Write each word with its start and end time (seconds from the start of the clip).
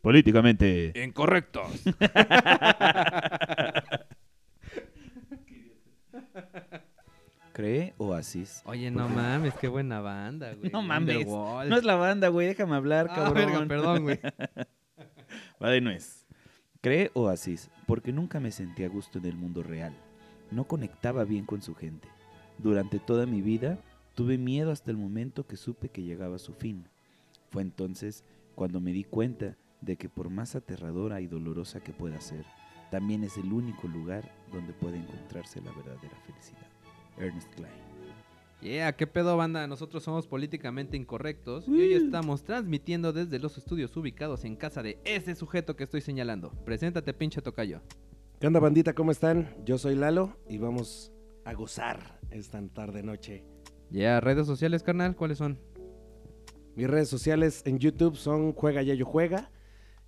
Políticamente. 0.00 0.92
Incorrectos. 1.04 1.66
¿Cree 7.52 7.94
Oasis? 7.98 8.62
Oye, 8.66 8.90
no 8.90 9.08
mames, 9.08 9.54
qué 9.54 9.66
buena 9.66 10.00
banda, 10.00 10.54
güey. 10.54 10.70
No 10.70 10.82
mames. 10.82 11.26
No 11.26 11.62
es 11.76 11.84
la 11.84 11.96
banda, 11.96 12.28
güey. 12.28 12.46
Déjame 12.46 12.76
hablar, 12.76 13.08
Ah, 13.10 13.14
cabrón. 13.16 13.34
verga, 13.34 13.66
perdón, 13.66 14.02
güey. 14.04 14.20
Vale, 15.58 15.80
no 15.80 15.90
es. 15.90 16.24
Cree 16.80 17.10
Oasis, 17.14 17.68
porque 17.86 18.12
nunca 18.12 18.38
me 18.38 18.52
sentí 18.52 18.84
a 18.84 18.88
gusto 18.88 19.18
en 19.18 19.24
el 19.24 19.34
mundo 19.34 19.64
real. 19.64 19.92
No 20.52 20.64
conectaba 20.64 21.24
bien 21.24 21.44
con 21.44 21.60
su 21.60 21.74
gente. 21.74 22.08
Durante 22.58 22.98
toda 22.98 23.24
mi 23.24 23.40
vida 23.40 23.78
tuve 24.14 24.36
miedo 24.36 24.72
hasta 24.72 24.90
el 24.90 24.96
momento 24.96 25.46
que 25.46 25.56
supe 25.56 25.90
que 25.90 26.02
llegaba 26.02 26.36
a 26.36 26.40
su 26.40 26.52
fin. 26.52 26.88
Fue 27.50 27.62
entonces 27.62 28.24
cuando 28.56 28.80
me 28.80 28.92
di 28.92 29.04
cuenta 29.04 29.56
de 29.80 29.96
que 29.96 30.08
por 30.08 30.28
más 30.28 30.56
aterradora 30.56 31.20
y 31.20 31.28
dolorosa 31.28 31.80
que 31.80 31.92
pueda 31.92 32.20
ser, 32.20 32.44
también 32.90 33.22
es 33.22 33.36
el 33.36 33.52
único 33.52 33.86
lugar 33.86 34.28
donde 34.52 34.72
puede 34.72 34.98
encontrarse 34.98 35.60
la 35.60 35.70
verdadera 35.72 36.16
felicidad. 36.26 36.66
Ernest 37.16 37.48
Klein. 37.54 37.72
Yeah, 38.60 38.92
qué 38.96 39.06
pedo, 39.06 39.36
banda. 39.36 39.68
Nosotros 39.68 40.02
somos 40.02 40.26
políticamente 40.26 40.96
incorrectos 40.96 41.68
y 41.68 41.80
hoy 41.80 41.92
estamos 41.92 42.42
transmitiendo 42.42 43.12
desde 43.12 43.38
los 43.38 43.56
estudios 43.56 43.96
ubicados 43.96 44.44
en 44.44 44.56
casa 44.56 44.82
de 44.82 44.98
ese 45.04 45.36
sujeto 45.36 45.76
que 45.76 45.84
estoy 45.84 46.00
señalando. 46.00 46.50
Preséntate, 46.64 47.14
pinche 47.14 47.40
tocayo. 47.40 47.82
¿Qué 48.40 48.48
onda, 48.48 48.58
bandita? 48.58 48.94
¿Cómo 48.94 49.12
están? 49.12 49.54
Yo 49.64 49.78
soy 49.78 49.94
Lalo 49.94 50.36
y 50.48 50.58
vamos 50.58 51.12
a 51.44 51.52
gozar 51.52 52.17
esta 52.30 52.60
tarde 52.68 53.02
noche. 53.02 53.44
Yeah, 53.90 54.20
redes 54.20 54.46
sociales, 54.46 54.82
carnal, 54.82 55.16
¿cuáles 55.16 55.38
son? 55.38 55.58
Mis 56.76 56.86
redes 56.86 57.08
sociales 57.08 57.62
en 57.64 57.78
YouTube 57.78 58.16
son 58.16 58.52
Juega 58.52 58.82
Yayo 58.82 59.04
Juega, 59.04 59.50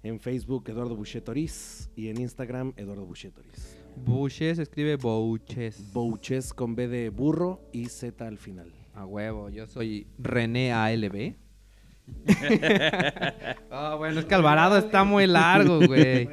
en 0.02 0.20
Facebook 0.20 0.68
Eduardo 0.68 0.96
Buchetoriz 0.96 1.90
y 1.96 2.08
en 2.08 2.20
Instagram 2.20 2.72
Eduardo 2.76 3.04
Buchetoriz. 3.04 3.76
Buches, 3.96 4.58
escribe 4.58 4.96
Bouches. 4.96 5.92
Bouches 5.92 6.54
con 6.54 6.74
B 6.74 6.88
de 6.88 7.10
burro 7.10 7.60
y 7.72 7.86
Z 7.86 8.26
al 8.26 8.38
final. 8.38 8.72
A 8.94 9.04
huevo, 9.04 9.50
yo 9.50 9.66
soy 9.66 10.06
René 10.18 10.72
ALB. 10.72 11.36
Ah, 13.72 13.94
bueno, 13.96 14.20
es 14.20 14.26
que 14.26 14.34
Alvarado 14.34 14.76
está 14.76 15.04
muy 15.04 15.26
largo, 15.26 15.78
güey. 15.86 16.28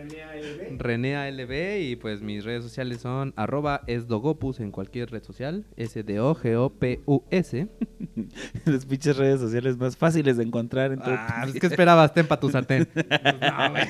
René 0.78 1.16
ALB 1.16 1.80
y 1.82 1.96
pues 1.96 2.22
mis 2.22 2.44
redes 2.44 2.64
sociales 2.64 3.00
son 3.02 3.34
arroba 3.36 3.82
esdogopus 3.88 4.60
en 4.60 4.72
cualquier 4.72 5.12
red 5.12 5.24
social, 5.24 5.66
S-D-O-G-O-P-U-S. 5.78 7.68
Las 8.66 8.86
pinches 8.86 9.18
redes 9.18 9.40
sociales 9.40 9.78
más 9.78 9.96
fáciles 9.98 10.38
de 10.38 10.44
encontrar 10.44 10.92
en 10.92 11.00
todo 11.00 11.16
Ah, 11.18 11.42
pues, 11.44 11.60
¿qué 11.60 11.68
esperabas? 11.68 12.14
Ten 12.14 12.28
pa' 12.28 12.40
tu 12.40 12.50
sartén. 12.50 12.88
No, 12.96 13.70
güey. 13.72 13.84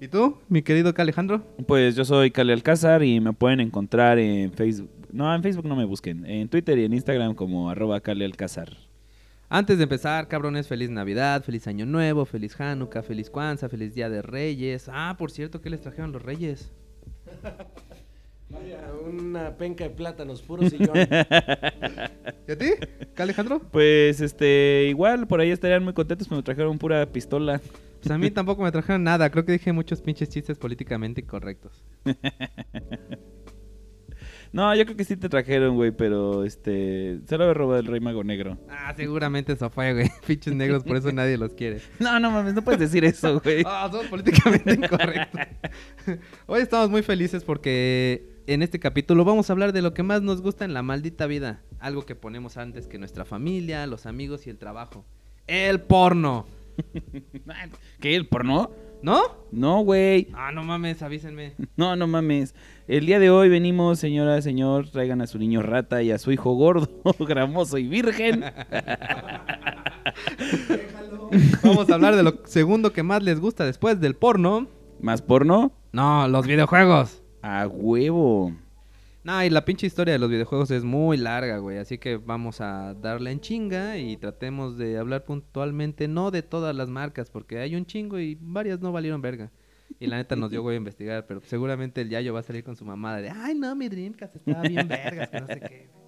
¿Y 0.00 0.08
tú, 0.08 0.38
mi 0.48 0.62
querido 0.62 0.92
Alejandro? 0.96 1.46
Pues 1.66 1.94
yo 1.94 2.04
soy 2.04 2.32
Cali 2.32 2.52
Alcázar 2.52 3.04
y 3.04 3.20
me 3.20 3.32
pueden 3.32 3.60
encontrar 3.60 4.18
en 4.18 4.52
Facebook. 4.52 4.90
No, 5.12 5.34
en 5.34 5.42
Facebook 5.42 5.66
no 5.66 5.76
me 5.76 5.84
busquen. 5.84 6.24
En 6.26 6.48
Twitter 6.48 6.78
y 6.78 6.84
en 6.84 6.94
Instagram 6.94 7.34
como 7.34 7.70
arroba 7.70 8.00
Alcázar. 8.04 8.76
Antes 9.48 9.76
de 9.76 9.82
empezar, 9.82 10.28
cabrones, 10.28 10.66
feliz 10.66 10.88
Navidad, 10.88 11.44
feliz 11.44 11.66
Año 11.66 11.84
Nuevo, 11.84 12.24
feliz 12.24 12.58
Hanukkah, 12.58 13.02
feliz 13.02 13.28
Kwanzaa, 13.28 13.68
feliz 13.68 13.94
Día 13.94 14.08
de 14.08 14.22
Reyes. 14.22 14.88
Ah, 14.90 15.14
por 15.18 15.30
cierto, 15.30 15.60
¿qué 15.60 15.68
les 15.68 15.82
trajeron 15.82 16.10
los 16.10 16.22
Reyes? 16.22 16.72
Vaya, 18.48 18.80
una 19.06 19.56
penca 19.56 19.84
de 19.84 19.90
plátanos 19.90 20.40
puros 20.40 20.72
y 20.72 20.78
yo. 20.78 20.92
¿Y 20.94 22.52
a 22.52 22.58
ti, 22.58 22.70
Alejandro? 23.16 23.60
Pues 23.70 24.20
este, 24.20 24.86
igual 24.88 25.26
por 25.26 25.40
ahí 25.40 25.50
estarían 25.50 25.84
muy 25.84 25.92
contentos, 25.92 26.28
pero 26.28 26.38
me 26.38 26.42
trajeron 26.42 26.78
pura 26.78 27.04
pistola. 27.06 27.60
Pues 28.00 28.10
a 28.10 28.18
mí 28.18 28.30
tampoco 28.32 28.62
me 28.62 28.72
trajeron 28.72 29.04
nada. 29.04 29.30
Creo 29.30 29.44
que 29.44 29.52
dije 29.52 29.72
muchos 29.72 30.00
pinches 30.00 30.28
chistes 30.30 30.58
políticamente 30.58 31.20
incorrectos. 31.20 31.84
No, 34.52 34.74
yo 34.76 34.84
creo 34.84 34.96
que 34.98 35.04
sí 35.04 35.16
te 35.16 35.30
trajeron, 35.30 35.76
güey, 35.76 35.92
pero 35.92 36.44
este, 36.44 37.20
se 37.26 37.38
lo 37.38 37.44
había 37.44 37.54
robado 37.54 37.80
el 37.80 37.86
Rey 37.86 38.00
Mago 38.00 38.22
Negro. 38.22 38.58
Ah, 38.68 38.92
seguramente 38.94 39.54
eso 39.54 39.70
fue, 39.70 39.94
güey. 39.94 40.10
Pinches 40.26 40.54
negros, 40.54 40.84
por 40.84 40.98
eso 40.98 41.10
nadie 41.10 41.38
los 41.38 41.54
quiere. 41.54 41.80
No, 41.98 42.20
no 42.20 42.30
mames, 42.30 42.52
no 42.52 42.62
puedes 42.62 42.78
decir 42.78 43.02
eso, 43.04 43.40
güey. 43.44 43.62
Ah, 43.66 43.88
somos 43.90 44.08
políticamente 44.08 44.74
incorrectos. 44.74 45.40
Hoy 46.46 46.60
estamos 46.60 46.90
muy 46.90 47.02
felices 47.02 47.44
porque 47.44 48.42
en 48.46 48.60
este 48.62 48.78
capítulo 48.78 49.24
vamos 49.24 49.48
a 49.48 49.54
hablar 49.54 49.72
de 49.72 49.80
lo 49.80 49.94
que 49.94 50.02
más 50.02 50.20
nos 50.20 50.42
gusta 50.42 50.66
en 50.66 50.74
la 50.74 50.82
maldita 50.82 51.26
vida. 51.26 51.62
Algo 51.78 52.04
que 52.04 52.14
ponemos 52.14 52.58
antes 52.58 52.86
que 52.88 52.98
nuestra 52.98 53.24
familia, 53.24 53.86
los 53.86 54.04
amigos 54.04 54.46
y 54.46 54.50
el 54.50 54.58
trabajo. 54.58 55.06
El 55.46 55.80
porno. 55.80 56.46
¿Qué? 58.00 58.16
¿El 58.16 58.28
porno? 58.28 58.70
¿No? 59.02 59.20
No, 59.50 59.80
güey. 59.80 60.28
Ah, 60.32 60.52
no 60.52 60.62
mames, 60.62 61.02
avísenme. 61.02 61.54
No, 61.76 61.96
no 61.96 62.06
mames. 62.06 62.54
El 62.86 63.04
día 63.06 63.18
de 63.18 63.30
hoy 63.30 63.48
venimos, 63.48 63.98
señora, 63.98 64.40
señor, 64.42 64.88
traigan 64.90 65.20
a 65.20 65.26
su 65.26 65.38
niño 65.38 65.60
rata 65.60 66.02
y 66.02 66.12
a 66.12 66.18
su 66.18 66.30
hijo 66.30 66.54
gordo, 66.54 66.88
gramoso 67.18 67.78
y 67.78 67.88
virgen. 67.88 68.44
Vamos 71.64 71.90
a 71.90 71.94
hablar 71.94 72.14
de 72.14 72.22
lo 72.22 72.42
segundo 72.44 72.92
que 72.92 73.02
más 73.02 73.24
les 73.24 73.40
gusta 73.40 73.64
después 73.64 74.00
del 74.00 74.14
porno. 74.14 74.68
¿Más 75.00 75.20
porno? 75.20 75.72
No, 75.92 76.28
los 76.28 76.46
videojuegos. 76.46 77.22
A 77.42 77.66
huevo. 77.66 78.52
No, 79.24 79.44
y 79.44 79.50
la 79.50 79.64
pinche 79.64 79.86
historia 79.86 80.12
de 80.12 80.18
los 80.18 80.28
videojuegos 80.28 80.70
es 80.72 80.82
muy 80.82 81.16
larga, 81.16 81.58
güey. 81.58 81.78
Así 81.78 81.98
que 81.98 82.16
vamos 82.16 82.60
a 82.60 82.94
darle 82.94 83.30
en 83.30 83.40
chinga 83.40 83.96
y 83.96 84.16
tratemos 84.16 84.76
de 84.76 84.98
hablar 84.98 85.24
puntualmente, 85.24 86.08
no 86.08 86.32
de 86.32 86.42
todas 86.42 86.74
las 86.74 86.88
marcas, 86.88 87.30
porque 87.30 87.58
hay 87.58 87.76
un 87.76 87.86
chingo 87.86 88.18
y 88.18 88.36
varias 88.40 88.80
no 88.80 88.90
valieron 88.90 89.22
verga. 89.22 89.52
Y 90.00 90.06
la 90.08 90.16
neta 90.16 90.34
nos 90.34 90.50
dio 90.50 90.62
güey 90.62 90.74
a 90.74 90.78
investigar, 90.78 91.26
pero 91.26 91.40
seguramente 91.44 92.00
el 92.00 92.08
Yayo 92.08 92.34
va 92.34 92.40
a 92.40 92.42
salir 92.42 92.64
con 92.64 92.74
su 92.74 92.84
mamada 92.84 93.18
de, 93.18 93.30
ay 93.30 93.54
no, 93.54 93.76
mi 93.76 93.88
Dreamcast 93.88 94.36
estaba 94.36 94.62
bien 94.62 94.88
vergas, 94.88 95.28
que 95.28 95.40
no 95.40 95.46
sé 95.46 95.60
qué. 95.60 95.90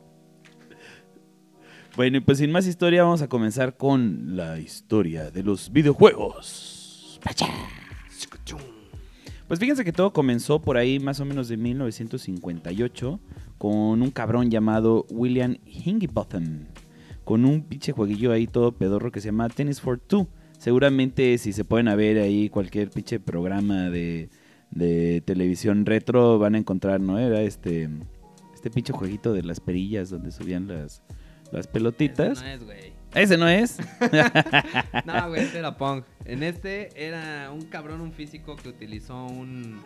Bueno, 1.96 2.16
y 2.16 2.20
pues 2.20 2.38
sin 2.38 2.50
más 2.50 2.66
historia, 2.66 3.04
vamos 3.04 3.22
a 3.22 3.28
comenzar 3.28 3.76
con 3.76 4.34
la 4.36 4.58
historia 4.58 5.30
de 5.30 5.44
los 5.44 5.70
videojuegos. 5.70 7.20
Pues 9.54 9.60
fíjense 9.60 9.84
que 9.84 9.92
todo 9.92 10.12
comenzó 10.12 10.60
por 10.60 10.76
ahí 10.76 10.98
más 10.98 11.20
o 11.20 11.24
menos 11.24 11.46
de 11.46 11.56
1958 11.56 13.20
con 13.56 14.02
un 14.02 14.10
cabrón 14.10 14.50
llamado 14.50 15.06
William 15.10 15.58
Higginbotham, 15.64 16.64
con 17.22 17.44
un 17.44 17.62
pinche 17.62 17.92
jueguillo 17.92 18.32
ahí 18.32 18.48
todo 18.48 18.72
pedorro 18.72 19.12
que 19.12 19.20
se 19.20 19.26
llama 19.26 19.48
Tennis 19.48 19.80
for 19.80 20.00
Two. 20.00 20.26
Seguramente 20.58 21.38
si 21.38 21.52
se 21.52 21.64
pueden 21.64 21.96
ver 21.96 22.18
ahí 22.18 22.48
cualquier 22.48 22.90
pinche 22.90 23.20
programa 23.20 23.90
de, 23.90 24.28
de 24.72 25.22
televisión 25.24 25.86
retro 25.86 26.40
van 26.40 26.56
a 26.56 26.58
encontrar, 26.58 26.98
¿no? 27.00 27.20
Era 27.20 27.40
este, 27.42 27.88
este 28.54 28.70
pinche 28.70 28.92
jueguito 28.92 29.32
de 29.32 29.44
las 29.44 29.60
perillas 29.60 30.10
donde 30.10 30.32
subían 30.32 30.66
las, 30.66 31.04
las 31.52 31.68
pelotitas. 31.68 32.42
No 32.42 32.72
es. 32.72 32.93
¿Ese 33.14 33.36
no 33.36 33.48
es? 33.48 33.78
No, 35.04 35.28
güey, 35.28 35.42
este 35.42 35.58
era 35.58 35.76
punk. 35.76 36.04
En 36.24 36.42
este 36.42 36.90
era 36.96 37.50
un 37.52 37.62
cabrón, 37.66 38.00
un 38.00 38.12
físico 38.12 38.56
que 38.56 38.68
utilizó 38.68 39.26
un, 39.26 39.80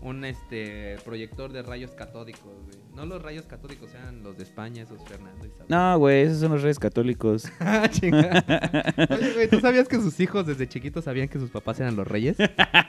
un 0.00 0.24
este 0.24 0.96
proyector 1.04 1.52
de 1.52 1.62
rayos 1.62 1.90
catódicos, 1.92 2.52
güey. 2.64 2.78
No 2.94 3.06
los 3.06 3.22
rayos 3.22 3.46
catódicos, 3.46 3.90
eran 3.94 4.22
los 4.22 4.36
de 4.36 4.44
España, 4.44 4.82
esos 4.82 5.02
Fernando 5.08 5.44
y 5.44 5.48
Isabel. 5.48 5.66
No, 5.68 5.98
güey, 5.98 6.22
esos 6.22 6.40
son 6.40 6.52
los 6.52 6.62
reyes 6.62 6.78
católicos. 6.78 7.50
Ah. 7.60 7.88
Oye, 9.10 9.32
güey, 9.34 9.48
¿tú 9.48 9.60
sabías 9.60 9.86
que 9.86 9.96
sus 9.96 10.18
hijos 10.20 10.46
desde 10.46 10.68
chiquitos 10.68 11.04
sabían 11.04 11.28
que 11.28 11.38
sus 11.38 11.50
papás 11.50 11.78
eran 11.80 11.94
los 11.96 12.06
reyes? 12.06 12.36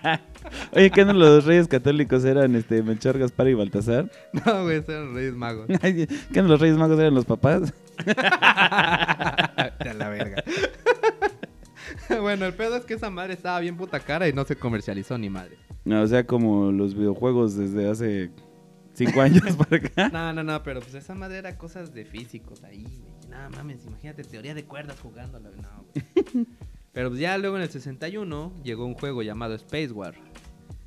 Oye, 0.74 0.90
¿qué 0.90 1.06
no 1.06 1.14
los 1.14 1.46
reyes 1.46 1.68
católicos 1.68 2.24
eran 2.26 2.56
este 2.56 2.82
Melchor, 2.82 3.20
Gaspar 3.20 3.48
y 3.50 3.54
Baltasar? 3.54 4.10
No, 4.34 4.64
güey, 4.64 4.78
esos 4.78 4.90
eran 4.90 5.06
los 5.08 5.16
reyes 5.16 5.34
magos. 5.34 5.68
¿Qué 5.68 6.42
no 6.42 6.48
los 6.48 6.60
reyes 6.60 6.78
magos 6.78 7.00
eran 7.00 7.14
los 7.14 7.26
papás? 7.26 7.74
La 10.02 10.10
verga. 10.10 10.44
bueno, 12.22 12.46
el 12.46 12.54
pedo 12.54 12.76
es 12.78 12.86
que 12.86 12.96
esa 12.96 13.10
madre 13.10 13.34
estaba 13.34 13.60
bien 13.60 13.78
puta 13.78 14.00
cara 14.00 14.28
y 14.28 14.34
no 14.34 14.46
se 14.46 14.56
comercializó 14.56 15.18
ni 15.18 15.30
madre. 15.30 15.58
No, 15.86 16.02
o 16.02 16.08
sea, 16.08 16.26
como 16.26 16.72
los 16.72 16.96
videojuegos 16.96 17.56
desde 17.56 17.90
hace 17.90 18.32
cinco 18.94 19.22
años 19.22 19.56
para 19.56 19.78
acá. 19.78 20.10
No, 20.10 20.34
no, 20.34 20.44
no, 20.44 20.64
pero 20.64 20.80
pues 20.80 20.94
esa 20.96 21.14
madre 21.14 21.38
era 21.38 21.58
cosas 21.58 21.94
de 21.94 22.06
físicos 22.06 22.64
ahí, 22.64 22.84
güey. 22.84 23.30
Nada 23.30 23.50
mames, 23.50 23.86
imagínate 23.86 24.24
teoría 24.24 24.54
de 24.54 24.66
cuerdas 24.66 25.00
jugándola. 25.00 25.50
No, 25.52 25.86
güey. 25.94 26.48
Pero 26.94 27.08
pues 27.08 27.22
ya 27.22 27.38
luego 27.38 27.56
en 27.56 27.64
el 27.64 27.70
61 27.70 28.52
llegó 28.64 28.86
un 28.86 28.96
juego 28.96 29.22
llamado 29.22 29.56
Space 29.56 29.94
War. 29.94 30.14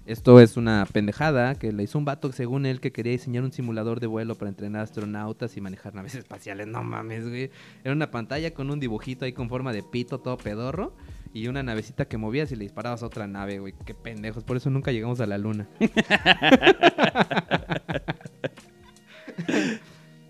Esto 0.06 0.39
es 0.39 0.59
una 0.59 0.87
pendejada 0.93 1.55
que 1.55 1.73
le 1.73 1.83
hizo 1.83 1.99
un 1.99 2.05
vato 2.05 2.31
según 2.33 2.67
él 2.67 2.81
que 2.81 2.93
quería 2.93 3.12
diseñar 3.12 3.43
un 3.43 3.53
simulador 3.53 4.01
de 4.01 4.06
vuelo 4.06 4.35
para 4.35 4.51
entrenar 4.51 4.83
astronautas 4.83 5.56
y 5.56 5.62
manejar 5.62 5.95
naves 5.95 6.15
espaciales. 6.15 6.67
No 6.67 6.85
mames, 6.85 7.27
güey. 7.27 7.51
Era 7.83 7.95
una 7.95 8.11
pantalla 8.11 8.53
con 8.53 8.71
un 8.71 8.81
dibujito 8.81 9.25
ahí 9.25 9.33
con 9.33 9.49
forma 9.49 9.73
de 9.73 9.83
pito 9.83 10.19
todo 10.19 10.37
pedorro 10.37 10.95
y 11.33 11.49
una 11.49 11.62
navecita 11.62 12.05
que 12.05 12.19
movías 12.19 12.53
y 12.53 12.56
le 12.56 12.65
disparabas 12.65 13.03
a 13.03 13.06
otra 13.06 13.27
nave, 13.27 13.61
güey. 13.61 13.73
Qué 13.87 13.95
pendejos. 13.95 14.45
Por 14.45 14.59
eso 14.59 14.69
nunca 14.69 14.93
llegamos 14.93 15.21
a 15.21 15.27
la 15.27 15.39
luna. 15.39 15.69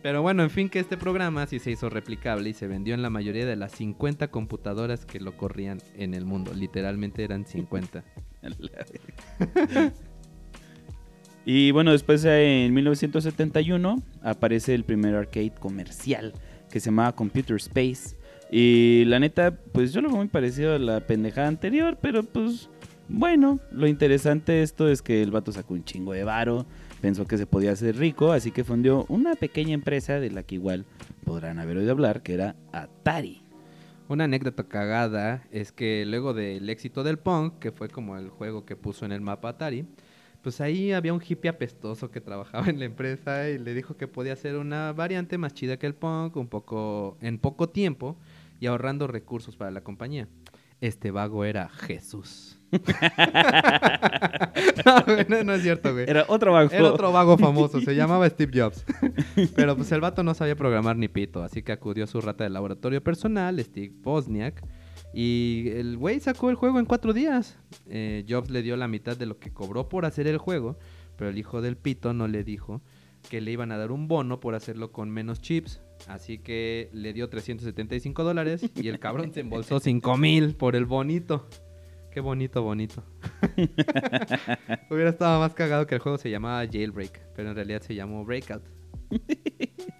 Bueno, 0.04 0.42
en 0.42 0.50
fin, 0.50 0.68
que 0.68 0.80
este 0.80 0.98
programa 0.98 1.46
sí 1.46 1.58
se 1.58 1.70
hizo 1.70 1.88
replicable 1.88 2.50
y 2.50 2.52
se 2.52 2.66
vendió 2.66 2.94
en 2.94 3.00
la 3.00 3.08
mayoría 3.08 3.46
de 3.46 3.56
las 3.56 3.72
50 3.72 4.28
computadoras 4.28 5.06
que 5.06 5.18
lo 5.18 5.36
corrían 5.36 5.78
en 5.96 6.12
el 6.12 6.26
mundo. 6.26 6.52
Literalmente 6.52 7.24
eran 7.24 7.46
50. 7.46 8.04
Y 11.46 11.72
bueno, 11.72 11.92
después 11.92 12.24
en 12.24 12.72
1971 12.72 14.02
aparece 14.22 14.74
el 14.74 14.84
primer 14.84 15.14
arcade 15.14 15.52
comercial 15.52 16.32
que 16.70 16.80
se 16.80 16.86
llamaba 16.86 17.14
Computer 17.14 17.56
Space. 17.56 18.16
Y 18.50 19.04
la 19.06 19.18
neta, 19.18 19.54
pues 19.72 19.92
yo 19.92 20.00
lo 20.00 20.08
veo 20.08 20.18
muy 20.18 20.28
parecido 20.28 20.74
a 20.74 20.78
la 20.78 21.00
pendejada 21.00 21.48
anterior, 21.48 21.98
pero 22.00 22.22
pues 22.22 22.70
bueno, 23.08 23.60
lo 23.70 23.86
interesante 23.86 24.52
de 24.52 24.62
esto 24.62 24.88
es 24.88 25.02
que 25.02 25.22
el 25.22 25.30
vato 25.30 25.52
sacó 25.52 25.74
un 25.74 25.84
chingo 25.84 26.12
de 26.12 26.24
varo, 26.24 26.64
pensó 27.02 27.26
que 27.26 27.36
se 27.36 27.46
podía 27.46 27.72
hacer 27.72 27.96
rico, 27.96 28.32
así 28.32 28.50
que 28.50 28.64
fundió 28.64 29.04
una 29.08 29.34
pequeña 29.34 29.74
empresa 29.74 30.20
de 30.20 30.30
la 30.30 30.42
que 30.42 30.54
igual 30.54 30.86
podrán 31.24 31.58
haber 31.58 31.76
oído 31.76 31.92
hablar, 31.92 32.22
que 32.22 32.34
era 32.34 32.56
Atari. 32.72 33.43
Una 34.06 34.24
anécdota 34.24 34.64
cagada 34.64 35.44
es 35.50 35.72
que 35.72 36.04
luego 36.06 36.34
del 36.34 36.68
éxito 36.68 37.02
del 37.04 37.18
punk, 37.18 37.58
que 37.58 37.72
fue 37.72 37.88
como 37.88 38.18
el 38.18 38.28
juego 38.28 38.66
que 38.66 38.76
puso 38.76 39.06
en 39.06 39.12
el 39.12 39.22
mapa 39.22 39.48
Atari, 39.48 39.86
pues 40.42 40.60
ahí 40.60 40.92
había 40.92 41.14
un 41.14 41.22
hippie 41.26 41.48
apestoso 41.48 42.10
que 42.10 42.20
trabajaba 42.20 42.66
en 42.68 42.78
la 42.78 42.84
empresa 42.84 43.48
y 43.48 43.58
le 43.58 43.72
dijo 43.72 43.96
que 43.96 44.06
podía 44.06 44.34
hacer 44.34 44.56
una 44.56 44.92
variante 44.92 45.38
más 45.38 45.54
chida 45.54 45.78
que 45.78 45.86
el 45.86 45.94
punk, 45.94 46.36
un 46.36 46.48
poco 46.48 47.16
en 47.22 47.38
poco 47.38 47.70
tiempo 47.70 48.18
y 48.60 48.66
ahorrando 48.66 49.06
recursos 49.06 49.56
para 49.56 49.70
la 49.70 49.82
compañía. 49.82 50.28
Este 50.82 51.10
vago 51.10 51.46
era 51.46 51.70
Jesús. 51.70 52.60
no, 55.28 55.44
no 55.44 55.54
es 55.54 55.62
cierto, 55.62 55.92
güey. 55.92 56.08
Era 56.08 56.24
otro 56.28 56.52
vago. 56.52 56.70
Era 56.70 56.92
otro 56.92 57.12
vago 57.12 57.38
famoso, 57.38 57.80
se 57.80 57.94
llamaba 57.94 58.28
Steve 58.28 58.60
Jobs. 58.60 58.84
Pero 59.56 59.76
pues 59.76 59.90
el 59.92 60.00
vato 60.00 60.22
no 60.22 60.34
sabía 60.34 60.56
programar 60.56 60.96
ni 60.96 61.08
pito, 61.08 61.42
así 61.42 61.62
que 61.62 61.72
acudió 61.72 62.04
a 62.04 62.06
su 62.06 62.20
rata 62.20 62.44
de 62.44 62.50
laboratorio 62.50 63.02
personal, 63.02 63.58
Steve 63.60 63.92
Bosniak, 64.02 64.62
y 65.12 65.70
el 65.74 65.96
güey 65.96 66.20
sacó 66.20 66.50
el 66.50 66.56
juego 66.56 66.78
en 66.78 66.86
cuatro 66.86 67.12
días. 67.12 67.58
Eh, 67.88 68.24
Jobs 68.28 68.50
le 68.50 68.62
dio 68.62 68.76
la 68.76 68.88
mitad 68.88 69.16
de 69.16 69.26
lo 69.26 69.38
que 69.38 69.52
cobró 69.52 69.88
por 69.88 70.04
hacer 70.04 70.26
el 70.26 70.38
juego, 70.38 70.78
pero 71.16 71.30
el 71.30 71.38
hijo 71.38 71.62
del 71.62 71.76
pito 71.76 72.12
no 72.12 72.28
le 72.28 72.44
dijo 72.44 72.82
que 73.28 73.40
le 73.40 73.52
iban 73.52 73.72
a 73.72 73.78
dar 73.78 73.90
un 73.90 74.08
bono 74.08 74.40
por 74.40 74.54
hacerlo 74.54 74.92
con 74.92 75.10
menos 75.10 75.40
chips. 75.40 75.80
Así 76.08 76.38
que 76.38 76.90
le 76.92 77.12
dio 77.12 77.28
375 77.28 78.24
dólares 78.24 78.70
y 78.74 78.88
el 78.88 78.98
cabrón 78.98 79.32
se 79.32 79.40
embolsó 79.40 79.80
5 79.80 80.16
mil 80.16 80.54
por 80.54 80.76
el 80.76 80.84
bonito. 80.84 81.48
Qué 82.14 82.20
bonito, 82.20 82.62
bonito. 82.62 83.02
Hubiera 84.88 85.10
estado 85.10 85.40
más 85.40 85.52
cagado 85.52 85.84
que 85.88 85.96
el 85.96 86.00
juego 86.00 86.16
se 86.16 86.30
llamaba 86.30 86.64
Jailbreak, 86.64 87.20
pero 87.34 87.48
en 87.48 87.56
realidad 87.56 87.82
se 87.82 87.96
llamó 87.96 88.24
Breakout. 88.24 88.62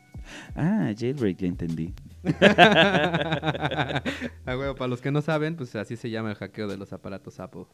Ah, 0.57 0.91
Jailbreak, 0.97 1.37
ya 1.37 1.49
entendí. 1.49 1.93
ah, 2.41 4.03
para 4.47 4.89
los 4.89 5.03
que 5.03 5.11
no 5.11 5.21
saben, 5.21 5.55
pues 5.55 5.77
así 5.77 5.97
se 5.97 6.09
llama 6.09 6.31
el 6.31 6.37
hackeo 6.37 6.67
de 6.67 6.79
los 6.79 6.95
aparatos 6.95 7.41
Apple. 7.41 7.67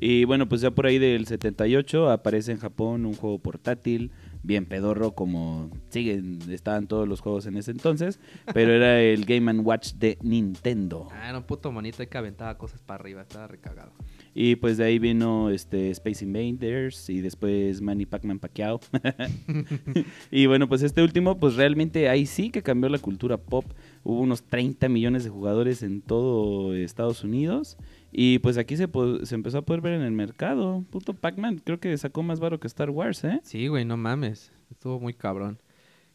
Y 0.00 0.24
bueno, 0.24 0.48
pues 0.48 0.62
ya 0.62 0.70
por 0.70 0.86
ahí 0.86 0.98
del 0.98 1.26
78 1.26 2.10
aparece 2.10 2.52
en 2.52 2.58
Japón 2.58 3.04
un 3.04 3.14
juego 3.14 3.38
portátil, 3.38 4.12
bien 4.42 4.66
pedorro 4.66 5.12
como 5.12 5.70
siguen, 5.90 6.38
estaban 6.50 6.86
todos 6.86 7.08
los 7.08 7.20
juegos 7.20 7.46
en 7.46 7.56
ese 7.56 7.70
entonces, 7.70 8.20
pero 8.52 8.72
era 8.72 9.00
el 9.00 9.24
Game 9.24 9.52
Watch 9.60 9.94
de 9.94 10.18
Nintendo. 10.22 11.08
Ah, 11.12 11.28
era 11.28 11.38
un 11.38 11.44
puto 11.44 11.72
monito 11.72 12.06
que 12.08 12.18
aventaba 12.18 12.56
cosas 12.58 12.80
para 12.80 13.00
arriba, 13.00 13.22
estaba 13.22 13.46
recagado. 13.46 13.92
Y 14.34 14.56
pues 14.56 14.76
de 14.76 14.84
ahí 14.84 14.98
vino 14.98 15.50
este 15.50 15.90
Space 15.90 16.24
Invaders 16.24 17.10
y 17.10 17.20
después 17.20 17.80
Manny 17.80 18.06
Pac-Man 18.06 18.38
Pacquiao. 18.38 18.80
y 20.30 20.46
bueno, 20.46 20.68
pues 20.68 20.82
este 20.82 21.02
último, 21.02 21.38
pues 21.38 21.56
realmente 21.56 22.08
ahí 22.08 22.26
sí 22.26 22.50
que 22.50 22.62
cambió 22.62 22.88
la 22.88 22.98
cultura 22.98 23.36
pop. 23.36 23.64
Hubo 24.04 24.20
unos 24.20 24.42
30 24.44 24.88
millones 24.88 25.24
de 25.24 25.30
jugadores 25.30 25.82
en 25.82 26.00
todo 26.02 26.74
Estados 26.74 27.24
Unidos. 27.24 27.76
Y 28.10 28.38
pues 28.38 28.56
aquí 28.56 28.76
se, 28.76 28.88
empezó 29.30 29.58
a 29.58 29.62
poder 29.62 29.80
ver 29.80 29.92
en 29.94 30.02
el 30.02 30.12
mercado. 30.12 30.84
Puto 30.90 31.14
Pac-Man, 31.14 31.60
creo 31.64 31.78
que 31.78 31.96
sacó 31.98 32.22
más 32.22 32.40
baro 32.40 32.58
que 32.58 32.66
Star 32.66 32.90
Wars, 32.90 33.22
¿eh? 33.24 33.40
Sí, 33.42 33.68
güey, 33.68 33.84
no 33.84 33.96
mames. 33.96 34.52
Estuvo 34.70 34.98
muy 34.98 35.14
cabrón. 35.14 35.60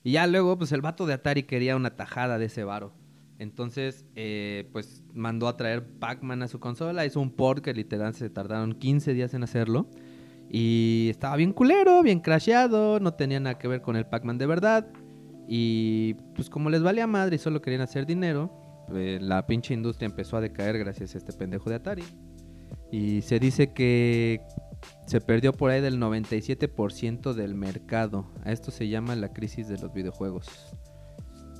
Y 0.04 0.13
ya 0.13 0.28
luego, 0.28 0.57
pues 0.57 0.72
el 0.72 0.81
vato 0.81 1.06
de 1.06 1.13
Atari 1.13 1.44
quería 1.44 1.75
una 1.75 1.95
tajada 1.95 2.38
de 2.38 2.45
ese 2.45 2.63
varo. 2.63 2.94
Entonces, 3.40 4.06
eh, 4.16 4.69
pues 4.72 5.04
mandó 5.13 5.48
a 5.48 5.57
traer 5.57 5.86
Pac-Man 5.86 6.44
a 6.44 6.48
su 6.48 6.60
consola. 6.60 7.06
Hizo 7.06 7.22
un 7.22 7.31
port 7.31 7.63
que 7.63 7.74
literal 7.74 8.13
se 8.16 8.30
tardaron 8.30 8.74
15 8.74 9.13
días 9.13 9.34
en 9.34 9.44
hacerlo. 9.44 9.88
Y 10.50 11.07
estaba 11.10 11.36
bien 11.36 11.54
culero, 11.54 12.01
bien 12.04 12.19
crasheado. 12.19 13.00
No 13.00 13.13
tenía 13.13 13.39
nada 13.39 13.57
que 13.57 13.68
ver 13.68 13.81
con 13.81 13.96
el 13.96 14.06
Pac-Man 14.06 14.38
de 14.38 14.46
verdad. 14.46 14.88
Y 15.48 16.16
pues 16.36 16.50
como 16.50 16.69
les 16.69 16.81
valía 16.84 17.07
madre 17.07 17.36
y 17.36 17.39
solo 17.39 17.62
querían 17.62 17.81
hacer 17.81 18.06
dinero, 18.06 18.51
pues, 18.88 19.22
la 19.22 19.46
pinche 19.46 19.74
industria 19.74 20.08
empezó 20.08 20.38
a 20.38 20.42
decaer 20.42 20.78
gracias 20.78 21.16
a 21.16 21.18
este 21.18 21.34
pendejo 21.34 21.70
de 21.70 21.76
Atari. 21.76 22.04
Y 22.92 23.22
se 23.22 23.40
dice 23.40 23.74
que 23.74 24.42
se 25.08 25.20
perdió 25.20 25.54
por 25.54 25.72
ahí 25.72 25.82
del 25.82 26.00
97% 26.00 27.34
del 27.34 27.56
mercado. 27.56 28.32
A 28.44 28.52
esto 28.52 28.72
se 28.72 28.88
llama 28.88 29.16
la 29.16 29.34
crisis 29.34 29.68
de 29.68 29.78
los 29.78 29.94
videojuegos. 29.94 30.48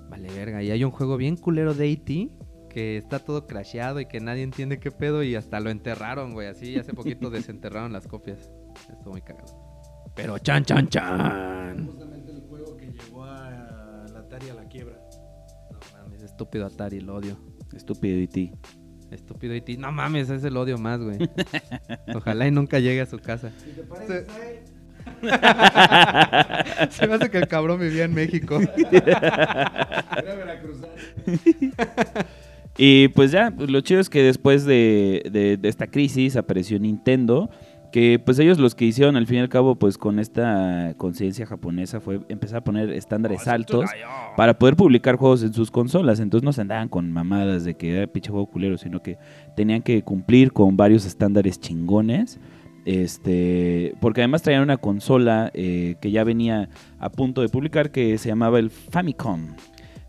Vale, 0.10 0.30
verga. 0.32 0.62
Y 0.62 0.72
hay 0.72 0.84
un 0.84 0.92
juego 0.92 1.18
bien 1.18 1.36
culero 1.36 1.74
de 1.74 1.92
E.T. 1.92 2.30
que 2.70 2.98
está 2.98 3.20
todo 3.20 3.48
crasheado 3.48 4.00
y 4.00 4.06
que 4.06 4.20
nadie 4.20 4.44
entiende 4.44 4.80
qué 4.80 4.92
pedo 4.92 5.24
y 5.24 5.36
hasta 5.36 5.60
lo 5.60 5.70
enterraron, 5.70 6.34
güey. 6.34 6.48
Así 6.48 6.78
hace 6.78 6.94
poquito 6.94 7.30
desenterraron 7.30 7.92
las 7.92 8.08
copias. 8.08 8.52
Estuvo 8.92 9.14
muy 9.14 9.22
cagado. 9.22 9.74
Pero 10.16 10.38
chan, 10.38 10.64
chan, 10.64 10.88
chan. 10.90 11.88
Justamente 11.88 12.32
el 12.32 12.42
juego 12.42 12.78
que 12.78 12.92
llevó 12.92 13.24
a 13.24 14.06
la 14.14 14.20
Atari 14.20 14.50
a 14.50 14.54
la 14.54 14.68
quiebra. 14.68 15.03
Estúpido 16.34 16.66
Atari, 16.66 17.00
lo 17.00 17.14
odio. 17.16 17.38
Estúpido 17.76 18.16
E 18.18 18.24
E.T. 18.24 18.52
Estúpido 19.12 19.54
E.T. 19.54 19.78
No 19.78 19.92
mames, 19.92 20.32
es 20.32 20.44
el 20.44 20.58
odio 20.58 20.80
más, 20.80 21.00
güey. 21.00 21.18
Ojalá 22.16 22.48
y 22.48 22.52
nunca 22.52 22.80
llegue 22.80 23.02
a 23.02 23.06
su 23.06 23.20
casa. 23.20 23.52
Si 23.64 23.70
te 23.72 23.84
pareces 23.84 24.28
a 24.30 24.50
él, 24.50 24.60
Se 26.92 27.06
me 27.08 27.14
hace 27.14 27.30
que 27.30 27.38
el 27.38 27.48
cabrón 27.48 27.80
vivía 27.80 28.06
en 28.06 28.16
México. 28.16 28.60
era 28.60 30.36
veracruzano. 30.36 30.88
Y 32.78 33.10
pues 33.10 33.30
ya, 33.32 33.52
lo 33.52 33.82
chido 33.82 34.00
es 34.02 34.10
que 34.10 34.24
después 34.24 34.66
de, 34.66 35.22
de- 35.32 35.58
de 35.58 35.70
esta 35.70 35.86
crisis 35.86 36.36
apareció 36.36 36.80
Nintendo, 36.80 37.52
que 37.94 38.18
pues 38.18 38.40
ellos 38.40 38.58
los 38.58 38.74
que 38.74 38.86
hicieron 38.86 39.16
al 39.18 39.28
fin 39.28 39.38
y 39.38 39.42
al 39.42 39.50
cabo 39.50 39.76
pues 39.76 40.00
con 40.00 40.18
esta 40.18 40.96
conciencia 40.98 41.46
japonesa 41.46 42.00
fue 42.00 42.22
empezar 42.28 42.58
a 42.58 42.64
poner 42.64 42.90
estándares 42.90 43.48
altos 43.48 43.88
para 44.36 44.58
poder 44.58 44.76
publicar 44.76 45.16
juegos 45.16 45.44
en 45.44 45.54
sus 45.54 45.70
consolas. 45.70 46.20
Entonces 46.20 46.44
no 46.44 46.54
se 46.54 46.62
andaban 46.62 46.90
con 46.90 47.12
mamadas 47.12 47.66
de 47.66 47.76
que 47.76 47.96
era 47.96 48.08
pinche 48.08 48.32
juego 48.32 48.48
culero, 48.48 48.80
sino 48.80 49.04
que 49.04 49.20
tenían 49.56 49.84
que 49.84 50.02
cumplir 50.02 50.52
con 50.52 50.76
varios 50.76 51.06
estándares 51.06 51.60
chingones. 51.60 52.40
Este, 52.84 53.94
porque 54.02 54.22
además 54.22 54.42
traían 54.42 54.64
una 54.64 54.78
consola 54.78 55.52
eh, 55.54 55.96
que 56.02 56.10
ya 56.10 56.24
venía 56.24 56.70
a 56.98 57.12
punto 57.12 57.42
de 57.42 57.50
publicar 57.50 57.92
que 57.92 58.18
se 58.18 58.28
llamaba 58.28 58.58
el 58.58 58.72
Famicom. 58.72 59.50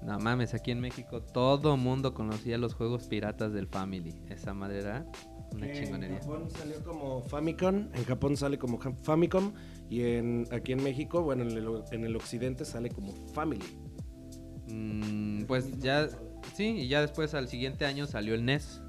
No 0.04 0.18
mames, 0.18 0.52
aquí 0.52 0.70
en 0.70 0.80
México 0.80 1.23
todo 1.23 1.76
mundo 1.78 2.12
conocía 2.12 2.58
los 2.58 2.75
juegos 2.75 3.04
piratas 3.04 3.54
del 3.54 3.66
Family. 3.66 4.14
Esa 4.28 4.52
madre 4.52 4.80
era 4.80 5.06
una 5.52 5.66
En 5.66 5.73
chingonería. 5.73 6.18
Japón 6.18 6.50
salió 6.50 6.84
como 6.84 7.23
Famicom, 7.23 7.88
en 7.94 8.04
Japón 8.04 8.37
sale 8.37 8.58
como 8.58 8.78
Famicom 8.78 9.54
y 9.88 10.02
en, 10.02 10.46
aquí 10.50 10.73
en 10.73 10.82
México, 10.82 11.23
bueno, 11.23 11.44
en 11.44 11.52
el, 11.52 11.68
en 11.92 12.04
el 12.04 12.16
occidente 12.16 12.66
sale 12.66 12.90
como 12.90 13.14
Family. 13.32 13.64
Mm, 14.68 15.44
pues 15.44 15.78
ya, 15.78 16.08
sí, 16.54 16.64
y 16.64 16.88
ya 16.88 17.00
después 17.00 17.32
al 17.32 17.49
siguiente 17.49 17.87
año 17.87 18.06
salió 18.06 18.34
el 18.34 18.44
NES, 18.44 18.82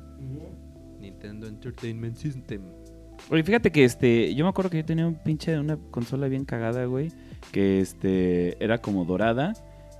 Nintendo 0.99 1.47
Entertainment 1.47 2.17
System. 2.17 2.61
Oye, 3.29 3.43
fíjate 3.43 3.71
que 3.71 3.85
este, 3.85 4.35
yo 4.35 4.43
me 4.43 4.49
acuerdo 4.49 4.69
que 4.69 4.77
yo 4.77 4.85
tenía 4.85 5.07
un 5.07 5.15
pinche, 5.15 5.57
una 5.57 5.77
consola 5.91 6.27
bien 6.27 6.43
cagada, 6.43 6.85
güey, 6.85 7.11
que 7.53 7.79
este, 7.79 8.61
era 8.61 8.79
como 8.79 9.05
dorada 9.05 9.53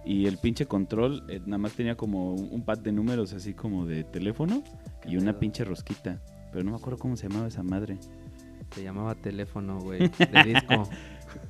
y 0.06 0.28
el 0.28 0.38
pinche 0.38 0.66
control 0.66 1.24
eh, 1.28 1.42
nada 1.46 1.58
más 1.58 1.74
tenía 1.74 1.96
como 1.96 2.34
un, 2.34 2.50
un 2.52 2.62
pad 2.64 2.80
de 2.80 2.92
números 2.92 3.34
así 3.34 3.54
como 3.54 3.86
de 3.86 4.04
teléfono 4.04 4.64
¿Qué 5.02 5.10
y 5.12 5.18
una 5.18 5.32
pedo? 5.32 5.40
pinche 5.40 5.64
rosquita. 5.64 6.22
Pero 6.52 6.64
no 6.64 6.72
me 6.72 6.78
acuerdo 6.78 7.00
cómo 7.00 7.16
se 7.18 7.28
llamaba 7.28 7.48
esa 7.48 7.64
madre. 7.64 7.98
Se 8.72 8.84
llamaba 8.84 9.16
teléfono, 9.16 9.80
güey, 9.80 10.00
de 10.00 10.44
disco. 10.46 10.90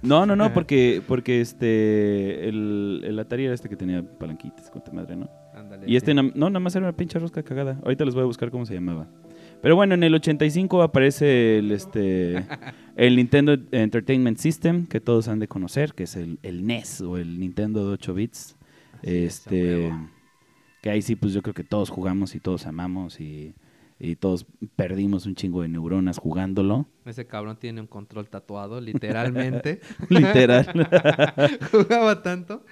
No, 0.01 0.25
no, 0.25 0.35
no, 0.35 0.51
porque, 0.51 1.03
porque 1.07 1.41
este, 1.41 2.47
el, 2.49 3.01
el 3.05 3.19
Atari 3.19 3.45
era 3.45 3.53
este 3.53 3.69
que 3.69 3.75
tenía 3.75 4.03
palanquitas, 4.03 4.71
con 4.71 4.83
tu 4.83 4.91
madre, 4.91 5.15
¿no? 5.15 5.29
Ándale. 5.53 5.85
Y 5.87 5.95
este, 5.95 6.13
sí. 6.13 6.31
no, 6.35 6.49
nada 6.49 6.59
más 6.59 6.75
era 6.75 6.85
una 6.87 6.95
pinche 6.97 7.19
rosca 7.19 7.43
cagada. 7.43 7.79
Ahorita 7.83 8.03
les 8.03 8.15
voy 8.15 8.23
a 8.23 8.25
buscar 8.25 8.49
cómo 8.49 8.65
se 8.65 8.73
llamaba. 8.73 9.07
Pero 9.61 9.75
bueno, 9.75 9.95
en 9.95 10.03
el 10.03 10.13
85 10.13 10.81
aparece 10.81 11.57
el, 11.57 11.71
este, 11.71 12.45
el 12.95 13.15
Nintendo 13.15 13.57
Entertainment 13.71 14.37
System, 14.37 14.85
que 14.85 14.99
todos 14.99 15.27
han 15.27 15.39
de 15.39 15.47
conocer, 15.47 15.93
que 15.93 16.03
es 16.03 16.15
el, 16.15 16.39
el 16.43 16.65
NES 16.65 17.01
o 17.01 17.17
el 17.17 17.39
Nintendo 17.39 17.87
de 17.87 17.93
8 17.93 18.13
bits. 18.13 18.57
Así 18.99 19.25
este, 19.25 19.91
que 20.81 20.89
ahí 20.89 21.01
sí, 21.01 21.15
pues 21.15 21.33
yo 21.33 21.41
creo 21.41 21.53
que 21.53 21.63
todos 21.63 21.89
jugamos 21.89 22.35
y 22.35 22.39
todos 22.39 22.65
amamos 22.67 23.19
y, 23.19 23.55
y 23.99 24.15
todos 24.15 24.45
perdimos 24.75 25.25
un 25.25 25.35
chingo 25.35 25.61
de 25.61 25.69
neuronas 25.69 26.17
jugándolo. 26.17 26.87
Ese 27.05 27.25
cabrón 27.25 27.57
tiene 27.57 27.81
un 27.81 27.87
control 27.87 28.29
tatuado, 28.29 28.81
literalmente. 28.81 29.79
Literal. 30.09 30.65
Jugaba 31.71 32.21
tanto. 32.21 32.65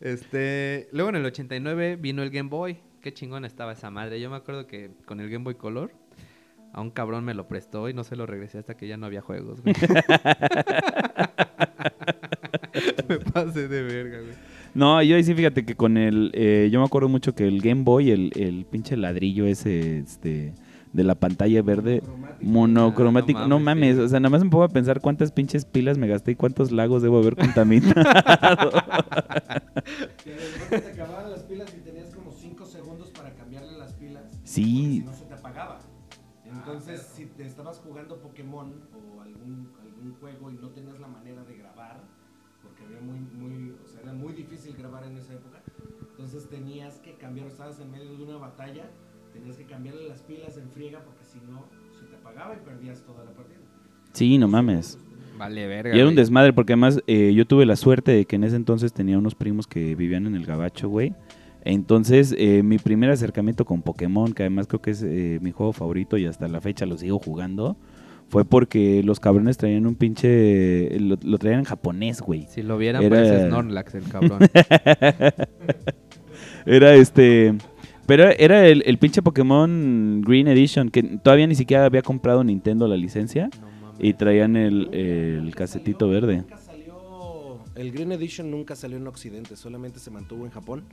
Este, 0.00 0.88
luego 0.92 1.10
en 1.10 1.16
el 1.16 1.26
89 1.26 1.96
vino 1.96 2.22
el 2.22 2.30
Game 2.30 2.48
Boy. 2.48 2.78
Qué 3.00 3.12
chingón 3.12 3.44
estaba 3.44 3.72
esa 3.72 3.90
madre. 3.90 4.20
Yo 4.20 4.30
me 4.30 4.36
acuerdo 4.36 4.66
que 4.66 4.90
con 5.04 5.20
el 5.20 5.28
Game 5.28 5.44
Boy 5.44 5.54
Color 5.54 5.92
a 6.72 6.80
un 6.80 6.90
cabrón 6.90 7.24
me 7.24 7.34
lo 7.34 7.46
prestó 7.48 7.88
y 7.88 7.94
no 7.94 8.04
se 8.04 8.16
lo 8.16 8.26
regresé 8.26 8.58
hasta 8.58 8.76
que 8.76 8.86
ya 8.88 8.96
no 8.96 9.06
había 9.06 9.20
juegos, 9.20 9.60
güey. 9.62 9.74
me 13.08 13.18
pasé 13.18 13.68
de 13.68 13.82
verga, 13.82 14.18
güey. 14.20 14.32
No, 14.74 15.02
yo 15.02 15.16
ahí 15.16 15.24
sí 15.24 15.34
fíjate 15.34 15.66
que 15.66 15.74
con 15.74 15.98
el... 15.98 16.30
eh, 16.34 16.70
yo 16.72 16.80
me 16.80 16.86
acuerdo 16.86 17.08
mucho 17.10 17.34
que 17.34 17.46
el 17.46 17.60
Game 17.60 17.82
Boy, 17.82 18.10
el, 18.10 18.32
el 18.36 18.64
pinche 18.64 18.96
ladrillo 18.96 19.44
ese 19.44 19.98
este, 19.98 20.54
de 20.94 21.04
la 21.04 21.14
pantalla 21.14 21.60
verde 21.60 22.02
monocromático. 22.40 23.40
Ah, 23.40 23.42
no 23.42 23.58
no 23.58 23.60
mames, 23.60 23.98
o 23.98 24.08
sea, 24.08 24.18
nada 24.18 24.30
más 24.30 24.42
me 24.42 24.48
pongo 24.50 24.64
a 24.64 24.68
pensar 24.68 25.02
cuántas 25.02 25.30
pinches 25.30 25.66
pilas 25.66 25.98
me 25.98 26.08
gasté 26.08 26.30
y 26.32 26.36
cuántos 26.36 26.72
lagos 26.72 27.02
debo 27.02 27.18
haber 27.18 27.36
contaminado. 27.36 27.92
Que 30.22 30.30
de 30.30 30.36
repente 30.36 30.80
te 30.80 30.92
acababan 31.02 31.30
las 31.30 31.42
pilas 31.42 31.74
y 31.76 31.80
tenías 31.80 32.14
como 32.14 32.30
5 32.30 32.64
segundos 32.66 33.10
para 33.10 33.30
cambiarle 33.34 33.76
las 33.76 33.92
pilas. 33.94 34.22
Sí. 34.44 34.64
Si 34.64 35.00
no 35.00 35.12
cambiar, 47.22 47.46
estabas 47.46 47.78
en 47.80 47.90
medio 47.90 48.16
de 48.16 48.24
una 48.24 48.36
batalla, 48.36 48.84
tenías 49.32 49.56
que 49.56 49.64
cambiarle 49.64 50.08
las 50.08 50.20
pilas 50.22 50.56
en 50.58 50.68
friega 50.70 51.00
porque 51.04 51.24
si 51.24 51.38
no, 51.50 51.64
se 51.98 52.04
te 52.06 52.16
apagaba 52.16 52.54
y 52.54 52.58
perdías 52.68 53.00
toda 53.02 53.24
la 53.24 53.30
partida. 53.30 53.58
sí, 54.12 54.36
no 54.38 54.48
mames. 54.48 54.98
Vale, 55.38 55.66
verga. 55.66 55.96
Y 55.96 55.98
era 55.98 56.08
un 56.08 56.14
desmadre 56.14 56.52
porque 56.52 56.72
además 56.74 57.00
eh, 57.06 57.32
yo 57.34 57.46
tuve 57.46 57.64
la 57.64 57.76
suerte 57.76 58.12
de 58.12 58.26
que 58.26 58.36
en 58.36 58.44
ese 58.44 58.56
entonces 58.56 58.92
tenía 58.92 59.18
unos 59.18 59.34
primos 59.34 59.66
que 59.66 59.94
vivían 59.96 60.26
en 60.26 60.34
el 60.34 60.44
Gabacho, 60.44 60.88
güey. 60.88 61.14
Entonces, 61.64 62.34
eh, 62.38 62.62
mi 62.62 62.78
primer 62.78 63.10
acercamiento 63.10 63.64
con 63.64 63.82
Pokémon, 63.82 64.32
que 64.34 64.42
además 64.42 64.66
creo 64.66 64.82
que 64.82 64.90
es 64.90 65.02
eh, 65.02 65.38
mi 65.40 65.52
juego 65.52 65.72
favorito 65.72 66.16
y 66.18 66.26
hasta 66.26 66.48
la 66.48 66.60
fecha 66.60 66.86
lo 66.86 66.98
sigo 66.98 67.18
jugando, 67.18 67.76
fue 68.28 68.44
porque 68.44 69.02
los 69.04 69.20
cabrones 69.20 69.56
traían 69.58 69.86
un 69.86 69.94
pinche... 69.94 70.98
Lo, 71.00 71.16
lo 71.22 71.38
traían 71.38 71.60
en 71.60 71.64
japonés, 71.66 72.20
güey. 72.20 72.46
Si 72.48 72.62
lo 72.62 72.78
vieran, 72.78 73.02
Era- 73.02 73.16
parece 73.16 73.46
Snorlax 73.46 73.94
el 73.94 74.04
cabrón. 74.08 74.40
Era 76.66 76.94
este... 76.94 77.54
Pero 78.06 78.24
era 78.30 78.66
el, 78.66 78.82
el 78.84 78.98
pinche 78.98 79.22
Pokémon 79.22 80.22
Green 80.22 80.48
Edition, 80.48 80.90
que 80.90 81.02
todavía 81.02 81.46
ni 81.46 81.54
siquiera 81.54 81.84
había 81.84 82.02
comprado 82.02 82.42
Nintendo 82.42 82.88
la 82.88 82.96
licencia. 82.96 83.48
No. 83.60 83.94
Y 83.98 84.14
traían 84.14 84.56
el, 84.56 84.92
el 84.92 85.54
casetito 85.54 86.08
verde. 86.08 86.38
Nunca 86.38 86.58
salió, 86.58 87.60
el 87.76 87.92
Green 87.92 88.10
Edition 88.10 88.50
nunca 88.50 88.74
salió 88.74 88.96
en 88.96 89.06
Occidente, 89.06 89.54
solamente 89.54 90.00
se 90.00 90.10
mantuvo 90.10 90.44
en 90.44 90.50
Japón. 90.50 90.84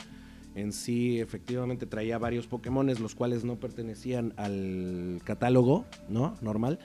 En 0.54 0.72
sí, 0.72 1.20
efectivamente, 1.20 1.88
traía 1.88 2.20
varios 2.20 2.46
Pokémones, 2.46 3.00
los 3.00 3.16
cuales 3.16 3.44
no 3.44 3.56
pertenecían 3.56 4.34
al 4.38 5.20
catálogo, 5.24 5.86
¿no? 6.10 6.36
Normal. 6.42 6.78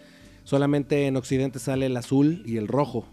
Solamente 0.45 1.07
en 1.07 1.17
Occidente 1.17 1.59
sale 1.59 1.87
el 1.87 1.97
azul 1.97 2.43
y 2.47 2.57
el 2.57 2.69
rojo. 2.69 3.07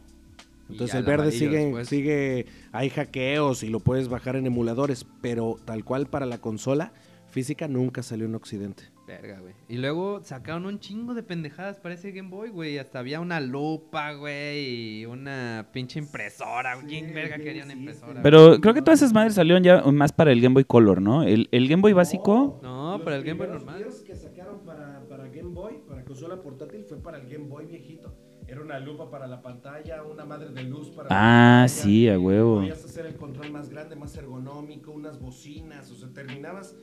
Entonces 0.71 0.95
el 0.95 1.03
verde 1.03 1.31
sigue, 1.31 1.65
después. 1.65 1.87
sigue, 1.87 2.45
hay 2.71 2.89
hackeos 2.89 3.63
y 3.63 3.69
lo 3.69 3.79
puedes 3.79 4.07
bajar 4.07 4.35
en 4.35 4.45
emuladores, 4.47 5.05
pero 5.21 5.57
tal 5.65 5.83
cual 5.83 6.07
para 6.07 6.25
la 6.25 6.39
consola 6.39 6.93
física 7.29 7.67
nunca 7.67 8.03
salió 8.03 8.25
en 8.25 8.35
Occidente. 8.35 8.83
Verga, 9.07 9.39
güey. 9.41 9.53
Y 9.67 9.77
luego 9.77 10.21
sacaron 10.23 10.65
un 10.65 10.79
chingo 10.79 11.13
de 11.13 11.21
pendejadas 11.23 11.77
para 11.79 11.95
ese 11.95 12.11
Game 12.11 12.29
Boy, 12.29 12.49
güey. 12.49 12.77
Hasta 12.77 12.99
había 12.99 13.19
una 13.19 13.41
lupa, 13.41 14.13
güey. 14.13 15.01
Y 15.01 15.05
una 15.05 15.67
pinche 15.73 15.99
impresora. 15.99 16.75
güey. 16.75 16.87
¿Quién 16.87 17.13
verga 17.13 17.37
quería 17.37 17.65
una 17.65 17.73
impresora? 17.73 18.21
Pero 18.21 18.61
creo 18.61 18.73
que 18.73 18.81
todas 18.81 19.01
esas 19.01 19.11
madres 19.11 19.33
salieron 19.33 19.63
ya 19.63 19.81
más 19.91 20.13
para 20.13 20.31
el 20.31 20.39
Game 20.39 20.53
Boy 20.53 20.63
Color, 20.63 21.01
¿no? 21.01 21.23
El, 21.23 21.49
el 21.51 21.67
Game 21.67 21.81
Boy 21.81 21.91
básico. 21.91 22.59
No, 22.63 23.01
para 23.03 23.17
el 23.17 23.23
Game 23.23 23.37
Boy 23.37 23.49
normal. 23.49 23.79
videos 23.79 24.01
que 24.01 24.15
sacaron 24.15 24.59
para, 24.65 25.01
para 25.09 25.27
Game 25.27 25.53
Boy, 25.53 25.81
para 25.87 26.05
consola 26.05 26.41
portátil, 26.41 26.85
fue 26.85 26.97
para 27.01 27.17
el 27.17 27.27
Game 27.27 27.47
Boy 27.49 27.65
viejito. 27.65 28.15
Era 28.51 28.61
una 28.61 28.79
lupa 28.81 29.09
para 29.09 29.27
la 29.27 29.41
pantalla, 29.41 30.03
una 30.03 30.25
madre 30.25 30.49
de 30.49 30.63
luz 30.63 30.89
para 30.89 31.07
Ah, 31.09 31.61
la 31.61 31.67
pantalla. 31.67 31.69
sí, 31.69 32.09
a 32.09 32.19
huevo. 32.19 32.55
Podías 32.57 32.83
hacer 32.83 33.05
el 33.05 33.15
control 33.15 33.49
más 33.51 33.69
grande, 33.69 33.95
más 33.95 34.13
ergonómico, 34.17 34.91
unas 34.91 35.19
bocinas, 35.21 35.89
o 35.89 35.95
sea, 35.95 36.09
terminabas 36.09 36.75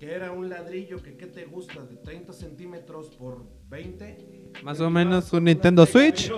que 0.00 0.12
era 0.12 0.32
un 0.32 0.48
ladrillo 0.50 1.00
que, 1.00 1.16
¿qué 1.16 1.26
te 1.26 1.44
gusta? 1.46 1.80
De 1.84 1.96
30 1.96 2.32
centímetros 2.32 3.10
por 3.10 3.44
20. 3.68 4.18
Más 4.64 4.80
o 4.80 4.90
menos 4.90 5.32
un 5.32 5.44
Nintendo 5.44 5.86
Switch. 5.86 6.28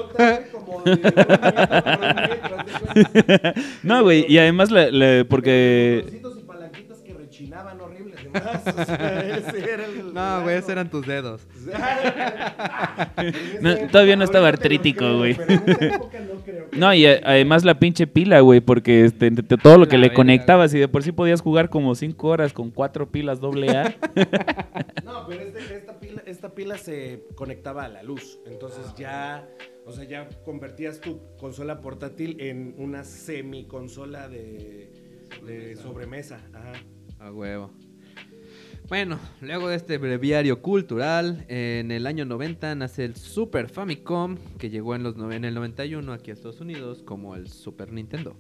No, 3.83 4.03
güey, 4.03 4.27
y 4.31 4.39
además, 4.39 4.71
la- 4.71 4.91
la- 4.91 5.25
porque. 5.29 6.01
Botoncitos 6.05 6.39
y 6.39 6.43
palanquitas 6.43 6.99
que 7.01 7.15
rechinaban 8.33 8.63
horribles. 8.65 8.65
además, 8.65 8.79
o 8.79 8.85
sea, 8.87 9.37
ese 9.39 9.73
era 9.73 9.85
el- 9.87 10.15
No, 10.15 10.43
güey, 10.43 10.57
esos 10.57 10.71
eran 10.71 10.91
tus 10.91 11.07
dedos. 11.07 11.47
No, 13.61 13.77
todavía 13.91 14.17
no 14.17 14.25
estaba 14.25 14.49
artrítico, 14.49 15.19
güey. 15.19 15.35
Pero 15.35 15.53
en 15.53 15.69
esa 15.71 15.85
época 15.97 16.21
no 16.21 16.41
creo. 16.43 16.67
No, 16.73 16.95
y 16.95 17.07
además 17.07 17.65
la 17.65 17.79
pinche 17.79 18.07
pila, 18.07 18.41
güey, 18.41 18.61
porque 18.61 19.05
este, 19.05 19.31
todo 19.31 19.79
lo 19.79 19.89
que 19.89 19.99
La 19.99 20.07
le 20.07 20.15
conectabas 20.15 20.73
y 20.75 20.79
de 20.79 20.89
por 20.89 21.03
sí 21.03 21.13
podías 21.13 21.41
jugar 21.41 21.69
como 21.71 21.95
5 21.95 22.29
horas 22.29 22.53
con 22.53 22.71
cuatro 22.71 23.11
pilas 23.11 23.41
doble 23.41 23.71
A. 23.77 23.95
No, 25.05 25.27
pero 25.27 25.43
este- 25.43 25.77
esta, 25.77 25.99
pila, 25.99 26.23
esta 26.27 26.55
pila 26.55 26.79
se 26.79 27.25
conectaba 27.35 27.85
a 27.85 27.89
la 27.89 28.03
luz. 28.03 28.39
Entonces 28.47 28.87
ya, 28.97 29.47
o 29.87 29.93
sea, 29.93 30.05
ya 30.05 30.29
convertías 30.45 31.01
tu 31.01 31.21
consola 31.39 31.81
portátil 31.81 32.37
en 32.41 32.75
una 32.79 33.05
semi-consola 33.05 34.29
de, 34.29 34.93
de 35.47 35.77
sobremesa. 35.77 36.41
Ajá. 36.55 36.73
A 37.21 37.33
huevo. 37.33 37.71
Bueno, 38.89 39.19
luego 39.43 39.69
de 39.69 39.77
este 39.77 39.99
breviario 39.99 40.63
cultural, 40.63 41.45
en 41.49 41.91
el 41.91 42.07
año 42.07 42.25
90 42.25 42.75
nace 42.75 43.05
el 43.05 43.17
Super 43.17 43.69
Famicom, 43.69 44.37
que 44.59 44.71
llegó 44.71 44.95
en, 44.95 45.03
los 45.03 45.17
no- 45.17 45.31
en 45.31 45.45
el 45.45 45.55
91 45.55 46.11
aquí 46.13 46.31
a 46.31 46.35
Estados 46.35 46.61
Unidos 46.63 47.03
como 47.05 47.37
el 47.37 47.49
Super 47.49 47.93
Nintendo. 47.93 48.35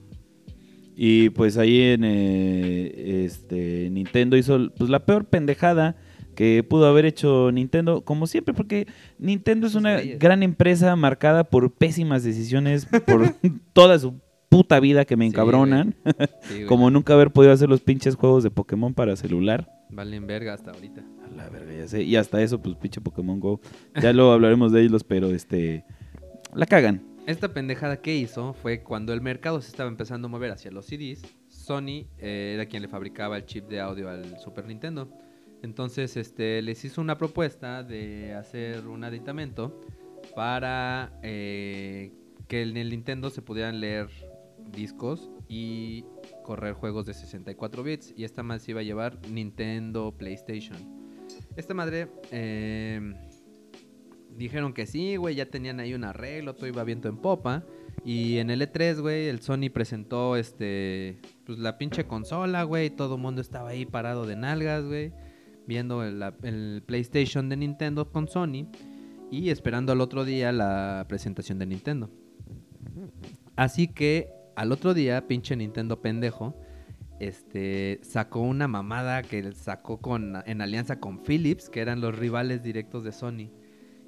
Y 0.97 1.28
pues 1.31 1.59
ahí 1.59 1.83
en 1.83 2.00
eh, 2.02 3.25
este 3.26 3.88
Nintendo 3.90 4.37
hizo 4.37 4.71
pues 4.76 4.88
la 4.90 5.05
peor 5.05 5.26
pendejada 5.26 5.97
que 6.35 6.64
pudo 6.64 6.87
haber 6.87 7.05
hecho 7.05 7.52
Nintendo, 7.52 8.00
como 8.02 8.26
siempre, 8.26 8.55
porque 8.55 8.87
Nintendo 9.19 9.67
es 9.67 9.75
una 9.75 10.00
gran 10.00 10.43
empresa 10.43 10.97
marcada 10.97 11.45
por 11.45 11.73
pésimas 11.73 12.25
decisiones 12.25 12.87
por 13.07 13.35
toda 13.75 13.99
su 13.99 14.14
puta 14.49 14.81
vida 14.81 15.05
que 15.05 15.17
me 15.17 15.26
encabronan, 15.26 15.95
Sí, 16.43 16.64
como 16.69 16.90
nunca 16.90 17.12
haber 17.12 17.33
podido 17.33 17.52
hacer 17.52 17.69
los 17.69 17.83
pinches 17.83 18.14
juegos 18.14 18.43
de 18.45 18.50
Pokémon 18.50 18.95
para 18.95 19.14
celular. 19.14 19.71
Valen 19.90 20.26
verga 20.26 20.54
hasta 20.54 20.71
ahorita. 20.71 21.04
A 21.25 21.30
la 21.30 21.49
verga, 21.49 21.73
ya 21.73 21.88
sé. 21.88 22.02
Y 22.02 22.16
hasta 22.16 22.42
eso, 22.42 22.61
pues 22.61 22.76
pinche 22.76 23.00
Pokémon 23.00 23.40
Go. 23.40 23.61
Ya 24.00 24.12
luego 24.12 24.33
hablaremos 24.33 24.73
de 24.73 24.83
ellos, 24.83 25.04
pero 25.04 25.28
este 25.28 25.85
la 26.54 26.66
cagan. 26.66 27.02
Esta 27.26 27.52
pendejada 27.52 28.00
que 28.00 28.16
hizo 28.16 28.54
fue 28.54 28.83
cuando 28.83 29.12
el 29.12 29.21
mercado 29.21 29.61
se 29.61 29.68
estaba 29.68 29.90
empezando 29.90 30.28
a 30.28 30.30
mover 30.30 30.50
hacia 30.50 30.71
los 30.71 30.87
CDs, 30.87 31.23
Sony 31.49 32.07
eh, 32.18 32.52
era 32.54 32.64
quien 32.64 32.80
le 32.80 32.88
fabricaba 32.88 33.37
el 33.37 33.45
chip 33.45 33.68
de 33.68 33.80
audio 33.80 34.09
al 34.09 34.38
Super 34.38 34.66
Nintendo. 34.66 35.11
Entonces 35.62 36.16
este, 36.16 36.62
les 36.62 36.85
hizo 36.85 37.02
una 37.02 37.18
propuesta 37.18 37.83
de 37.83 38.33
hacer 38.33 38.87
un 38.87 39.04
aditamento 39.04 39.78
para 40.35 41.18
eh, 41.23 42.12
que 42.47 42.62
en 42.62 42.76
el 42.78 42.90
Nintendo 42.90 43.28
se 43.28 43.42
pudieran 43.42 43.80
leer 43.80 44.09
discos 44.73 45.28
y 45.49 46.04
correr 46.49 46.73
juegos 46.73 47.05
de 47.05 47.12
64 47.12 47.83
bits. 47.83 48.14
Y 48.17 48.25
esta 48.25 48.43
se 48.59 48.71
iba 48.71 48.81
a 48.81 48.83
llevar 48.83 49.19
Nintendo 49.31 50.14
PlayStation. 50.17 50.78
Esta 51.57 51.75
madre 51.75 52.09
eh, 52.31 53.12
dijeron 54.35 54.73
que 54.73 54.87
sí, 54.87 55.17
güey, 55.17 55.35
ya 55.35 55.50
tenían 55.50 55.78
ahí 55.78 55.93
un 55.93 56.05
arreglo, 56.05 56.55
todo 56.55 56.67
iba 56.67 56.83
viento 56.85 57.07
en 57.11 57.19
popa. 57.19 57.67
Y 58.02 58.38
en 58.38 58.49
el 58.49 58.62
E3, 58.62 58.99
güey, 59.02 59.28
el 59.28 59.43
Sony 59.43 59.69
presentó 59.71 60.37
este, 60.37 61.21
pues 61.45 61.59
la 61.59 61.76
pinche 61.76 62.07
consola, 62.07 62.62
güey, 62.62 62.88
todo 62.88 63.17
el 63.17 63.21
mundo 63.21 63.43
estaba 63.43 63.69
ahí 63.69 63.85
parado 63.85 64.25
de 64.25 64.37
nalgas, 64.37 64.87
güey, 64.87 65.12
viendo 65.67 66.02
el 66.02 66.83
PlayStation 66.87 67.50
de 67.50 67.59
Nintendo 67.59 68.11
con 68.11 68.26
Sony 68.26 68.71
y 69.31 69.50
esperando 69.50 69.93
al 69.93 70.00
otro 70.00 70.25
día 70.25 70.50
la 70.50 71.05
presentación 71.11 71.59
de 71.59 71.67
Nintendo. 71.67 72.09
Así 73.55 73.88
que 73.88 74.38
al 74.58 74.72
otro 74.72 74.92
día, 74.92 75.28
pinche 75.28 75.54
Nintendo 75.54 76.02
pendejo, 76.02 76.52
este, 77.20 78.00
sacó 78.02 78.40
una 78.40 78.66
mamada 78.66 79.22
que 79.22 79.52
sacó 79.52 80.00
con, 80.00 80.34
en 80.46 80.60
alianza 80.60 80.98
con 80.98 81.22
Philips, 81.22 81.68
que 81.68 81.80
eran 81.80 82.00
los 82.00 82.18
rivales 82.18 82.64
directos 82.64 83.04
de 83.04 83.12
Sony. 83.12 83.52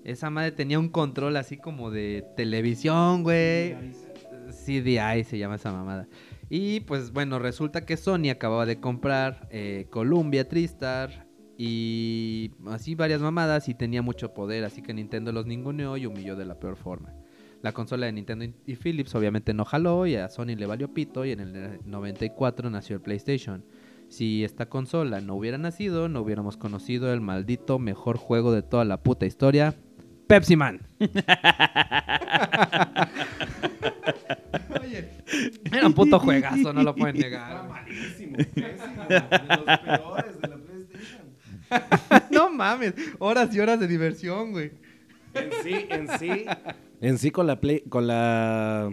Esa 0.02 0.28
madre 0.28 0.50
tenía 0.50 0.80
un 0.80 0.88
control 0.88 1.36
así 1.36 1.56
como 1.56 1.92
de 1.92 2.26
televisión, 2.36 3.22
güey. 3.22 3.76
CDI 4.50 5.22
se 5.22 5.38
llama 5.38 5.54
esa 5.54 5.70
mamada. 5.70 6.08
Y 6.48 6.80
pues 6.80 7.12
bueno, 7.12 7.38
resulta 7.38 7.86
que 7.86 7.96
Sony 7.96 8.30
acababa 8.30 8.66
de 8.66 8.80
comprar 8.80 9.46
eh, 9.52 9.86
Columbia, 9.88 10.48
Tristar 10.48 11.28
y 11.56 12.50
así 12.66 12.96
varias 12.96 13.20
mamadas 13.20 13.68
y 13.68 13.74
tenía 13.74 14.02
mucho 14.02 14.34
poder, 14.34 14.64
así 14.64 14.82
que 14.82 14.94
Nintendo 14.94 15.30
los 15.30 15.46
ninguneó 15.46 15.96
y 15.96 16.06
humilló 16.06 16.34
de 16.34 16.46
la 16.46 16.58
peor 16.58 16.74
forma. 16.74 17.14
La 17.62 17.72
consola 17.72 18.06
de 18.06 18.12
Nintendo 18.12 18.46
y 18.66 18.76
Philips 18.76 19.14
obviamente 19.14 19.52
no 19.52 19.64
jaló 19.64 20.06
y 20.06 20.14
a 20.16 20.28
Sony 20.30 20.56
le 20.56 20.66
valió 20.66 20.92
pito 20.94 21.24
y 21.26 21.32
en 21.32 21.40
el 21.40 21.80
94 21.84 22.70
nació 22.70 22.96
el 22.96 23.02
PlayStation. 23.02 23.64
Si 24.08 24.42
esta 24.44 24.66
consola 24.66 25.20
no 25.20 25.34
hubiera 25.36 25.58
nacido, 25.58 26.08
no 26.08 26.22
hubiéramos 26.22 26.56
conocido 26.56 27.12
el 27.12 27.20
maldito 27.20 27.78
mejor 27.78 28.16
juego 28.16 28.52
de 28.52 28.62
toda 28.62 28.84
la 28.84 29.02
puta 29.02 29.26
historia, 29.26 29.74
Pepsi 30.26 30.56
Man. 30.56 30.80
Oye, 34.82 35.10
era 35.72 35.86
un 35.86 35.92
puto 35.94 36.18
juegazo, 36.18 36.72
no 36.72 36.82
lo 36.82 36.94
pueden 36.94 37.16
Era 37.16 37.24
negar. 37.28 37.68
malísimo, 37.68 38.36
pésimo, 38.36 39.04
de 39.08 39.20
los 39.20 39.78
peores 39.80 40.40
de 40.40 40.48
la 40.48 40.56
PlayStation. 40.56 41.20
no 42.30 42.50
mames, 42.50 42.94
horas 43.18 43.54
y 43.54 43.60
horas 43.60 43.78
de 43.80 43.86
diversión, 43.86 44.52
güey. 44.52 44.72
En 45.34 45.50
sí, 45.62 45.86
en 45.88 46.18
sí. 46.18 46.44
En 47.00 47.18
sí 47.18 47.30
con 47.30 47.46
la 47.46 47.60
Play, 47.60 47.80
con 47.88 48.06
la 48.06 48.90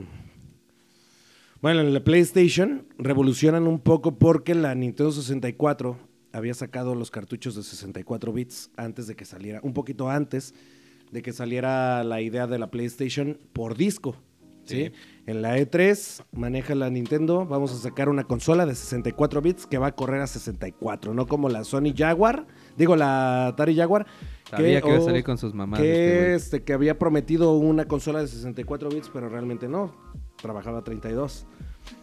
bueno, 1.60 1.82
en 1.82 1.92
la 1.92 2.04
PlayStation 2.04 2.86
revolucionan 3.00 3.66
un 3.66 3.80
poco 3.80 4.20
porque 4.20 4.54
la 4.54 4.76
Nintendo 4.76 5.12
64 5.12 5.98
había 6.32 6.54
sacado 6.54 6.94
los 6.94 7.10
cartuchos 7.10 7.56
de 7.56 7.64
64 7.64 8.32
bits 8.32 8.70
antes 8.78 9.08
de 9.08 9.16
que 9.16 9.26
saliera, 9.26 9.60
un 9.64 9.74
poquito 9.74 10.08
antes 10.10 10.54
de 11.12 11.24
que 11.24 11.34
saliera 11.34 12.04
la 12.04 12.22
idea 12.22 12.46
de 12.46 12.60
la 12.60 12.70
PlayStation 12.70 13.40
por 13.54 13.76
disco. 13.76 14.16
¿sí? 14.66 14.92
En 15.26 15.42
la 15.42 15.58
E3 15.58 16.26
maneja 16.32 16.76
la 16.76 16.92
Nintendo, 16.92 17.46
vamos 17.46 17.74
a 17.74 17.78
sacar 17.78 18.08
una 18.08 18.26
consola 18.26 18.66
de 18.68 18.76
64 18.76 19.42
bits 19.42 19.66
que 19.66 19.80
va 19.80 19.88
a 19.88 19.96
correr 19.96 20.22
a 20.22 20.28
64, 20.28 21.14
no 21.16 21.26
como 21.26 21.50
la 21.50 21.64
Sony 21.64 21.94
Jaguar, 21.96 22.46
digo 22.78 22.96
la 22.96 23.48
Atari 23.48 23.76
Jaguar, 23.76 24.06
Sabía 24.50 24.82
que 24.82 24.88
iba 24.88 24.98
a 24.98 25.02
oh, 25.02 25.06
salir 25.06 25.24
con 25.24 25.38
sus 25.38 25.54
mamás. 25.54 25.80
que, 25.80 26.36
este, 26.36 26.64
que 26.64 26.74
había 26.74 26.98
prometido 26.98 27.54
una 27.58 27.86
consola 27.86 28.22
de 28.22 28.28
64 28.28 28.90
bits, 28.90 29.10
pero 29.14 29.30
realmente 29.30 29.68
no. 29.68 29.94
Trabajaba 30.42 30.84
32. 30.84 31.46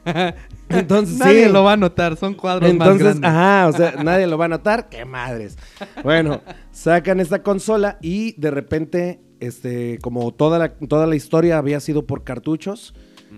Entonces, 0.69 1.19
Nadie 1.19 1.47
sí. 1.47 1.53
lo 1.53 1.65
va 1.65 1.73
a 1.73 1.77
notar, 1.77 2.17
son 2.17 2.35
cuadros 2.35 2.75
más 2.75 2.89
Entonces, 2.89 3.21
grandes. 3.21 3.31
ajá, 3.31 3.69
o 3.69 3.73
sea, 3.73 3.93
nadie 4.05 4.27
lo 4.27 4.37
va 4.39 4.47
a 4.47 4.49
notar. 4.49 4.89
¡Qué 4.89 5.05
madres! 5.05 5.57
Bueno, 6.03 6.43
sacan 6.73 7.21
esta 7.21 7.43
consola 7.43 7.99
y 8.03 8.33
de 8.41 8.51
repente, 8.51 9.21
este, 9.41 9.99
como 10.03 10.33
toda 10.33 10.59
la, 10.59 10.75
toda 10.75 11.07
la 11.07 11.17
historia 11.17 11.59
había 11.59 11.81
sido 11.81 12.07
por 12.07 12.25
cartuchos, 12.25 12.95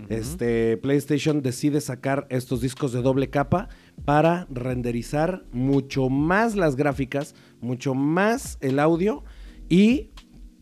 este, 0.09 0.77
PlayStation 0.77 1.41
decide 1.41 1.81
sacar 1.81 2.27
estos 2.29 2.61
discos 2.61 2.93
de 2.93 3.01
doble 3.01 3.29
capa 3.29 3.67
para 4.05 4.47
renderizar 4.49 5.43
mucho 5.51 6.09
más 6.09 6.55
las 6.55 6.75
gráficas, 6.75 7.35
mucho 7.61 7.93
más 7.95 8.57
el 8.61 8.79
audio 8.79 9.23
y 9.69 10.09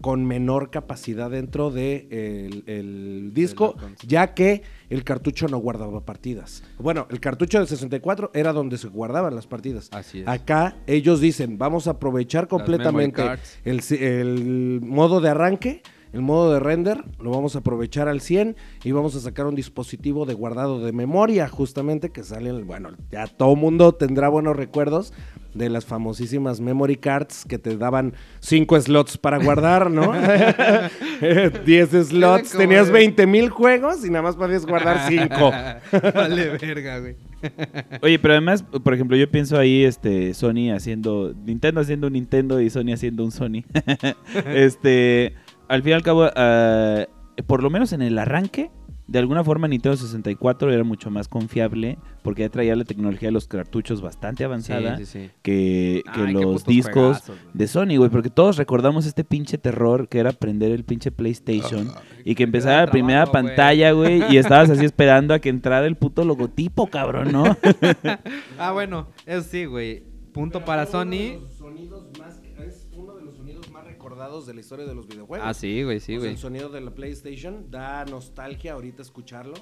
con 0.02 0.26
menor 0.26 0.70
capacidad 0.72 1.32
dentro 1.32 1.72
del 1.72 2.10
de 2.10 2.46
el- 2.48 2.64
el 2.68 3.32
disco, 3.34 3.76
ya 4.06 4.34
que 4.34 4.62
el 4.90 5.04
cartucho 5.04 5.48
no 5.48 5.58
guardaba 5.58 6.06
partidas. 6.06 6.64
Bueno, 6.78 7.08
el 7.10 7.20
cartucho 7.20 7.60
de 7.60 7.66
64 7.66 8.30
era 8.34 8.52
donde 8.54 8.78
se 8.78 8.90
guardaban 8.90 9.34
las 9.34 9.48
partidas. 9.48 9.90
Así 9.94 10.20
es. 10.20 10.28
Acá 10.28 10.78
ellos 10.86 11.22
dicen, 11.22 11.58
vamos 11.58 11.88
a 11.88 11.92
aprovechar 11.92 12.48
completamente 12.48 13.22
el, 13.64 13.82
el 14.02 14.82
modo 14.82 15.22
de 15.22 15.30
arranque, 15.30 15.82
el 16.16 16.22
modo 16.22 16.54
de 16.54 16.62
render, 16.62 17.04
lo 17.20 17.30
vamos 17.32 17.56
a 17.56 17.60
aprovechar 17.60 18.08
al 18.08 18.22
100 18.22 18.56
y 18.86 18.92
vamos 18.94 19.16
a 19.16 19.20
sacar 19.20 19.46
un 19.48 19.54
dispositivo 19.56 20.26
de 20.26 20.34
guardado 20.34 20.80
de 20.80 20.94
memoria, 20.94 21.50
justamente, 21.50 22.10
que 22.10 22.24
salen, 22.24 22.66
bueno, 22.66 22.92
ya 23.12 23.28
todo 23.28 23.56
mundo 23.58 23.92
tendrá 23.94 24.30
buenos 24.30 24.56
recuerdos 24.56 25.12
de 25.54 25.70
las 25.70 25.86
famosísimas 25.86 26.62
memory 26.62 26.96
cards 26.96 27.44
que 27.46 27.58
te 27.60 27.76
daban 27.76 28.14
5 28.40 28.80
slots 28.80 29.18
para 29.18 29.40
guardar, 29.40 29.92
¿no? 29.92 30.14
10 31.66 31.90
slots, 32.08 32.52
tenías 32.52 32.88
de- 32.88 32.94
20 32.94 33.28
mil 33.28 33.50
juegos 33.50 34.06
y 34.06 34.10
nada 34.10 34.22
más 34.22 34.38
podías 34.38 34.66
guardar 34.66 35.08
5. 35.10 35.52
vale 36.16 36.50
verga, 36.58 37.00
güey. 37.00 37.16
Oye, 38.02 38.18
pero 38.20 38.34
además, 38.34 38.64
por 38.64 38.94
ejemplo, 38.94 39.16
yo 39.18 39.30
pienso 39.30 39.58
ahí 39.60 39.84
este 39.84 40.34
Sony 40.34 40.72
haciendo 40.74 41.34
Nintendo 41.46 41.82
haciendo 41.82 42.08
un 42.08 42.14
Nintendo 42.14 42.60
y 42.62 42.70
Sony 42.70 42.94
haciendo 42.94 43.24
un 43.24 43.32
Sony. 43.32 43.64
este, 44.48 45.34
al 45.68 45.82
fin 45.84 45.92
y 45.92 45.94
al 45.94 46.04
cabo, 46.04 46.28
ah, 46.36 47.06
por 47.48 47.64
lo 47.64 47.70
menos 47.70 47.94
en 47.94 48.02
el 48.02 48.18
arranque, 48.18 48.72
de 49.08 49.20
alguna 49.20 49.44
forma 49.44 49.68
Nintendo 49.68 49.96
64 49.96 50.72
era 50.74 50.84
mucho 50.84 51.12
más 51.12 51.28
confiable 51.28 52.00
porque 52.24 52.42
ya 52.42 52.50
traía 52.50 52.76
la 52.76 52.86
tecnología 52.86 53.28
de 53.28 53.34
los 53.34 53.48
cartuchos 53.48 54.02
bastante 54.02 54.44
avanzada 54.44 54.98
Sí, 54.98 55.06
sí, 55.06 55.20
sí. 55.26 55.32
que, 55.44 56.02
que 56.12 56.22
Ay, 56.22 56.34
qué 56.34 56.42
los 56.42 56.66
discos 56.66 56.94
juegazos, 57.20 57.38
de 57.54 57.68
Sony, 57.68 57.98
güey, 57.98 58.10
porque 58.10 58.32
todos 58.32 58.58
recordamos 58.58 59.06
este 59.06 59.24
pinche 59.24 59.60
terror 59.60 60.08
que 60.08 60.18
era 60.18 60.32
prender 60.32 60.72
el 60.72 60.86
pinche 60.86 61.12
PlayStation 61.12 61.92
y 62.24 62.34
que 62.34 62.44
empezaba 62.44 62.86
la 62.86 62.92
primera 62.92 63.26
trabajo, 63.26 63.48
pantalla, 63.48 63.92
güey, 63.92 64.24
y 64.34 64.38
estabas 64.38 64.72
así 64.72 64.86
esperando 64.86 65.36
a 65.36 65.40
que 65.40 65.50
entrara 65.50 65.86
el 65.86 65.98
puto 65.98 66.26
logotipo, 66.26 66.88
cabrón, 66.88 67.32
¿no? 67.32 67.56
Ah, 68.58 68.72
bueno, 68.72 69.10
eso 69.28 69.48
sí, 69.48 69.66
güey. 69.66 70.04
Punto 70.34 70.66
para 70.66 70.88
Sony. 70.88 71.40
Sonidos 71.56 72.08
más, 72.20 72.42
es 72.66 72.88
uno 72.94 73.14
de 73.16 73.24
los 73.24 73.36
sonidos 73.36 73.72
más 73.72 73.86
recordados 74.16 74.46
de 74.46 74.54
la 74.54 74.62
historia 74.62 74.86
de 74.86 74.96
los 74.96 75.08
videojuegos. 75.08 75.48
Ah, 75.48 75.54
sí, 75.54 75.84
güey, 75.84 76.00
sí, 76.00 76.14
O 76.14 76.16
sea, 76.16 76.20
güey. 76.20 76.32
el 76.32 76.38
sonido 76.38 76.70
de 76.70 76.82
la 76.82 76.92
PlayStation 76.92 77.70
da 77.70 78.06
nostalgia 78.06 78.74
ahorita 78.74 79.02
escucharlo. 79.02 79.56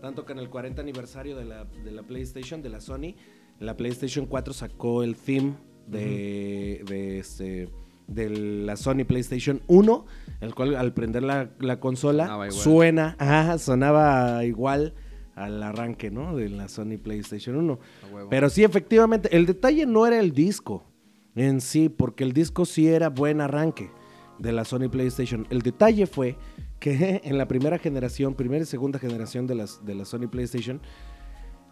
Tanto 0.00 0.24
que 0.24 0.32
en 0.32 0.38
el 0.38 0.48
40 0.48 0.80
aniversario 0.80 1.36
de 1.36 1.44
la, 1.44 1.64
de 1.64 1.90
la 1.90 2.02
PlayStation, 2.02 2.62
de 2.62 2.68
la 2.68 2.80
Sony, 2.80 3.14
la 3.58 3.76
PlayStation 3.76 4.26
4 4.26 4.52
sacó 4.52 5.02
el 5.02 5.16
theme 5.16 5.54
de, 5.86 6.82
de, 6.86 7.18
este, 7.18 7.68
de 8.06 8.30
la 8.30 8.76
Sony 8.76 9.04
PlayStation 9.06 9.62
1, 9.66 10.06
el 10.42 10.54
cual 10.54 10.76
al 10.76 10.92
prender 10.92 11.22
la, 11.22 11.50
la 11.58 11.80
consola 11.80 12.50
suena, 12.50 13.16
ajá, 13.18 13.58
sonaba 13.58 14.44
igual 14.44 14.94
al 15.34 15.62
arranque, 15.62 16.10
¿no? 16.10 16.36
De 16.36 16.48
la 16.50 16.68
Sony 16.68 16.98
PlayStation 17.02 17.56
1. 17.56 17.72
A 17.72 18.14
huevo. 18.14 18.28
Pero 18.28 18.50
sí, 18.50 18.62
efectivamente, 18.62 19.34
el 19.34 19.46
detalle 19.46 19.86
no 19.86 20.06
era 20.06 20.20
el 20.20 20.32
disco 20.32 20.84
en 21.36 21.60
sí, 21.60 21.88
porque 21.88 22.24
el 22.24 22.32
disco 22.32 22.64
sí 22.64 22.88
era 22.88 23.08
buen 23.10 23.40
arranque 23.40 23.90
de 24.38 24.52
la 24.52 24.64
Sony 24.64 24.88
PlayStation. 24.90 25.46
El 25.50 25.62
detalle 25.62 26.06
fue 26.06 26.36
que 26.80 27.20
en 27.24 27.38
la 27.38 27.46
primera 27.46 27.78
generación, 27.78 28.34
primera 28.34 28.64
y 28.64 28.66
segunda 28.66 28.98
generación 28.98 29.46
de, 29.46 29.54
las, 29.54 29.84
de 29.84 29.94
la 29.94 30.04
Sony 30.04 30.28
PlayStation, 30.30 30.80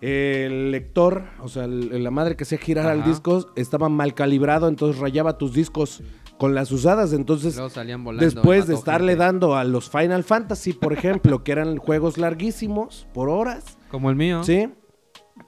el 0.00 0.70
lector, 0.70 1.24
o 1.40 1.48
sea, 1.48 1.64
el- 1.64 2.02
la 2.02 2.10
madre 2.10 2.36
que 2.36 2.44
hacía 2.44 2.58
girar 2.58 2.86
al 2.88 3.04
disco 3.04 3.46
estaba 3.56 3.88
mal 3.88 4.14
calibrado, 4.14 4.68
entonces 4.68 5.00
rayaba 5.00 5.38
tus 5.38 5.52
discos 5.54 6.02
con 6.36 6.54
las 6.54 6.70
usadas. 6.72 7.12
Entonces, 7.12 7.54
Luego 7.56 7.70
salían 7.70 8.04
volando. 8.04 8.24
después 8.24 8.66
de 8.66 8.74
estarle 8.74 9.12
gente. 9.12 9.24
dando 9.24 9.54
a 9.56 9.64
los 9.64 9.88
Final 9.88 10.24
Fantasy, 10.24 10.72
por 10.72 10.92
ejemplo, 10.92 11.42
que 11.44 11.52
eran 11.52 11.76
juegos 11.78 12.18
larguísimos 12.18 13.06
por 13.14 13.28
horas, 13.30 13.78
Como 13.90 14.10
el 14.10 14.16
mío. 14.16 14.42
¿Sí? 14.44 14.68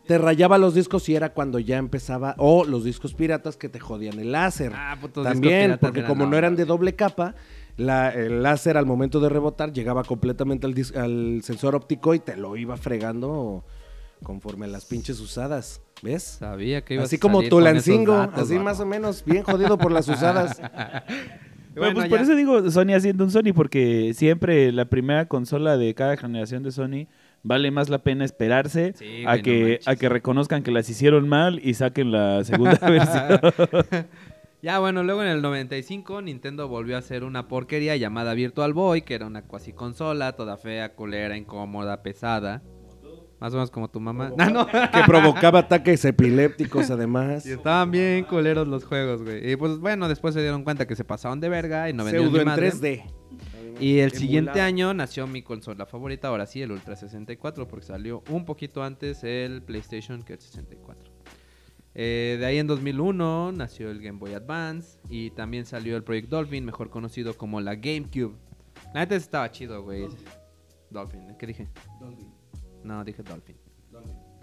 Te 0.07 0.19
rayaba 0.19 0.59
los 0.59 0.75
discos 0.75 1.09
y 1.09 1.17
era 1.17 1.33
cuando 1.33 1.59
ya 1.59 1.79
empezaba. 1.79 2.35
O 2.39 2.65
los 2.65 2.85
discos 2.85 3.15
piratas 3.15 3.57
que 3.57 3.69
te 3.69 3.81
jodían 3.81 4.19
el 4.19 4.33
láser. 4.33 4.73
Ah, 4.75 4.97
putos 5.01 5.25
También, 5.25 5.79
porque 5.81 6.01
eran 6.01 6.09
como 6.09 6.27
no 6.27 6.37
eran 6.37 6.55
de 6.57 6.65
doble 6.65 6.95
capa, 6.95 7.35
la- 7.77 8.11
el 8.11 8.43
láser 8.43 8.77
al 8.77 8.87
momento 8.87 9.21
de 9.21 9.29
rebotar 9.29 9.73
llegaba 9.73 10.05
completamente 10.05 10.67
al, 10.67 10.75
dis- 10.75 10.97
al 10.97 11.43
sensor 11.43 11.75
óptico 11.75 12.15
y 12.15 12.21
te 12.21 12.37
lo 12.37 12.57
iba 12.57 12.77
fregando 12.77 13.65
conforme 14.23 14.67
las 14.69 14.85
pinches 14.87 15.21
usadas. 15.21 15.81
¿Ves? 16.03 16.23
Sabía 16.39 16.85
que 16.85 16.95
ibas 16.95 17.07
Así 17.07 17.17
a 17.17 17.21
como 17.21 17.43
Tulancingo, 17.43 18.15
así 18.35 18.59
más 18.59 18.81
o 18.81 18.87
menos, 18.87 19.25
bien 19.25 19.43
jodido 19.43 19.77
por 19.79 19.91
las 19.93 20.09
usadas. 20.09 20.61
Bueno, 21.79 21.93
pues 21.93 22.09
Bueno, 22.09 22.09
por 22.09 22.19
ya. 22.21 22.25
eso 22.25 22.35
digo 22.37 22.71
Sony 22.71 22.95
haciendo 22.97 23.23
un 23.25 23.31
Sony, 23.31 23.53
porque 23.55 24.13
siempre 24.15 24.73
la 24.73 24.87
primera 24.87 25.29
consola 25.29 25.77
de 25.77 25.95
cada 25.95 26.17
generación 26.17 26.63
de 26.63 26.73
Sony 26.73 27.07
vale 27.47 27.71
más 27.71 27.89
la 27.89 27.99
pena 27.99 28.25
esperarse 28.25 28.93
Sí, 28.97 29.25
a, 29.27 29.37
no 29.37 29.43
que, 29.43 29.61
manches. 29.63 29.89
a 29.89 29.97
que 29.97 30.09
reconozcan 30.09 30.63
que 30.63 30.71
las 30.71 30.89
hicieron 30.91 31.29
mal 31.29 31.61
y 31.63 31.75
saquen 31.75 32.11
la 32.13 32.45
segunda 32.45 32.79
versión. 32.89 34.07
Ya, 34.63 34.81
bueno, 34.81 35.05
luego 35.05 35.23
en 35.23 35.29
el 35.29 35.43
95 35.43 36.23
Nintendo 36.23 36.67
volvió 36.67 36.97
a 36.97 36.99
hacer 36.99 37.23
una 37.23 37.47
porquería 37.47 37.95
llamada 37.97 38.35
Virtual 38.35 38.73
Boy, 38.73 39.03
que 39.03 39.15
era 39.15 39.27
una 39.27 39.43
cuasi 39.43 39.73
consola, 39.73 40.33
toda 40.33 40.57
fea, 40.57 40.95
culera, 40.95 41.37
incómoda, 41.37 42.03
pesada. 42.03 42.63
Más 43.39 43.53
o 43.53 43.57
menos 43.57 43.71
como 43.71 43.89
tu 43.89 44.01
mamá. 44.01 44.33
Ah, 44.39 44.47
no. 44.51 44.67
que 44.67 45.03
provocaba 45.07 45.61
ataques 45.61 46.05
epilépticos 46.07 46.91
además. 46.91 47.47
Y 47.47 47.53
estaban 47.53 47.91
bien 47.93 48.25
culeros 48.25 48.67
los 48.67 48.85
juegos, 48.85 49.23
güey. 49.23 49.53
Y 49.53 49.57
pues 49.57 49.79
bueno, 49.79 50.09
después 50.09 50.35
se 50.35 50.41
dieron 50.41 50.65
cuenta 50.65 50.87
que 50.87 50.97
se 50.97 51.05
pasaban 51.05 51.39
de 51.39 51.49
verga 51.49 51.89
y 51.89 51.93
no 51.93 52.03
vendían 52.05 52.25
Pseudo 52.25 52.41
en 52.41 52.47
madre. 52.47 52.73
3D. 52.73 53.03
Y 53.79 53.99
el 53.99 54.13
siguiente 54.13 54.61
año 54.61 54.95
nació 54.95 55.27
mi 55.27 55.43
consola 55.43 55.87
favorita, 55.87 56.29
ahora 56.29 56.47
sí, 56.47 56.63
el 56.63 56.73
Ultra 56.73 56.97
64, 56.97 57.69
porque 57.69 57.87
salió 57.87 58.23
un 58.31 58.45
poquito 58.45 58.83
antes 58.83 59.23
el 59.25 59.63
PlayStation 59.63 60.23
que 60.23 60.35
el 60.35 60.41
64. 60.41 61.13
Eh, 61.95 62.37
de 62.39 62.45
ahí 62.45 62.59
en 62.59 62.67
2001 62.67 63.53
nació 63.53 63.91
el 63.91 64.03
Game 64.03 64.19
Boy 64.19 64.35
Advance 64.35 64.99
y 65.09 65.31
también 65.31 65.65
salió 65.65 65.97
el 65.97 66.05
Project 66.05 66.29
Dolphin, 66.29 66.65
mejor 66.65 66.91
conocido 66.91 67.35
como 67.37 67.61
la 67.61 67.75
GameCube. 67.75 68.35
La 68.95 69.01
neta 69.01 69.17
estaba 69.17 69.51
chido, 69.51 69.83
güey. 69.83 70.07
Dolphin, 70.91 71.37
¿qué 71.39 71.47
dije? 71.47 71.69
No, 72.85 73.05
dije 73.05 73.23
Dolphin. 73.23 73.57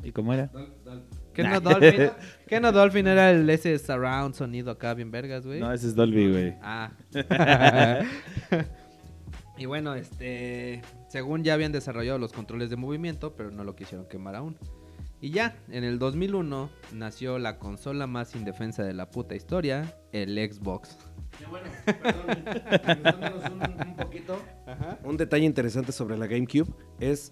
¿Y 0.04 0.12
cómo 0.12 0.34
era? 0.34 0.52
¿Qué 1.34 1.44
no 1.44 1.62
Dolphin? 1.62 2.10
¿Qué 2.48 2.60
no 2.60 2.72
Dolphin 2.72 3.08
era 3.08 3.32
el 3.32 3.50
ese 3.50 3.80
surround 3.80 4.36
sonido 4.36 4.72
acá 4.72 4.94
bien 4.94 5.12
vergas, 5.12 5.46
güey? 5.46 5.60
No, 5.60 5.72
ese 5.72 5.88
es 5.88 5.96
Dolby, 5.96 6.32
güey. 6.32 6.56
Ah. 6.62 6.92
Y 9.58 9.66
bueno, 9.66 9.94
este, 9.94 10.82
según 11.10 11.44
ya 11.44 11.54
habían 11.54 11.72
desarrollado 11.72 12.18
los 12.18 12.34
controles 12.34 12.70
de 12.70 12.76
movimiento, 12.76 13.36
pero 13.36 13.52
no 13.52 13.64
lo 13.64 13.76
quisieron 13.76 14.08
quemar 14.08 14.36
aún. 14.36 14.58
Y 15.22 15.30
ya, 15.30 15.56
en 15.70 15.84
el 15.84 16.00
2001 16.00 16.70
nació 16.94 17.40
la 17.40 17.58
consola 17.58 18.08
más 18.08 18.36
indefensa 18.36 18.84
de 18.84 18.94
la 18.94 19.10
puta 19.10 19.36
historia, 19.36 19.98
el 20.12 20.36
Xbox. 20.36 20.98
Qué 21.38 21.46
bueno, 21.46 21.68
perdón, 21.86 22.46
regresándonos 22.46 23.46
un, 23.50 23.88
un 23.88 23.96
poquito. 23.96 24.38
Un 25.04 25.18
detalle 25.18 25.46
interesante 25.46 25.92
sobre 25.92 26.18
la 26.18 26.28
GameCube 26.28 26.68
es 27.00 27.32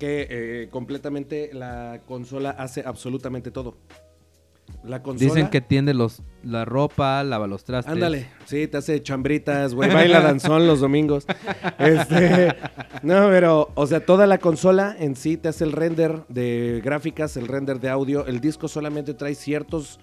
que 0.00 0.26
eh, 0.30 0.68
completamente 0.70 1.50
la 1.52 2.02
consola 2.06 2.50
hace 2.50 2.82
absolutamente 2.84 3.50
todo. 3.50 3.76
La 4.82 5.02
consola. 5.02 5.34
Dicen 5.34 5.50
que 5.50 5.60
tiende 5.60 5.92
los, 5.92 6.22
la 6.42 6.64
ropa, 6.64 7.22
lava 7.22 7.46
los 7.46 7.64
trastes. 7.64 7.92
Ándale, 7.92 8.28
sí, 8.46 8.66
te 8.66 8.78
hace 8.78 9.02
chambritas, 9.02 9.74
güey, 9.74 9.92
baila 9.92 10.20
danzón 10.20 10.66
los 10.66 10.80
domingos. 10.80 11.26
Este, 11.78 12.54
no, 13.02 13.28
pero, 13.28 13.70
o 13.74 13.86
sea, 13.86 14.04
toda 14.04 14.26
la 14.26 14.38
consola 14.38 14.94
en 14.98 15.16
sí 15.16 15.36
te 15.36 15.48
hace 15.48 15.64
el 15.64 15.72
render 15.72 16.24
de 16.28 16.80
gráficas, 16.84 17.36
el 17.36 17.48
render 17.48 17.80
de 17.80 17.88
audio. 17.88 18.26
El 18.26 18.40
disco 18.40 18.68
solamente 18.68 19.14
trae 19.14 19.34
ciertos 19.34 19.98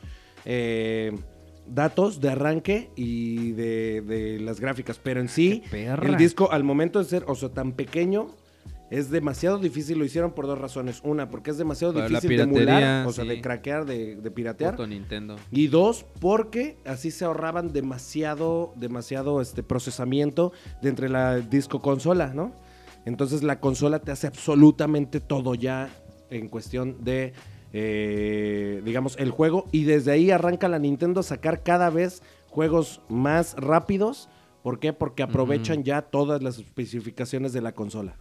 eh, 0.46 1.12
datos 1.68 2.20
de 2.20 2.30
arranque 2.30 2.90
y 2.96 3.52
de, 3.52 4.02
de 4.02 4.40
las 4.40 4.60
gráficas, 4.60 5.00
pero 5.02 5.20
en 5.20 5.30
sí, 5.30 5.63
el 5.72 6.18
disco 6.18 6.52
al 6.52 6.63
momento 6.63 7.00
de 7.00 7.06
ser, 7.06 7.26
o 7.28 7.36
sea, 7.36 7.50
tan 7.50 7.74
pequeño, 7.74 8.28
es 8.89 9.10
demasiado 9.10 9.58
difícil. 9.60 9.97
Lo 9.97 10.06
hicieron 10.06 10.32
por 10.32 10.47
dos 10.47 10.58
razones. 10.58 11.02
Una, 11.04 11.30
porque 11.30 11.52
es 11.52 11.58
demasiado 11.58 11.93
Para 11.93 12.08
difícil 12.08 12.38
de 12.38 12.43
emular, 12.43 13.08
o 13.08 13.12
sea, 13.12 13.23
sí. 13.23 13.30
de 13.30 13.41
craquear, 13.41 13.86
de, 13.86 14.15
de 14.15 14.32
piratear. 14.32 14.71
Puto 14.71 14.88
Nintendo. 14.88 15.36
Y 15.52 15.67
dos, 15.67 16.06
porque 16.19 16.78
así 16.86 17.12
se 17.12 17.26
ahorraban 17.26 17.73
demasiado, 17.73 18.73
demasiado 18.76 19.41
este 19.41 19.63
procesamiento 19.63 20.54
de 20.82 20.89
entre 20.89 21.10
la 21.10 21.39
disco 21.39 21.82
consola, 21.82 22.34
¿no? 22.34 22.54
Entonces 23.06 23.41
la 23.41 23.60
consola 23.60 24.00
te 24.00 24.12
hace 24.12 24.28
absolutamente 24.28 25.21
todo 25.21 25.56
ya 25.56 25.89
en 26.30 26.50
cuestión 26.50 27.04
de, 27.04 27.34
eh, 27.71 28.82
digamos, 28.84 29.15
el 29.17 29.32
juego. 29.32 29.67
Y 29.71 29.84
desde 29.84 30.12
ahí 30.12 30.32
arranca 30.32 30.67
la 30.67 30.80
Nintendo 30.80 31.21
a 31.21 31.23
sacar 31.23 31.63
cada 31.63 31.89
vez 31.89 32.21
juegos 32.50 33.02
más 33.08 33.56
rápidos. 33.56 34.30
¿Por 34.62 34.80
qué? 34.80 34.91
Porque 34.91 35.23
aprovechan 35.23 35.84
ya 35.86 36.02
todas 36.02 36.43
las 36.43 36.58
especificaciones 36.60 37.54
de 37.54 37.62
la 37.62 37.71
consola. 37.71 38.17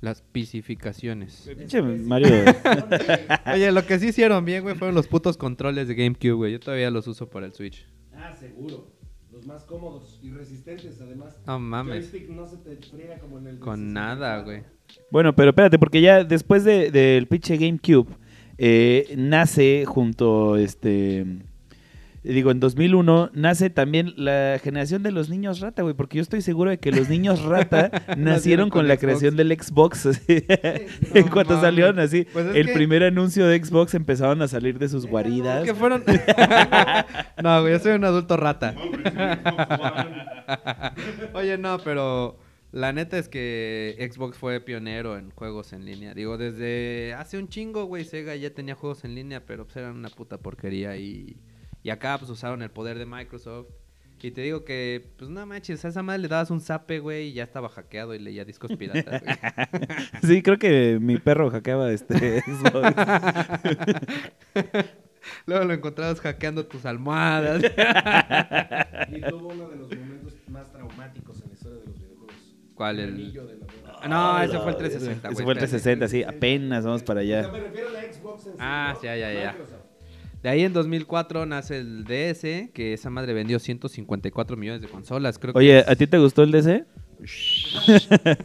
Las 0.00 0.18
especificaciones. 0.18 1.50
Pinche 1.58 1.82
Mario. 1.82 2.28
Oye, 3.54 3.70
lo 3.72 3.84
que 3.86 3.98
sí 3.98 4.08
hicieron 4.08 4.44
bien, 4.44 4.62
güey, 4.62 4.74
fueron 4.74 4.94
los 4.94 5.06
putos 5.08 5.36
controles 5.36 5.88
de 5.88 5.94
GameCube, 5.94 6.32
güey. 6.32 6.52
Yo 6.52 6.60
todavía 6.60 6.90
los 6.90 7.06
uso 7.06 7.28
para 7.28 7.46
el 7.46 7.52
Switch. 7.52 7.86
Ah, 8.14 8.34
seguro. 8.34 8.90
Los 9.30 9.46
más 9.46 9.64
cómodos 9.64 10.18
y 10.22 10.30
resistentes, 10.30 11.00
además. 11.00 11.38
No 11.46 11.58
mames. 11.58 12.10
Joystick 12.10 12.30
no 12.30 12.46
se 12.46 12.56
te 12.58 12.76
friega 12.76 13.18
como 13.18 13.38
en 13.38 13.46
el 13.46 13.54
de 13.56 13.60
Con 13.60 13.92
nada, 13.92 14.38
64. 14.40 14.44
güey. 14.44 14.62
Bueno, 15.10 15.34
pero 15.36 15.50
espérate, 15.50 15.78
porque 15.78 16.00
ya 16.00 16.24
después 16.24 16.64
de- 16.64 16.90
del 16.90 17.26
pinche 17.26 17.56
GameCube, 17.56 18.08
eh, 18.58 19.14
nace 19.16 19.84
junto, 19.86 20.56
este, 20.56 21.24
digo, 22.22 22.50
en 22.50 22.60
2001, 22.60 23.30
nace 23.32 23.70
también 23.70 24.12
la 24.16 24.58
generación 24.62 25.02
de 25.02 25.10
los 25.12 25.28
niños 25.30 25.60
rata, 25.60 25.82
güey, 25.82 25.94
porque 25.94 26.16
yo 26.18 26.22
estoy 26.22 26.42
seguro 26.42 26.70
de 26.70 26.78
que 26.78 26.92
los 26.92 27.08
niños 27.08 27.42
rata 27.44 27.90
nacieron 28.16 28.68
con, 28.70 28.80
con 28.80 28.88
la 28.88 28.94
Xbox. 28.94 29.00
creación 29.04 29.36
del 29.36 29.56
Xbox. 29.58 30.06
así. 30.06 30.44
en 30.48 31.24
No 31.26 31.30
cuanto 31.30 31.60
salieron 31.60 31.98
así, 31.98 32.26
Pues 32.32 32.46
es 32.46 32.56
el 32.56 32.66
que- 32.66 32.72
primer 32.74 33.02
anuncio 33.04 33.46
de 33.46 33.62
Xbox 33.64 33.94
empezaron 33.94 34.42
a 34.42 34.48
salir 34.48 34.78
de 34.78 34.88
sus 34.88 35.06
guaridas. 35.06 35.64
Que 35.64 35.74
fueron. 35.74 36.04
no, 37.42 37.60
güey, 37.62 37.72
yo 37.74 37.78
soy 37.78 37.92
un 37.92 38.04
adulto 38.04 38.36
rata. 38.36 38.74
Oye, 41.34 41.58
no, 41.58 41.78
pero 41.78 42.38
la 42.72 42.92
neta 42.92 43.18
es 43.18 43.28
que 43.28 43.96
Xbox 44.12 44.36
fue 44.38 44.60
pionero 44.60 45.16
en 45.18 45.30
juegos 45.30 45.72
en 45.72 45.84
línea. 45.84 46.14
Digo, 46.14 46.38
desde 46.38 47.14
hace 47.14 47.38
un 47.38 47.48
chingo, 47.48 47.84
güey, 47.84 48.04
Sega 48.04 48.34
ya 48.36 48.50
tenía 48.50 48.74
juegos 48.74 49.04
en 49.04 49.14
línea, 49.14 49.44
pero 49.44 49.64
pues 49.64 49.76
eran 49.76 49.96
una 49.96 50.08
puta 50.10 50.38
porquería 50.38 50.96
y, 50.96 51.36
y 51.82 51.90
acá 51.90 52.16
pues 52.18 52.30
usaron 52.30 52.62
el 52.62 52.70
poder 52.70 52.98
de 52.98 53.06
Microsoft. 53.06 53.68
Y 54.22 54.32
te 54.32 54.42
digo 54.42 54.66
que, 54.66 55.14
pues 55.16 55.30
no 55.30 55.46
manches, 55.46 55.82
a 55.82 55.88
esa 55.88 56.02
madre 56.02 56.20
le 56.20 56.28
dabas 56.28 56.50
un 56.50 56.60
zape, 56.60 56.98
güey, 56.98 57.28
y 57.28 57.32
ya 57.32 57.42
estaba 57.42 57.70
hackeado 57.70 58.14
y 58.14 58.18
leía 58.18 58.44
discos 58.44 58.70
piratas, 58.76 59.22
güey. 59.22 59.34
Sí, 60.22 60.42
creo 60.42 60.58
que 60.58 60.98
mi 61.00 61.16
perro 61.16 61.50
hackeaba 61.50 61.90
este. 61.90 62.42
Luego 65.46 65.64
lo 65.64 65.72
encontrabas 65.74 66.20
hackeando 66.20 66.66
tus 66.66 66.84
almohadas. 66.86 67.62
Y 69.10 69.20
tuvo 69.22 69.48
uno 69.48 69.68
de 69.68 69.76
los 69.76 69.88
momentos 69.96 70.34
más 70.48 70.70
traumáticos 70.72 71.40
en 71.42 71.48
la 71.48 71.54
historia 71.54 71.78
de 71.80 71.86
los 71.86 71.96
videojuegos. 71.98 72.34
¿Cuál? 72.74 72.98
El 73.00 73.08
El... 73.08 73.14
anillo 73.14 73.46
de 73.46 73.56
la. 73.56 73.66
Ah, 74.02 74.08
No, 74.08 74.42
ese 74.42 74.58
fue 74.58 74.70
el 74.72 74.76
360, 74.76 75.28
güey. 75.28 75.32
Ese 75.34 75.44
fue 75.44 75.52
el 75.52 75.58
espérate. 75.58 75.82
360, 75.82 76.08
sí, 76.08 76.22
apenas 76.24 76.84
vamos 76.84 77.02
para 77.02 77.20
O 77.20 77.24
sea, 77.24 77.38
allá. 77.40 77.52
me 77.52 77.60
refiero 77.60 77.88
a 77.88 77.92
la 77.92 78.00
Xbox 78.12 78.46
en 78.46 78.52
sí, 78.52 78.58
Ah, 78.60 78.92
¿no? 78.96 79.02
ya, 79.02 79.16
ya, 79.16 79.32
ya. 79.32 79.52
Microsoft. 79.52 79.79
De 80.42 80.48
ahí 80.48 80.62
en 80.62 80.72
2004 80.72 81.44
nace 81.46 81.78
el 81.78 82.04
DS, 82.04 82.70
que 82.72 82.92
esa 82.94 83.10
madre 83.10 83.34
vendió 83.34 83.58
154 83.58 84.56
millones 84.56 84.80
de 84.80 84.88
consolas. 84.88 85.38
Creo 85.38 85.52
que 85.52 85.58
Oye, 85.58 85.80
es- 85.80 85.88
¿a 85.88 85.94
ti 85.96 86.06
te 86.06 86.18
gustó 86.18 86.42
el 86.42 86.50
DC? 86.50 86.84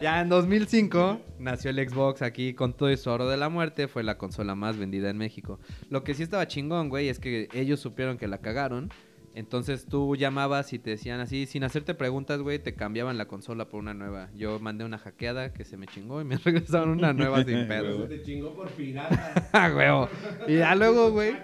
ya 0.00 0.20
en 0.20 0.28
2005 0.28 1.20
nació 1.38 1.70
el 1.70 1.88
Xbox 1.88 2.22
aquí 2.22 2.54
con 2.54 2.72
todo 2.72 2.94
su 2.96 3.10
oro 3.10 3.28
de 3.28 3.36
la 3.36 3.48
muerte. 3.48 3.86
Fue 3.88 4.02
la 4.02 4.18
consola 4.18 4.54
más 4.54 4.76
vendida 4.76 5.10
en 5.10 5.18
México. 5.18 5.60
Lo 5.90 6.02
que 6.04 6.14
sí 6.14 6.22
estaba 6.22 6.48
chingón, 6.48 6.88
güey, 6.88 7.08
es 7.08 7.18
que 7.20 7.48
ellos 7.54 7.80
supieron 7.80 8.18
que 8.18 8.26
la 8.28 8.38
cagaron. 8.38 8.90
Entonces 9.32 9.86
tú 9.86 10.16
llamabas 10.16 10.72
y 10.72 10.80
te 10.80 10.90
decían 10.90 11.20
así, 11.20 11.46
sin 11.46 11.62
hacerte 11.62 11.94
preguntas, 11.94 12.40
güey, 12.40 12.58
te 12.58 12.74
cambiaban 12.74 13.16
la 13.16 13.26
consola 13.26 13.68
por 13.68 13.78
una 13.80 13.94
nueva. 13.94 14.28
Yo 14.34 14.58
mandé 14.58 14.84
una 14.84 14.98
hackeada 14.98 15.52
que 15.52 15.64
se 15.64 15.76
me 15.76 15.86
chingó 15.86 16.20
y 16.20 16.24
me 16.24 16.36
regresaron 16.44 16.90
una 16.90 17.12
nueva 17.12 17.44
sin 17.44 17.66
pedo, 17.68 17.96
güey. 17.96 18.08
te 18.08 18.22
chingó 18.22 18.54
por 18.54 18.68
pirata. 18.70 19.48
Ah, 19.52 19.72
huevo. 19.74 20.08
Y 20.48 20.58
ya 20.58 20.74
luego, 20.74 21.10
güey. 21.12 21.34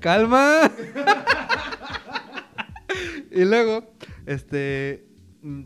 Calma. 0.00 0.70
y 3.30 3.44
luego, 3.44 3.92
este. 4.26 5.06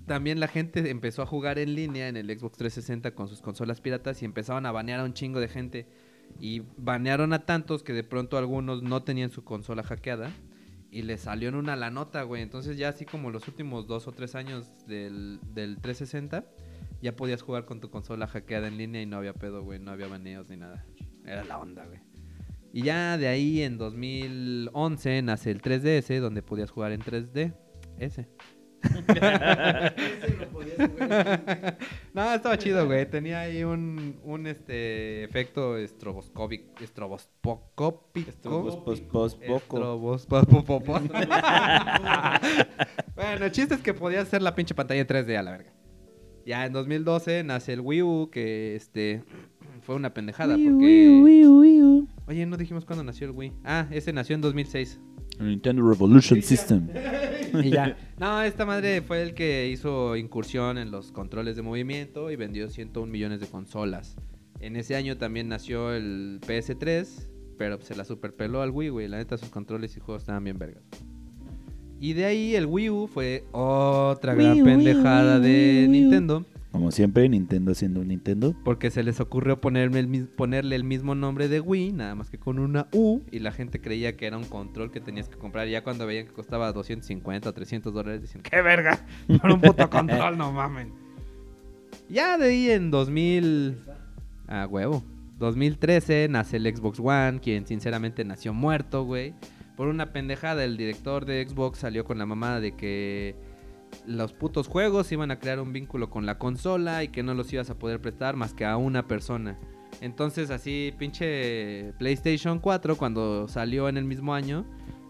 También 0.06 0.40
la 0.40 0.48
gente 0.48 0.88
empezó 0.90 1.20
a 1.20 1.26
jugar 1.26 1.58
en 1.58 1.74
línea 1.74 2.08
en 2.08 2.16
el 2.16 2.26
Xbox 2.28 2.56
360 2.56 3.10
con 3.14 3.28
sus 3.28 3.42
consolas 3.42 3.82
piratas 3.82 4.22
y 4.22 4.24
empezaron 4.24 4.64
a 4.64 4.72
banear 4.72 5.00
a 5.00 5.04
un 5.04 5.12
chingo 5.12 5.38
de 5.38 5.48
gente. 5.48 5.86
Y 6.38 6.62
banearon 6.76 7.32
a 7.32 7.46
tantos 7.46 7.82
que 7.82 7.92
de 7.92 8.04
pronto 8.04 8.36
algunos 8.36 8.82
no 8.82 9.02
tenían 9.02 9.30
su 9.30 9.44
consola 9.44 9.82
hackeada. 9.82 10.30
Y 10.90 11.02
les 11.02 11.22
salió 11.22 11.48
en 11.48 11.56
una 11.56 11.76
la 11.76 11.90
nota, 11.90 12.22
güey. 12.22 12.42
Entonces 12.42 12.76
ya 12.78 12.88
así 12.88 13.04
como 13.04 13.30
los 13.30 13.48
últimos 13.48 13.86
dos 13.86 14.06
o 14.06 14.12
tres 14.12 14.34
años 14.34 14.72
del, 14.86 15.40
del 15.52 15.78
360, 15.80 16.44
ya 17.02 17.16
podías 17.16 17.42
jugar 17.42 17.64
con 17.64 17.80
tu 17.80 17.90
consola 17.90 18.26
hackeada 18.26 18.68
en 18.68 18.78
línea 18.78 19.02
y 19.02 19.06
no 19.06 19.16
había 19.16 19.34
pedo, 19.34 19.62
güey. 19.62 19.78
No 19.78 19.90
había 19.90 20.08
baneos 20.08 20.48
ni 20.48 20.56
nada. 20.56 20.84
Era 21.24 21.44
la 21.44 21.58
onda, 21.58 21.84
güey. 21.84 22.00
Y 22.72 22.82
ya 22.82 23.16
de 23.16 23.28
ahí 23.28 23.62
en 23.62 23.78
2011 23.78 25.22
nace 25.22 25.50
el 25.50 25.62
3DS, 25.62 26.20
donde 26.20 26.42
podías 26.42 26.70
jugar 26.70 26.92
en 26.92 27.00
3D. 27.00 27.54
Ese. 27.98 28.28
No, 32.14 32.32
estaba 32.32 32.58
chido, 32.58 32.86
güey. 32.86 33.08
Tenía 33.08 33.40
ahí 33.40 33.64
un, 33.64 34.18
un 34.24 34.46
este 34.46 35.24
efecto 35.24 35.76
estroboscópico. 35.76 36.82
Estroboscópico. 36.82 38.30
Estrobospopopo. 39.26 41.00
bueno, 43.16 43.44
el 43.44 43.50
chiste 43.52 43.74
es 43.74 43.80
que 43.82 43.92
podías 43.94 44.22
hacer 44.26 44.42
la 44.42 44.54
pinche 44.54 44.74
pantalla 44.74 45.00
en 45.00 45.06
3D 45.06 45.36
a 45.36 45.42
la 45.42 45.50
verga. 45.52 45.72
Ya 46.46 46.64
en 46.64 46.72
2012 46.72 47.44
nace 47.44 47.72
el 47.72 47.80
Wii 47.80 48.02
U, 48.02 48.30
que 48.30 48.76
este 48.76 49.24
fue 49.82 49.94
una 49.94 50.14
pendejada 50.14 50.56
porque... 50.56 51.22
Oye, 52.26 52.46
no 52.46 52.56
dijimos 52.56 52.84
cuándo 52.84 53.04
nació 53.04 53.26
el 53.26 53.32
Wii. 53.32 53.52
Ah, 53.64 53.86
ese 53.90 54.12
nació 54.12 54.34
en 54.34 54.40
2006. 54.40 55.00
El 55.38 55.48
Nintendo 55.48 55.88
Revolution 55.88 56.42
System. 56.42 56.88
Y 57.62 57.70
ya. 57.70 57.96
No, 58.18 58.42
esta 58.42 58.64
madre 58.64 59.02
fue 59.02 59.22
el 59.22 59.34
que 59.34 59.68
hizo 59.68 60.16
incursión 60.16 60.78
en 60.78 60.90
los 60.90 61.12
controles 61.12 61.54
de 61.56 61.62
movimiento 61.62 62.30
y 62.30 62.36
vendió 62.36 62.68
101 62.68 63.10
millones 63.10 63.40
de 63.40 63.46
consolas. 63.46 64.16
En 64.60 64.76
ese 64.76 64.96
año 64.96 65.18
también 65.18 65.48
nació 65.48 65.92
el 65.92 66.40
PS3, 66.46 67.28
pero 67.58 67.78
se 67.80 67.94
la 67.94 68.04
superpeló 68.04 68.62
al 68.62 68.70
Wii, 68.70 68.88
güey. 68.88 69.08
La 69.08 69.18
neta, 69.18 69.36
sus 69.36 69.50
controles 69.50 69.96
y 69.96 70.00
juegos 70.00 70.22
estaban 70.22 70.44
bien 70.44 70.58
vergas. 70.58 70.82
Y 72.00 72.14
de 72.14 72.24
ahí 72.24 72.54
el 72.54 72.66
Wii 72.66 72.90
U 72.90 73.06
fue 73.06 73.44
otra 73.52 74.34
gran 74.34 74.64
pendejada 74.64 75.38
de 75.38 75.86
Nintendo. 75.88 76.44
Como 76.76 76.90
siempre, 76.90 77.26
Nintendo 77.26 77.74
siendo 77.74 78.00
un 78.02 78.08
Nintendo. 78.08 78.54
Porque 78.62 78.90
se 78.90 79.02
les 79.02 79.18
ocurrió 79.18 79.62
ponerle 79.62 79.98
el 79.98 80.84
mismo 80.84 81.14
nombre 81.14 81.48
de 81.48 81.60
Wii, 81.60 81.92
nada 81.92 82.14
más 82.14 82.28
que 82.28 82.36
con 82.36 82.58
una 82.58 82.88
U, 82.92 83.22
y 83.32 83.38
la 83.38 83.50
gente 83.50 83.80
creía 83.80 84.14
que 84.14 84.26
era 84.26 84.36
un 84.36 84.44
control 84.44 84.90
que 84.90 85.00
tenías 85.00 85.26
que 85.26 85.38
comprar. 85.38 85.68
Ya 85.68 85.82
cuando 85.82 86.06
veían 86.06 86.26
que 86.26 86.34
costaba 86.34 86.70
250 86.72 87.48
o 87.48 87.52
300 87.54 87.94
dólares, 87.94 88.20
decían, 88.20 88.42
¡qué 88.42 88.60
verga! 88.60 89.06
Por 89.40 89.52
un 89.52 89.62
puto 89.62 89.88
control, 89.88 90.36
no 90.36 90.52
mamen. 90.52 90.92
Ya 92.10 92.36
de 92.36 92.48
ahí 92.48 92.70
en 92.70 92.90
2000... 92.90 93.78
Ah, 94.46 94.66
huevo. 94.70 95.02
2013 95.38 96.28
nace 96.28 96.58
el 96.58 96.76
Xbox 96.76 97.00
One, 97.00 97.40
quien 97.40 97.66
sinceramente 97.66 98.22
nació 98.22 98.52
muerto, 98.52 99.04
güey. 99.04 99.32
Por 99.78 99.88
una 99.88 100.12
pendejada, 100.12 100.62
el 100.62 100.76
director 100.76 101.24
de 101.24 101.42
Xbox 101.48 101.78
salió 101.78 102.04
con 102.04 102.18
la 102.18 102.26
mamada 102.26 102.60
de 102.60 102.72
que 102.72 103.34
los 104.06 104.32
putos 104.32 104.68
juegos 104.68 105.10
iban 105.12 105.30
a 105.30 105.38
crear 105.38 105.60
un 105.60 105.72
vínculo 105.72 106.10
con 106.10 106.26
la 106.26 106.38
consola 106.38 107.02
y 107.04 107.08
que 107.08 107.22
no 107.22 107.34
los 107.34 107.52
ibas 107.52 107.70
a 107.70 107.78
poder 107.78 108.00
prestar 108.00 108.36
más 108.36 108.54
que 108.54 108.64
a 108.64 108.76
una 108.76 109.06
persona. 109.06 109.58
Entonces 110.00 110.50
así 110.50 110.92
pinche 110.98 111.92
PlayStation 111.98 112.58
4 112.58 112.96
cuando 112.96 113.48
salió 113.48 113.88
en 113.88 113.96
el 113.96 114.04
mismo 114.04 114.34
año, 114.34 114.66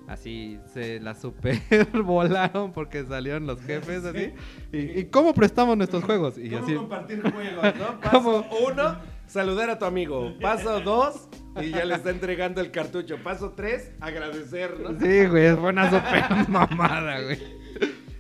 así 0.07 0.59
se 0.72 1.01
la 1.01 1.14
super 1.14 1.61
volaron 2.05 2.72
porque 2.72 3.05
salieron 3.05 3.46
los 3.46 3.61
jefes 3.62 4.05
así. 4.05 4.33
¿Y, 4.72 5.01
y 5.01 5.05
cómo 5.07 5.35
prestamos 5.35 5.77
nuestros 5.77 6.05
juegos? 6.07 6.38
Y 6.38 6.51
¿Cómo 6.51 6.64
así, 6.64 6.75
compartir 6.75 7.22
juegos, 7.22 7.64
no? 7.77 8.01
¿Cómo? 8.11 8.42
Paso 8.42 8.57
uno, 8.72 8.96
saludar 9.27 9.70
a 9.70 9.79
tu 9.79 9.85
amigo. 9.85 10.35
Paso 10.40 10.81
dos, 10.81 11.29
y 11.61 11.70
ya 11.70 11.85
le 11.85 11.94
está 11.94 12.11
entregando 12.11 12.61
el 12.61 12.70
cartucho. 12.70 13.18
Paso 13.22 13.53
tres, 13.57 13.90
agradecer, 14.01 14.79
¿no? 14.79 14.90
Sí, 15.01 15.27
güey, 15.27 15.55
fue 15.57 15.70
una 15.70 15.90
super 15.90 16.49
mamada, 16.49 17.22
güey. 17.22 17.38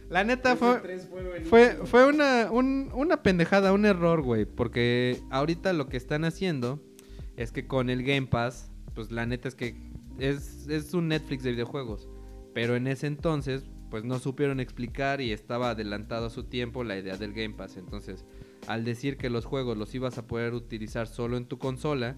La 0.08 0.22
neta 0.24 0.54
fue, 0.56 0.78
fue 0.78 1.40
fue, 1.44 1.86
fue 1.86 2.06
una, 2.06 2.50
un- 2.52 2.90
una 2.94 3.22
pendejada, 3.22 3.72
un 3.72 3.84
error, 3.84 4.22
güey. 4.22 4.44
Porque 4.44 5.20
ahorita 5.30 5.72
lo 5.72 5.88
que 5.88 5.96
están 5.96 6.24
haciendo 6.24 6.80
es 7.36 7.50
que 7.52 7.66
con 7.66 7.90
el 7.90 8.02
Game 8.04 8.26
Pass, 8.28 8.70
pues 8.94 9.10
la 9.10 9.26
neta 9.26 9.48
es 9.48 9.54
que 9.54 9.74
es, 10.18 10.68
es 10.68 10.94
un 10.94 11.08
Netflix 11.08 11.42
de 11.42 11.52
videojuegos. 11.52 12.08
Pero 12.54 12.76
en 12.76 12.86
ese 12.86 13.06
entonces, 13.08 13.64
pues 13.90 14.04
no 14.04 14.18
supieron 14.18 14.60
explicar 14.60 15.20
y 15.20 15.32
estaba 15.32 15.70
adelantado 15.70 16.26
a 16.26 16.30
su 16.30 16.44
tiempo 16.44 16.84
la 16.84 16.96
idea 16.96 17.16
del 17.16 17.32
Game 17.32 17.54
Pass. 17.54 17.76
Entonces, 17.76 18.24
al 18.68 18.84
decir 18.84 19.16
que 19.16 19.28
los 19.28 19.44
juegos 19.44 19.76
los 19.76 19.94
ibas 19.94 20.18
a 20.18 20.26
poder 20.26 20.54
utilizar 20.54 21.06
solo 21.08 21.36
en 21.36 21.46
tu 21.46 21.58
consola, 21.58 22.16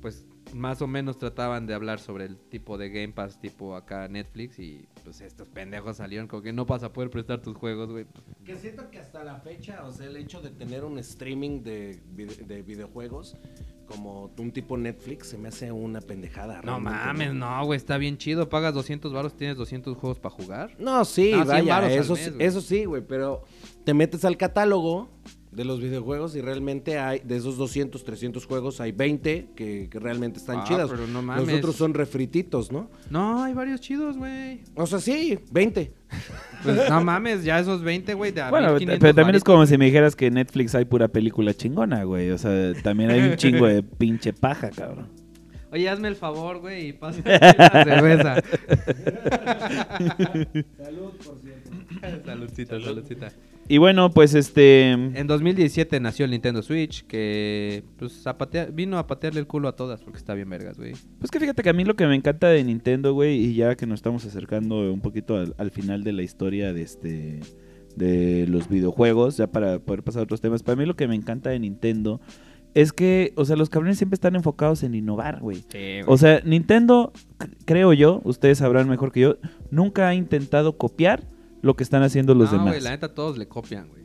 pues 0.00 0.26
más 0.54 0.80
o 0.82 0.86
menos 0.86 1.18
trataban 1.18 1.66
de 1.66 1.74
hablar 1.74 2.00
sobre 2.00 2.24
el 2.26 2.36
tipo 2.36 2.78
de 2.78 2.90
Game 2.90 3.12
Pass 3.12 3.40
tipo 3.40 3.74
acá 3.76 4.08
Netflix 4.08 4.58
y 4.58 4.86
pues 5.04 5.20
estos 5.20 5.48
pendejos 5.48 5.96
salieron 5.96 6.26
como 6.28 6.42
que 6.42 6.52
no 6.52 6.64
vas 6.66 6.82
a 6.82 6.92
poder 6.92 7.10
prestar 7.10 7.40
tus 7.40 7.56
juegos, 7.56 7.90
güey. 7.90 8.06
Que 8.44 8.56
siento 8.56 8.90
que 8.90 8.98
hasta 8.98 9.24
la 9.24 9.36
fecha, 9.40 9.84
o 9.84 9.92
sea, 9.92 10.06
el 10.06 10.16
hecho 10.16 10.40
de 10.40 10.50
tener 10.50 10.84
un 10.84 10.98
streaming 10.98 11.62
de, 11.62 12.00
vide- 12.14 12.46
de 12.46 12.62
videojuegos 12.62 13.36
como 13.86 14.30
un 14.38 14.52
tipo 14.52 14.76
Netflix 14.76 15.28
se 15.30 15.36
me 15.38 15.48
hace 15.48 15.72
una 15.72 16.00
pendejada. 16.00 16.62
No 16.62 16.78
mames, 16.78 17.34
no, 17.34 17.64
güey, 17.66 17.76
está 17.76 17.98
bien 17.98 18.18
chido. 18.18 18.48
Pagas 18.48 18.72
200 18.72 19.12
baros, 19.12 19.36
tienes 19.36 19.56
200 19.56 19.96
juegos 19.96 20.18
para 20.20 20.34
jugar. 20.34 20.76
No, 20.78 21.04
sí, 21.04 21.32
No, 21.32 21.38
100 21.44 21.48
vaya, 21.48 21.92
eso, 21.92 22.14
mes, 22.14 22.32
eso 22.38 22.60
sí, 22.60 22.84
güey, 22.84 23.02
pero 23.04 23.42
te 23.84 23.92
metes 23.92 24.24
al 24.24 24.36
catálogo 24.36 25.08
de 25.52 25.64
los 25.64 25.80
videojuegos 25.80 26.36
y 26.36 26.40
realmente 26.40 26.98
hay, 26.98 27.20
de 27.24 27.36
esos 27.36 27.56
200, 27.56 28.04
300 28.04 28.46
juegos, 28.46 28.80
hay 28.80 28.92
20 28.92 29.48
que, 29.56 29.88
que 29.90 29.98
realmente 29.98 30.38
están 30.38 30.58
Ah, 30.60 30.64
chidas. 30.66 30.88
pero 30.88 31.08
no 31.08 31.22
mames. 31.22 31.46
Los 31.48 31.58
otros 31.58 31.74
son 31.76 31.92
refrititos, 31.92 32.70
¿no? 32.70 32.88
No, 33.10 33.42
hay 33.42 33.52
varios 33.52 33.80
chidos, 33.80 34.16
güey. 34.16 34.60
O 34.76 34.86
sea, 34.86 35.00
sí, 35.00 35.38
20. 35.50 35.92
Pues 36.62 36.88
no 36.88 37.02
mames, 37.02 37.42
ya 37.42 37.58
esos 37.58 37.82
20, 37.82 38.14
güey, 38.14 38.32
Bueno, 38.32 38.68
1500 38.74 38.98
pero 39.00 39.14
también 39.14 39.34
es 39.34 39.42
como 39.44 39.66
si 39.66 39.76
me 39.76 39.86
dijeras 39.86 40.14
que 40.14 40.26
en 40.26 40.34
Netflix 40.34 40.74
hay 40.76 40.84
pura 40.84 41.08
película 41.08 41.52
chingona, 41.52 42.04
güey. 42.04 42.30
O 42.30 42.38
sea, 42.38 42.72
también 42.82 43.10
hay 43.10 43.20
un 43.22 43.36
chingo 43.36 43.66
de 43.66 43.82
pinche 43.82 44.32
paja, 44.32 44.70
cabrón. 44.70 45.08
Oye, 45.72 45.88
hazme 45.88 46.08
el 46.08 46.16
favor, 46.16 46.58
güey, 46.58 46.88
y 46.88 46.92
pásame 46.92 47.38
la 47.38 47.84
cerveza. 47.84 48.34
Salud, 50.76 51.12
por 51.24 51.40
cierto. 51.40 51.70
saludcita, 52.26 52.80
saludcita. 52.80 53.32
Y 53.70 53.78
bueno, 53.78 54.10
pues 54.10 54.34
este... 54.34 54.90
En 54.90 55.26
2017 55.28 56.00
nació 56.00 56.24
el 56.24 56.32
Nintendo 56.32 56.60
Switch, 56.60 57.06
que 57.06 57.84
pues 57.98 58.26
a 58.26 58.36
patear- 58.36 58.74
vino 58.74 58.98
a 58.98 59.06
patearle 59.06 59.38
el 59.38 59.46
culo 59.46 59.68
a 59.68 59.76
todas 59.76 60.00
porque 60.02 60.18
está 60.18 60.34
bien 60.34 60.50
vergas, 60.50 60.76
güey. 60.76 60.94
Pues 61.20 61.30
que 61.30 61.38
fíjate 61.38 61.62
que 61.62 61.68
a 61.70 61.72
mí 61.72 61.84
lo 61.84 61.94
que 61.94 62.04
me 62.08 62.16
encanta 62.16 62.48
de 62.48 62.64
Nintendo, 62.64 63.14
güey, 63.14 63.36
y 63.36 63.54
ya 63.54 63.76
que 63.76 63.86
nos 63.86 64.00
estamos 64.00 64.24
acercando 64.26 64.92
un 64.92 65.00
poquito 65.00 65.36
al, 65.36 65.54
al 65.56 65.70
final 65.70 66.02
de 66.02 66.12
la 66.12 66.22
historia 66.22 66.72
de 66.72 66.82
este 66.82 67.40
de 67.94 68.46
los 68.48 68.68
videojuegos, 68.68 69.36
ya 69.36 69.46
para 69.46 69.78
poder 69.78 70.02
pasar 70.02 70.20
a 70.20 70.24
otros 70.24 70.40
temas, 70.40 70.64
para 70.64 70.74
mí 70.74 70.84
lo 70.84 70.96
que 70.96 71.06
me 71.06 71.14
encanta 71.14 71.50
de 71.50 71.60
Nintendo 71.60 72.20
es 72.74 72.92
que, 72.92 73.32
o 73.36 73.44
sea, 73.44 73.54
los 73.54 73.70
cabrones 73.70 73.98
siempre 73.98 74.14
están 74.14 74.34
enfocados 74.34 74.82
en 74.82 74.94
innovar, 74.96 75.38
güey. 75.40 75.64
O 76.06 76.16
sea, 76.16 76.40
Nintendo, 76.44 77.12
creo 77.66 77.92
yo, 77.92 78.20
ustedes 78.24 78.58
sabrán 78.58 78.88
mejor 78.88 79.12
que 79.12 79.20
yo, 79.20 79.36
nunca 79.70 80.08
ha 80.08 80.14
intentado 80.16 80.76
copiar 80.76 81.22
lo 81.62 81.74
que 81.76 81.82
están 81.82 82.02
haciendo 82.02 82.34
los 82.34 82.52
no, 82.52 82.58
demás. 82.58 82.82
la 82.82 82.90
neta 82.90 83.14
todos 83.14 83.38
le 83.38 83.48
copian, 83.48 83.88
güey. 83.88 84.04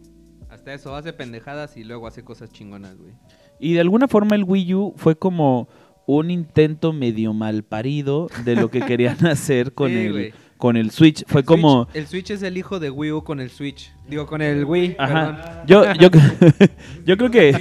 Hasta 0.49 0.73
eso, 0.73 0.95
hace 0.95 1.13
pendejadas 1.13 1.77
y 1.77 1.83
luego 1.83 2.07
hace 2.07 2.23
cosas 2.23 2.49
chingonas, 2.49 2.97
güey. 2.97 3.13
Y 3.59 3.73
de 3.73 3.81
alguna 3.81 4.07
forma 4.07 4.35
el 4.35 4.43
Wii 4.43 4.73
U 4.73 4.93
fue 4.95 5.17
como 5.17 5.67
un 6.05 6.29
intento 6.31 6.93
medio 6.93 7.33
mal 7.33 7.63
parido 7.63 8.27
de 8.43 8.55
lo 8.55 8.69
que 8.69 8.81
querían 8.81 9.25
hacer 9.25 9.73
con, 9.73 9.89
Sí, 9.89 9.97
el. 9.97 10.33
Con 10.57 10.77
el 10.77 10.91
Switch. 10.91 11.23
Fue 11.27 11.41
El 11.41 11.45
como... 11.45 11.85
Switch- 11.87 11.95
el 11.95 12.07
Switch 12.07 12.29
es 12.31 12.41
el 12.43 12.57
hijo 12.57 12.79
de 12.79 12.89
Wii 12.89 13.11
U 13.11 13.23
con 13.23 13.39
el 13.39 13.49
Switch. 13.49 13.91
Digo, 14.07 14.25
con 14.25 14.41
el 14.41 14.63
Wii. 14.65 14.95
Ajá. 14.97 15.63
Yo, 15.67 15.83
yo, 15.93 16.09
yo 17.05 17.17
creo 17.17 17.31
que... 17.31 17.55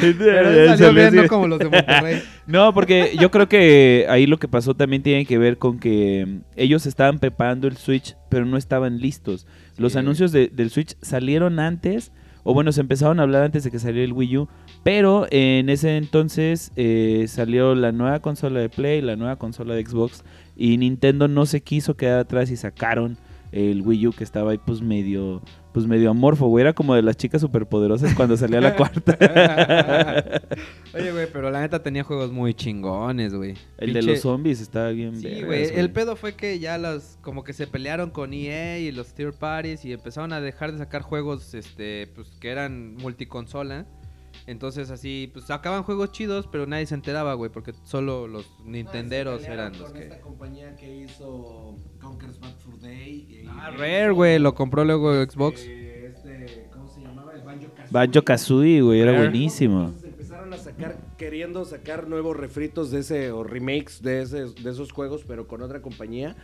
Pero 0.00 0.68
salió 0.76 0.92
bien, 0.94 1.14
no 1.16 1.28
como 1.28 1.48
los 1.48 1.58
de 1.58 1.68
Monterrey. 1.68 2.22
No, 2.46 2.72
porque 2.74 3.16
yo 3.18 3.30
creo 3.30 3.48
que 3.48 4.06
ahí 4.08 4.26
lo 4.26 4.38
que 4.38 4.48
pasó 4.48 4.74
también 4.74 5.02
tiene 5.02 5.26
que 5.26 5.38
ver 5.38 5.58
con 5.58 5.78
que 5.78 6.38
ellos 6.56 6.86
estaban 6.86 7.18
preparando 7.18 7.68
el 7.68 7.76
Switch, 7.76 8.16
pero 8.28 8.44
no 8.44 8.56
estaban 8.56 8.98
listos. 8.98 9.46
Los 9.76 9.92
Sí. 9.92 9.98
anuncios 9.98 10.32
de- 10.32 10.48
del 10.48 10.70
Switch 10.70 10.96
salieron 11.02 11.58
antes, 11.58 12.12
o 12.44 12.54
bueno, 12.54 12.72
se 12.72 12.80
empezaron 12.80 13.20
a 13.20 13.22
hablar 13.22 13.42
antes 13.44 13.64
de 13.64 13.70
que 13.70 13.78
saliera 13.78 14.04
el 14.04 14.12
Wii 14.12 14.36
U, 14.38 14.48
pero 14.82 15.26
en 15.30 15.68
ese 15.68 15.96
entonces 15.96 16.72
eh, 16.76 17.26
salió 17.28 17.74
la 17.74 17.92
nueva 17.92 18.20
consola 18.20 18.60
de 18.60 18.68
Play, 18.68 19.00
la 19.00 19.16
nueva 19.16 19.36
consola 19.36 19.74
de 19.74 19.84
Xbox, 19.86 20.24
y 20.56 20.76
Nintendo 20.76 21.28
no 21.28 21.46
se 21.46 21.62
quiso 21.62 21.96
quedar 21.96 22.20
atrás 22.20 22.50
y 22.50 22.56
sacaron 22.56 23.16
el 23.52 23.82
Wii 23.82 24.08
U 24.08 24.12
que 24.12 24.24
estaba 24.24 24.52
ahí 24.52 24.58
pues 24.58 24.80
medio 24.80 25.42
pues 25.72 25.86
medio 25.86 26.10
amorfo, 26.10 26.48
güey, 26.48 26.62
era 26.62 26.74
como 26.74 26.94
de 26.94 27.02
las 27.02 27.16
chicas 27.16 27.40
superpoderosas 27.40 28.14
cuando 28.14 28.36
salía 28.36 28.60
la 28.60 28.76
cuarta. 28.76 29.16
Oye, 30.94 31.12
güey, 31.12 31.26
pero 31.32 31.50
la 31.50 31.62
neta 31.62 31.82
tenía 31.82 32.04
juegos 32.04 32.30
muy 32.30 32.52
chingones, 32.52 33.34
güey. 33.34 33.54
El 33.78 33.94
de 33.94 34.02
los 34.02 34.20
zombies 34.20 34.60
estaba 34.60 34.90
bien 34.90 35.16
Sí, 35.16 35.42
güey. 35.42 35.64
El 35.74 35.90
pedo 35.90 36.14
fue 36.14 36.34
que 36.34 36.58
ya 36.58 36.76
los 36.76 37.16
como 37.22 37.42
que 37.42 37.54
se 37.54 37.66
pelearon 37.66 38.10
con 38.10 38.34
EA 38.34 38.80
y 38.80 38.92
los 38.92 39.14
third 39.14 39.34
parties 39.34 39.84
y 39.86 39.92
empezaron 39.92 40.34
a 40.34 40.42
dejar 40.42 40.72
de 40.72 40.78
sacar 40.78 41.00
juegos 41.00 41.54
este 41.54 42.08
pues 42.14 42.28
que 42.38 42.50
eran 42.50 42.96
multiconsola. 42.96 43.86
Entonces 44.46 44.90
así 44.90 45.30
pues 45.32 45.44
sacaban 45.46 45.84
juegos 45.84 46.10
chidos, 46.12 46.48
pero 46.50 46.66
nadie 46.66 46.86
se 46.86 46.94
enteraba, 46.94 47.34
güey, 47.34 47.50
porque 47.50 47.72
solo 47.84 48.26
los 48.26 48.46
nintenderos 48.64 49.44
eran 49.44 49.72
los 49.78 49.82
con 49.90 49.92
que 49.92 50.02
esta 50.04 50.20
compañía 50.20 50.74
que 50.76 50.96
hizo 51.02 51.76
Conker's 52.00 52.40
Bad 52.40 52.56
Fur 52.56 52.80
Day. 52.80 53.26
y- 53.44 53.46
Ah, 53.48 53.70
Rare, 53.70 54.10
güey, 54.10 54.38
lo 54.40 54.54
compró 54.54 54.84
luego 54.84 55.14
Xbox. 55.24 55.62
Eh, 55.64 55.88
Este, 56.12 56.68
¿cómo 56.72 56.88
se 56.88 57.00
llamaba? 57.00 57.32
El 57.34 57.42
Banjo 57.42 57.68
Kazooie. 57.74 57.88
Banjo 57.92 58.22
Kazooie, 58.22 58.80
güey, 58.82 59.00
era 59.00 59.16
buenísimo. 59.16 59.84
Entonces 59.86 60.10
empezaron 60.10 60.52
a 60.52 60.58
sacar, 60.58 60.96
queriendo 61.16 61.64
sacar 61.64 62.08
nuevos 62.08 62.36
refritos 62.36 62.90
de 62.90 63.00
ese, 63.00 63.30
o 63.32 63.44
remakes 63.44 64.02
de, 64.02 64.22
ese, 64.22 64.44
de 64.46 64.70
esos 64.70 64.90
juegos, 64.92 65.24
pero 65.26 65.46
con 65.48 65.62
otra 65.62 65.80
compañía. 65.80 66.36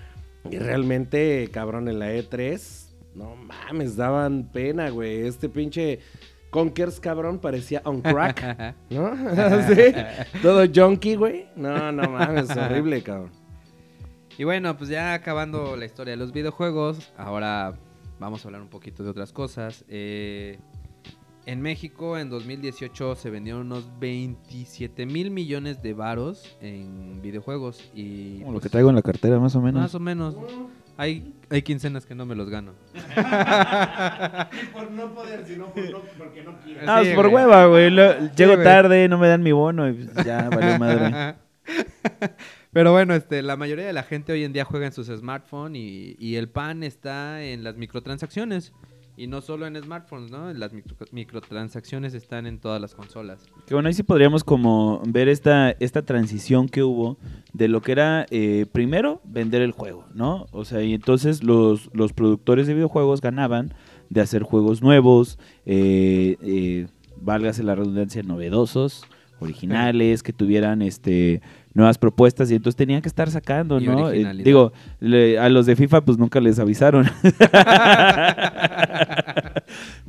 Y 0.50 0.56
realmente, 0.58 1.48
cabrón, 1.52 1.88
en 1.88 1.98
la 1.98 2.12
E3, 2.14 2.86
no 3.14 3.34
mames, 3.36 3.96
daban 3.96 4.50
pena, 4.52 4.88
güey. 4.90 5.26
Este 5.26 5.48
pinche 5.48 5.98
Conkers, 6.50 7.00
cabrón, 7.00 7.38
parecía 7.38 7.82
on 7.84 8.00
crack, 8.00 8.74
¿no? 8.90 9.06
Así, 9.36 9.92
todo 10.42 10.64
junkie, 10.72 11.16
güey. 11.16 11.46
No, 11.56 11.92
no 11.92 12.10
mames, 12.10 12.50
horrible, 12.56 13.02
cabrón. 13.02 13.30
Y 14.38 14.44
bueno, 14.44 14.76
pues 14.76 14.88
ya 14.88 15.14
acabando 15.14 15.76
la 15.76 15.84
historia 15.84 16.12
de 16.12 16.16
los 16.16 16.32
videojuegos, 16.32 17.12
ahora 17.16 17.74
vamos 18.18 18.44
a 18.44 18.48
hablar 18.48 18.62
un 18.62 18.68
poquito 18.68 19.02
de 19.02 19.10
otras 19.10 19.32
cosas. 19.32 19.84
Eh, 19.88 20.58
en 21.44 21.60
México 21.62 22.18
en 22.18 22.28
2018 22.28 23.16
se 23.16 23.30
vendieron 23.30 23.62
unos 23.62 23.88
27 23.98 25.06
mil 25.06 25.30
millones 25.30 25.82
de 25.82 25.94
varos 25.94 26.56
en 26.60 27.22
videojuegos 27.22 27.90
y 27.94 28.40
Como 28.40 28.52
lo 28.52 28.58
pues, 28.58 28.64
que 28.64 28.68
traigo 28.68 28.90
en 28.90 28.96
la 28.96 29.02
cartera, 29.02 29.40
más 29.40 29.56
o 29.56 29.60
menos. 29.62 29.80
más 29.80 29.94
o 29.94 30.00
menos. 30.00 30.36
Hay, 31.00 31.32
hay 31.48 31.62
quincenas 31.62 32.04
que 32.04 32.14
no 32.14 32.26
me 32.26 32.34
los 32.34 32.50
gano. 32.50 32.72
por 34.72 34.90
no 34.90 35.14
poder, 35.14 35.44
sino 35.46 35.66
por 35.72 35.90
no, 35.90 36.00
porque 36.18 36.42
no 36.42 36.58
quiero. 36.60 36.80
Ah, 36.86 36.98
Sí, 37.02 37.06
pues 37.06 37.14
por 37.14 37.28
güey. 37.30 37.44
hueva, 37.44 37.66
güey. 37.66 37.90
lo- 37.90 38.32
Llego 38.34 38.54
güey. 38.54 38.64
tarde, 38.64 39.08
no 39.08 39.16
me 39.16 39.28
dan 39.28 39.42
mi 39.42 39.52
bono 39.52 39.88
y 39.88 39.92
pues, 39.94 40.26
ya, 40.26 40.48
vale 40.50 40.78
madre. 40.78 41.36
Pero 42.72 42.92
bueno, 42.92 43.14
este, 43.14 43.42
la 43.42 43.56
mayoría 43.56 43.86
de 43.86 43.92
la 43.92 44.02
gente 44.02 44.32
hoy 44.32 44.44
en 44.44 44.52
día 44.52 44.64
juega 44.64 44.86
en 44.86 44.92
sus 44.92 45.06
smartphones 45.06 45.80
y, 45.80 46.16
y 46.18 46.36
el 46.36 46.48
pan 46.48 46.82
está 46.82 47.42
en 47.42 47.64
las 47.64 47.76
microtransacciones. 47.76 48.72
Y 49.18 49.26
no 49.26 49.40
solo 49.40 49.66
en 49.66 49.74
smartphones, 49.82 50.30
¿no? 50.30 50.52
Las 50.52 50.72
micro- 50.72 51.08
microtransacciones 51.10 52.14
están 52.14 52.46
en 52.46 52.58
todas 52.58 52.80
las 52.80 52.94
consolas. 52.94 53.40
Que 53.66 53.74
bueno, 53.74 53.88
ahí 53.88 53.94
sí 53.94 54.04
podríamos 54.04 54.44
como 54.44 55.02
ver 55.08 55.28
esta, 55.28 55.72
esta 55.72 56.02
transición 56.02 56.68
que 56.68 56.84
hubo 56.84 57.18
de 57.52 57.66
lo 57.66 57.82
que 57.82 57.90
era 57.92 58.26
eh, 58.30 58.66
primero 58.70 59.20
vender 59.24 59.62
el 59.62 59.72
juego, 59.72 60.04
¿no? 60.14 60.46
O 60.52 60.64
sea, 60.64 60.82
y 60.84 60.94
entonces 60.94 61.42
los, 61.42 61.90
los 61.92 62.12
productores 62.12 62.68
de 62.68 62.74
videojuegos 62.74 63.20
ganaban 63.20 63.74
de 64.08 64.20
hacer 64.20 64.44
juegos 64.44 64.82
nuevos, 64.82 65.38
eh, 65.66 66.36
eh, 66.40 66.86
válgase 67.20 67.64
la 67.64 67.74
redundancia, 67.74 68.22
novedosos, 68.22 69.04
originales, 69.40 70.22
que 70.22 70.32
tuvieran 70.32 70.80
este 70.82 71.42
nuevas 71.78 71.96
propuestas 71.96 72.50
y 72.50 72.54
entonces 72.56 72.76
tenían 72.76 73.00
que 73.00 73.08
estar 73.08 73.30
sacando, 73.30 73.80
Y 73.80 73.86
¿no? 73.86 74.10
Eh, 74.10 74.42
digo, 74.44 74.72
le- 75.00 75.38
a 75.38 75.48
los 75.48 75.64
de 75.64 75.76
FIFA 75.76 76.04
pues 76.04 76.18
nunca 76.18 76.40
les 76.40 76.58
avisaron. 76.58 77.06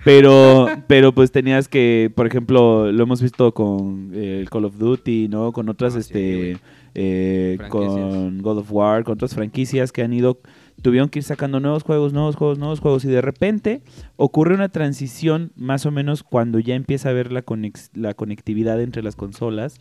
pero 0.03 0.67
pero 0.88 1.13
pues 1.13 1.32
tenías 1.32 1.67
que, 1.67 2.12
por 2.15 2.27
ejemplo, 2.27 2.91
lo 2.91 3.03
hemos 3.03 3.21
visto 3.21 3.53
con 3.53 4.12
eh, 4.13 4.39
el 4.41 4.49
Call 4.49 4.65
of 4.65 4.77
Duty, 4.77 5.27
¿no? 5.29 5.51
Con 5.51 5.69
otras 5.69 5.95
Ah, 5.95 5.99
este 5.99 6.58
eh, 6.95 7.58
con 7.69 8.41
God 8.41 8.58
of 8.60 8.71
War, 8.71 9.03
con 9.03 9.13
otras 9.13 9.36
franquicias 9.36 9.91
que 9.91 10.01
han 10.03 10.13
ido 10.13 10.39
tuvieron 10.82 11.10
que 11.10 11.19
ir 11.19 11.23
sacando 11.23 11.60
nuevos 11.60 11.84
juegos, 11.84 12.13
nuevos 12.13 12.36
juegos, 12.38 12.58
nuevos 12.58 12.79
juegos 12.79 13.03
y 13.03 13.10
de 13.10 13.21
repente 13.21 13.82
ocurre 14.15 14.55
una 14.55 14.69
transición 14.69 15.51
más 15.58 15.86
o 15.86 15.91
menos 15.91 16.23
cuando 16.23 16.58
ya 16.60 16.73
empieza 16.75 17.10
a 17.10 17.12
haber 17.12 17.34
la, 17.34 17.45
conex- 17.45 17.89
la 17.93 18.13
conectividad 18.13 18.82
entre 18.82 19.03
las 19.03 19.17
consolas, 19.17 19.75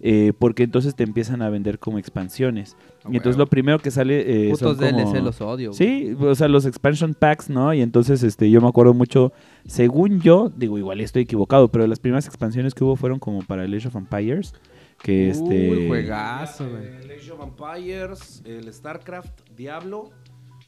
eh, 0.00 0.32
porque 0.38 0.62
entonces 0.64 0.94
te 0.94 1.02
empiezan 1.04 1.42
a 1.42 1.48
vender 1.50 1.78
como 1.78 1.98
expansiones. 1.98 2.76
Y 3.10 3.16
entonces 3.16 3.38
lo 3.38 3.46
primero 3.46 3.78
que 3.78 3.90
sale... 3.90 4.46
eh, 4.46 4.50
Putos 4.50 4.76
son 4.76 4.90
como- 4.90 5.10
DLC 5.12 5.22
los 5.22 5.40
odio. 5.40 5.70
güey. 5.70 5.78
Sí, 5.78 6.16
o 6.20 6.34
sea, 6.34 6.48
los 6.48 6.66
expansion 6.66 7.14
packs, 7.14 7.48
¿no? 7.50 7.72
Y 7.72 7.80
entonces 7.80 8.22
este 8.22 8.50
yo 8.50 8.60
me 8.60 8.68
acuerdo 8.68 8.94
mucho, 8.94 9.32
según 9.66 10.20
yo, 10.20 10.50
digo, 10.56 10.76
igual 10.78 11.00
estoy 11.00 11.22
equivocado, 11.22 11.68
pero 11.68 11.86
las 11.86 11.98
primeras 12.00 12.26
expansiones 12.26 12.74
que 12.74 12.84
hubo 12.84 12.96
fueron 12.96 13.18
como 13.18 13.42
para 13.42 13.64
el 13.64 13.74
Age 13.74 13.88
of 13.88 13.96
Empires, 13.96 14.54
que 15.02 15.30
este... 15.30 15.86
Juegazo, 15.88 16.68
güey. 16.70 16.86
El 17.04 17.10
Age 17.18 17.30
of 17.32 17.40
Empires, 17.42 18.42
el 18.44 18.72
StarCraft, 18.72 19.40
Diablo 19.56 20.10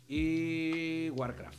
y 0.08 1.10
Warcraft. 1.10 1.58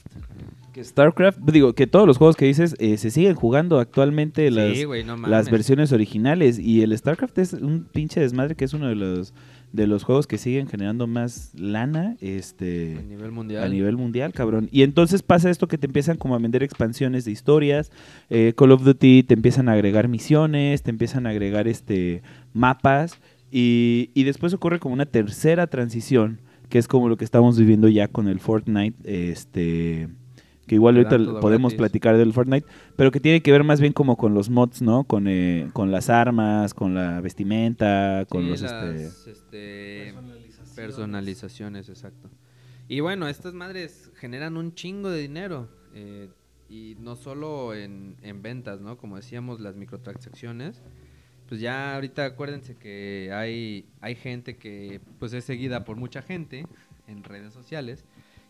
Que 0.74 0.84
StarCraft, 0.84 1.40
digo, 1.40 1.74
que 1.74 1.88
todos 1.88 2.06
los 2.08 2.18
juegos 2.18 2.36
que 2.36 2.46
dices 2.46 2.76
eh, 2.80 2.98
se 2.98 3.10
siguen 3.12 3.36
jugando 3.36 3.80
actualmente 3.80 4.50
las, 4.52 4.78
Sí, 4.78 4.84
güey, 4.84 5.04
no 5.04 5.16
mames. 5.18 5.30
las 5.32 5.50
versiones 5.52 5.92
originales 5.92 6.60
y 6.60 6.82
el 6.84 6.96
StarCraft 6.98 7.38
es 7.40 7.54
un 7.54 7.86
pinche 7.92 8.20
desmadre 8.20 8.56
que 8.56 8.66
es 8.66 8.74
uno 8.74 8.88
de 8.88 8.96
los 8.96 9.34
de 9.72 9.86
los 9.86 10.04
juegos 10.04 10.26
que 10.26 10.40
siguen 10.40 10.68
generando 10.68 11.06
más 11.06 11.52
lana 11.54 12.16
este 12.22 12.98
A 12.98 13.02
nivel 13.04 13.32
mundial. 13.32 13.64
a 13.64 13.70
nivel 13.70 13.98
mundial, 13.98 14.34
cabrón. 14.34 14.68
Y 14.72 14.82
entonces 14.82 15.22
pasa 15.22 15.52
esto 15.52 15.68
que 15.68 15.78
te 15.78 15.86
empiezan 15.86 16.18
como 16.18 16.34
a 16.34 16.40
vender 16.40 16.64
expansiones 16.64 17.24
de 17.26 17.32
historias. 17.32 17.92
eh, 18.32 18.54
Call 18.58 18.72
of 18.72 18.84
Duty 18.84 19.22
te 19.24 19.36
empiezan 19.36 19.70
a 19.70 19.74
agregar 19.74 20.08
misiones, 20.08 20.82
te 20.82 20.90
empiezan 20.90 21.28
a 21.28 21.30
agregar 21.30 21.68
este 21.68 22.24
mapas. 22.54 23.20
Y, 23.52 24.10
y 24.16 24.24
después 24.24 24.54
ocurre 24.56 24.80
como 24.80 24.94
una 24.94 25.06
tercera 25.06 25.68
transición, 25.68 26.40
que 26.70 26.80
es 26.80 26.88
como 26.88 27.08
lo 27.08 27.18
que 27.18 27.26
estamos 27.26 27.58
viviendo 27.60 27.88
ya 27.90 28.08
con 28.08 28.28
el 28.28 28.40
Fortnite. 28.40 28.96
Este. 29.04 30.08
Que 30.70 30.76
igual 30.76 30.96
ahorita 30.98 31.18
podemos 31.42 31.74
gratis. 31.74 31.78
platicar 31.78 32.18
del 32.18 32.34
Fortnite, 32.34 32.68
pero 32.96 33.12
que 33.12 33.20
tiene 33.20 33.42
que 33.42 33.52
ver 33.52 33.64
más 33.66 33.82
bien 33.82 33.94
como 33.94 34.16
con 34.18 34.34
los 34.34 34.50
mods, 34.50 34.82
¿no? 34.82 35.04
Con, 35.06 35.28
eh, 35.28 35.70
con 35.74 35.92
las 35.92 36.10
armas, 36.10 36.74
con 36.74 36.94
la 36.96 37.22
vestimenta, 37.22 38.26
con 38.30 38.44
Sí, 38.44 38.50
los... 38.50 38.62
las, 38.62 38.74
este... 38.96 39.32
este, 39.32 40.14
Personalizaciones. 40.14 40.74
personalizaciones, 40.76 41.90
exacto. 41.90 42.32
Y 42.88 43.02
bueno, 43.02 43.28
estas 43.28 43.54
madres 43.54 44.12
generan 44.16 44.58
un 44.58 44.74
chingo 44.74 45.10
de 45.10 45.22
dinero. 45.22 45.70
eh, 45.94 46.30
y 46.72 46.96
no 47.00 47.16
solo 47.16 47.74
en, 47.74 48.18
en 48.22 48.44
ventas, 48.44 48.80
¿no? 48.80 48.98
Como 48.98 49.16
decíamos, 49.18 49.60
las 49.60 49.76
microtransacciones. 49.76 50.84
Pues 51.48 51.62
ya 51.62 51.96
ahorita 51.96 52.26
acuérdense 52.26 52.76
que 52.78 53.32
hay, 53.34 53.90
hay 54.02 54.16
gente 54.16 54.58
que 54.58 55.02
pues 55.20 55.34
es 55.34 55.46
seguida 55.46 55.84
por 55.84 55.98
mucha 55.98 56.22
gente 56.22 56.70
en 57.08 57.24
redes 57.24 57.54
sociales. 57.54 58.06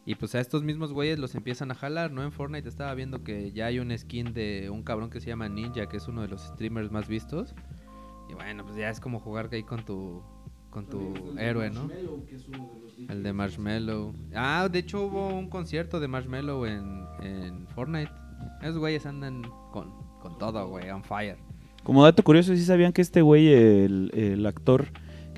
Y 0.06 0.16
pues 0.16 0.34
a 0.34 0.40
estos 0.40 0.64
mismos 0.64 0.92
güeyes 0.92 1.20
los 1.20 1.36
empiezan 1.36 1.72
a 1.72 1.76
jalar, 1.76 2.12
¿no? 2.12 2.24
En 2.24 2.32
Fortnite 2.32 2.68
estaba 2.68 2.94
viendo 2.96 3.24
que 3.24 3.52
ya 3.52 3.68
hay 3.68 3.80
un 3.80 3.96
skin 3.96 4.34
de 4.34 4.70
un 4.72 4.82
cabrón 4.82 5.10
que 5.10 5.20
se 5.20 5.28
llama 5.28 5.50
Ninja, 5.50 5.88
que 5.88 5.98
es 5.98 6.08
uno 6.08 6.22
de 6.22 6.30
los 6.30 6.42
streamers 6.42 6.92
más 6.92 7.08
vistos. 7.08 7.54
Y 8.30 8.34
bueno, 8.34 8.64
pues 8.64 8.76
ya 8.78 8.90
es 8.90 9.00
como 9.00 9.20
jugar 9.20 9.50
ahí 9.52 9.64
con 9.64 9.86
tu, 9.86 10.24
con 10.70 10.88
tu 10.88 11.14
héroe, 11.38 11.70
¿no? 11.70 11.88
Que 11.90 12.36
es 12.36 12.48
uno 12.48 12.72
de 12.74 12.82
los 12.82 13.10
El 13.10 13.24
de 13.24 13.34
Marshmallow. 13.34 14.16
Ah, 14.34 14.68
de 14.72 14.80
hecho 14.80 15.06
hubo 15.06 15.28
un 15.28 15.50
concierto 15.50 16.00
de 16.00 16.08
Marshmallow 16.08 16.66
en, 16.66 17.06
en 17.22 17.68
Fortnite. 17.68 18.12
Esos 18.62 18.78
güeyes 18.78 19.06
andan 19.06 19.44
con, 19.72 19.92
con 20.22 20.38
todo, 20.38 20.68
güey, 20.68 20.90
on 20.90 21.04
fire. 21.04 21.38
Como 21.84 22.04
dato 22.04 22.24
curioso, 22.24 22.56
¿sí 22.56 22.64
sabían 22.64 22.94
que 22.94 23.02
este 23.02 23.22
güey, 23.22 23.54
el, 23.54 24.12
el 24.14 24.46
actor, 24.46 24.88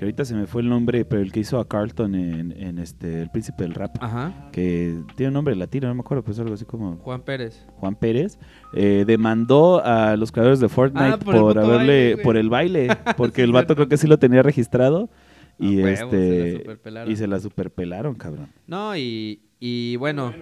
que 0.01 0.05
ahorita 0.05 0.25
se 0.25 0.33
me 0.33 0.47
fue 0.47 0.63
el 0.63 0.67
nombre, 0.69 1.05
pero 1.05 1.21
el 1.21 1.31
que 1.31 1.41
hizo 1.41 1.59
a 1.59 1.67
Carlton 1.67 2.15
en, 2.15 2.51
en 2.59 2.79
este 2.79 3.21
El 3.21 3.29
Príncipe 3.29 3.61
del 3.61 3.75
Rap, 3.75 3.97
Ajá. 4.01 4.49
que 4.51 4.99
tiene 5.15 5.27
un 5.27 5.35
nombre 5.35 5.55
latino, 5.55 5.87
no 5.89 5.93
me 5.93 5.99
acuerdo, 6.01 6.23
pues 6.23 6.39
algo 6.39 6.55
así 6.55 6.65
como 6.65 6.97
Juan 6.97 7.21
Pérez. 7.21 7.67
Juan 7.75 7.93
Pérez, 7.95 8.39
eh, 8.73 9.03
demandó 9.05 9.79
a 9.85 10.17
los 10.17 10.31
creadores 10.31 10.59
de 10.59 10.69
Fortnite 10.69 11.05
Ah, 11.05 11.19
por 11.19 11.35
el 11.35 11.41
por, 11.41 11.59
haberle, 11.59 11.75
baile, 12.15 12.17
por 12.23 12.35
el 12.35 12.49
baile, 12.49 12.87
porque 13.15 13.35
Sí, 13.35 13.41
el 13.43 13.51
vato 13.51 13.75
creo 13.75 13.87
que 13.87 13.97
sí 13.97 14.07
lo 14.07 14.17
tenía 14.17 14.41
registrado 14.41 15.07
y 15.59 15.81
este 15.81 16.09
se 16.09 16.47
la 16.55 16.57
superpelaron. 16.57 17.11
y 17.11 17.15
se 17.15 17.27
la 17.27 17.39
superpelaron, 17.39 18.15
cabrón. 18.15 18.47
No, 18.65 18.97
y, 18.97 19.43
y 19.59 19.97
bueno. 19.97 20.33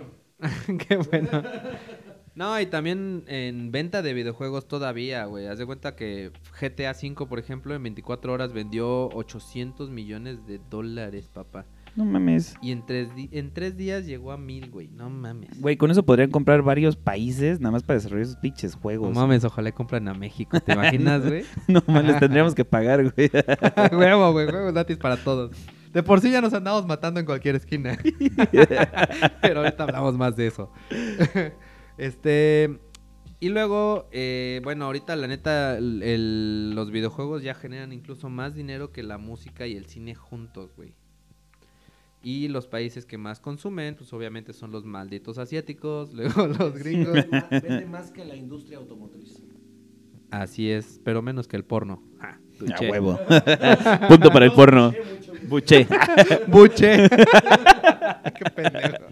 Qué 0.88 0.96
bueno. 0.96 1.44
No, 2.40 2.58
y 2.58 2.68
también 2.68 3.26
en 3.28 3.70
venta 3.74 4.02
de 4.02 4.14
videojuegos 4.14 4.66
todavía, 4.66 5.26
güey. 5.26 5.48
Haz 5.48 5.60
de 5.60 5.66
cuenta 5.66 5.98
que 5.98 6.32
GTA 6.62 6.92
V, 6.92 7.26
por 7.28 7.38
ejemplo, 7.38 7.76
en 7.76 7.84
24 7.84 8.32
horas 8.32 8.54
vendió 8.54 9.10
800 9.10 9.90
millones 9.90 10.48
de 10.48 10.62
dólares, 10.70 11.30
papá. 11.34 11.66
No 11.98 12.06
mames. 12.06 12.56
Y 12.62 12.72
en 12.72 12.86
tres, 12.86 13.10
en 13.18 13.54
tres 13.54 13.76
días 13.76 14.06
llegó 14.06 14.32
a 14.32 14.38
mil, 14.38 14.72
güey. 14.72 14.88
No 14.88 15.10
mames. 15.10 15.60
Güey, 15.60 15.76
con 15.76 15.92
eso 15.92 16.04
podrían 16.04 16.32
comprar 16.32 16.62
varios 16.62 16.96
países 16.96 17.60
nada 17.60 17.74
más 17.74 17.84
para 17.84 17.96
desarrollar 17.96 18.24
esos 18.24 18.38
pinches 18.38 18.76
No 18.76 18.82
juegos. 18.84 19.14
mames, 19.14 19.44
ojalá 19.44 19.74
compran 19.74 20.08
a 20.08 20.14
México. 20.14 20.62
¿Te 20.62 20.72
imaginas, 20.76 21.28
güey? 21.28 21.44
No 21.68 21.84
mames, 21.88 22.06
les 22.06 22.20
tendríamos 22.20 22.56
que 22.56 22.64
pagar, 22.64 23.04
güey. 23.04 23.30
huevo, 23.92 24.32
güey, 24.32 24.46
huevo 24.46 24.72
gratis 24.72 24.96
para 24.96 25.18
todos. 25.18 25.52
De 25.92 26.04
por 26.04 26.22
sí 26.22 26.32
ya 26.32 26.40
nos 26.40 26.54
andamos 26.54 26.86
matando 26.86 27.20
en 27.20 27.26
cualquier 27.26 27.56
esquina. 27.56 27.98
Pero 29.42 29.60
ahorita 29.60 29.84
hablamos 29.84 30.16
más 30.16 30.38
de 30.38 30.48
eso. 30.48 30.72
Este. 32.00 32.80
Y 33.42 33.50
luego, 33.50 34.08
eh, 34.12 34.60
bueno, 34.66 34.86
ahorita 34.86 35.16
la 35.16 35.28
neta, 35.28 35.78
el- 35.78 36.04
el- 36.04 36.72
los 36.76 36.92
videojuegos 36.92 37.42
ya 37.42 37.54
generan 37.54 37.94
incluso 37.94 38.30
más 38.30 38.54
dinero 38.54 38.92
que 38.92 39.02
la 39.02 39.18
música 39.18 39.66
y 39.66 39.76
el 39.78 39.86
cine 39.86 40.14
juntos, 40.16 40.72
güey. 40.76 40.92
Y 42.22 42.50
los 42.50 42.68
países 42.68 43.06
que 43.06 43.18
más 43.18 43.40
consumen, 43.40 43.96
pues 43.96 44.12
obviamente 44.12 44.52
son 44.52 44.72
los 44.72 44.84
malditos 44.84 45.38
asiáticos, 45.38 46.12
luego 46.44 46.48
los 46.48 46.74
gringos. 46.78 47.14
Vende 47.14 47.30
más- 47.32 47.50
Vende 47.64 47.86
más 47.86 48.12
que 48.12 48.26
la 48.26 48.36
industria 48.36 48.78
automotriz. 48.78 49.42
Así 50.32 50.70
es, 50.70 51.00
pero 51.06 51.22
menos 51.22 51.48
que 51.48 51.56
el 51.56 51.64
porno. 51.64 52.04
A 52.76 52.82
huevo. 52.82 53.20
Punto 54.08 54.30
para 54.32 54.46
el 54.46 54.52
porno. 54.52 54.94
Buche. 55.48 55.88
Buche. 56.48 57.10
Qué 58.36 58.46
pendejo. 58.56 59.06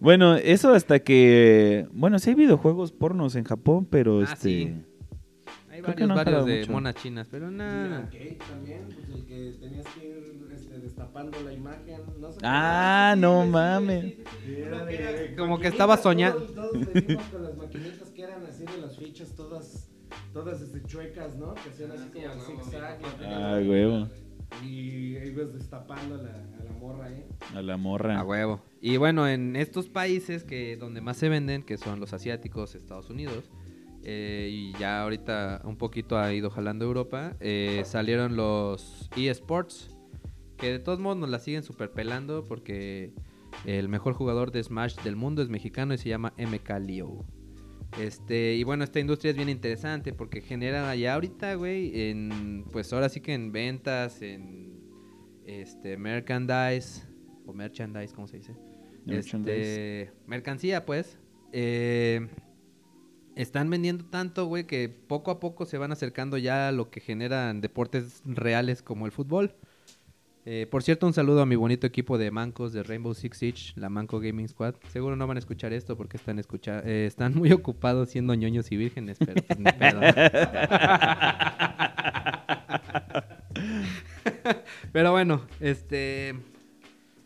Bueno, 0.00 0.36
eso 0.36 0.72
hasta 0.74 1.00
que. 1.00 1.86
Bueno, 1.92 2.18
sí 2.18 2.30
hay 2.30 2.36
videojuegos 2.36 2.92
pornos 2.92 3.34
en 3.36 3.44
Japón, 3.44 3.86
pero 3.90 4.20
Ah, 4.20 4.24
este. 4.24 4.36
sí. 4.48 4.74
Hay 5.70 5.82
varios, 5.82 6.08
no 6.08 6.14
han 6.14 6.24
varios 6.24 6.46
de 6.46 6.58
mucho. 6.60 6.72
monas 6.72 6.94
chinas, 6.94 7.28
pero 7.30 7.50
nada. 7.50 7.98
arcade 7.98 8.38
también, 8.48 8.86
pues 8.86 9.08
el 9.10 9.26
que 9.26 9.54
tenías 9.60 9.84
que 9.94 10.06
ir 10.08 10.48
este, 10.54 10.78
destapando 10.78 11.38
la 11.44 11.52
imagen. 11.52 12.00
¿no 12.18 12.32
se 12.32 12.38
Ah, 12.42 13.10
acuerdan? 13.12 13.20
no 13.20 13.46
mames. 13.46 14.04
sí, 14.04 14.24
sí. 14.46 15.34
Como 15.36 15.58
que 15.58 15.68
estaba 15.68 15.96
soñando. 15.98 16.40
Todos, 16.44 16.72
todos 16.72 16.92
venimos 16.94 17.24
con 17.26 17.42
las 17.44 17.56
maquinitas 17.58 18.08
que 18.10 18.22
eran 18.22 18.42
así 18.46 18.64
de 18.64 18.78
las 18.80 18.96
fichas 18.96 19.34
todas, 19.34 19.85
todas 20.32 20.60
este, 20.60 20.82
chuecas, 20.82 21.36
¿no? 21.36 21.54
Que 21.54 21.70
hacían 21.70 21.92
así 21.92 22.08
como 22.08 22.26
huevo, 22.26 22.40
zigzag. 22.40 22.98
Ah, 23.24 23.60
huevo. 23.64 24.08
Y 24.62 25.16
ibas 25.16 25.52
destapando 25.52 26.14
a 26.14 26.18
la, 26.18 26.30
a 26.30 26.64
la 26.64 26.72
morra, 26.78 27.10
¿eh? 27.10 27.26
A 27.54 27.62
la 27.62 27.76
morra. 27.76 28.20
A 28.20 28.24
huevo. 28.24 28.62
Y 28.80 28.96
bueno, 28.96 29.28
en 29.28 29.56
estos 29.56 29.88
países 29.88 30.44
que 30.44 30.76
donde 30.76 31.00
más 31.00 31.16
se 31.16 31.28
venden, 31.28 31.62
que 31.62 31.76
son 31.76 31.98
los 32.00 32.12
asiáticos, 32.12 32.74
Estados 32.74 33.10
Unidos, 33.10 33.50
eh, 34.08 34.48
y 34.52 34.72
ya 34.78 35.02
ahorita 35.02 35.62
un 35.64 35.76
poquito 35.76 36.16
ha 36.16 36.32
ido 36.32 36.48
jalando 36.48 36.84
Europa, 36.84 37.34
eh, 37.40 37.82
salieron 37.84 38.36
los 38.36 39.10
eSports, 39.16 39.90
que 40.56 40.70
de 40.70 40.78
todos 40.78 41.00
modos 41.00 41.18
nos 41.18 41.28
la 41.28 41.40
siguen 41.40 41.64
super 41.64 41.90
pelando 41.90 42.44
porque 42.44 43.12
el 43.64 43.88
mejor 43.88 44.14
jugador 44.14 44.52
de 44.52 44.62
Smash 44.62 44.94
del 45.02 45.16
mundo 45.16 45.42
es 45.42 45.48
mexicano 45.48 45.92
y 45.92 45.98
se 45.98 46.08
llama 46.08 46.34
MK 46.38 46.70
Leo. 46.78 47.24
Este, 48.00 48.54
y 48.54 48.62
bueno, 48.64 48.84
esta 48.84 49.00
industria 49.00 49.30
es 49.30 49.36
bien 49.36 49.48
interesante 49.48 50.12
porque 50.12 50.40
genera 50.40 50.94
ya 50.96 51.14
ahorita, 51.14 51.54
güey, 51.54 52.10
en, 52.10 52.64
pues 52.70 52.92
ahora 52.92 53.08
sí 53.08 53.20
que 53.20 53.32
en 53.32 53.52
ventas, 53.52 54.20
en 54.22 54.80
este, 55.46 55.96
merchandise, 55.96 57.06
o 57.46 57.52
merchandise, 57.52 58.12
¿cómo 58.14 58.26
se 58.28 58.38
dice? 58.38 58.54
Merchandise. 59.06 60.02
Este, 60.02 60.12
mercancía, 60.26 60.84
pues. 60.84 61.18
eh, 61.52 62.28
están 63.36 63.68
vendiendo 63.68 64.06
tanto, 64.06 64.46
güey, 64.46 64.66
que 64.66 64.88
poco 64.88 65.30
a 65.30 65.40
poco 65.40 65.66
se 65.66 65.76
van 65.76 65.92
acercando 65.92 66.38
ya 66.38 66.68
a 66.68 66.72
lo 66.72 66.90
que 66.90 67.00
generan 67.00 67.60
deportes 67.60 68.22
reales 68.24 68.82
como 68.82 69.04
el 69.06 69.12
fútbol. 69.12 69.54
Eh, 70.48 70.68
por 70.70 70.84
cierto, 70.84 71.08
un 71.08 71.12
saludo 71.12 71.42
a 71.42 71.46
mi 71.46 71.56
bonito 71.56 71.88
equipo 71.88 72.18
de 72.18 72.30
mancos 72.30 72.72
de 72.72 72.84
Rainbow 72.84 73.14
Six 73.14 73.36
Siege, 73.36 73.72
la 73.74 73.88
Manco 73.88 74.20
Gaming 74.20 74.46
Squad. 74.46 74.76
Seguro 74.92 75.16
no 75.16 75.26
van 75.26 75.38
a 75.38 75.40
escuchar 75.40 75.72
esto 75.72 75.96
porque 75.96 76.18
están 76.18 76.38
escucha 76.38 76.82
eh, 76.84 77.06
están 77.06 77.34
muy 77.34 77.50
ocupados 77.52 78.10
siendo 78.10 78.32
ñoños 78.32 78.70
y 78.70 78.76
vírgenes, 78.76 79.18
pero 79.18 79.42
pues 79.42 79.58
pero 84.92 85.10
bueno, 85.10 85.44
este 85.58 86.36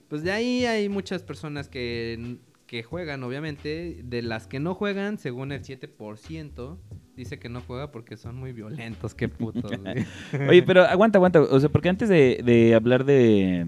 pues 0.09 0.23
de 0.23 0.33
ahí 0.33 0.65
hay 0.65 0.89
muchas 0.89 1.23
personas 1.23 1.69
que, 1.69 2.39
que 2.67 2.83
juegan, 2.83 3.23
obviamente. 3.23 4.01
De 4.03 4.23
las 4.23 4.47
que 4.47 4.61
no 4.61 4.75
juegan, 4.75 5.19
según 5.19 5.53
el 5.53 5.63
7%, 5.63 6.79
dice 7.17 7.39
que 7.39 7.49
no 7.49 7.61
juega 7.61 7.91
porque 7.91 8.17
son 8.17 8.37
muy 8.37 8.53
violentos. 8.53 9.15
Qué 9.15 9.29
putos, 9.29 9.71
güey. 10.33 10.49
Oye, 10.49 10.63
pero 10.63 10.83
aguanta, 10.85 11.19
aguanta. 11.19 11.41
O 11.43 11.61
sea, 11.61 11.69
porque 11.69 11.89
antes 11.89 12.09
de, 12.09 12.41
de 12.45 12.75
hablar 12.75 13.05
de, 13.05 13.67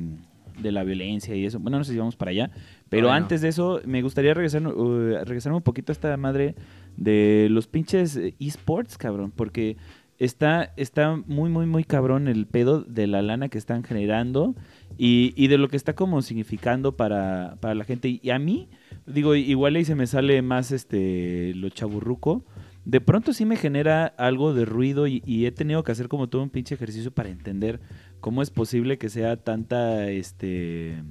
de 0.60 0.72
la 0.72 0.84
violencia 0.84 1.34
y 1.34 1.44
eso, 1.44 1.58
bueno, 1.58 1.78
no 1.78 1.84
sé 1.84 1.92
si 1.92 1.98
vamos 1.98 2.16
para 2.16 2.30
allá, 2.30 2.50
pero 2.88 3.08
Bueno. 3.08 3.16
antes 3.22 3.40
de 3.40 3.48
eso, 3.48 3.80
me 3.84 4.02
gustaría 4.02 4.34
regresar, 4.34 4.66
uh, 4.66 5.24
regresarme 5.24 5.56
un 5.56 5.62
poquito 5.62 5.92
a 5.92 5.94
esta 5.94 6.16
madre 6.16 6.54
de 6.96 7.48
los 7.50 7.66
pinches 7.66 8.18
esports, 8.38 8.96
cabrón, 8.98 9.32
porque 9.34 9.76
está, 10.18 10.72
está 10.76 11.16
muy, 11.26 11.50
muy, 11.50 11.66
muy 11.66 11.84
cabrón 11.84 12.28
el 12.28 12.46
pedo 12.46 12.82
de 12.82 13.06
la 13.06 13.22
lana 13.22 13.48
que 13.48 13.58
están 13.58 13.82
generando 13.82 14.54
y, 14.98 15.32
y 15.36 15.48
de 15.48 15.58
lo 15.58 15.68
que 15.68 15.76
está 15.76 15.94
como 15.94 16.22
significando 16.22 16.96
para, 16.96 17.56
para 17.60 17.74
la 17.74 17.84
gente. 17.84 18.20
Y 18.22 18.30
a 18.30 18.38
mí, 18.38 18.68
digo, 19.06 19.34
igual 19.34 19.74
ahí 19.74 19.84
se 19.84 19.94
me 19.94 20.06
sale 20.06 20.40
más 20.42 20.70
este 20.70 21.54
lo 21.54 21.70
chaburruco. 21.70 22.44
De 22.84 23.00
pronto 23.00 23.32
sí 23.32 23.44
me 23.44 23.56
genera 23.56 24.06
algo 24.06 24.54
de 24.54 24.64
ruido 24.64 25.06
y, 25.06 25.22
y 25.24 25.46
he 25.46 25.52
tenido 25.52 25.84
que 25.84 25.92
hacer 25.92 26.08
como 26.08 26.28
todo 26.28 26.42
un 26.42 26.50
pinche 26.50 26.74
ejercicio 26.74 27.12
para 27.12 27.28
entender 27.28 27.80
cómo 28.20 28.42
es 28.42 28.50
posible 28.50 28.98
que 28.98 29.08
sea 29.08 29.36
tanta, 29.36 30.10
este, 30.10 31.02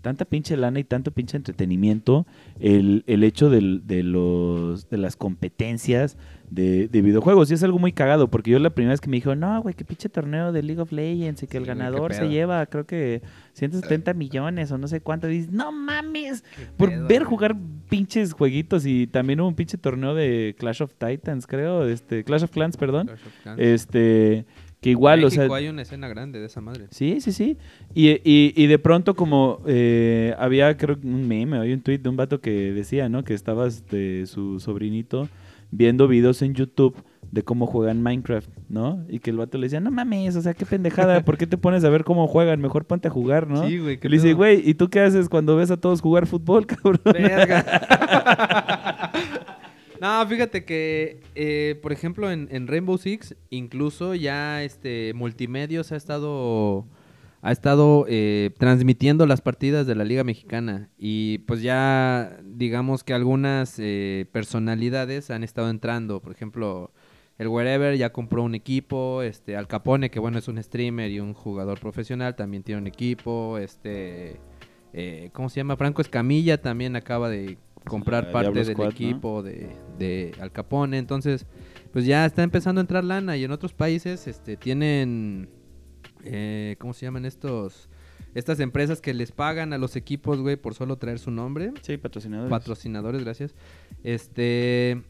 tanta 0.00 0.24
pinche 0.24 0.56
lana 0.56 0.80
y 0.80 0.84
tanto 0.84 1.12
pinche 1.12 1.36
entretenimiento 1.36 2.26
el, 2.60 3.04
el 3.06 3.24
hecho 3.24 3.48
de, 3.48 3.60
los, 4.02 4.90
de 4.90 4.98
las 4.98 5.16
competencias 5.16 6.18
de, 6.52 6.86
de 6.88 7.02
videojuegos. 7.02 7.50
Y 7.50 7.54
es 7.54 7.62
algo 7.62 7.78
muy 7.78 7.92
cagado, 7.92 8.28
porque 8.28 8.50
yo 8.50 8.58
la 8.58 8.70
primera 8.70 8.92
vez 8.92 9.00
que 9.00 9.08
me 9.08 9.16
dijo, 9.16 9.34
no, 9.34 9.62
güey, 9.62 9.74
qué 9.74 9.84
pinche 9.84 10.08
torneo 10.08 10.52
de 10.52 10.62
League 10.62 10.80
of 10.80 10.92
Legends 10.92 11.42
y 11.42 11.46
que 11.46 11.56
el 11.56 11.64
Sí, 11.64 11.68
ganador 11.68 12.12
se 12.12 12.20
pedo". 12.20 12.30
lleva, 12.30 12.66
creo 12.66 12.84
que 12.86 13.22
170 13.54 14.12
millones 14.14 14.70
o 14.70 14.78
no 14.78 14.86
sé 14.86 15.00
cuánto. 15.00 15.28
Y 15.30 15.34
dices, 15.38 15.50
no 15.52 15.72
mames, 15.72 16.44
por 16.76 16.90
pedo, 16.90 17.06
ver 17.08 17.24
jugar 17.24 17.56
pinches 17.88 18.32
jueguitos 18.34 18.84
y 18.86 19.06
también 19.06 19.40
hubo 19.40 19.48
un 19.48 19.54
pinche 19.54 19.78
torneo 19.78 20.14
de 20.14 20.54
Clash 20.58 20.82
of 20.82 20.92
Titans, 20.94 21.46
creo, 21.46 21.86
este, 21.88 22.22
Clash 22.24 22.44
of 22.44 22.50
Clans, 22.50 22.76
perdón. 22.76 23.06
Clash 23.06 23.26
of 23.26 23.42
Clans. 23.42 23.60
Este, 23.60 24.44
que 24.80 24.90
igual, 24.90 25.22
o 25.24 25.30
sea, 25.30 25.48
hay 25.54 25.68
una 25.68 25.82
escena 25.82 26.08
grande 26.08 26.40
de 26.40 26.46
esa 26.46 26.60
madre. 26.60 26.86
Sí, 26.90 27.20
sí, 27.20 27.30
sí. 27.32 27.56
Y, 27.94 28.10
y, 28.28 28.52
y 28.56 28.66
de 28.66 28.78
pronto 28.80 29.14
como 29.14 29.60
eh, 29.66 30.34
había, 30.38 30.76
creo, 30.76 30.98
un 31.02 31.26
meme, 31.28 31.56
había 31.56 31.74
un 31.74 31.82
tweet 31.82 31.98
de 31.98 32.08
un 32.08 32.16
vato 32.16 32.40
que 32.40 32.72
decía, 32.72 33.08
¿no? 33.08 33.22
Que 33.22 33.32
estaba 33.34 33.68
este, 33.68 34.26
su 34.26 34.58
sobrinito 34.58 35.28
viendo 35.72 36.06
videos 36.06 36.40
en 36.42 36.54
YouTube 36.54 36.94
de 37.32 37.42
cómo 37.42 37.66
juegan 37.66 38.02
Minecraft, 38.02 38.50
¿no? 38.68 39.04
Y 39.08 39.18
que 39.18 39.30
el 39.30 39.38
vato 39.38 39.56
le 39.56 39.66
decía, 39.66 39.80
no 39.80 39.90
mames, 39.90 40.36
o 40.36 40.42
sea, 40.42 40.52
qué 40.52 40.66
pendejada, 40.66 41.24
¿por 41.24 41.38
qué 41.38 41.46
te 41.46 41.56
pones 41.56 41.82
a 41.82 41.88
ver 41.88 42.04
cómo 42.04 42.28
juegan? 42.28 42.60
Mejor 42.60 42.84
ponte 42.84 43.08
a 43.08 43.10
jugar, 43.10 43.48
¿no? 43.48 43.66
Sí, 43.66 43.78
güey, 43.78 43.98
le 44.00 44.10
dice, 44.10 44.28
pedo. 44.28 44.36
güey, 44.36 44.68
¿y 44.68 44.74
tú 44.74 44.90
qué 44.90 45.00
haces 45.00 45.30
cuando 45.30 45.56
ves 45.56 45.70
a 45.70 45.78
todos 45.78 46.02
jugar 46.02 46.26
fútbol, 46.26 46.66
cabrón? 46.66 47.00
Verga. 47.04 47.64
no, 50.00 50.26
fíjate 50.26 50.66
que, 50.66 51.20
eh, 51.34 51.78
por 51.80 51.92
ejemplo, 51.92 52.30
en, 52.30 52.48
en 52.50 52.68
Rainbow 52.68 52.98
Six, 52.98 53.34
incluso 53.48 54.14
ya 54.14 54.62
este 54.62 55.14
Multimedios 55.14 55.90
ha 55.90 55.96
estado 55.96 56.84
ha 57.42 57.50
estado 57.50 58.06
eh, 58.08 58.50
transmitiendo 58.56 59.26
las 59.26 59.40
partidas 59.40 59.84
de 59.84 59.96
la 59.96 60.04
Liga 60.04 60.22
Mexicana 60.22 60.90
y 60.96 61.38
pues 61.38 61.60
ya 61.60 62.38
digamos 62.44 63.02
que 63.02 63.14
algunas 63.14 63.74
eh, 63.78 64.26
personalidades 64.30 65.28
han 65.30 65.42
estado 65.42 65.68
entrando, 65.68 66.20
por 66.20 66.32
ejemplo, 66.32 66.92
el 67.38 67.48
Wherever 67.48 67.96
ya 67.96 68.12
compró 68.12 68.44
un 68.44 68.54
equipo, 68.54 69.22
este 69.22 69.56
Al 69.56 69.66
Capone 69.66 70.08
que 70.08 70.20
bueno 70.20 70.38
es 70.38 70.46
un 70.46 70.62
streamer 70.62 71.10
y 71.10 71.18
un 71.18 71.34
jugador 71.34 71.80
profesional 71.80 72.36
también 72.36 72.62
tiene 72.62 72.80
un 72.80 72.86
equipo, 72.86 73.58
este 73.58 74.40
eh, 74.92 75.30
¿cómo 75.32 75.48
se 75.48 75.56
llama? 75.56 75.76
Franco 75.76 76.00
Escamilla 76.00 76.62
también 76.62 76.94
acaba 76.94 77.28
de 77.28 77.58
comprar 77.88 78.26
La 78.26 78.32
parte 78.32 78.52
del 78.62 78.74
Squad, 78.74 78.84
¿no? 78.84 78.90
equipo 78.92 79.42
de, 79.42 79.74
de 79.98 80.32
Al 80.40 80.52
Capone, 80.52 80.96
entonces 80.96 81.46
pues 81.92 82.06
ya 82.06 82.24
está 82.24 82.44
empezando 82.44 82.80
a 82.80 82.82
entrar 82.82 83.02
lana 83.02 83.36
y 83.36 83.42
en 83.42 83.50
otros 83.50 83.72
países 83.72 84.28
este 84.28 84.56
tienen 84.56 85.48
eh, 86.24 86.76
¿cómo 86.78 86.94
se 86.94 87.06
llaman 87.06 87.24
estos? 87.24 87.88
Estas 88.34 88.60
empresas 88.60 89.00
que 89.00 89.12
les 89.12 89.30
pagan 89.32 89.72
a 89.72 89.78
los 89.78 89.94
equipos, 89.96 90.40
güey, 90.40 90.56
por 90.56 90.74
solo 90.74 90.96
traer 90.96 91.18
su 91.18 91.30
nombre. 91.30 91.72
Sí, 91.82 91.98
patrocinadores. 91.98 92.50
Patrocinadores, 92.50 93.22
gracias. 93.22 93.54
Este. 94.02 95.02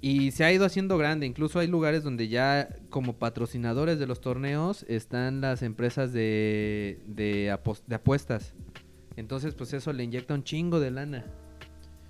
Y 0.00 0.30
se 0.30 0.44
ha 0.44 0.52
ido 0.52 0.64
haciendo 0.64 0.98
grande. 0.98 1.26
Incluso 1.26 1.58
hay 1.58 1.66
lugares 1.66 2.04
donde 2.04 2.28
ya, 2.28 2.68
como 2.90 3.14
patrocinadores 3.14 3.98
de 3.98 4.06
los 4.06 4.20
torneos, 4.20 4.84
están 4.88 5.40
las 5.40 5.62
empresas 5.62 6.12
de, 6.12 7.00
de, 7.06 7.50
apuestas. 7.50 8.54
Entonces, 9.16 9.54
pues 9.54 9.72
eso 9.72 9.92
le 9.92 10.04
inyecta 10.04 10.34
un 10.34 10.44
chingo 10.44 10.78
de 10.78 10.90
lana. 10.90 11.24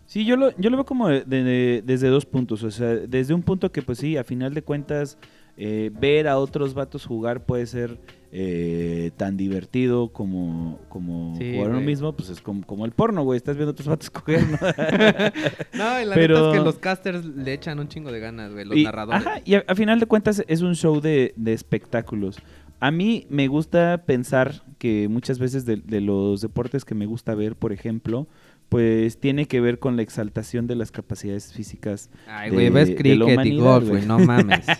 Sí, 0.05 0.25
yo 0.25 0.37
lo, 0.37 0.57
yo 0.59 0.69
lo 0.71 0.77
veo 0.77 0.85
como 0.85 1.09
de- 1.09 1.25
de- 1.25 1.83
desde 1.85 2.09
dos 2.09 2.27
puntos. 2.27 2.63
O 2.65 2.71
sea, 2.71 2.89
desde 2.89 3.33
un 3.35 3.43
punto 3.43 3.73
que, 3.73 3.83
pues 3.83 3.99
sí, 3.99 4.17
a 4.17 4.25
final 4.25 4.53
de 4.53 4.63
cuentas, 4.63 5.17
eh, 5.57 5.91
ver 5.99 6.29
a 6.29 6.39
otros 6.39 6.75
vatos 6.75 7.05
jugar 7.07 7.45
puede 7.47 7.67
ser 7.67 7.99
eh, 8.33 9.13
tan 9.17 9.37
divertido 9.37 10.09
como, 10.13 10.79
como 10.89 11.35
Sí, 11.39 11.55
jugar 11.55 11.71
uno 11.71 11.81
mismo. 11.81 12.13
Pues 12.15 12.29
es 12.29 12.41
como, 12.41 12.63
como 12.67 12.85
el 12.85 12.93
porno, 12.93 13.23
güey. 13.23 13.37
Estás 13.39 13.57
viendo 13.57 13.71
a 13.71 13.73
otros 13.73 13.89
vatos 13.89 14.11
coger, 14.11 14.43
¿no? 14.49 14.59
No, 15.73 16.01
y 16.01 16.05
la 16.05 16.15
Pero- 16.15 16.35
neta 16.37 16.49
es 16.53 16.59
que 16.59 16.65
los 16.65 16.79
casters 16.79 17.25
le 17.25 17.53
echan 17.53 17.79
un 17.79 17.89
chingo 17.89 18.13
de 18.13 18.21
ganas, 18.21 18.53
güey. 18.53 18.65
Los 18.65 18.77
y, 18.77 18.85
narradores. 18.85 19.27
Ajá, 19.27 19.41
y 19.45 19.55
a, 19.55 19.65
a 19.67 19.75
final 19.75 20.01
de 20.01 20.07
cuentas 20.07 20.45
es 20.49 20.61
un 20.63 20.75
show 20.75 21.01
de, 21.01 21.33
de 21.37 21.53
espectáculos. 21.53 22.39
A 22.79 22.91
mí 22.91 23.27
me 23.31 23.49
gusta 23.49 24.03
pensar 24.05 24.63
que 24.79 25.09
muchas 25.09 25.39
veces 25.39 25.65
de, 25.65 25.77
de 25.77 26.03
los 26.03 26.43
deportes 26.43 26.85
que 26.85 26.95
me 26.95 27.07
gusta 27.07 27.35
ver, 27.35 27.57
por 27.57 27.73
ejemplo, 27.73 28.27
pues 28.69 29.19
tiene 29.19 29.47
que 29.47 29.61
ver 29.61 29.79
con 29.79 29.97
la 29.97 30.03
exaltación 30.03 30.67
de 30.67 30.77
las 30.77 30.91
capacidades 30.91 31.53
físicas. 31.53 32.11
Ay, 32.27 32.51
de- 32.51 32.57
güey, 32.57 32.71
ves 32.71 32.89
de 32.89 32.97
cricket 32.97 33.45
y 33.47 33.57
golf, 33.57 33.89
güey. 33.89 34.07
No 34.07 34.19
mames. 34.19 34.67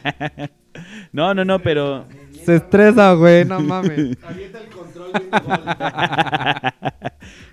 No, 1.11 1.33
no, 1.33 1.43
no, 1.43 1.59
pero... 1.63 2.05
Se 2.45 2.57
estresa, 2.57 3.15
güey. 3.15 3.47
No 3.47 3.61
mames. 3.61 4.19
Avienta 4.23 4.61
el 4.61 4.69
control 4.69 5.11
gol. 5.11 5.23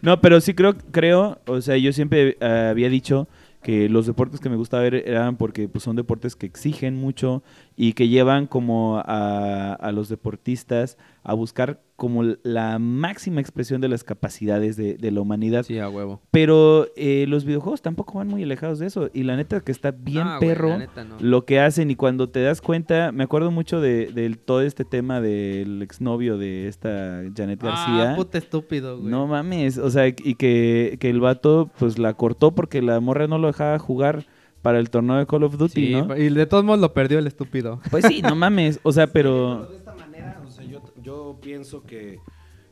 No, 0.02 0.20
pero 0.22 0.42
sí 0.42 0.54
creo, 0.54 0.76
creo, 0.92 1.40
o 1.48 1.62
sea, 1.62 1.78
yo 1.78 1.94
siempre 1.94 2.38
eh, 2.40 2.68
había 2.70 2.90
dicho 2.90 3.28
que 3.62 3.88
los 3.88 4.06
deportes 4.06 4.42
que 4.42 4.50
me 4.50 4.58
gusta 4.58 4.78
ver 4.80 4.96
eran 4.96 5.38
porque 5.38 5.70
pues, 5.70 5.86
son 5.86 5.96
deportes 5.96 6.36
que 6.36 6.46
exigen 6.46 6.96
mucho 6.98 7.44
y 7.76 7.94
que 7.94 8.08
llevan 8.08 8.48
como 8.48 9.02
a, 9.06 9.74
a 9.74 9.92
los 9.92 10.10
deportistas 10.10 10.98
a 11.24 11.34
buscar 11.34 11.80
como 11.96 12.24
la 12.44 12.80
máxima 12.80 13.40
expresión 13.40 13.80
de 13.80 13.88
las 13.88 14.04
capacidades 14.04 14.76
de, 14.76 14.96
de 14.96 15.12
la 15.12 15.22
humanidad. 15.22 15.64
Sí, 15.64 15.80
a 15.80 15.88
huevo. 15.88 16.20
Pero 16.32 16.88
eh, 16.98 17.26
los 17.30 17.46
videojuegos 17.46 17.82
tampoco 17.82 18.18
van 18.18 18.28
muy 18.28 18.44
alejados 18.44 18.80
de 18.80 18.88
eso. 18.88 19.10
Y 19.14 19.24
la 19.24 19.38
neta 19.38 19.62
que 19.62 19.72
está 19.72 19.92
bien 19.92 20.28
Ah, 20.28 20.38
perro 20.40 20.70
la 20.70 20.78
neta 20.80 21.04
no. 21.06 21.16
lo 21.22 21.46
que 21.46 21.60
hacen 21.62 21.90
y 21.92 21.96
cuando 21.96 22.28
te 22.30 22.42
das 22.42 22.60
cuenta, 22.62 23.12
me 23.14 23.24
acuerdo 23.24 23.52
mucho 23.52 23.80
de, 23.80 24.08
del 24.08 24.38
todo 24.38 24.62
este 24.62 24.84
tema 24.84 25.22
del 25.22 25.82
exnovio 25.82 26.38
de 26.38 26.68
esta 26.68 27.22
Janet 27.36 27.62
García. 27.64 28.12
Ah, 28.12 28.16
puta 28.18 28.38
estúpido, 28.38 28.98
güey. 29.00 29.10
No 29.10 29.26
mames, 29.28 29.78
o 29.78 29.90
sea, 29.90 30.08
y 30.08 30.36
que, 30.36 30.98
que 31.00 31.10
el 31.10 31.22
vato 31.22 31.72
pues 31.80 31.98
la 32.00 32.16
cortó 32.16 32.52
porque 32.54 32.82
la 32.82 33.00
morra 33.00 33.28
no 33.28 33.38
lo 33.38 33.48
dejaba 33.48 33.80
jugar 33.80 34.26
para 34.64 34.80
el 34.80 34.90
torneo 34.90 35.18
de 35.18 35.28
Call 35.28 35.44
of 35.44 35.58
Duty, 35.58 35.74
Sí, 35.88 35.92
¿no? 35.94 36.18
y 36.18 36.30
de 36.30 36.46
todos 36.48 36.64
modos 36.64 36.80
lo 36.80 36.92
perdió 36.94 37.20
el 37.20 37.28
estúpido. 37.28 37.80
Pues 37.92 38.06
sí, 38.08 38.22
no 38.24 38.36
mames, 38.36 38.80
o 38.82 38.92
sea, 38.92 39.06
pero... 39.06 39.68
de 39.68 39.78
esta 39.78 39.94
manera, 39.94 40.42
o 40.44 40.50
sea, 40.50 40.64
yo, 40.66 40.82
yo 41.02 41.38
pienso 41.42 41.84
que, 41.84 42.18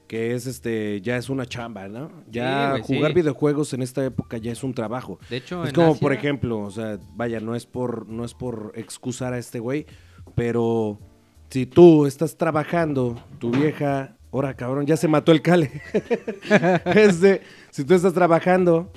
que 0.07 0.33
es 0.33 0.47
este, 0.47 1.01
ya 1.01 1.17
es 1.17 1.29
una 1.29 1.45
chamba, 1.45 1.87
¿no? 1.87 2.09
Ya 2.31 2.73
Sí, 2.77 2.81
güey, 2.81 2.97
jugar 2.97 3.11
sí. 3.11 3.15
videojuegos 3.15 3.73
en 3.73 3.81
esta 3.83 4.03
época 4.05 4.37
ya 4.37 4.51
es 4.51 4.63
un 4.63 4.73
trabajo. 4.73 5.19
De 5.29 5.37
hecho, 5.37 5.63
Es 5.63 5.69
en 5.69 5.75
como, 5.75 5.91
Asia- 5.91 5.99
por 6.01 6.13
ejemplo, 6.13 6.59
o 6.59 6.71
sea, 6.71 6.97
vaya, 7.13 7.39
no 7.39 7.55
es 7.55 7.65
por, 7.65 8.07
no 8.07 8.23
es 8.25 8.33
por 8.33 8.71
excusar 8.75 9.33
a 9.33 9.37
este 9.37 9.59
güey, 9.59 9.85
pero 10.33 10.97
si 11.49 11.65
tú 11.65 12.05
estás 12.05 12.37
trabajando, 12.37 13.21
tu 13.37 13.51
vieja, 13.51 14.15
ahora 14.31 14.53
cabrón, 14.53 14.85
ya 14.85 14.95
se 14.95 15.09
mató 15.09 15.33
el 15.33 15.41
cale. 15.41 15.69
Este, 16.85 17.41
si 17.69 17.83
tú 17.83 17.93
estás 17.93 18.13
trabajando 18.13 18.91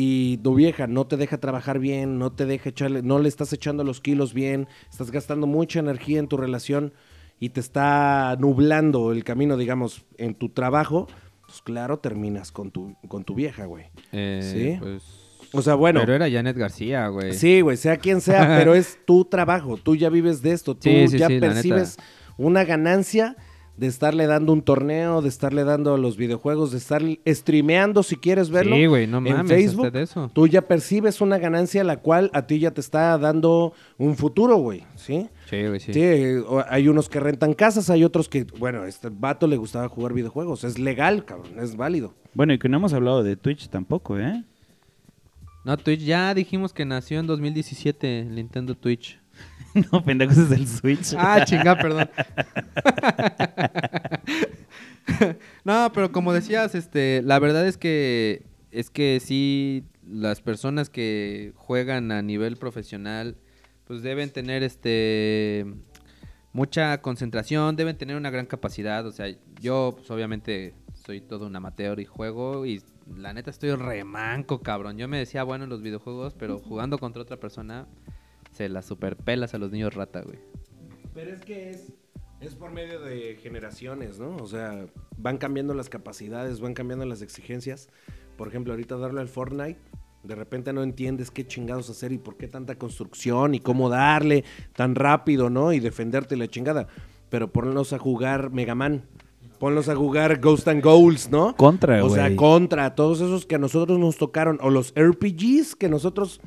y 0.00 0.36
tu 0.38 0.54
vieja 0.54 0.86
no 0.86 1.08
te 1.08 1.16
deja 1.16 1.38
trabajar 1.38 1.80
bien, 1.80 2.20
no 2.20 2.30
te 2.30 2.46
deja 2.46 2.68
echarle, 2.68 3.02
no 3.02 3.18
le 3.18 3.28
estás 3.28 3.52
echando 3.52 3.82
los 3.82 4.00
kilos 4.00 4.32
bien, 4.32 4.68
estás 4.88 5.10
gastando 5.10 5.48
mucha 5.48 5.80
energía 5.80 6.20
en 6.20 6.28
tu 6.28 6.36
relación 6.36 6.92
y 7.40 7.48
te 7.48 7.58
está 7.58 8.36
nublando 8.38 9.10
el 9.10 9.24
camino, 9.24 9.56
digamos, 9.56 10.04
en 10.16 10.36
tu 10.36 10.50
trabajo, 10.50 11.08
pues 11.46 11.62
claro, 11.62 11.98
terminas 11.98 12.52
con 12.52 12.70
tu, 12.70 12.94
con 13.08 13.24
tu 13.24 13.34
vieja, 13.34 13.64
güey. 13.64 13.86
Eh, 14.12 14.40
Sí. 14.40 14.78
pues, 14.80 15.02
O 15.52 15.62
sea, 15.62 15.74
bueno. 15.74 15.98
Pero 15.98 16.14
era 16.14 16.30
Janet 16.30 16.56
García, 16.56 17.08
güey. 17.08 17.32
Sí, 17.32 17.60
güey, 17.62 17.76
sea 17.76 17.96
quien 17.96 18.20
sea, 18.20 18.40
pero 18.58 18.76
es 18.76 19.00
tu 19.04 19.24
trabajo. 19.24 19.78
Tú 19.78 19.96
ya 19.96 20.10
vives 20.10 20.42
de 20.42 20.52
esto. 20.52 20.76
Tú 20.76 20.82
Sí, 20.82 21.08
sí, 21.08 21.18
ya 21.18 21.26
sí, 21.26 21.40
percibes 21.40 21.96
una 22.36 22.62
ganancia 22.62 23.34
de 23.78 23.86
estarle 23.86 24.26
dando 24.26 24.52
un 24.52 24.62
torneo, 24.62 25.22
de 25.22 25.28
estarle 25.28 25.62
dando 25.62 25.94
a 25.94 25.98
los 25.98 26.16
videojuegos, 26.16 26.72
de 26.72 26.78
estar 26.78 27.00
streameando 27.26 28.02
si 28.02 28.16
quieres 28.16 28.50
verlo. 28.50 28.74
Sí, 28.74 28.86
güey, 28.86 29.06
no 29.06 29.18
en 29.24 29.46
Facebook, 29.46 29.86
hasta 29.86 29.98
de 29.98 30.04
eso. 30.04 30.30
Tú 30.34 30.48
ya 30.48 30.62
percibes 30.62 31.20
una 31.20 31.38
ganancia 31.38 31.84
la 31.84 31.98
cual 31.98 32.28
a 32.34 32.46
ti 32.46 32.58
ya 32.58 32.72
te 32.72 32.80
está 32.80 33.16
dando 33.18 33.72
un 33.96 34.16
futuro, 34.16 34.56
güey, 34.56 34.84
¿sí? 34.96 35.28
Sí, 35.48 35.64
güey, 35.66 35.78
sí. 35.78 35.94
Sí, 35.94 36.02
hay 36.68 36.88
unos 36.88 37.08
que 37.08 37.20
rentan 37.20 37.54
casas, 37.54 37.88
hay 37.88 38.02
otros 38.02 38.28
que, 38.28 38.44
bueno, 38.58 38.82
a 38.82 38.88
este 38.88 39.10
vato 39.10 39.46
le 39.46 39.56
gustaba 39.56 39.88
jugar 39.88 40.12
videojuegos. 40.12 40.64
Es 40.64 40.78
legal, 40.80 41.24
cabrón, 41.24 41.52
es 41.60 41.76
válido. 41.76 42.14
Bueno, 42.34 42.52
y 42.52 42.58
que 42.58 42.68
no 42.68 42.78
hemos 42.78 42.92
hablado 42.92 43.22
de 43.22 43.36
Twitch 43.36 43.68
tampoco, 43.68 44.18
¿eh? 44.18 44.44
No, 45.64 45.76
Twitch, 45.76 46.00
ya 46.00 46.34
dijimos 46.34 46.72
que 46.72 46.84
nació 46.84 47.20
en 47.20 47.28
2017 47.28 48.20
el 48.20 48.34
Nintendo 48.34 48.74
Twitch. 48.74 49.20
no, 49.92 50.04
pendejos, 50.04 50.38
es 50.38 50.50
el 50.50 50.66
Switch. 50.66 51.14
Ah, 51.16 51.44
chinga, 51.44 51.76
perdón. 51.76 52.08
no, 55.64 55.90
pero 55.92 56.12
como 56.12 56.32
decías, 56.32 56.74
este, 56.74 57.22
la 57.22 57.38
verdad 57.38 57.66
es 57.66 57.76
que 57.76 58.44
es 58.70 58.90
que 58.90 59.20
sí 59.20 59.84
las 60.06 60.40
personas 60.40 60.90
que 60.90 61.52
juegan 61.56 62.12
a 62.12 62.22
nivel 62.22 62.56
profesional 62.56 63.36
pues 63.84 64.02
deben 64.02 64.30
tener 64.30 64.62
este 64.62 65.66
mucha 66.52 67.00
concentración, 67.00 67.76
deben 67.76 67.96
tener 67.96 68.16
una 68.16 68.30
gran 68.30 68.46
capacidad, 68.46 69.06
o 69.06 69.12
sea, 69.12 69.34
yo 69.60 69.94
pues 69.96 70.10
obviamente 70.10 70.74
soy 70.94 71.20
todo 71.20 71.46
un 71.46 71.56
amateur 71.56 72.00
y 72.00 72.04
juego 72.04 72.66
y 72.66 72.82
la 73.16 73.32
neta 73.32 73.50
estoy 73.50 73.74
remanco, 73.74 74.60
cabrón. 74.60 74.98
Yo 74.98 75.08
me 75.08 75.18
decía 75.18 75.42
bueno 75.42 75.64
en 75.64 75.70
los 75.70 75.80
videojuegos, 75.80 76.34
pero 76.34 76.58
jugando 76.58 76.98
contra 76.98 77.22
otra 77.22 77.38
persona 77.38 77.86
se 78.58 78.68
las 78.68 78.86
superpelas 78.86 79.54
a 79.54 79.58
los 79.58 79.70
niños 79.70 79.94
rata, 79.94 80.20
güey. 80.20 80.38
Pero 81.14 81.32
es 81.32 81.40
que 81.42 81.70
es, 81.70 81.92
es 82.40 82.54
por 82.54 82.72
medio 82.72 83.00
de 83.00 83.36
generaciones, 83.40 84.18
¿no? 84.18 84.36
O 84.36 84.46
sea, 84.46 84.86
van 85.16 85.38
cambiando 85.38 85.74
las 85.74 85.88
capacidades, 85.88 86.60
van 86.60 86.74
cambiando 86.74 87.06
las 87.06 87.22
exigencias. 87.22 87.88
Por 88.36 88.48
ejemplo, 88.48 88.72
ahorita 88.72 88.96
darle 88.96 89.20
al 89.20 89.28
Fortnite, 89.28 89.78
de 90.24 90.34
repente 90.34 90.72
no 90.72 90.82
entiendes 90.82 91.30
qué 91.30 91.46
chingados 91.46 91.88
hacer 91.88 92.10
y 92.12 92.18
por 92.18 92.36
qué 92.36 92.48
tanta 92.48 92.74
construcción 92.76 93.54
y 93.54 93.60
cómo 93.60 93.88
darle 93.88 94.44
tan 94.74 94.94
rápido, 94.96 95.50
¿no? 95.50 95.72
Y 95.72 95.78
defenderte 95.80 96.36
la 96.36 96.48
chingada. 96.48 96.88
Pero 97.30 97.52
ponlos 97.52 97.92
a 97.92 97.98
jugar 97.98 98.50
Mega 98.50 98.74
Man. 98.74 99.04
Ponlos 99.60 99.88
a 99.88 99.96
jugar 99.96 100.40
Ghost 100.40 100.68
and 100.68 100.82
Goals, 100.82 101.30
¿no? 101.30 101.54
Contra, 101.56 102.04
O 102.04 102.10
sea, 102.10 102.24
güey. 102.26 102.36
contra 102.36 102.94
todos 102.94 103.20
esos 103.20 103.44
que 103.46 103.56
a 103.56 103.58
nosotros 103.58 103.98
nos 103.98 104.16
tocaron, 104.16 104.58
o 104.62 104.70
los 104.70 104.92
RPGs 104.96 105.74
que 105.74 105.88
nosotros 105.88 106.40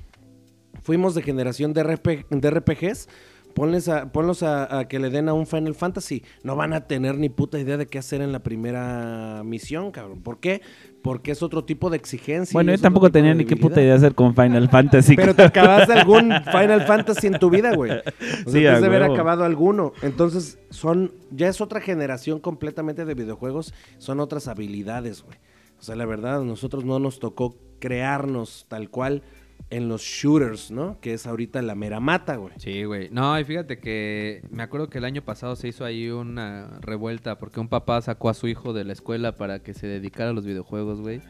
fuimos 0.92 1.16
de 1.16 1.22
generación 1.22 1.72
de, 1.72 1.84
RP 1.84 2.26
de 2.30 2.52
RPGs, 2.52 3.08
ponles 3.56 3.88
a, 3.88 4.12
ponlos 4.12 4.44
a, 4.44 4.78
a 4.78 4.90
que 4.90 5.00
le 5.00 5.10
den 5.10 5.30
a 5.30 5.34
un 5.34 5.48
Final 5.48 5.74
Fantasy. 5.74 6.22
No 6.44 6.58
van 6.58 6.74
a 6.74 6.82
tener 6.82 7.18
ni 7.18 7.30
puta 7.30 7.58
idea 7.58 7.78
de 7.78 7.88
qué 7.88 7.98
hacer 7.98 8.20
en 8.20 8.34
la 8.34 8.40
primera 8.40 9.42
misión, 9.46 9.92
cabrón. 9.92 10.22
¿Por 10.22 10.42
qué? 10.42 10.62
Porque 11.02 11.32
es 11.32 11.42
otro 11.44 11.64
tipo 11.64 11.90
de 11.90 11.96
exigencia. 11.96 12.52
bueno, 12.54 12.74
yo 12.74 12.82
tampoco 12.82 13.10
tenía 13.10 13.34
ni 13.34 13.46
qué 13.46 13.56
puta 13.56 13.82
idea 13.82 13.96
hacer 13.96 14.16
con 14.16 14.36
Final 14.36 14.68
Fantasy. 14.70 15.16
Pero 15.16 15.34
te 15.34 15.44
acabaste 15.44 15.94
algún 15.94 16.30
Final 16.52 16.82
Fantasy 16.82 17.28
en 17.28 17.40
tu 17.40 17.50
vida, 17.50 17.74
güey. 17.74 17.92
O 17.92 18.02
sea, 18.02 18.12
Sí, 18.48 18.60
de 18.60 18.68
haber 18.68 19.04
acabado 19.04 19.46
alguno. 19.46 19.94
Entonces, 20.02 20.60
son, 20.72 21.14
ya 21.32 21.48
es 21.48 21.62
otra 21.62 21.80
generación 21.80 22.42
completamente 22.42 23.06
de 23.06 23.14
videojuegos, 23.14 23.74
son 23.98 24.20
otras 24.20 24.50
habilidades, 24.50 25.24
güey. 25.24 25.38
O 25.80 25.84
sea, 25.84 25.96
la 25.96 26.06
verdad, 26.06 26.42
a 26.42 26.44
nosotros 26.44 26.84
no 26.84 27.00
nos 27.00 27.20
tocó 27.20 27.56
crearnos 27.80 28.66
tal 28.68 28.90
cual 28.90 29.24
en 29.72 29.88
los 29.88 30.02
shooters, 30.02 30.70
¿no? 30.70 31.00
Que 31.00 31.14
es 31.14 31.26
ahorita 31.26 31.62
la 31.62 31.76
mera 31.76 32.00
mata, 32.00 32.36
güey. 32.36 32.54
Sí, 32.58 32.84
güey. 32.84 33.10
No, 33.10 33.40
y 33.40 33.44
fíjate 33.44 33.80
que 33.80 34.44
me 34.52 34.64
acuerdo 34.64 34.90
que 34.90 34.98
el 34.98 35.06
año 35.06 35.24
pasado 35.24 35.56
se 35.56 35.70
hizo 35.70 35.86
ahí 35.86 36.10
una 36.10 36.80
revuelta 36.82 37.40
porque 37.40 37.60
un 37.60 37.70
papá 37.70 38.02
sacó 38.02 38.30
a 38.30 38.34
su 38.34 38.48
hijo 38.48 38.74
de 38.74 38.84
la 38.84 38.94
escuela 38.94 39.38
para 39.38 39.64
que 39.64 39.74
se 39.74 39.88
dedicara 39.88 40.32
a 40.32 40.34
los 40.34 40.46
videojuegos, 40.46 41.00
güey. 41.00 41.22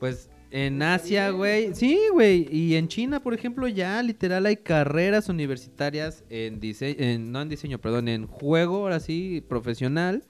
Pues 0.00 0.30
en 0.50 0.82
Asia, 0.82 1.30
güey. 1.30 1.74
Sí, 1.74 2.00
güey. 2.12 2.48
Y 2.50 2.76
en 2.76 2.88
China, 2.88 3.22
por 3.22 3.34
ejemplo, 3.34 3.68
ya 3.68 4.02
literal 4.02 4.46
hay 4.46 4.56
carreras 4.56 5.28
universitarias 5.28 6.24
en 6.30 6.60
diseño, 6.60 6.96
no 7.20 7.42
en 7.42 7.48
diseño, 7.50 7.78
perdón, 7.78 8.08
en 8.08 8.26
juego, 8.26 8.78
ahora 8.78 9.00
sí, 9.00 9.44
profesional. 9.46 10.24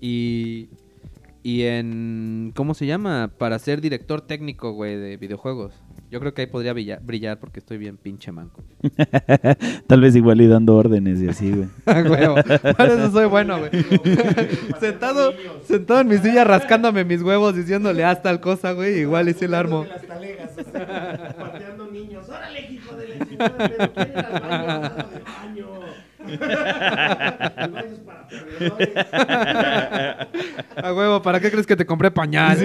Y, 0.00 0.68
y 1.42 1.62
en, 1.62 2.52
¿cómo 2.54 2.74
se 2.74 2.84
llama? 2.86 3.32
Para 3.38 3.58
ser 3.58 3.80
director 3.80 4.20
técnico, 4.20 4.72
güey, 4.72 4.96
de 4.96 5.16
videojuegos. 5.16 5.72
Yo 6.10 6.20
creo 6.20 6.32
que 6.32 6.40
ahí 6.42 6.46
podría 6.46 6.72
brillar, 6.72 7.00
brillar 7.02 7.38
porque 7.38 7.60
estoy 7.60 7.76
bien 7.76 7.98
pinche 7.98 8.32
manco. 8.32 8.62
Tal 9.86 10.00
vez 10.00 10.16
igual 10.16 10.40
y 10.40 10.46
dando 10.46 10.74
órdenes 10.74 11.20
y 11.20 11.28
así, 11.28 11.52
güey. 11.52 11.68
A 11.84 12.02
huevo. 12.08 12.36
Para 12.76 12.94
eso 12.94 13.10
soy 13.10 13.26
bueno, 13.26 13.58
güey. 13.58 13.70
sentado, 14.80 15.34
sentado 15.64 16.00
en 16.00 16.08
mi 16.08 16.16
silla 16.16 16.44
rascándome 16.44 17.04
mis 17.04 17.22
huevos 17.22 17.54
diciéndole 17.54 18.04
haz 18.04 18.22
tal 18.22 18.40
cosa, 18.40 18.72
güey. 18.72 19.00
Igual 19.00 19.28
y 19.28 19.34
sí 19.34 19.46
la 19.46 19.58
armo. 19.58 19.84
Las 19.86 20.06
talegas, 20.06 20.50
así, 20.56 20.70
pateando 20.72 21.86
niños. 21.90 22.26
¡Órale, 22.26 22.72
hijo 22.72 22.96
de 22.96 23.08
la 23.08 23.26
chingada! 23.26 23.56
¿Pero 23.58 23.92
quién 23.92 24.10
era 24.10 25.08
el 25.14 25.22
baño. 25.24 25.66
El. 26.18 28.00
A 30.76 30.92
huevo, 30.92 31.22
¿para 31.22 31.40
qué 31.40 31.50
crees 31.50 31.66
que 31.66 31.76
te 31.76 31.86
compré 31.86 32.10
pañal? 32.10 32.58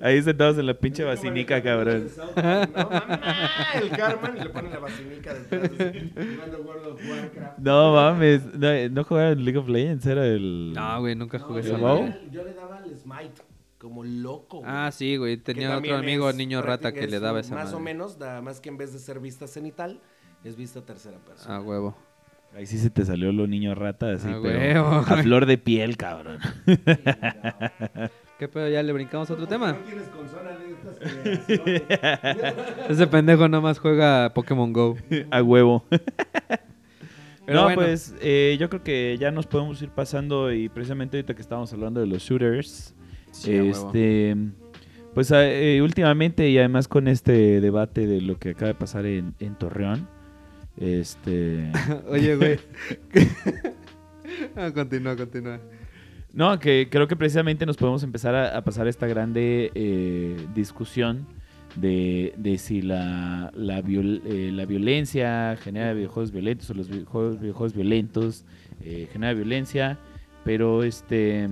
Ahí 0.00 0.22
sentados 0.22 0.58
en 0.58 0.66
la 0.66 0.74
pinche 0.74 1.04
basinica, 1.04 1.62
cabrón. 1.62 2.08
No, 2.36 2.90
mamá, 2.90 3.20
el 3.74 3.90
Carmen 3.90 4.36
y 4.36 4.40
le 4.44 4.50
ponen 4.50 4.72
la 4.72 4.78
basinica 4.78 5.34
detrás. 5.34 5.70
No 7.58 7.92
mames, 7.94 8.44
no, 8.54 8.88
no 8.90 9.04
jugaba 9.04 9.30
en 9.30 9.44
League 9.44 9.58
of 9.58 9.68
Legends, 9.68 10.06
era 10.06 10.26
el... 10.26 10.72
No, 10.74 11.00
güey, 11.00 11.14
nunca 11.14 11.38
jugué 11.38 11.62
yo, 11.62 11.68
esa 11.68 11.76
¿El 11.76 11.80
le 11.82 11.86
daba- 11.86 12.20
yo 12.30 12.44
le 12.44 12.54
daba 12.54 12.76
al 12.78 12.96
Smite 12.96 13.42
como 13.78 14.04
loco. 14.04 14.58
güey. 14.58 14.70
Ah, 14.72 14.90
sí, 14.92 15.16
güey. 15.16 15.36
Tenía 15.36 15.76
otro 15.76 15.96
amigo, 15.96 16.28
es 16.30 16.36
niño 16.36 16.62
rata, 16.62 16.92
que 16.92 17.06
le 17.06 17.20
daba 17.20 17.40
esa 17.40 17.54
Más 17.54 17.72
o 17.72 17.80
menos, 17.80 18.18
nada 18.18 18.40
más 18.42 18.60
que 18.60 18.68
en 18.68 18.76
vez 18.76 18.92
de 18.92 18.98
ser 18.98 19.20
vista 19.20 19.46
cenital, 19.46 20.00
es 20.44 20.56
vista 20.56 20.84
tercera 20.84 21.18
persona. 21.18 21.56
A 21.56 21.60
huevo. 21.60 21.96
Ahí 22.56 22.66
sí 22.66 22.78
se 22.78 22.90
te 22.90 23.04
salió 23.04 23.30
lo 23.32 23.46
niño 23.46 23.74
rata, 23.74 24.10
así, 24.12 24.26
Ah, 24.28 24.38
pero 24.42 24.86
a 24.86 25.02
güey. 25.04 25.22
flor 25.22 25.46
de 25.46 25.58
piel, 25.58 25.96
cabrón. 25.96 26.38
¿Qué 28.38 28.48
pedo? 28.48 28.68
¿Ya 28.68 28.82
le 28.82 28.92
brincamos 28.92 29.28
a 29.30 29.34
otro 29.34 29.46
tema? 29.46 29.72
No 29.72 29.78
tienes 29.78 30.08
consola 30.08 30.56
de 30.56 30.70
estas 30.72 31.46
creaciones. 31.46 31.82
Ese 32.88 33.06
pendejo 33.06 33.48
nomás 33.48 33.78
juega 33.78 34.32
Pokémon 34.34 34.72
Go. 34.72 34.96
a 35.30 35.42
huevo. 35.42 35.84
Pero 37.46 37.60
no, 37.60 37.62
bueno. 37.64 37.80
pues 37.82 38.14
eh, 38.20 38.56
yo 38.60 38.68
creo 38.68 38.82
que 38.82 39.16
ya 39.18 39.30
nos 39.30 39.46
podemos 39.46 39.80
ir 39.82 39.88
pasando 39.90 40.52
y 40.52 40.68
precisamente 40.68 41.16
ahorita 41.16 41.34
que 41.34 41.42
estábamos 41.42 41.72
hablando 41.72 42.00
de 42.00 42.06
los 42.06 42.22
shooters, 42.22 42.94
Sí, 43.30 43.54
este, 43.54 44.36
pues 45.14 45.30
eh, 45.34 45.80
últimamente 45.82 46.48
y 46.48 46.58
además 46.58 46.88
con 46.88 47.08
este 47.08 47.60
debate 47.60 48.06
de 48.06 48.20
lo 48.20 48.38
que 48.38 48.50
acaba 48.50 48.68
de 48.68 48.74
pasar 48.74 49.04
en, 49.06 49.34
en 49.38 49.54
Torreón, 49.56 50.08
este, 50.80 51.70
Oye, 52.08 52.36
güey. 52.36 52.58
ah, 54.56 54.70
continúa, 54.72 55.16
continúa. 55.16 55.60
no, 56.32 56.58
que 56.58 56.88
creo 56.90 57.08
que 57.08 57.16
precisamente 57.16 57.66
nos 57.66 57.76
podemos 57.76 58.02
empezar 58.02 58.34
a, 58.34 58.56
a 58.56 58.62
pasar 58.64 58.86
esta 58.88 59.06
grande 59.06 59.70
eh, 59.74 60.36
discusión 60.54 61.26
de, 61.76 62.32
de 62.36 62.58
si 62.58 62.82
la, 62.82 63.50
la, 63.54 63.82
viol- 63.82 64.22
eh, 64.24 64.50
la 64.52 64.64
violencia 64.66 65.56
genera 65.62 65.92
videojuegos 65.92 66.32
violentos 66.32 66.70
o 66.70 66.74
los 66.74 66.88
videojuegos, 66.88 67.40
videojuegos 67.40 67.74
violentos 67.74 68.44
eh, 68.82 69.08
genera 69.12 69.34
violencia, 69.34 69.98
pero 70.44 70.82
este... 70.82 71.48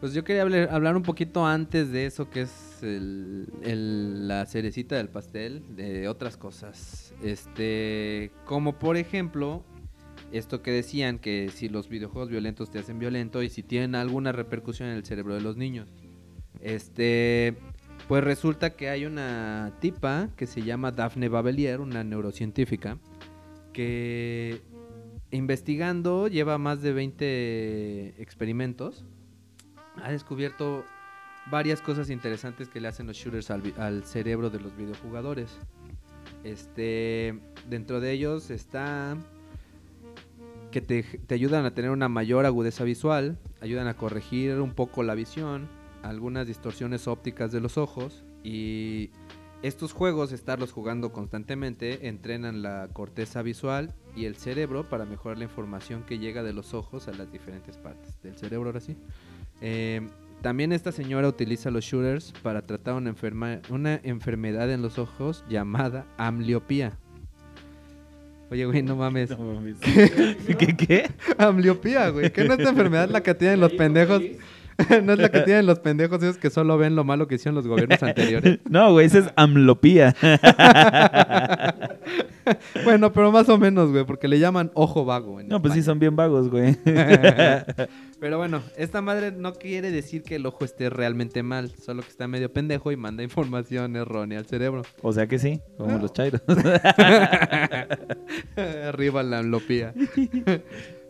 Pues 0.00 0.14
yo 0.14 0.22
quería 0.22 0.42
hablar, 0.42 0.96
un 0.96 1.02
poquito 1.02 1.44
antes 1.44 1.90
de 1.90 2.06
eso, 2.06 2.30
que 2.30 2.42
es 2.42 2.82
el- 2.82 4.28
la 4.28 4.46
cerecita 4.46 4.96
del 4.96 5.08
pastel, 5.08 5.74
de 5.74 6.06
otras 6.06 6.36
cosas. 6.36 7.12
Este, 7.20 8.30
como 8.44 8.78
por 8.78 8.96
ejemplo, 8.96 9.64
esto 10.30 10.62
que 10.62 10.70
decían 10.70 11.18
que 11.18 11.50
si 11.52 11.68
los 11.68 11.88
videojuegos 11.88 12.28
violentos 12.30 12.70
te 12.70 12.78
hacen 12.78 13.00
violento 13.00 13.42
y 13.42 13.48
si 13.48 13.64
tienen 13.64 13.96
alguna 13.96 14.30
repercusión 14.30 14.88
en 14.88 14.96
el 14.96 15.04
cerebro 15.04 15.34
de 15.34 15.40
los 15.40 15.56
niños. 15.56 15.88
Este, 16.60 17.56
pues 18.06 18.22
resulta 18.22 18.76
que 18.76 18.90
hay 18.90 19.04
una 19.04 19.72
tipa 19.80 20.28
que 20.36 20.46
se 20.46 20.62
llama 20.62 20.92
Daphne 20.92 21.28
Babelier, 21.28 21.80
una 21.80 22.04
neurocientífica, 22.04 22.98
que 23.72 24.60
investigando 25.32 26.28
lleva 26.28 26.56
más 26.56 26.82
de 26.82 26.92
20 26.92 28.22
experimentos 28.22 29.04
ha 30.02 30.10
descubierto 30.10 30.84
varias 31.50 31.80
cosas 31.80 32.10
interesantes 32.10 32.68
que 32.68 32.80
le 32.80 32.88
hacen 32.88 33.06
los 33.06 33.16
shooters 33.16 33.50
al, 33.50 34.04
cerebro 34.04 34.50
de 34.50 34.60
los 34.60 34.76
videojugadores. 34.76 35.58
Este, 36.44 37.38
dentro 37.68 38.00
de 38.00 38.12
ellos 38.12 38.50
está 38.50 39.16
que 40.70 40.82
te 40.82 41.34
ayudan 41.34 41.64
a 41.64 41.72
tener 41.72 41.90
una 41.90 42.08
mayor 42.08 42.44
agudeza 42.44 42.84
visual, 42.84 43.38
ayudan 43.62 43.86
a 43.86 43.94
corregir 43.94 44.60
un 44.60 44.74
poco 44.74 45.02
la 45.02 45.14
visión, 45.14 45.66
algunas 46.02 46.46
distorsiones 46.46 47.08
ópticas 47.08 47.52
de 47.52 47.60
los 47.60 47.78
ojos 47.78 48.24
y 48.44 49.10
Estos 49.60 49.92
juegos, 49.92 50.30
estarlos 50.30 50.70
jugando 50.70 51.10
constantemente, 51.10 52.06
entrenan 52.06 52.62
la 52.62 52.88
corteza 52.92 53.42
visual 53.42 53.92
y 54.14 54.26
el 54.26 54.36
cerebro 54.36 54.88
para 54.88 55.04
mejorar 55.04 55.38
la 55.38 55.44
información 55.44 56.04
que 56.04 56.20
llega 56.20 56.44
de 56.44 56.52
los 56.52 56.74
ojos 56.74 57.08
a 57.08 57.12
las 57.12 57.32
diferentes 57.32 57.76
partes 57.76 58.22
del 58.22 58.36
cerebro, 58.36 58.68
ahora 58.68 58.78
sí. 58.78 58.96
Eh, 59.60 60.06
también 60.42 60.72
esta 60.72 60.92
señora 60.92 61.28
utiliza 61.28 61.70
los 61.70 61.84
shooters 61.84 62.32
para 62.42 62.62
tratar 62.62 62.94
una, 62.94 63.10
enferma- 63.12 63.60
una 63.70 64.00
enfermedad 64.04 64.70
en 64.70 64.82
los 64.82 64.98
ojos 64.98 65.44
llamada 65.48 66.06
ambliopía. 66.16 66.92
Oye, 68.50 68.64
güey, 68.64 68.82
no 68.82 68.96
mames. 68.96 69.30
No 69.38 69.54
mames. 69.54 69.76
¿Qué 70.58 70.76
qué? 70.76 71.10
Ambliopía, 71.36 72.08
güey. 72.10 72.30
¿Qué 72.32 72.44
no 72.44 72.54
es 72.54 72.60
esta 72.60 72.70
enfermedad 72.70 73.08
la 73.10 73.22
que 73.22 73.34
tienen 73.34 73.60
los 73.60 73.72
pendejos? 73.72 74.22
no 75.02 75.12
es 75.12 75.18
la 75.18 75.28
que 75.30 75.40
tienen 75.40 75.66
los 75.66 75.80
pendejos 75.80 76.22
esos 76.22 76.38
que 76.38 76.50
solo 76.50 76.78
ven 76.78 76.94
lo 76.94 77.02
malo 77.02 77.26
que 77.26 77.34
hicieron 77.34 77.56
los 77.56 77.66
gobiernos 77.66 78.00
anteriores. 78.02 78.60
No, 78.70 78.92
güey, 78.92 79.06
esa 79.06 79.18
es 79.18 79.30
amlopía. 79.34 80.14
bueno, 82.84 83.12
pero 83.12 83.32
más 83.32 83.48
o 83.48 83.58
menos, 83.58 83.90
güey, 83.90 84.04
porque 84.04 84.28
le 84.28 84.38
llaman 84.38 84.70
ojo 84.74 85.04
vago. 85.04 85.40
en 85.40 85.48
No, 85.48 85.60
pues 85.60 85.74
sí, 85.74 85.82
son 85.82 85.98
bien 85.98 86.16
vagos, 86.16 86.48
güey. 86.50 86.76
Pero 88.20 88.36
bueno, 88.36 88.62
esta 88.76 89.00
madre 89.00 89.30
no 89.30 89.52
quiere 89.54 89.92
decir 89.92 90.24
que 90.24 90.34
el 90.36 90.46
ojo 90.46 90.64
esté 90.64 90.90
realmente 90.90 91.44
mal, 91.44 91.70
solo 91.80 92.02
que 92.02 92.08
está 92.08 92.26
medio 92.26 92.52
pendejo 92.52 92.90
y 92.90 92.96
manda 92.96 93.22
información 93.22 93.94
errónea 93.94 94.40
al 94.40 94.46
cerebro. 94.46 94.82
O 95.02 95.12
sea 95.12 95.28
que 95.28 95.38
sí, 95.38 95.60
como 95.76 95.98
los 95.98 96.12
chairos. 96.12 96.42
Arriba 98.56 99.22
la 99.22 99.38
ambliopía. 99.38 99.94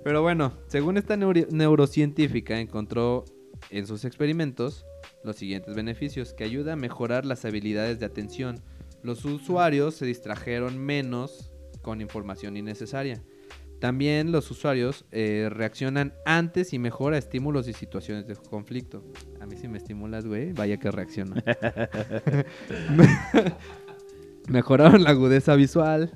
Pero 0.04 0.22
bueno, 0.22 0.52
según 0.68 0.96
esta 0.98 1.16
neuro- 1.16 1.46
neurocientífica, 1.50 2.60
encontró 2.60 3.24
en 3.70 3.86
sus 3.86 4.04
experimentos 4.04 4.84
los 5.24 5.36
siguientes 5.36 5.74
beneficios, 5.74 6.32
que 6.34 6.44
ayuda 6.44 6.74
a 6.74 6.76
mejorar 6.76 7.24
las 7.26 7.44
habilidades 7.44 7.98
de 8.00 8.06
atención. 8.06 8.60
Los 9.02 9.24
usuarios 9.24 9.94
se 9.94 10.06
distrajeron 10.06 10.78
menos 10.78 11.52
con 11.82 12.00
información 12.00 12.56
innecesaria. 12.56 13.22
También 13.80 14.32
los 14.32 14.50
usuarios 14.50 15.04
eh, 15.12 15.48
reaccionan 15.50 16.12
antes 16.26 16.72
y 16.72 16.80
mejor 16.80 17.14
a 17.14 17.18
estímulos 17.18 17.68
y 17.68 17.72
situaciones 17.72 18.26
de 18.26 18.34
conflicto. 18.34 19.04
A 19.40 19.46
mí 19.46 19.56
si 19.56 19.68
me 19.68 19.78
estimulas, 19.78 20.26
güey, 20.26 20.52
vaya 20.52 20.78
que 20.78 20.90
reacciono. 20.90 21.36
Mejoraron 24.48 25.04
la 25.04 25.10
agudeza 25.10 25.54
visual, 25.54 26.12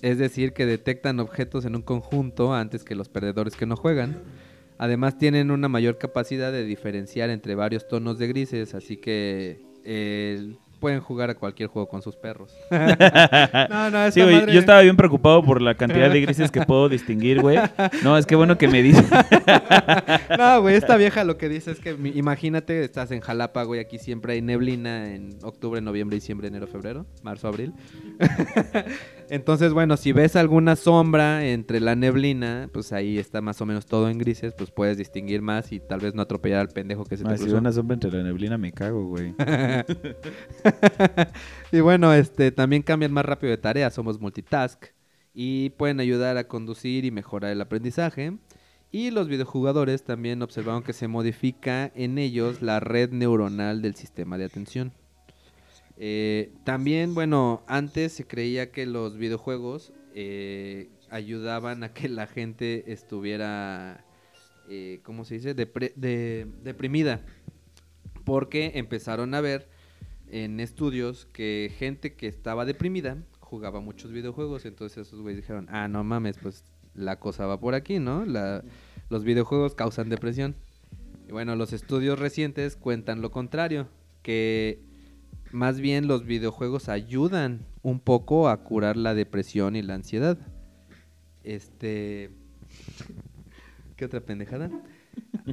es 0.00 0.18
decir, 0.18 0.52
que 0.52 0.64
detectan 0.64 1.18
objetos 1.18 1.64
en 1.64 1.74
un 1.74 1.82
conjunto 1.82 2.54
antes 2.54 2.84
que 2.84 2.94
los 2.94 3.08
perdedores 3.08 3.56
que 3.56 3.66
no 3.66 3.76
juegan. 3.76 4.22
Además 4.78 5.18
tienen 5.18 5.50
una 5.50 5.68
mayor 5.68 5.98
capacidad 5.98 6.52
de 6.52 6.64
diferenciar 6.64 7.30
entre 7.30 7.54
varios 7.54 7.88
tonos 7.88 8.18
de 8.18 8.28
grises, 8.28 8.74
así 8.74 8.98
que 8.98 9.64
eh, 9.84 10.54
pueden 10.78 11.00
jugar 11.00 11.30
a 11.30 11.34
cualquier 11.34 11.68
juego 11.68 11.88
con 11.88 12.02
sus 12.02 12.16
perros. 12.16 12.54
no, 12.70 13.90
no, 13.90 14.10
Sí, 14.10 14.22
güey, 14.22 14.52
yo 14.52 14.60
estaba 14.60 14.80
bien 14.80 14.96
preocupado 14.96 15.42
por 15.42 15.60
la 15.62 15.74
cantidad 15.74 16.10
de 16.10 16.20
grises 16.20 16.50
que 16.50 16.62
puedo 16.62 16.88
distinguir, 16.88 17.40
güey. 17.40 17.58
No, 18.02 18.16
es 18.16 18.26
que 18.26 18.36
bueno 18.36 18.58
que 18.58 18.68
me 18.68 18.82
dices. 18.82 19.04
No, 20.38 20.60
güey, 20.60 20.76
esta 20.76 20.96
vieja 20.96 21.24
lo 21.24 21.38
que 21.38 21.48
dice 21.48 21.70
es 21.70 21.80
que 21.80 21.96
imagínate, 22.14 22.84
estás 22.84 23.10
en 23.10 23.20
Jalapa, 23.20 23.62
güey, 23.62 23.80
aquí 23.80 23.98
siempre 23.98 24.34
hay 24.34 24.42
neblina 24.42 25.14
en 25.14 25.38
octubre, 25.42 25.80
noviembre, 25.80 26.16
diciembre, 26.16 26.48
enero, 26.48 26.66
febrero, 26.66 27.06
marzo, 27.22 27.48
abril. 27.48 27.72
Entonces, 29.28 29.72
bueno, 29.72 29.96
si 29.96 30.12
ves 30.12 30.36
alguna 30.36 30.76
sombra 30.76 31.44
entre 31.46 31.80
la 31.80 31.96
neblina, 31.96 32.70
pues 32.72 32.92
ahí 32.92 33.18
está 33.18 33.40
más 33.40 33.60
o 33.60 33.66
menos 33.66 33.86
todo 33.86 34.08
en 34.08 34.18
grises, 34.18 34.54
pues 34.54 34.70
puedes 34.70 34.98
distinguir 34.98 35.42
más 35.42 35.72
y 35.72 35.80
tal 35.80 36.00
vez 36.00 36.14
no 36.14 36.22
atropellar 36.22 36.60
al 36.60 36.68
pendejo 36.68 37.04
que 37.04 37.16
se 37.16 37.24
te 37.24 37.30
Ah, 37.30 37.36
si 37.36 37.38
cruzó. 37.38 37.52
veo 37.54 37.60
una 37.60 37.72
sombra 37.72 37.94
entre 37.94 38.12
la 38.12 38.22
neblina 38.22 38.56
me 38.56 38.72
cago, 38.72 39.04
güey. 39.06 39.34
y 41.72 41.80
bueno, 41.80 42.12
este 42.14 42.52
también 42.52 42.82
cambian 42.82 43.12
más 43.12 43.24
rápido 43.24 43.50
de 43.50 43.58
tarea, 43.58 43.90
somos 43.90 44.20
multitask 44.20 44.84
y 45.34 45.70
pueden 45.70 46.00
ayudar 46.00 46.36
a 46.36 46.46
conducir 46.48 47.04
y 47.04 47.10
mejorar 47.10 47.52
el 47.52 47.60
aprendizaje. 47.60 48.38
Y 48.92 49.10
los 49.10 49.28
videojugadores 49.28 50.04
también 50.04 50.40
observaron 50.42 50.82
que 50.82 50.92
se 50.92 51.08
modifica 51.08 51.90
en 51.94 52.18
ellos 52.18 52.62
la 52.62 52.80
red 52.80 53.10
neuronal 53.10 53.82
del 53.82 53.94
sistema 53.96 54.38
de 54.38 54.44
atención. 54.44 54.92
Eh, 55.98 56.52
también, 56.64 57.14
bueno, 57.14 57.62
antes 57.66 58.12
se 58.12 58.26
creía 58.26 58.70
que 58.70 58.86
los 58.86 59.16
videojuegos 59.16 59.92
eh, 60.14 60.88
ayudaban 61.10 61.82
a 61.82 61.92
que 61.92 62.08
la 62.08 62.26
gente 62.26 62.92
estuviera, 62.92 64.04
eh, 64.68 65.00
¿cómo 65.02 65.24
se 65.24 65.34
dice?, 65.34 65.56
Depre- 65.56 65.94
de- 65.94 66.46
deprimida. 66.62 67.24
Porque 68.24 68.72
empezaron 68.74 69.34
a 69.34 69.40
ver 69.40 69.68
en 70.28 70.58
estudios 70.60 71.26
que 71.32 71.72
gente 71.78 72.14
que 72.14 72.26
estaba 72.26 72.64
deprimida 72.64 73.16
jugaba 73.38 73.80
muchos 73.80 74.10
videojuegos. 74.10 74.64
Entonces 74.66 75.06
esos 75.06 75.20
güeyes 75.20 75.40
dijeron, 75.42 75.66
ah, 75.70 75.86
no 75.88 76.02
mames, 76.02 76.36
pues 76.38 76.64
la 76.94 77.20
cosa 77.20 77.46
va 77.46 77.60
por 77.60 77.74
aquí, 77.74 77.98
¿no? 78.00 78.24
La- 78.24 78.64
los 79.08 79.22
videojuegos 79.22 79.74
causan 79.74 80.08
depresión. 80.08 80.56
Y 81.28 81.32
bueno, 81.32 81.54
los 81.56 81.72
estudios 81.72 82.18
recientes 82.18 82.76
cuentan 82.76 83.20
lo 83.22 83.30
contrario, 83.30 83.88
que 84.22 84.80
más 85.56 85.80
bien 85.80 86.06
los 86.06 86.26
videojuegos 86.26 86.90
ayudan 86.90 87.64
un 87.82 87.98
poco 87.98 88.48
a 88.50 88.62
curar 88.62 88.96
la 88.96 89.14
depresión 89.14 89.74
y 89.74 89.82
la 89.82 89.94
ansiedad. 89.94 90.38
Este... 91.42 92.30
¿Qué 93.96 94.04
otra 94.04 94.20
pendejada? 94.20 94.70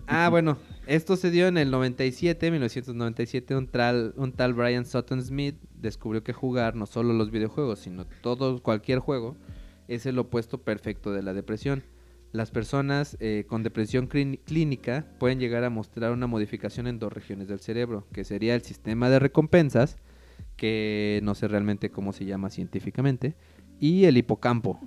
Ah, 0.07 0.27
bueno, 0.29 0.57
esto 0.87 1.15
se 1.15 1.31
dio 1.31 1.47
en 1.47 1.57
el 1.57 1.71
97, 1.71 2.51
1997, 2.51 3.55
un 3.55 3.67
tal, 3.67 4.13
un 4.17 4.33
tal 4.33 4.53
Brian 4.53 4.85
Sutton 4.85 5.23
Smith 5.23 5.55
descubrió 5.73 6.21
que 6.21 6.33
jugar 6.33 6.75
no 6.75 6.85
solo 6.85 7.13
los 7.13 7.31
videojuegos, 7.31 7.79
sino 7.79 8.05
todo, 8.21 8.61
cualquier 8.61 8.99
juego, 8.99 9.37
es 9.87 10.05
el 10.05 10.19
opuesto 10.19 10.61
perfecto 10.61 11.13
de 11.13 11.23
la 11.23 11.33
depresión. 11.33 11.83
Las 12.33 12.49
personas 12.49 13.15
eh, 13.19 13.45
con 13.47 13.61
depresión 13.61 14.09
clín- 14.09 14.39
clínica 14.43 15.05
pueden 15.19 15.39
llegar 15.39 15.63
a 15.63 15.69
mostrar 15.69 16.11
una 16.11 16.25
modificación 16.25 16.87
en 16.87 16.97
dos 16.97 17.13
regiones 17.13 17.47
del 17.47 17.59
cerebro, 17.59 18.07
que 18.11 18.23
sería 18.23 18.55
el 18.55 18.63
sistema 18.63 19.07
de 19.11 19.19
recompensas, 19.19 19.97
que 20.55 21.19
no 21.21 21.35
sé 21.35 21.47
realmente 21.47 21.91
cómo 21.91 22.11
se 22.11 22.25
llama 22.25 22.49
científicamente, 22.49 23.35
y 23.79 24.05
el 24.05 24.17
hipocampo, 24.17 24.79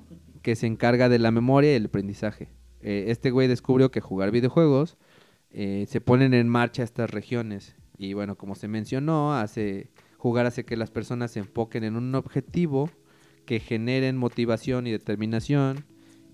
que 0.43 0.57
se 0.57 0.67
encarga 0.67 1.09
de 1.09 1.21
la 1.21 1.31
memoria 1.31 1.73
y 1.73 1.77
el 1.77 1.87
aprendizaje. 1.87 2.49
Eh, 2.81 3.05
este 3.09 3.31
güey 3.31 3.47
descubrió 3.47 3.93
que 3.93 4.01
jugar 4.01 4.33
videojuegos 4.33 4.97
eh, 5.53 5.87
se 5.89 6.01
ponen 6.01 6.35
en 6.35 6.49
marcha 6.49 6.83
estas 6.83 7.11
regiones. 7.11 7.77
Y 7.97 8.13
bueno, 8.15 8.37
como 8.37 8.57
se 8.57 8.67
mencionó, 8.67 9.35
hace, 9.35 9.91
jugar 10.19 10.47
hace 10.47 10.65
que 10.65 10.77
las 10.77 10.91
personas 10.91 11.31
se 11.31 11.39
enfoquen 11.39 11.85
en 11.85 11.95
un 11.95 12.13
objetivo 12.17 12.91
que 13.45 13.61
generen 13.61 14.17
motivación 14.17 14.89
y 14.89 14.91
determinación. 14.91 15.85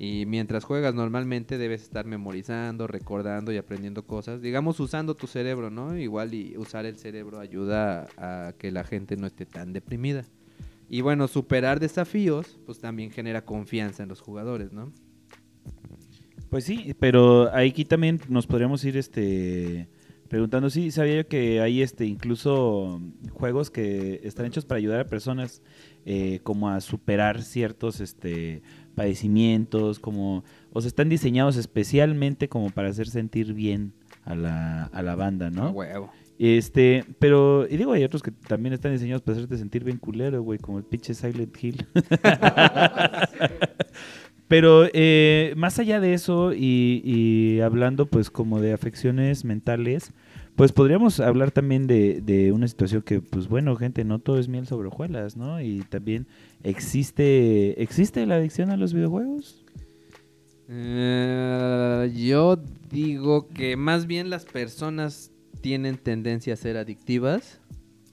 Y 0.04 0.26
mientras 0.26 0.64
juegas 0.64 0.96
normalmente 0.96 1.58
debes 1.58 1.82
estar 1.82 2.06
memorizando, 2.06 2.88
recordando 2.88 3.52
y 3.52 3.56
aprendiendo 3.56 4.04
cosas. 4.04 4.42
Digamos, 4.42 4.80
usando 4.80 5.14
tu 5.14 5.28
cerebro, 5.28 5.70
¿no? 5.70 5.96
Igual 5.96 6.34
y 6.34 6.56
usar 6.56 6.86
el 6.86 6.96
cerebro 6.96 7.38
ayuda 7.38 8.08
a, 8.16 8.52
que 8.58 8.72
la 8.72 8.82
gente 8.82 9.16
no 9.16 9.28
esté 9.28 9.46
tan 9.46 9.72
deprimida. 9.72 10.24
Y 10.88 11.02
bueno, 11.02 11.28
superar 11.28 11.78
desafíos, 11.78 12.58
pues 12.66 12.80
también 12.80 13.12
genera 13.12 13.44
confianza 13.44 14.02
en 14.02 14.08
los 14.08 14.20
jugadores, 14.20 14.72
¿no? 14.72 14.92
Pues 16.50 16.64
sí, 16.64 16.96
pero 16.98 17.54
aquí 17.54 17.84
también 17.84 18.20
nos 18.28 18.48
podríamos 18.48 18.84
ir 18.84 18.96
este 18.96 19.88
preguntando, 20.32 20.70
sí, 20.70 20.90
sabía 20.90 21.16
yo 21.16 21.28
que 21.28 21.60
hay 21.60 21.82
este 21.82 22.06
incluso 22.06 23.02
juegos 23.32 23.70
que 23.70 24.18
están 24.24 24.46
hechos 24.46 24.64
para 24.64 24.78
ayudar 24.78 25.00
a 25.00 25.04
personas 25.04 25.60
eh, 26.06 26.40
como 26.42 26.70
a 26.70 26.80
superar 26.80 27.42
ciertos 27.42 28.00
este 28.00 28.62
padecimientos, 28.94 29.98
como 29.98 30.44
o 30.72 30.80
sea, 30.80 30.88
están 30.88 31.08
diseñados 31.08 31.56
especialmente 31.56 32.48
como 32.48 32.70
para 32.70 32.88
hacer 32.88 33.08
sentir 33.08 33.52
bien 33.52 33.92
a 34.24 34.34
la, 34.34 34.84
a 34.84 35.02
la 35.02 35.16
banda, 35.16 35.50
¿no? 35.50 35.70
huevo. 35.70 36.10
Este, 36.38 37.04
pero, 37.18 37.68
y 37.68 37.76
digo, 37.76 37.92
hay 37.92 38.02
otros 38.02 38.22
que 38.22 38.32
también 38.32 38.72
están 38.72 38.92
diseñados 38.92 39.22
para 39.22 39.36
hacerte 39.36 39.58
sentir 39.58 39.84
bien 39.84 39.98
culero, 39.98 40.42
güey, 40.42 40.58
como 40.58 40.78
el 40.78 40.84
pinche 40.84 41.14
Silent 41.14 41.56
Hill. 41.62 41.86
pero 44.48 44.88
eh, 44.92 45.54
más 45.56 45.78
allá 45.78 46.00
de 46.00 46.14
eso 46.14 46.52
y, 46.52 47.00
y 47.04 47.60
hablando 47.60 48.06
pues 48.06 48.28
como 48.28 48.60
de 48.60 48.72
afecciones 48.72 49.44
mentales, 49.44 50.12
pues 50.56 50.72
podríamos 50.72 51.20
hablar 51.20 51.50
también 51.50 51.86
de, 51.86 52.20
de 52.20 52.52
una 52.52 52.68
situación 52.68 53.02
que, 53.02 53.20
pues 53.20 53.48
bueno, 53.48 53.74
gente, 53.76 54.04
no 54.04 54.18
todo 54.18 54.38
es 54.38 54.48
miel 54.48 54.66
sobre 54.66 54.88
hojuelas, 54.88 55.36
¿no? 55.36 55.60
Y 55.60 55.80
también 55.88 56.26
existe, 56.62 57.82
¿existe 57.82 58.26
la 58.26 58.36
adicción 58.36 58.70
a 58.70 58.76
los 58.76 58.92
videojuegos? 58.92 59.64
Eh, 60.68 62.12
yo 62.14 62.58
digo 62.90 63.48
que 63.48 63.76
más 63.76 64.06
bien 64.06 64.30
las 64.30 64.44
personas 64.44 65.32
tienen 65.60 65.96
tendencia 65.96 66.54
a 66.54 66.56
ser 66.56 66.76
adictivas 66.76 67.60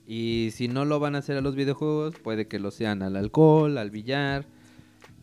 y 0.06 0.50
si 0.52 0.68
no 0.68 0.84
lo 0.84 0.98
van 0.98 1.14
a 1.14 1.18
hacer 1.18 1.36
a 1.36 1.40
los 1.40 1.54
videojuegos, 1.54 2.16
puede 2.18 2.48
que 2.48 2.58
lo 2.58 2.70
sean 2.70 3.02
al 3.02 3.16
alcohol, 3.16 3.78
al 3.78 3.90
billar, 3.90 4.46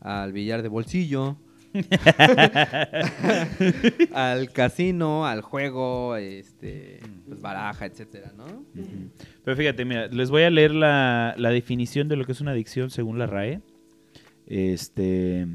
al 0.02 0.34
billar 0.34 0.62
de 0.62 0.70
bolsillo 0.70 1.38
al 4.14 4.52
casino, 4.52 5.26
al 5.26 5.42
juego, 5.42 6.16
este, 6.16 7.00
pues 7.28 7.42
baraja, 7.42 7.86
etcétera, 7.86 8.34
¿no? 8.36 8.46
Pero 9.44 9.58
fíjate, 9.58 9.86
mira, 9.86 10.08
les 10.08 10.30
voy 10.30 10.44
a 10.44 10.50
leer 10.50 10.74
la, 10.74 11.36
la 11.38 11.50
definición 11.50 12.08
de 12.08 12.16
lo 12.16 12.26
que 12.26 12.32
es 12.32 12.42
una 12.42 12.52
adicción 12.52 12.90
según 12.90 13.20
la 13.20 13.28
RAE. 13.28 13.62
Este, 14.46 15.48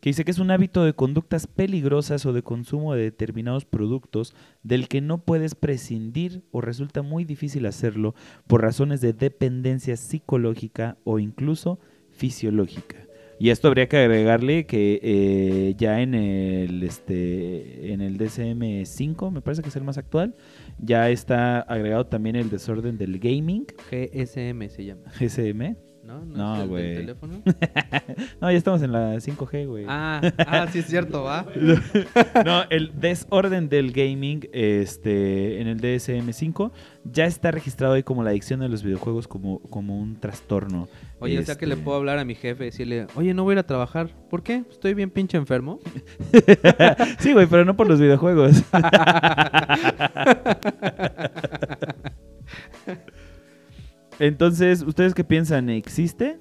que 0.00 0.10
dice 0.10 0.24
que 0.24 0.30
es 0.30 0.38
un 0.38 0.52
hábito 0.52 0.84
de 0.84 0.94
conductas 0.94 1.46
peligrosas 1.46 2.26
o 2.26 2.32
de 2.32 2.42
consumo 2.42 2.94
de 2.94 3.02
determinados 3.02 3.64
productos 3.64 4.34
del 4.62 4.88
que 4.88 5.00
no 5.00 5.18
puedes 5.18 5.54
prescindir 5.54 6.42
o 6.52 6.60
resulta 6.60 7.02
muy 7.02 7.24
difícil 7.24 7.66
hacerlo 7.66 8.14
por 8.46 8.62
razones 8.62 9.00
de 9.00 9.12
dependencia 9.12 9.96
psicológica 9.96 10.96
o 11.04 11.18
incluso 11.18 11.80
fisiológica. 12.10 13.05
Y 13.38 13.50
esto 13.50 13.68
habría 13.68 13.88
que 13.88 13.98
agregarle 13.98 14.66
que 14.66 14.98
eh, 15.02 15.74
ya 15.76 16.00
en 16.00 16.14
el 16.14 16.82
este 16.82 17.92
en 17.92 18.00
el 18.00 18.18
DSM-5, 18.18 19.30
me 19.30 19.42
parece 19.42 19.62
que 19.62 19.68
es 19.68 19.76
el 19.76 19.84
más 19.84 19.98
actual, 19.98 20.34
ya 20.78 21.10
está 21.10 21.60
agregado 21.60 22.06
también 22.06 22.36
el 22.36 22.48
desorden 22.48 22.96
del 22.96 23.18
gaming, 23.18 23.66
GSM 23.90 24.68
se 24.68 24.84
llama, 24.84 25.02
GSM. 25.18 25.85
¿No? 26.06 26.24
No, 26.24 26.66
güey. 26.68 26.94
teléfono? 26.94 27.42
No, 28.40 28.50
ya 28.50 28.58
estamos 28.58 28.82
en 28.82 28.92
la 28.92 29.14
5G, 29.16 29.66
güey. 29.66 29.84
Ah, 29.88 30.20
ah, 30.46 30.66
sí 30.70 30.78
es 30.78 30.86
cierto, 30.86 31.22
va. 31.22 31.46
No, 32.44 32.64
el 32.70 32.92
desorden 33.00 33.68
del 33.68 33.92
gaming 33.92 34.48
este, 34.52 35.60
en 35.60 35.68
el 35.68 35.80
DSM-5 35.80 36.70
ya 37.04 37.26
está 37.26 37.50
registrado 37.50 37.94
ahí 37.94 38.02
como 38.02 38.22
la 38.22 38.30
adicción 38.30 38.62
a 38.62 38.68
los 38.68 38.82
videojuegos 38.82 39.28
como, 39.28 39.60
como 39.60 39.98
un 39.98 40.16
trastorno. 40.16 40.88
Oye, 41.18 41.38
o 41.38 41.42
sea 41.42 41.56
que 41.56 41.66
le 41.66 41.74
Este, 41.74 41.84
puedo 41.84 41.96
hablar 41.96 42.18
a 42.18 42.24
mi 42.24 42.34
jefe 42.34 42.64
y 42.64 42.66
decirle, 42.66 43.06
oye, 43.14 43.32
no 43.32 43.44
voy 43.44 43.52
a 43.52 43.54
ir 43.54 43.58
a 43.60 43.66
trabajar. 43.66 44.10
¿Por 44.28 44.42
qué? 44.42 44.64
Estoy 44.70 44.92
bien 44.94 45.10
pinche 45.10 45.38
enfermo. 45.38 45.80
sí, 47.18 47.32
güey, 47.32 47.46
pero 47.46 47.64
no 47.64 47.76
por 47.76 47.88
los 47.88 48.00
videojuegos. 48.00 48.62
Entonces, 54.18 54.82
¿ustedes 54.82 55.14
qué 55.14 55.24
piensan? 55.24 55.68
¿Existe? 55.68 56.38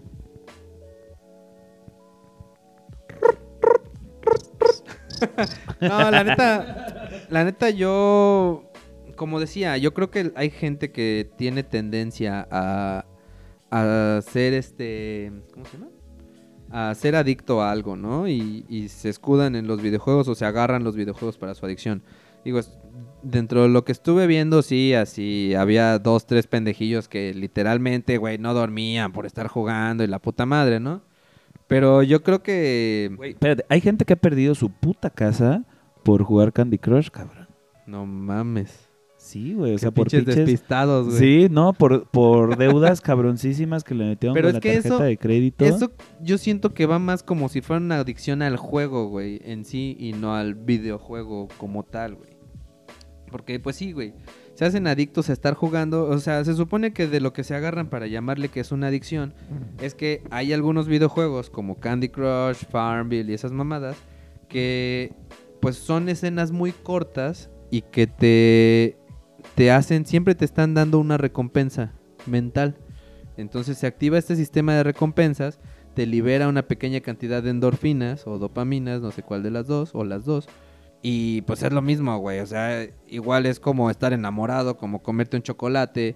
No, 5.82 6.12
la 6.12 6.24
neta, 6.24 7.10
la 7.30 7.44
neta 7.44 7.70
yo, 7.70 8.72
como 9.16 9.40
decía, 9.40 9.78
yo 9.78 9.94
creo 9.94 10.12
que 10.12 10.32
hay 10.36 10.50
gente 10.50 10.92
que 10.92 11.30
tiene 11.38 11.64
tendencia 11.64 12.48
a, 12.52 13.06
a 13.72 14.22
ser 14.22 14.54
este, 14.54 15.32
¿cómo 15.54 15.66
se 15.66 15.78
llama? 15.78 15.90
A 16.72 16.94
ser 16.96 17.16
adicto 17.16 17.62
a 17.62 17.72
algo, 17.72 17.96
¿no? 17.96 18.28
Y, 18.28 18.66
y 18.68 18.90
se 18.90 19.10
escudan 19.10 19.56
en 19.56 19.68
los 19.68 19.82
videojuegos 19.82 20.28
o 20.28 20.36
se 20.36 20.46
agarran 20.46 20.84
los 20.84 20.96
videojuegos 20.96 21.38
para 21.38 21.54
su 21.56 21.66
adicción. 21.66 22.04
Digo, 22.44 22.60
dentro 23.26 23.64
de 23.64 23.70
lo 23.70 23.84
que 23.84 23.92
estuve 23.92 24.28
viendo, 24.28 24.62
sí, 24.62 24.94
así 24.94 25.54
había 25.56 26.00
dos, 26.00 26.26
tres 26.26 26.48
pendejillos 26.48 27.08
que 27.08 27.34
literalmente, 27.34 28.18
güey, 28.18 28.38
no 28.38 28.54
dormían 28.54 29.12
por 29.12 29.26
estar 29.26 29.48
jugando 29.48 30.04
y 30.04 30.08
la 30.08 30.20
puta 30.20 30.46
madre, 30.46 30.80
¿no? 30.80 31.02
Pero 31.68 32.04
yo 32.04 32.22
creo 32.24 32.44
que... 32.44 33.12
Güey, 33.16 33.32
espérate, 33.32 33.66
hay 33.70 33.82
gente 33.82 34.06
que 34.06 34.14
ha 34.14 34.18
perdido 34.18 34.54
su 34.54 34.70
puta 34.70 35.10
casa 35.10 35.64
por 36.04 36.24
jugar 36.24 36.54
Candy 36.54 36.78
Crush, 36.78 37.10
cabrón. 37.10 37.48
No 37.88 38.06
mames. 38.06 38.90
Sí, 39.18 39.56
güey, 39.56 39.74
o 39.74 39.78
sea, 39.80 39.90
por 39.90 40.08
pinches... 40.08 40.36
despistados, 40.36 41.08
güey. 41.08 41.18
Sí, 41.18 41.48
no, 41.50 41.74
por, 41.74 42.08
por 42.10 42.58
deudas 42.58 43.02
cabroncísimas 43.02 43.84
que 43.84 43.96
le 43.96 44.06
metieron 44.06 44.36
Pero 44.36 44.50
con 44.50 44.50
es 44.50 44.54
la 44.54 44.60
que 44.60 44.74
tarjeta 44.74 44.96
eso- 44.96 45.04
de 45.04 45.18
crédito. 45.18 45.66
Eso 45.66 45.92
yo 46.22 46.38
siento 46.38 46.76
que 46.76 46.86
va 46.86 47.00
más 47.00 47.24
como 47.24 47.50
si 47.50 47.62
fuera 47.62 47.82
una 47.82 47.98
adicción 47.98 48.44
al 48.44 48.58
juego, 48.58 49.08
güey, 49.08 49.42
en 49.44 49.66
sí, 49.66 49.98
y 50.00 50.14
no 50.14 50.36
al 50.36 50.54
videojuego 50.54 51.48
como 51.58 51.82
tal, 51.82 52.14
güey. 52.14 52.35
Porque, 53.36 53.60
pues 53.60 53.76
sí, 53.76 53.92
güey, 53.92 54.14
se 54.54 54.64
hacen 54.64 54.88
adictos 54.88 55.30
a 55.30 55.34
estar 55.34 55.56
jugando. 55.56 56.06
O 56.06 56.20
sea, 56.20 56.46
se 56.46 56.54
supone 56.54 56.94
que 56.94 57.06
de 57.06 57.20
lo 57.20 57.34
que 57.34 57.44
se 57.44 57.54
agarran 57.54 57.90
para 57.90 58.08
llamarle 58.08 58.48
que 58.48 58.62
es 58.62 58.72
una 58.72 58.88
adicción 58.88 59.34
es 59.82 59.94
que 59.94 60.24
hay 60.30 60.54
algunos 60.54 60.88
videojuegos 60.88 61.50
como 61.50 61.78
Candy 61.78 62.08
Crush, 62.08 62.64
Farmville 62.72 63.30
y 63.30 63.34
esas 63.34 63.52
mamadas 63.52 63.98
que, 64.48 65.12
pues, 65.60 65.76
son 65.76 66.08
escenas 66.08 66.54
muy 66.54 66.72
cortas 66.72 67.50
y 67.72 67.82
que 67.82 68.08
te, 68.08 68.98
te 69.56 69.70
hacen, 69.70 70.06
siempre 70.06 70.34
te 70.34 70.46
están 70.46 70.74
dando 70.74 70.98
una 71.00 71.18
recompensa 71.18 71.92
mental. 72.26 72.78
Entonces 73.36 73.78
se 73.78 73.86
activa 73.86 74.18
este 74.18 74.38
sistema 74.38 74.76
de 74.76 74.84
recompensas, 74.84 75.60
te 75.94 76.06
libera 76.06 76.48
una 76.48 76.70
pequeña 76.70 77.02
cantidad 77.02 77.44
de 77.44 77.50
endorfinas 77.50 78.28
o 78.28 78.40
dopaminas, 78.40 79.02
no 79.02 79.12
sé 79.12 79.24
cuál 79.24 79.44
de 79.44 79.52
las 79.52 79.68
dos, 79.68 79.94
o 79.94 80.06
las 80.06 80.24
dos. 80.24 80.48
Y 81.02 81.42
pues 81.42 81.62
es 81.64 81.72
lo 81.72 81.82
mismo, 81.82 82.18
güey. 82.18 82.40
O 82.40 82.46
sea, 82.46 82.88
igual 83.08 83.46
es 83.46 83.60
como 83.60 83.90
estar 83.90 84.14
enamorado, 84.14 84.78
como 84.78 85.04
comerte 85.04 85.38
un 85.38 85.44
chocolate, 85.44 86.16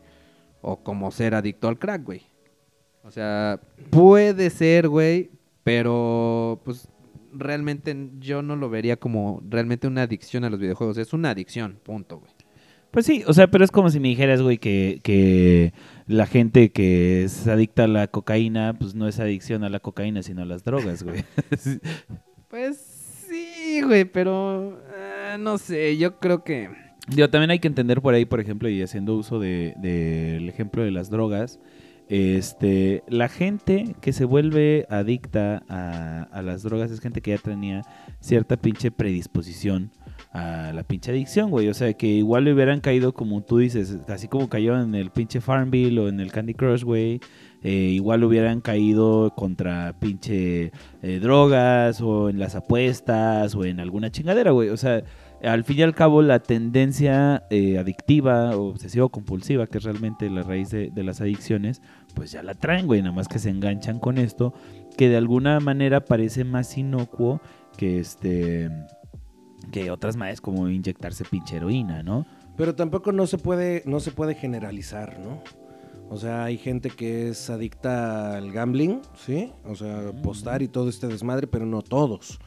o 0.62 0.78
como 0.84 1.12
ser 1.12 1.36
adicto 1.36 1.68
al 1.68 1.80
crack, 1.80 2.04
güey. 2.04 2.22
O 3.04 3.12
sea, 3.12 3.60
puede 3.90 4.50
ser, 4.50 4.88
güey, 4.90 5.32
pero 5.64 6.62
pues 6.66 6.90
realmente 7.32 7.96
yo 8.20 8.42
no 8.42 8.56
lo 8.56 8.70
vería 8.70 8.98
como 8.98 9.42
realmente 9.48 9.88
una 9.88 10.04
adicción 10.04 10.44
a 10.44 10.50
los 10.50 10.60
videojuegos. 10.60 10.98
Es 10.98 11.14
una 11.14 11.32
adicción, 11.32 11.80
punto, 11.84 12.20
güey. 12.20 12.32
Pues 12.92 13.06
sí, 13.06 13.24
o 13.28 13.34
sea, 13.34 13.48
pero 13.52 13.64
es 13.64 13.72
como 13.72 13.92
si 13.92 14.00
me 14.00 14.08
dijeras, 14.08 14.42
güey, 14.42 14.58
que, 14.58 15.00
que 15.04 15.74
la 16.08 16.26
gente 16.26 16.72
que 16.72 17.24
es 17.24 17.48
adicta 17.48 17.84
a 17.84 17.88
la 17.88 18.08
cocaína, 18.08 18.78
pues 18.80 18.96
no 18.96 19.08
es 19.08 19.20
adicción 19.20 19.64
a 19.64 19.70
la 19.70 19.80
cocaína, 19.80 20.24
sino 20.24 20.42
a 20.42 20.46
las 20.46 20.64
drogas, 20.64 21.04
güey. 21.04 21.24
Pues 22.50 22.89
güey, 23.82 24.06
pero 24.06 24.82
ah, 24.96 25.38
no 25.40 25.58
sé, 25.58 25.98
yo 25.98 26.20
creo 26.20 26.44
que... 26.44 26.70
Yo 27.08 27.30
también 27.30 27.52
hay 27.52 27.60
que 27.60 27.68
entender 27.68 28.02
por 28.02 28.14
ahí, 28.14 28.26
por 28.26 28.40
ejemplo, 28.40 28.70
y 28.70 28.82
haciendo 28.82 29.16
uso 29.16 29.40
del 29.40 29.74
de, 29.82 30.34
del 30.34 30.50
ejemplo 30.50 30.84
de 30.84 30.92
las 30.92 31.10
drogas, 31.10 31.60
este, 32.08 33.04
la 33.08 33.30
gente 33.30 33.96
que 34.02 34.14
se 34.14 34.26
vuelve 34.26 34.86
adicta 34.90 35.64
a, 35.70 36.24
a 36.32 36.42
las 36.42 36.64
drogas 36.64 36.92
es 36.92 37.00
gente 37.00 37.22
que 37.22 37.32
ya 37.32 37.38
tenía 37.38 37.84
cierta 38.20 38.58
pinche 38.58 38.92
predisposición 38.92 39.92
a 40.32 40.72
la 40.74 40.84
pinche 40.84 41.12
adicción, 41.12 41.50
güey. 41.50 41.68
O 41.70 41.74
sea, 41.74 41.94
que 41.94 42.08
igual 42.08 42.46
le 42.46 42.54
hubieran 42.54 42.82
caído, 42.82 43.14
como 43.14 43.42
tú 43.42 43.58
dices, 43.58 43.98
así 44.08 44.28
como 44.28 44.50
cayó 44.50 44.80
en 44.80 44.96
el 44.96 45.12
pinche 45.12 45.42
Farmville 45.42 46.00
o 46.00 46.08
en 46.08 46.20
el 46.20 46.32
Candy 46.32 46.54
Crush, 46.54 46.84
güey. 46.84 47.20
Eh, 47.62 47.72
igual 47.72 48.24
hubieran 48.24 48.62
caído 48.62 49.34
contra 49.36 49.94
pinche 50.00 50.72
eh, 51.02 51.20
drogas 51.20 52.00
o 52.02 52.30
en 52.30 52.40
las 52.40 52.56
apuestas 52.56 53.54
o 53.56 53.66
en 53.66 53.80
alguna 53.80 54.12
chingadera, 54.12 54.52
güey. 54.52 54.70
O 54.70 54.78
sea, 54.78 55.04
al 55.44 55.64
fin 55.64 55.80
y 55.80 55.82
al 55.82 55.96
cabo 55.96 56.22
la 56.22 56.40
tendencia 56.40 57.44
eh, 57.50 57.78
adictiva 57.78 58.56
o 58.56 58.70
obsesivo-compulsiva, 58.70 59.68
que 59.68 59.78
es 59.78 59.84
realmente 59.84 60.30
la 60.30 60.44
raíz 60.44 60.70
de, 60.70 60.92
las 60.96 61.22
adicciones, 61.22 61.82
pues 62.14 62.32
ya 62.32 62.44
la 62.44 62.54
traen, 62.54 62.88
güey. 62.88 63.02
Nada 63.02 63.14
más 63.14 63.28
que 63.28 63.40
se 63.40 63.50
enganchan 63.50 64.00
con 64.00 64.18
esto, 64.18 64.54
que 64.98 65.10
de 65.10 65.18
alguna 65.18 65.60
manera 65.60 66.06
parece 66.06 66.44
más 66.44 66.78
inocuo 66.78 67.42
que 67.78 68.00
este 68.00 68.70
que 69.72 69.92
otras 69.92 70.16
más 70.16 70.42
como 70.42 70.70
inyectarse 70.70 71.26
pinche 71.26 71.58
heroína, 71.58 72.02
¿no? 72.04 72.26
Pero 72.56 72.76
tampoco 72.76 73.12
no 73.12 73.28
se 73.28 73.38
puede, 73.38 73.84
no 73.86 74.00
se 74.00 74.12
puede 74.12 74.36
generalizar, 74.36 75.20
¿no? 75.20 75.44
O 76.10 76.18
sea, 76.18 76.46
hay 76.46 76.58
gente 76.58 76.90
que 76.90 77.30
es 77.30 77.50
adicta 77.52 78.36
al 78.36 78.52
gambling, 78.52 79.02
¿sí? 79.16 79.52
O 79.64 79.76
sea, 79.76 80.10
apostar 80.10 80.64
y 80.64 80.68
todo 80.68 80.90
este 80.90 81.08
desmadre, 81.08 81.46
pero 81.46 81.68
no 81.68 81.84
todos. 81.84 82.40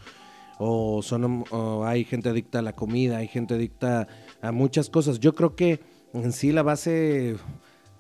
O, 0.58 1.00
son, 1.02 1.44
o 1.50 1.84
hay 1.84 2.04
gente 2.04 2.28
adicta 2.28 2.58
a 2.58 2.62
la 2.62 2.72
comida, 2.72 3.18
hay 3.18 3.28
gente 3.28 3.54
adicta 3.54 4.08
a 4.40 4.50
muchas 4.50 4.90
cosas. 4.90 5.20
Yo 5.20 5.34
creo 5.34 5.54
que 5.54 5.80
en 6.12 6.32
sí 6.32 6.50
la 6.50 6.64
base, 6.64 7.36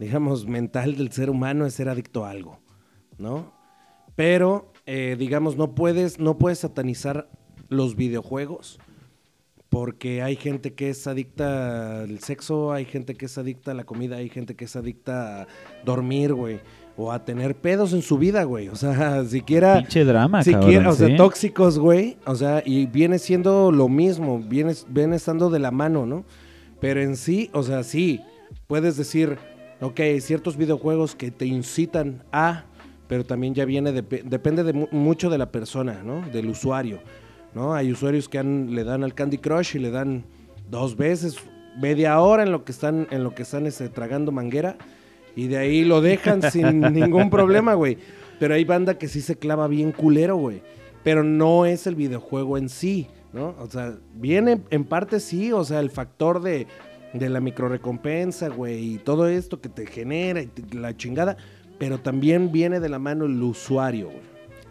digamos, 0.00 0.46
mental 0.46 0.96
del 0.96 1.12
ser 1.12 1.30
humano 1.30 1.64
es 1.64 1.74
ser 1.74 1.88
adicto 1.88 2.24
a 2.24 2.30
algo, 2.30 2.58
¿no? 3.18 3.52
Pero, 4.16 4.72
eh, 4.86 5.14
digamos, 5.16 5.56
no 5.56 5.76
puedes, 5.76 6.18
no 6.18 6.38
puedes 6.38 6.58
satanizar 6.58 7.30
los 7.68 7.94
videojuegos 7.94 8.80
porque 9.72 10.20
hay 10.20 10.36
gente 10.36 10.74
que 10.74 10.90
es 10.90 11.06
adicta 11.06 12.02
al 12.02 12.18
sexo, 12.18 12.72
hay 12.74 12.84
gente 12.84 13.14
que 13.14 13.24
es 13.24 13.38
adicta 13.38 13.70
a 13.70 13.74
la 13.74 13.84
comida, 13.84 14.16
hay 14.16 14.28
gente 14.28 14.54
que 14.54 14.66
es 14.66 14.76
adicta 14.76 15.42
a 15.42 15.46
dormir, 15.82 16.34
güey. 16.34 16.60
O 16.94 17.10
a 17.10 17.24
tener 17.24 17.56
pedos 17.56 17.94
en 17.94 18.02
su 18.02 18.18
vida, 18.18 18.44
güey. 18.44 18.68
O 18.68 18.76
sea, 18.76 19.24
siquiera... 19.28 19.78
Pinche 19.78 20.04
drama, 20.04 20.44
siquiera, 20.44 20.60
cabrón, 20.66 20.86
o 20.88 20.92
sea, 20.92 21.08
¿sí? 21.08 21.16
tóxicos, 21.16 21.78
güey. 21.78 22.18
O 22.26 22.34
sea, 22.34 22.62
y 22.66 22.84
viene 22.84 23.18
siendo 23.18 23.72
lo 23.72 23.88
mismo, 23.88 24.40
viene, 24.40 24.74
viene 24.88 25.16
estando 25.16 25.48
de 25.48 25.58
la 25.58 25.70
mano, 25.70 26.04
¿no? 26.04 26.26
Pero 26.78 27.00
en 27.00 27.16
sí, 27.16 27.48
o 27.54 27.62
sea, 27.62 27.82
sí, 27.82 28.20
puedes 28.66 28.98
decir, 28.98 29.38
ok, 29.80 30.00
ciertos 30.20 30.58
videojuegos 30.58 31.14
que 31.14 31.30
te 31.30 31.46
incitan 31.46 32.24
a, 32.30 32.66
pero 33.08 33.24
también 33.24 33.54
ya 33.54 33.64
viene, 33.64 33.90
depe- 33.94 34.22
depende 34.24 34.64
de 34.64 34.74
mu- 34.74 34.88
mucho 34.90 35.30
de 35.30 35.38
la 35.38 35.50
persona, 35.50 36.02
¿no? 36.04 36.20
Del 36.30 36.50
usuario, 36.50 37.00
¿no? 37.54 37.74
Hay 37.74 37.90
usuarios 37.92 38.28
que 38.28 38.38
han- 38.38 38.74
le 38.74 38.84
dan 38.84 39.04
al 39.04 39.14
Candy 39.14 39.38
Crush 39.38 39.76
y 39.76 39.78
le 39.78 39.90
dan 39.90 40.24
dos 40.70 40.96
veces, 40.96 41.36
media 41.80 42.18
hora 42.20 42.42
en 42.42 42.52
lo 42.52 42.64
que 42.64 42.72
están, 42.72 43.06
en 43.10 43.24
lo 43.24 43.34
que 43.34 43.42
están 43.42 43.66
este, 43.66 43.88
tragando 43.88 44.32
manguera 44.32 44.76
y 45.36 45.46
de 45.48 45.58
ahí 45.58 45.84
lo 45.84 46.00
dejan 46.00 46.40
sin 46.52 46.80
ningún 46.80 47.30
problema, 47.30 47.74
güey. 47.74 47.98
Pero 48.38 48.54
hay 48.54 48.64
banda 48.64 48.98
que 48.98 49.08
sí 49.08 49.20
se 49.20 49.36
clava 49.36 49.68
bien 49.68 49.92
culero, 49.92 50.36
güey. 50.36 50.62
pero 51.04 51.22
no 51.24 51.66
es 51.66 51.86
el 51.86 51.94
videojuego 51.96 52.56
en 52.58 52.68
sí, 52.68 53.08
¿no? 53.32 53.54
O 53.58 53.66
sea, 53.68 53.94
viene 54.14 54.60
en 54.70 54.84
parte 54.84 55.18
sí, 55.20 55.50
o 55.52 55.64
sea, 55.64 55.80
el 55.80 55.90
factor 55.90 56.40
de, 56.42 56.66
de 57.12 57.28
la 57.28 57.40
microrecompensa, 57.40 58.48
güey, 58.48 58.94
y 58.94 58.98
todo 58.98 59.26
esto 59.28 59.60
que 59.60 59.68
te 59.68 59.86
genera 59.86 60.42
y 60.42 60.46
te- 60.46 60.76
la 60.76 60.96
chingada, 60.96 61.36
pero 61.78 61.98
también 61.98 62.52
viene 62.52 62.78
de 62.80 62.88
la 62.88 62.98
mano 63.00 63.24
el 63.24 63.42
usuario, 63.42 64.06
güey. 64.06 64.20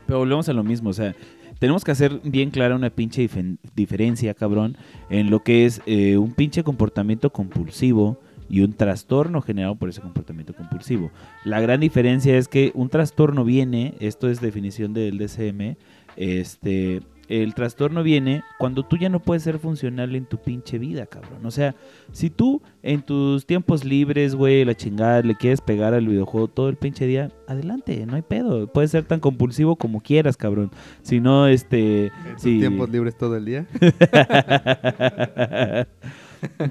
Pero 0.08 0.20
volvemos 0.20 0.48
a 0.50 0.54
lo 0.54 0.64
mismo, 0.64 0.90
o 0.90 0.94
sea, 0.94 1.14
tenemos 1.62 1.84
que 1.84 1.92
hacer 1.92 2.22
bien 2.24 2.50
clara 2.50 2.76
una 2.76 2.90
pinche 2.90 3.30
diferencia, 3.76 4.34
cabrón, 4.34 4.78
en 5.12 5.30
lo 5.30 5.44
que 5.44 5.68
es 5.68 5.80
eh, 5.86 6.18
un 6.18 6.32
pinche 6.32 6.64
comportamiento 6.64 7.30
compulsivo 7.30 8.20
y 8.50 8.62
un 8.62 8.74
trastorno 8.74 9.44
generado 9.44 9.76
por 9.76 9.88
ese 9.88 10.02
comportamiento 10.02 10.56
compulsivo. 10.56 11.12
La 11.46 11.62
gran 11.62 11.80
diferencia 11.80 12.36
es 12.36 12.48
que 12.48 12.72
un 12.74 12.90
trastorno 12.90 13.46
viene, 13.46 13.94
esto 14.00 14.28
es 14.28 14.42
definición 14.42 14.96
del 14.96 15.20
DCM, 15.20 15.76
este, 16.16 17.04
el 17.32 17.54
trastorno 17.54 18.04
viene 18.04 18.44
cuando 18.60 18.84
tú 18.84 18.98
ya 18.98 19.08
no 19.08 19.22
puedes 19.22 19.44
ser 19.44 19.58
funcional 19.58 20.14
en 20.16 20.26
tu 20.26 20.38
pinche 20.38 20.78
vida, 20.78 21.06
cabrón. 21.06 21.46
O 21.46 21.52
sea, 21.52 21.76
si 22.12 22.30
tú 22.30 22.62
en 22.84 23.02
tus 23.02 23.46
tiempos 23.46 23.86
libres, 23.86 24.36
güey, 24.36 24.66
la 24.66 24.76
chingada, 24.76 25.22
le 25.22 25.36
quieres 25.36 25.62
pegar 25.62 25.94
al 25.94 26.08
videojuego 26.08 26.50
todo 26.50 26.68
el 26.70 26.76
pinche 26.76 27.08
día, 27.08 27.32
adelante, 27.48 28.06
no 28.06 28.16
hay 28.16 28.22
pedo. 28.22 28.68
Puedes 28.68 28.92
ser 28.92 29.06
tan 29.06 29.22
compulsivo 29.22 29.78
como 29.78 30.02
quieras, 30.02 30.36
cabrón. 30.36 30.72
Si 31.04 31.22
no, 31.22 31.48
este... 31.48 32.08
En 32.08 32.34
tus 32.34 32.42
si- 32.42 32.60
tiempos 32.60 32.90
libres 32.90 33.18
todo 33.18 33.38
el 33.38 33.46
día. 33.46 33.66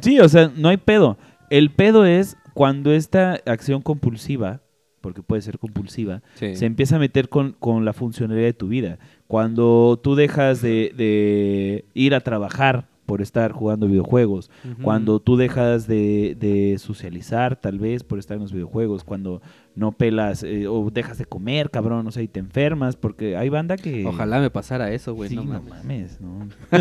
sí, 0.00 0.20
o 0.20 0.28
sea, 0.28 0.50
no 0.56 0.68
hay 0.68 0.76
pedo. 0.76 1.18
El 1.48 1.70
pedo 1.70 2.04
es 2.04 2.36
cuando 2.54 2.92
esta 2.92 3.40
acción 3.46 3.82
compulsiva, 3.82 4.60
porque 5.00 5.22
puede 5.22 5.42
ser 5.42 5.58
compulsiva, 5.58 6.22
Sí. 6.34 6.56
se 6.56 6.66
empieza 6.66 6.96
a 6.96 6.98
meter 6.98 7.28
con, 7.28 7.52
con 7.58 7.84
la 7.84 7.92
funcionalidad 7.92 8.46
de 8.46 8.52
tu 8.54 8.68
vida. 8.68 8.98
Cuando 9.26 9.98
tú 10.02 10.14
dejas 10.14 10.60
de, 10.62 10.92
de 10.96 11.84
ir 11.94 12.14
a 12.14 12.20
trabajar 12.20 12.88
por 13.06 13.22
estar 13.22 13.50
jugando 13.50 13.88
videojuegos, 13.88 14.50
cuando 14.82 15.18
tú 15.18 15.36
dejas 15.36 15.88
de, 15.88 16.36
de 16.38 16.78
socializar 16.78 17.56
tal 17.56 17.80
vez 17.80 18.04
por 18.04 18.20
estar 18.20 18.36
en 18.36 18.42
los 18.42 18.52
videojuegos, 18.52 19.02
cuando 19.02 19.42
no 19.74 19.90
pelas 19.90 20.44
eh, 20.44 20.68
o 20.68 20.90
dejas 20.92 21.18
de 21.18 21.24
comer, 21.24 21.70
cabrón, 21.70 22.06
o 22.06 22.12
sea, 22.12 22.22
y 22.22 22.28
te 22.28 22.38
enfermas, 22.38 22.94
porque 22.94 23.36
hay 23.36 23.48
banda 23.48 23.76
que... 23.76 24.06
Ojalá 24.06 24.38
me 24.40 24.50
pasara 24.50 24.92
eso, 24.92 25.14
güey. 25.14 25.28
Sí, 25.30 25.34
no 25.34 25.42
no 25.44 25.60
mames. 25.60 25.70
mames, 25.74 26.20
¿no? 26.20 26.48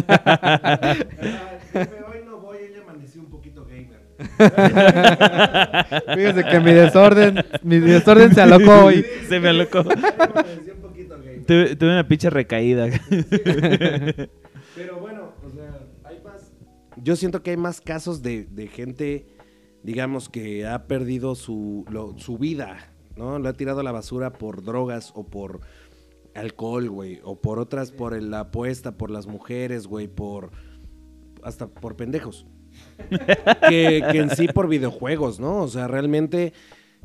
Hoy 1.73 2.19
no 2.25 2.37
voy, 2.39 2.57
ella 2.69 2.81
amaneció 2.83 3.21
un 3.21 3.27
poquito 3.29 3.65
gamer. 3.65 4.08
Fíjese 6.15 6.43
que 6.49 6.59
mi 6.59 6.71
desorden, 6.73 7.43
mi 7.63 7.79
desorden 7.79 8.33
se 8.33 8.41
alocó 8.41 8.85
hoy. 8.85 9.05
Se 9.27 9.39
me 9.39 9.49
alocó. 9.49 9.83
Tuve, 11.47 11.75
tuve 11.75 11.89
una 11.91 12.07
pinche 12.07 12.29
recaída. 12.29 12.87
Pero 14.75 14.99
bueno, 14.99 15.33
o 15.45 15.49
sea, 15.49 15.79
hay 16.03 16.19
más. 16.23 16.51
Yo 16.97 17.15
siento 17.15 17.41
que 17.43 17.51
hay 17.51 17.57
más 17.57 17.81
casos 17.81 18.21
de, 18.21 18.45
de 18.45 18.67
gente, 18.67 19.25
digamos, 19.83 20.29
que 20.29 20.67
ha 20.67 20.85
perdido 20.87 21.35
su, 21.35 21.85
lo- 21.89 22.17
su 22.19 22.37
vida, 22.37 22.91
¿no? 23.15 23.39
Lo 23.39 23.49
ha 23.49 23.53
tirado 23.53 23.79
a 23.79 23.83
la 23.83 23.91
basura 23.91 24.33
por 24.33 24.63
drogas 24.63 25.11
o 25.15 25.25
por 25.27 25.61
alcohol, 26.35 26.89
güey. 26.89 27.19
O 27.23 27.39
por 27.41 27.59
otras, 27.59 27.91
por 27.91 28.21
la 28.21 28.41
apuesta, 28.41 28.97
por 28.97 29.09
las 29.11 29.25
mujeres, 29.27 29.87
güey, 29.87 30.07
por. 30.07 30.51
hasta 31.43 31.67
por 31.67 31.95
pendejos. 31.95 32.45
Que, 33.69 33.97
en 33.97 34.29
sí 34.31 34.47
por 34.47 34.67
videojuegos, 34.67 35.39
¿no? 35.39 35.61
O 35.61 35.67
sea, 35.67 35.87
realmente 35.87 36.53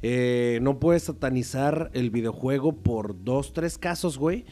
eh, 0.03 0.59
no 0.63 0.79
puedes 0.79 1.05
satanizar 1.05 1.91
el 1.95 2.11
videojuego 2.11 2.73
por 2.73 3.25
dos, 3.25 3.53
tres 3.53 3.79
casos, 3.79 4.19
güey. 4.19 4.45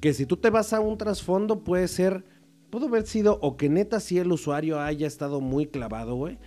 Que 0.00 0.14
si 0.14 0.26
tú 0.26 0.36
te 0.36 0.50
vas 0.50 0.72
a 0.72 0.80
un 0.80 0.98
trasfondo, 0.98 1.64
puede 1.64 1.88
ser. 1.88 2.24
Pudo 2.70 2.86
haber 2.86 3.06
sido 3.06 3.38
o 3.42 3.58
que 3.58 3.68
neta 3.68 4.00
sí 4.00 4.18
el 4.18 4.32
usuario 4.32 4.80
haya 4.80 5.06
estado 5.06 5.40
muy 5.40 5.66
clavado, 5.66 6.14
güey. 6.14 6.38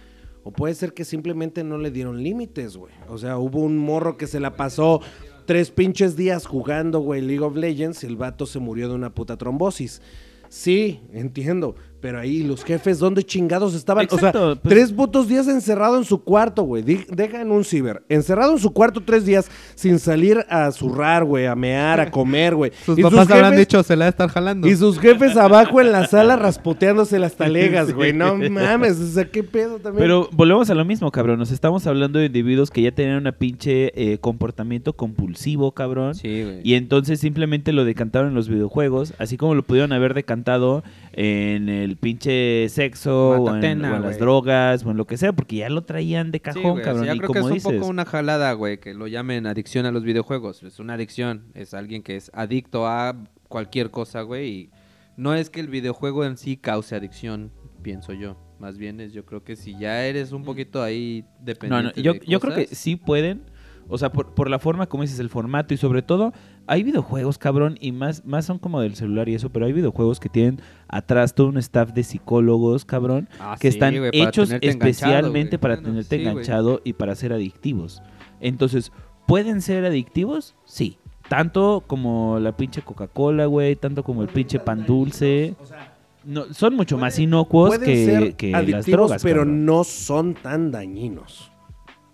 O 0.43 0.51
puede 0.51 0.73
ser 0.73 0.93
que 0.93 1.05
simplemente 1.05 1.63
no 1.63 1.77
le 1.77 1.91
dieron 1.91 2.23
límites, 2.23 2.77
güey. 2.77 2.93
O 3.09 3.17
sea, 3.17 3.37
hubo 3.37 3.59
un 3.59 3.77
morro 3.77 4.17
que 4.17 4.27
se 4.27 4.39
la 4.39 4.55
pasó 4.55 5.01
tres 5.45 5.71
pinches 5.71 6.15
días 6.15 6.45
jugando, 6.45 6.99
güey, 6.99 7.21
League 7.21 7.43
of 7.43 7.55
Legends 7.55 8.03
y 8.03 8.07
el 8.07 8.15
vato 8.15 8.45
se 8.45 8.59
murió 8.59 8.89
de 8.89 8.95
una 8.95 9.13
puta 9.13 9.37
trombosis. 9.37 10.01
Sí, 10.49 11.01
entiendo. 11.11 11.75
Pero 12.05 12.19
ahí 12.19 12.43
los 12.43 12.63
jefes, 12.63 12.99
¿dónde 12.99 13.23
chingados 13.23 13.73
estaban? 13.73 14.01
o 14.11 14.13
Exacto, 14.15 14.53
sea, 14.53 14.61
pues- 14.61 14.75
tres 14.75 14.91
putos 14.93 15.27
días 15.27 15.47
encerrado 15.47 15.97
en 15.97 16.03
su 16.05 16.23
cuarto, 16.23 16.61
güey. 16.61 16.83
Deja 16.83 17.41
en 17.41 17.49
un 17.51 17.63
ciber. 17.63 18.03
Encerrado 18.09 18.51
en 18.53 18.59
su 18.59 18.71
cuarto 18.73 19.01
tres 19.03 19.25
días 19.25 19.49
sin 19.73 19.97
salir 19.97 20.45
a 20.47 20.71
zurrar, 20.71 21.23
güey, 21.23 21.47
a 21.47 21.55
mear, 21.55 21.99
a 21.99 22.11
comer, 22.11 22.53
güey. 22.53 22.71
Sus 22.85 22.99
Y 22.99 23.01
papás 23.01 23.31
habrán 23.31 23.53
jefes- 23.53 23.57
dicho, 23.57 23.81
se 23.81 23.95
la 23.95 24.05
va 24.05 24.05
a 24.05 24.09
estar 24.09 24.29
jalando. 24.29 24.67
y 24.67 24.75
sus 24.75 24.99
jefes 24.99 25.35
abajo 25.35 25.81
en 25.81 25.91
la 25.91 26.05
sala 26.05 26.35
raspoteándose 26.35 27.17
las 27.17 27.33
talegas, 27.37 27.91
güey. 27.91 28.13
No 28.13 28.35
mames, 28.35 28.99
o 28.99 29.07
sea, 29.07 29.25
qué 29.25 29.41
pedo 29.41 29.79
también. 29.79 30.03
Pero 30.03 30.29
volvemos 30.31 30.69
a 30.69 30.75
lo 30.75 30.85
mismo, 30.85 31.09
cabrón. 31.09 31.39
Nos 31.39 31.49
estamos 31.49 31.87
hablando 31.87 32.19
de 32.19 32.27
individuos 32.27 32.69
que 32.69 32.83
ya 32.83 32.91
tenían 32.91 33.17
una 33.17 33.31
pinche 33.31 33.91
eh, 33.95 34.19
comportamiento 34.19 34.93
compulsivo, 34.93 35.71
cabrón. 35.71 36.13
Sí, 36.13 36.43
güey. 36.43 36.59
Y 36.63 36.75
entonces 36.75 37.19
simplemente 37.19 37.73
lo 37.73 37.83
decantaron 37.83 38.29
en 38.29 38.35
los 38.35 38.47
videojuegos, 38.47 39.15
así 39.17 39.37
como 39.37 39.55
lo 39.55 39.63
pudieron 39.63 39.91
haber 39.91 40.13
decantado 40.13 40.83
en 41.13 41.69
el 41.69 41.94
pinche 41.99 42.67
sexo 42.69 43.29
o 43.29 43.35
en, 43.35 43.43
Matatena, 43.43 43.93
o 43.93 43.95
en 43.97 44.01
las 44.03 44.19
drogas 44.19 44.85
o 44.85 44.91
en 44.91 44.97
lo 44.97 45.05
que 45.05 45.17
sea, 45.17 45.33
porque 45.33 45.57
ya 45.57 45.69
lo 45.69 45.83
traían 45.83 46.31
de 46.31 46.37
Sí, 46.37 46.41
cajón, 46.43 46.65
o 46.65 46.75
sea, 46.75 46.83
cabrón. 46.83 47.05
yo 47.05 47.13
y 47.13 47.17
creo 47.17 47.31
que 47.31 47.39
como 47.39 47.47
es 47.47 47.51
un 47.51 47.53
dices, 47.55 47.79
poco 47.79 47.87
una 47.87 48.05
jalada, 48.05 48.53
güey, 48.53 48.79
que 48.79 48.93
lo 48.93 49.07
llamen 49.07 49.47
adicción 49.47 49.85
a 49.85 49.91
los 49.91 50.03
videojuegos. 50.03 50.63
Es 50.63 50.79
una 50.79 50.93
adicción, 50.95 51.45
es 51.53 51.73
alguien 51.73 52.03
que 52.03 52.15
es 52.15 52.31
adicto 52.33 52.87
a 52.87 53.15
cualquier 53.47 53.91
cosa, 53.91 54.21
güey. 54.21 54.49
Y 54.49 54.69
no 55.17 55.33
es 55.33 55.49
que 55.49 55.59
el 55.59 55.67
videojuego 55.67 56.25
en 56.25 56.37
sí 56.37 56.57
cause 56.57 56.95
adicción, 56.95 57.51
pienso 57.81 58.13
yo. 58.13 58.37
Más 58.59 58.77
bien 58.77 58.99
es, 59.01 59.13
yo 59.13 59.25
creo 59.25 59.43
que 59.43 59.55
si 59.55 59.77
ya 59.77 60.05
eres 60.05 60.31
un 60.31 60.43
poquito 60.43 60.81
ahí 60.81 61.23
No, 61.23 61.29
no, 61.37 61.45
dependiente 61.45 62.01
yo, 62.01 62.13
de 62.13 62.21
yo 62.25 62.39
creo 62.39 62.55
que 62.55 62.67
sí 62.67 62.95
pueden. 62.95 63.43
O 63.88 63.97
sea, 63.97 64.11
por, 64.11 64.33
por 64.33 64.49
la 64.49 64.57
forma, 64.59 64.88
como 64.88 65.03
dices, 65.03 65.19
el 65.19 65.29
formato 65.29 65.73
y 65.73 65.77
sobre 65.77 66.01
todo, 66.01 66.33
hay 66.65 66.81
videojuegos, 66.83 67.38
cabrón, 67.38 67.77
y 67.79 67.91
más, 67.91 68.25
más 68.25 68.45
son 68.45 68.57
como 68.57 68.81
del 68.81 68.95
celular 68.95 69.29
y 69.29 69.36
eso, 69.36 69.49
pero 69.51 69.67
hay 69.67 69.73
videojuegos 69.73 70.19
que 70.19 70.27
tienen 70.29 70.59
atrás 70.88 71.36
todo 71.36 71.47
un 71.47 71.57
staff 71.57 71.91
de 71.93 72.03
psicólogos, 72.03 72.83
cabrón, 72.86 73.29
Ah, 73.39 73.55
que 73.59 73.69
sí, 73.71 73.77
están 73.77 73.93
para 73.93 74.09
hechos 74.11 74.49
tenerte 74.49 74.69
especialmente 74.69 75.59
para 75.59 75.75
Bueno, 75.75 75.89
tenerte 75.89 76.17
sí, 76.17 76.23
enganchado 76.23 76.81
y 76.83 76.93
para 76.93 77.13
ser 77.15 77.31
adictivos. 77.33 78.01
Entonces, 78.41 78.91
¿pueden 79.27 79.61
ser 79.61 79.86
adictivos? 79.86 80.55
Sí. 80.65 80.97
Tanto 81.29 81.83
como 81.88 82.39
la 82.39 82.55
pinche 82.57 82.81
Coca-Cola, 82.81 83.45
güey, 83.45 83.75
tanto 83.75 84.03
como 84.03 84.21
el 84.23 84.29
pinche 84.29 84.59
pan 84.59 84.86
dulce. 84.86 85.55
O 85.61 85.65
sea, 85.65 85.93
No, 86.23 86.51
son 86.53 86.75
mucho 86.75 86.97
más 86.97 87.17
inocuos 87.19 87.77
que, 87.79 88.05
ser 88.05 88.36
que 88.36 88.49
las 88.51 88.61
adictivos, 88.63 88.86
drogas. 89.09 89.23
pero 89.23 89.41
cabrón. 89.41 89.65
no 89.65 89.83
son 89.83 90.33
tan 90.33 90.71
dañinos. 90.71 91.51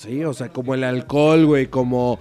Sí, 0.01 0.23
o 0.23 0.33
sea, 0.33 0.49
como 0.49 0.73
el 0.73 0.83
alcohol, 0.83 1.45
güey, 1.45 1.67
como... 1.67 2.17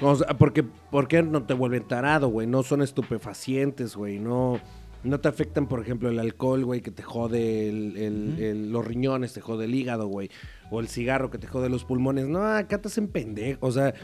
o 0.00 0.14
sea, 0.16 0.28
porque, 0.38 0.64
porque 0.90 1.22
no 1.22 1.44
te 1.44 1.54
vuelven 1.54 1.86
tarado, 1.86 2.28
güey. 2.28 2.46
No 2.48 2.62
son 2.64 2.82
estupefacientes, 2.82 3.94
güey. 3.94 4.18
No, 4.18 4.58
no 5.04 5.20
te 5.20 5.28
afectan, 5.28 5.68
por 5.68 5.80
ejemplo, 5.80 6.08
el 6.08 6.18
alcohol, 6.18 6.64
güey, 6.64 6.80
que 6.80 6.90
te 6.90 7.02
jode 7.04 7.68
el- 7.68 7.96
el- 7.96 8.42
el- 8.42 8.72
los 8.72 8.84
riñones, 8.84 9.32
te 9.34 9.40
jode 9.40 9.66
el 9.66 9.74
hígado, 9.74 10.08
güey. 10.08 10.30
O 10.72 10.80
el 10.80 10.88
cigarro 10.88 11.30
que 11.30 11.38
te 11.38 11.46
jode 11.46 11.68
los 11.68 11.84
pulmones. 11.84 12.26
No, 12.26 12.42
acá 12.44 12.76
estás 12.76 12.98
en 12.98 13.06
pendejo. 13.06 13.58
O 13.66 13.70
sea, 13.70 13.94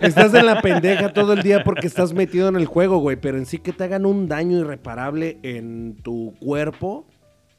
estás 0.00 0.32
en 0.34 0.46
la 0.46 0.60
pendeja 0.62 1.12
todo 1.12 1.32
el 1.32 1.42
día 1.42 1.64
porque 1.64 1.86
estás 1.88 2.12
metido 2.12 2.48
en 2.48 2.56
el 2.56 2.66
juego, 2.66 2.98
güey. 2.98 3.16
Pero 3.16 3.36
en 3.38 3.46
sí 3.46 3.58
que 3.58 3.72
te 3.72 3.82
hagan 3.84 4.06
un 4.06 4.28
daño 4.28 4.58
irreparable 4.58 5.38
en 5.42 5.96
tu 6.02 6.34
cuerpo, 6.38 7.06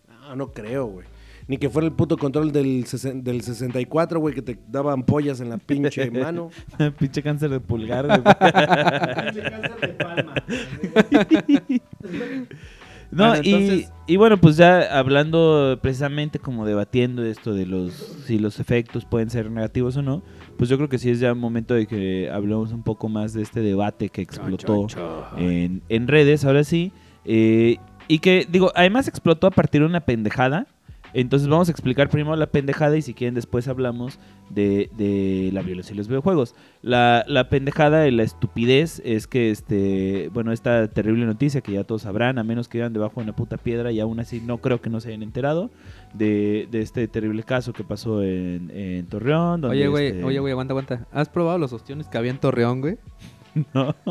no, 0.07 0.35
no 0.37 0.51
creo, 0.53 0.85
güey. 0.85 1.07
Ni 1.51 1.57
que 1.57 1.69
fuera 1.69 1.85
el 1.85 1.91
puto 1.93 2.15
control 2.17 2.53
del, 2.53 2.85
sesen- 2.85 3.23
del 3.23 3.41
64, 3.41 4.21
güey, 4.21 4.33
que 4.33 4.41
te 4.41 4.57
daban 4.69 4.93
ampollas 4.93 5.41
en 5.41 5.49
la 5.49 5.57
pinche 5.57 6.09
mano. 6.11 6.49
pinche 6.97 7.21
cáncer 7.21 7.49
de 7.49 7.59
pulgar, 7.59 8.05
güey. 8.07 8.21
pinche 8.21 9.41
cáncer 9.51 9.79
de 9.81 9.87
palma. 9.89 10.33
No, 13.11 13.27
Bueno, 13.27 13.41
y, 13.43 13.51
entonces- 13.53 13.91
y 14.07 14.15
bueno, 14.15 14.37
pues 14.39 14.55
ya 14.55 14.97
hablando 14.97 15.77
precisamente 15.81 16.39
como 16.39 16.65
debatiendo 16.65 17.25
esto 17.25 17.53
de 17.53 17.65
los 17.65 17.91
si 18.25 18.39
los 18.39 18.61
efectos 18.61 19.03
pueden 19.03 19.29
ser 19.29 19.51
negativos 19.51 19.97
o 19.97 20.01
no, 20.01 20.23
pues 20.57 20.69
yo 20.69 20.77
creo 20.77 20.87
que 20.87 20.97
sí 20.97 21.09
es 21.09 21.19
ya 21.19 21.33
momento 21.33 21.73
de 21.73 21.87
que 21.87 22.29
hablemos 22.31 22.71
un 22.71 22.83
poco 22.83 23.09
más 23.09 23.33
de 23.33 23.41
este 23.41 23.59
debate 23.59 24.07
que 24.07 24.21
explotó 24.21 24.87
en, 25.35 25.81
en 25.89 26.07
redes, 26.07 26.45
ahora 26.45 26.63
sí, 26.63 26.93
eh, 27.25 27.75
y 28.07 28.19
que 28.19 28.47
digo, 28.49 28.71
además 28.75 29.09
explotó 29.09 29.45
a 29.47 29.51
partir 29.51 29.81
de 29.81 29.87
una 29.87 29.99
pendejada. 29.99 30.67
Entonces 31.13 31.47
vamos 31.47 31.67
a 31.69 31.71
explicar 31.71 32.09
primero 32.09 32.35
la 32.35 32.47
pendejada 32.47 32.97
y 32.97 33.01
si 33.01 33.13
quieren 33.13 33.35
después 33.35 33.67
hablamos 33.67 34.19
de, 34.49 34.89
de 34.97 35.49
la 35.53 35.61
violencia 35.61 35.93
y 35.93 35.97
los 35.97 36.07
videojuegos. 36.07 36.55
La, 36.81 37.23
la 37.27 37.49
pendejada 37.49 38.07
y 38.07 38.11
la 38.11 38.23
estupidez 38.23 39.01
es 39.05 39.27
que, 39.27 39.51
este, 39.51 40.29
bueno, 40.33 40.51
esta 40.51 40.87
terrible 40.87 41.25
noticia 41.25 41.61
que 41.61 41.73
ya 41.73 41.83
todos 41.83 42.03
sabrán, 42.03 42.37
a 42.37 42.43
menos 42.43 42.67
que 42.67 42.77
vivan 42.77 42.93
debajo 42.93 43.15
de 43.17 43.23
una 43.23 43.35
puta 43.35 43.57
piedra 43.57 43.91
y 43.91 43.99
aún 43.99 44.19
así 44.19 44.41
no 44.41 44.59
creo 44.59 44.81
que 44.81 44.89
no 44.89 44.99
se 44.99 45.09
hayan 45.09 45.23
enterado 45.23 45.69
de, 46.13 46.67
de 46.71 46.81
este 46.81 47.07
terrible 47.07 47.43
caso 47.43 47.73
que 47.73 47.83
pasó 47.83 48.23
en, 48.23 48.71
en 48.71 49.05
Torreón. 49.07 49.61
donde, 49.61 49.77
Oye, 49.77 49.87
güey, 49.87 50.07
este, 50.07 50.23
oye, 50.23 50.39
güey, 50.39 50.51
aguanta, 50.51 50.73
aguanta. 50.73 51.07
¿Has 51.11 51.29
probado 51.29 51.57
los 51.57 51.73
ostiones 51.73 52.07
que 52.07 52.17
había 52.17 52.31
en 52.31 52.39
Torreón, 52.39 52.81
güey? 52.81 52.97
no. 53.73 53.95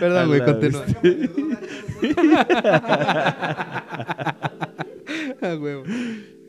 güey, 0.00 0.40
la 0.40 0.44
continúa. 0.44 0.84
huevo. 5.60 5.84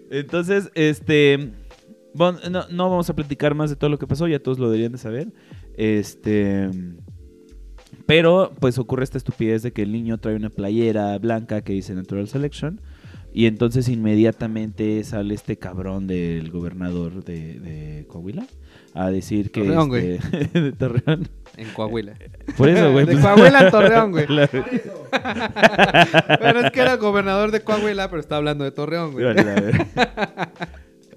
Entonces, 0.09 0.69
este. 0.75 1.51
Bueno, 2.13 2.39
no, 2.69 2.89
vamos 2.89 3.09
a 3.09 3.15
platicar 3.15 3.55
más 3.55 3.69
de 3.69 3.75
todo 3.75 3.89
lo 3.89 3.99
que 3.99 4.07
pasó, 4.07 4.27
ya 4.27 4.39
todos 4.39 4.59
lo 4.59 4.69
deberían 4.69 4.91
de 4.91 4.97
saber. 4.97 5.31
Este. 5.77 6.69
Pero, 8.05 8.51
pues 8.59 8.77
ocurre 8.79 9.03
esta 9.03 9.17
estupidez 9.17 9.61
de 9.61 9.71
que 9.71 9.83
el 9.83 9.91
niño 9.91 10.17
trae 10.17 10.35
una 10.35 10.49
playera 10.49 11.17
blanca 11.19 11.61
que 11.61 11.73
dice 11.73 11.93
Natural 11.93 12.27
Selection. 12.27 12.81
Y 13.31 13.45
entonces 13.45 13.87
inmediatamente 13.89 15.03
sale 15.03 15.35
este 15.35 15.57
cabrón 15.57 16.07
del 16.07 16.49
gobernador 16.49 17.23
de 17.23 18.05
Coahuila 18.07 18.47
a 19.05 19.09
decir 19.11 19.51
que. 19.51 19.61
Torreón, 19.63 19.95
este, 19.95 20.59
de 20.61 20.71
Torreón. 20.73 21.27
En 21.57 21.69
Coahuila. 21.71 22.13
Por 22.57 22.69
eso, 22.69 22.91
güey. 22.91 23.05
De 23.05 23.13
pues- 23.13 23.23
Coahuila 23.25 23.59
a 23.59 23.71
Torreón, 23.71 24.11
güey. 24.11 24.25
Claro. 24.25 24.65
Pero 26.39 26.59
es 26.61 26.71
que 26.71 26.79
era 26.81 26.95
gobernador 26.97 27.51
de 27.51 27.61
Coahuila, 27.61 28.09
pero 28.09 28.19
está 28.19 28.37
hablando 28.37 28.63
de 28.63 28.71
Torreón, 28.71 29.11
güey. 29.13 29.25
Vale, 29.25 29.41
a 29.41 29.55
ver. 29.55 29.87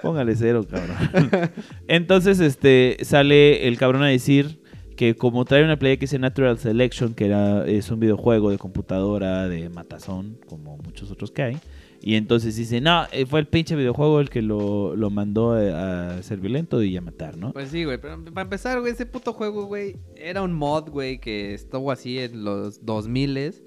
Póngale 0.03 0.35
cero, 0.35 0.67
cabrón. 0.69 1.51
Entonces, 1.87 2.41
este, 2.41 2.97
sale 3.03 3.69
el 3.69 3.79
cabrón 3.79 4.03
a 4.03 4.09
decir 4.09 4.61
que 4.97 5.15
como 5.15 5.45
trae 5.45 5.65
una 5.65 5.79
playa 5.79 5.97
que 5.97 6.03
dice 6.03 6.19
Natural 6.19 6.59
Selection, 6.59 7.15
que 7.15 7.27
era, 7.27 7.67
es 7.67 7.91
un 7.91 8.01
videojuego 8.01 8.51
de 8.51 8.59
computadora 8.59 9.49
de 9.49 9.69
matazón, 9.69 10.39
como 10.49 10.77
muchos 10.79 11.11
otros 11.11 11.31
que 11.31 11.43
hay, 11.43 11.57
y 12.03 12.17
entonces 12.17 12.57
dice, 12.57 12.81
no, 12.81 13.05
eh, 13.13 13.27
fue 13.27 13.41
el 13.41 13.47
pinche 13.47 13.77
videojuego 13.77 14.21
el 14.21 14.29
que 14.29 14.43
lo, 14.43 14.97
lo 14.97 15.09
mandó 15.09 15.53
a, 15.53 16.17
a 16.17 16.23
ser 16.23 16.41
violento 16.41 16.83
y 16.83 16.97
a 16.97 17.01
matar, 17.01 17.37
¿no? 17.37 17.53
Pues 17.53 17.71
sí, 17.71 17.85
güey, 17.85 17.99
pero 17.99 18.23
para 18.25 18.43
empezar, 18.43 18.81
güey, 18.81 18.93
ese 18.93 19.07
puto 19.07 19.33
juego, 19.33 19.67
güey, 19.67 19.97
era 20.17 20.43
un 20.43 20.53
mod, 20.53 20.91
güey, 20.91 21.19
que 21.19 21.55
estuvo 21.55 21.93
así 21.93 22.19
en 22.19 22.45
los 22.45 22.85
2000 22.85 23.63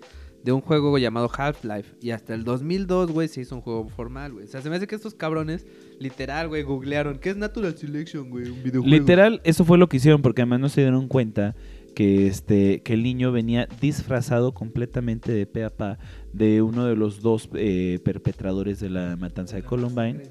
de 0.45 0.51
un 0.51 0.61
juego 0.61 0.97
llamado 0.97 1.29
Half-Life. 1.35 1.95
Y 2.01 2.11
hasta 2.11 2.35
el 2.35 2.43
2002, 2.43 3.11
güey, 3.11 3.27
se 3.27 3.41
hizo 3.41 3.55
un 3.55 3.61
juego 3.61 3.89
formal, 3.89 4.33
güey. 4.33 4.45
O 4.45 4.47
sea, 4.47 4.61
se 4.61 4.69
me 4.69 4.75
hace 4.75 4.85
que 4.85 4.93
estos 4.95 5.15
cabrones, 5.15 5.65
literal, 5.99 6.47
güey, 6.47 6.61
googlearon. 6.61 7.17
¿Qué 7.17 7.31
es 7.31 7.37
Natural 7.37 7.75
Selection, 7.75 8.29
güey? 8.29 8.49
Un 8.49 8.61
videojuego. 8.61 8.85
Literal, 8.85 9.41
eso 9.43 9.65
fue 9.65 9.79
lo 9.79 9.89
que 9.89 9.97
hicieron, 9.97 10.21
porque 10.21 10.43
además 10.43 10.59
no 10.59 10.69
se 10.69 10.81
dieron 10.81 11.07
cuenta 11.07 11.55
que 11.95 12.27
este 12.27 12.81
que 12.83 12.93
el 12.93 13.01
niño 13.01 13.31
venía 13.31 13.67
disfrazado 13.81 14.53
completamente 14.53 15.31
de 15.31 15.47
pe 15.47 15.63
a 15.63 15.69
pa 15.69 15.97
de 16.37 16.61
uno 16.61 16.85
de 16.85 16.95
los 16.95 17.21
dos 17.21 17.49
eh, 17.53 17.99
perpetradores 18.03 18.79
de 18.79 18.89
la 18.89 19.15
matanza 19.15 19.55
de 19.55 19.63
Columbine, 19.63 20.21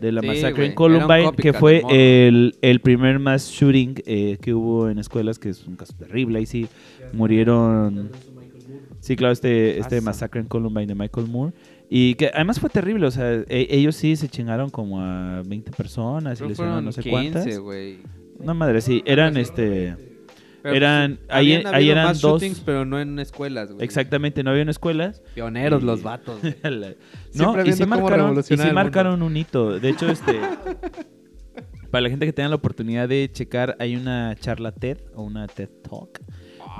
de 0.00 0.12
la 0.12 0.20
Sí, 0.22 0.26
masacre 0.26 0.66
en 0.66 0.72
Columbine, 0.74 1.32
que 1.36 1.52
fue 1.52 1.82
el, 1.90 2.54
el 2.62 2.80
primer 2.80 3.18
mass 3.18 3.50
shooting 3.50 3.94
eh, 4.06 4.38
que 4.40 4.54
hubo 4.54 4.88
en 4.88 4.98
escuelas, 4.98 5.38
que 5.38 5.50
es 5.50 5.66
un 5.66 5.76
caso 5.76 5.92
terrible, 5.98 6.38
ahí 6.38 6.46
sí 6.46 6.66
murieron... 7.12 8.10
Sí, 9.00 9.16
claro, 9.16 9.32
este, 9.32 9.78
este 9.78 9.96
Asa. 9.96 10.04
masacre 10.04 10.40
en 10.40 10.46
Columbine 10.46 10.86
de 10.86 10.94
Michael 10.94 11.26
Moore. 11.26 11.52
Y 11.88 12.14
que 12.14 12.30
además 12.32 12.60
fue 12.60 12.70
terrible, 12.70 13.06
o 13.06 13.10
sea, 13.10 13.32
e- 13.32 13.66
ellos 13.70 13.96
sí 13.96 14.14
se 14.16 14.28
chingaron 14.28 14.70
como 14.70 15.00
a 15.00 15.42
20 15.44 15.70
personas 15.72 16.40
y 16.40 16.46
lesionaron 16.46 16.84
no 16.84 16.92
sé 16.92 17.02
15, 17.02 17.10
cuántas. 17.10 17.58
güey. 17.58 17.98
No 18.44 18.54
madre, 18.54 18.80
sí, 18.80 19.02
eran 19.06 19.36
este... 19.36 19.96
Pero, 20.62 20.74
Eran- 20.76 21.16
pues, 21.16 21.28
ahí- 21.30 21.54
habían 21.54 21.74
ahí 21.74 21.90
eran 21.90 22.04
más 22.06 22.20
dos- 22.20 22.40
shootings, 22.40 22.60
pero 22.60 22.84
no 22.84 23.00
en 23.00 23.18
escuelas, 23.18 23.72
güey. 23.72 23.84
Exactamente, 23.84 24.42
no 24.42 24.50
había 24.50 24.62
en 24.62 24.68
escuelas. 24.68 25.22
Pioneros 25.34 25.82
Y- 25.82 25.86
los 25.86 26.02
vatos. 26.02 26.40
La- 26.62 26.94
no, 27.34 27.64
y 27.64 27.72
sí 27.72 27.86
marcaron, 27.86 28.38
y 28.38 28.42
sí 28.42 28.56
marcaron 28.72 29.22
un 29.22 29.36
hito. 29.36 29.78
De 29.78 29.88
hecho, 29.88 30.08
este... 30.10 30.38
para 31.90 32.02
la 32.02 32.10
gente 32.10 32.26
que 32.26 32.32
tenga 32.32 32.48
la 32.50 32.54
oportunidad 32.56 33.08
de 33.08 33.28
checar, 33.32 33.76
hay 33.80 33.96
una 33.96 34.36
charla 34.38 34.72
TED 34.72 34.98
o 35.14 35.22
una 35.22 35.46
TED 35.48 35.68
Talk 35.88 36.20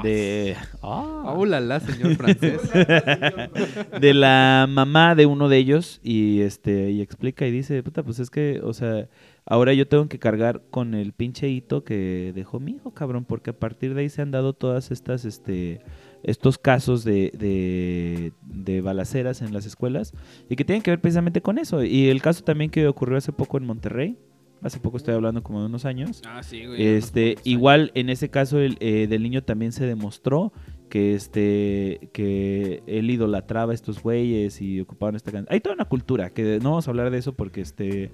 de... 0.05 0.57
Ah, 0.83 1.25
Ah, 1.27 1.35
ulala, 1.35 1.81
señor 1.81 2.15
francés. 2.17 2.61
de 4.01 4.15
la 4.15 4.67
mamá 4.69 5.15
de 5.15 5.27
uno 5.27 5.49
de 5.49 5.57
ellos 5.59 6.01
y 6.03 6.41
este 6.41 6.91
y 6.91 7.01
explica 7.03 7.47
y 7.47 7.51
dice, 7.51 7.83
puta, 7.83 8.03
pues 8.03 8.19
es 8.19 8.31
que, 8.31 8.61
o 8.63 8.73
sea, 8.73 9.09
ahora 9.51 9.75
yo 9.75 9.87
tengo 9.87 10.09
que 10.09 10.19
cargar 10.19 10.63
con 10.71 10.95
el 10.95 11.13
pinche 11.13 11.49
hito 11.51 11.85
que 11.85 12.33
dejó 12.35 12.61
mi 12.61 12.73
hijo, 12.73 12.93
cabrón, 12.95 13.27
porque 13.27 13.51
a 13.51 13.59
partir 13.59 13.93
de 13.95 14.01
ahí 14.01 14.09
se 14.09 14.23
han 14.23 14.31
dado 14.31 14.55
todas 14.55 14.91
estas, 14.91 15.25
este, 15.27 15.81
estos 16.23 16.57
casos 16.57 17.05
de, 17.05 17.31
de, 17.37 18.33
de 18.43 18.81
balaceras 18.81 19.43
en 19.43 19.53
las 19.53 19.67
escuelas 19.67 20.15
y 20.49 20.57
que 20.57 20.65
tienen 20.65 20.83
que 20.83 20.91
ver 20.93 21.01
precisamente 21.01 21.43
con 21.43 21.59
eso. 21.59 21.85
Y 21.85 22.09
el 22.09 22.23
caso 22.23 22.43
también 22.45 22.71
que 22.71 22.87
ocurrió 22.87 23.19
hace 23.19 23.33
poco 23.33 23.59
en 23.59 23.67
Monterrey, 23.67 24.17
hace 24.63 24.79
poco 24.79 24.97
estoy 24.99 25.15
hablando 25.15 25.43
como 25.43 25.61
de 25.61 25.67
unos 25.67 25.85
años, 25.85 26.23
Ah, 26.27 26.43
sí, 26.43 26.67
güey. 26.67 26.87
este, 26.87 27.37
igual 27.45 27.91
en 27.95 28.09
ese 28.09 28.29
caso 28.31 28.59
el, 28.61 28.77
eh, 28.81 29.07
del 29.09 29.23
niño 29.23 29.43
también 29.43 29.73
se 29.73 29.85
demostró 29.87 30.53
que 30.91 31.15
este 31.15 32.11
que 32.13 32.83
él 32.87 33.11
idolatraba 33.11 33.73
a 33.73 33.75
estos 33.75 34.03
güeyes 34.03 34.61
y 34.61 34.81
ocupaban 34.81 35.15
esta 35.17 35.31
canción. 35.33 35.53
Hay 35.53 35.61
toda 35.61 35.75
una 35.77 35.85
cultura 35.87 36.31
que 36.31 36.59
no 36.63 36.71
vamos 36.71 36.87
a 36.87 36.91
hablar 36.91 37.11
de 37.11 37.19
eso 37.19 37.33
porque 37.35 37.61
este 37.61 38.11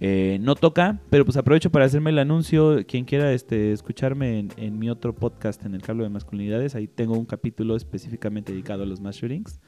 eh, 0.00 0.38
no 0.40 0.54
toca, 0.54 1.00
pero 1.10 1.24
pues 1.24 1.36
aprovecho 1.36 1.70
para 1.70 1.84
hacerme 1.84 2.10
el 2.10 2.18
anuncio. 2.18 2.84
Quien 2.86 3.04
quiera 3.04 3.32
este 3.32 3.72
escucharme 3.72 4.38
en, 4.38 4.48
en 4.56 4.78
mi 4.78 4.90
otro 4.90 5.14
podcast 5.14 5.64
en 5.64 5.74
el 5.74 5.82
cable 5.82 6.04
de 6.04 6.08
masculinidades, 6.10 6.74
ahí 6.74 6.88
tengo 6.88 7.14
un 7.14 7.26
capítulo 7.26 7.76
específicamente 7.76 8.52
dedicado 8.52 8.82
a 8.82 8.86
los 8.86 9.00
mass 9.00 9.16
shootings. 9.16 9.60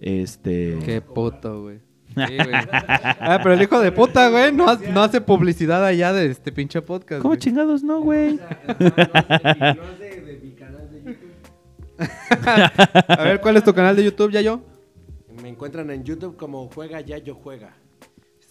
Este 0.00 0.78
Qué 0.84 1.00
puto, 1.00 1.62
güey. 1.62 1.80
Sí. 2.14 2.36
Ah, 3.18 3.40
pero 3.42 3.54
el 3.54 3.62
hijo 3.62 3.80
de 3.80 3.90
puta, 3.90 4.28
güey, 4.28 4.52
no, 4.52 4.66
no 4.92 5.02
hace 5.02 5.22
publicidad 5.22 5.82
allá 5.82 6.12
de 6.12 6.26
este 6.26 6.52
pinche 6.52 6.82
podcast. 6.82 7.22
¿Cómo 7.22 7.30
güey. 7.30 7.38
chingados 7.38 7.82
no, 7.82 8.02
güey? 8.02 8.34
No 8.34 8.42
es 8.74 9.98
de, 9.98 10.20
de 10.20 10.40
mi 10.42 10.50
canal 10.52 10.90
de 10.90 11.02
YouTube. 11.02 11.32
A 13.08 13.24
ver, 13.24 13.40
¿cuál 13.40 13.56
es 13.56 13.64
tu 13.64 13.72
canal 13.72 13.96
de 13.96 14.04
YouTube, 14.04 14.30
ya 14.30 14.42
yo? 14.42 14.60
Me 15.42 15.48
encuentran 15.48 15.90
en 15.90 16.04
YouTube 16.04 16.36
como 16.36 16.68
Juega 16.68 17.00
Yayo 17.00 17.34
Juega. 17.34 17.74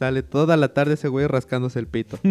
Sale 0.01 0.23
toda 0.23 0.57
la 0.57 0.69
tarde 0.73 0.95
ese 0.95 1.09
güey 1.09 1.27
rascándose 1.27 1.77
el 1.77 1.85
pito. 1.85 2.17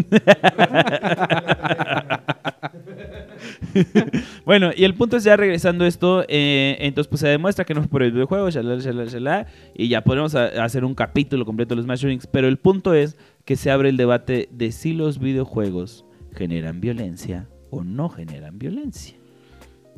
Bueno, 4.44 4.70
y 4.76 4.82
el 4.84 4.94
punto 4.94 5.16
es 5.16 5.22
ya 5.24 5.36
regresando 5.36 5.86
esto, 5.86 6.24
eh, 6.28 6.76
entonces 6.80 7.08
pues 7.08 7.20
se 7.20 7.28
demuestra 7.28 7.64
que 7.64 7.72
no 7.74 7.82
fue 7.82 7.88
por 7.88 8.02
el 8.02 8.10
videojuego, 8.12 8.50
shalala, 8.50 8.82
shalala, 8.82 9.08
shalala, 9.10 9.46
y 9.74 9.88
ya 9.88 10.02
podemos 10.02 10.34
a- 10.34 10.64
hacer 10.64 10.84
un 10.84 10.94
capítulo 10.96 11.44
completo 11.46 11.70
de 11.70 11.76
los 11.76 11.84
Smash 11.84 12.00
Shootings, 12.02 12.26
pero 12.26 12.48
el 12.48 12.58
punto 12.58 12.92
es 12.92 13.16
que 13.44 13.54
se 13.56 13.70
abre 13.70 13.88
el 13.90 13.96
debate 13.96 14.48
de 14.50 14.72
si 14.72 14.92
los 14.92 15.20
videojuegos 15.20 16.04
generan 16.34 16.80
violencia 16.80 17.48
o 17.70 17.84
no 17.84 18.08
generan 18.08 18.58
violencia. 18.58 19.14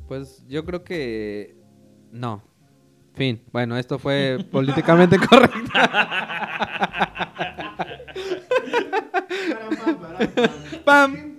Pues 0.09 0.45
yo 0.49 0.65
creo 0.67 0.85
que 0.85 1.57
no. 2.13 2.43
Fin. 3.15 3.41
Bueno, 3.53 3.77
esto 3.79 3.99
fue 3.99 4.45
políticamente 4.53 5.19
correcto. 5.19 5.59
¡Pam! 10.85 11.39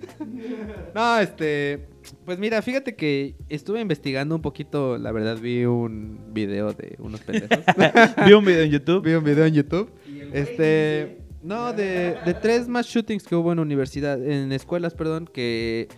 No, 0.94 1.20
este. 1.20 1.88
Pues 2.26 2.38
mira, 2.38 2.62
fíjate 2.62 2.96
que 2.96 3.36
estuve 3.50 3.82
investigando 3.82 4.36
un 4.36 4.42
poquito. 4.42 4.98
La 4.98 5.12
verdad, 5.12 5.38
vi 5.38 5.66
un 5.66 6.34
video 6.34 6.74
de 6.74 6.96
unos 7.00 7.22
pendejos. 7.22 7.64
Vi 8.26 8.34
un 8.34 8.46
video 8.46 8.64
en 8.64 8.72
YouTube. 8.72 9.04
vi 9.04 9.14
un 9.14 9.24
video 9.24 9.46
en 9.46 9.54
YouTube. 9.54 9.90
Este. 10.34 11.20
No, 11.42 11.74
de, 11.74 12.18
de 12.26 12.34
tres 12.34 12.70
más 12.70 12.88
shootings 12.88 13.24
que 13.24 13.36
hubo 13.36 13.52
en 13.52 13.60
universidad, 13.60 14.24
en 14.26 14.54
escuelas, 14.54 14.94
perdón, 14.94 15.28
que 15.32 15.90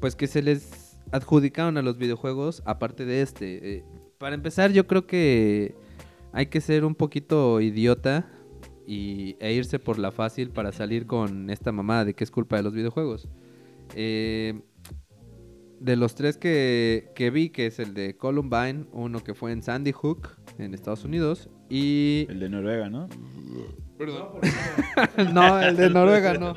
pues 0.00 0.16
que 0.16 0.26
se 0.26 0.42
les 0.42 0.98
adjudicaron 1.12 1.78
a 1.78 1.82
los 1.82 1.96
videojuegos, 1.96 2.62
aparte 2.66 3.06
de 3.06 3.22
este. 3.22 3.76
Eh, 3.76 3.84
para 4.18 4.34
empezar, 4.34 4.72
yo 4.72 4.86
creo 4.86 5.06
que 5.06 5.74
hay 6.32 6.46
que 6.46 6.60
ser 6.60 6.84
un 6.84 6.94
poquito 6.94 7.60
idiota 7.60 8.28
y, 8.86 9.36
e 9.40 9.52
irse 9.52 9.78
por 9.78 9.98
la 9.98 10.12
fácil 10.12 10.50
para 10.50 10.72
salir 10.72 11.06
con 11.06 11.50
esta 11.50 11.72
mamada 11.72 12.04
de 12.04 12.14
que 12.14 12.24
es 12.24 12.30
culpa 12.30 12.56
de 12.56 12.62
los 12.62 12.72
videojuegos. 12.72 13.28
Eh, 13.94 14.60
de 15.80 15.96
los 15.96 16.14
tres 16.14 16.36
que, 16.36 17.10
que 17.14 17.30
vi, 17.30 17.50
que 17.50 17.66
es 17.66 17.78
el 17.80 17.92
de 17.94 18.16
Columbine, 18.16 18.86
uno 18.92 19.22
que 19.24 19.34
fue 19.34 19.50
en 19.52 19.62
Sandy 19.62 19.92
Hook, 19.92 20.28
en 20.58 20.74
Estados 20.74 21.04
Unidos, 21.04 21.50
y... 21.68 22.26
El 22.28 22.38
de 22.38 22.48
Noruega, 22.48 22.88
¿no? 22.88 23.08
no, 25.32 25.60
el 25.60 25.76
de 25.76 25.90
Noruega 25.90 26.34
no. 26.34 26.56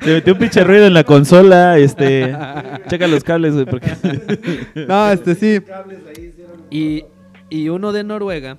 Se 0.00 0.14
metió 0.14 0.32
un 0.32 0.38
pinche 0.38 0.62
ruido 0.64 0.86
en 0.86 0.94
la 0.94 1.04
consola, 1.04 1.78
este... 1.78 2.36
Checa 2.88 3.06
los 3.06 3.22
cables, 3.22 3.54
güey, 3.54 3.66
porque... 3.66 3.90
No, 4.88 5.10
este 5.10 5.34
sí. 5.34 5.60
Y, 6.70 7.04
y 7.48 7.68
uno 7.68 7.92
de 7.92 8.04
Noruega, 8.04 8.58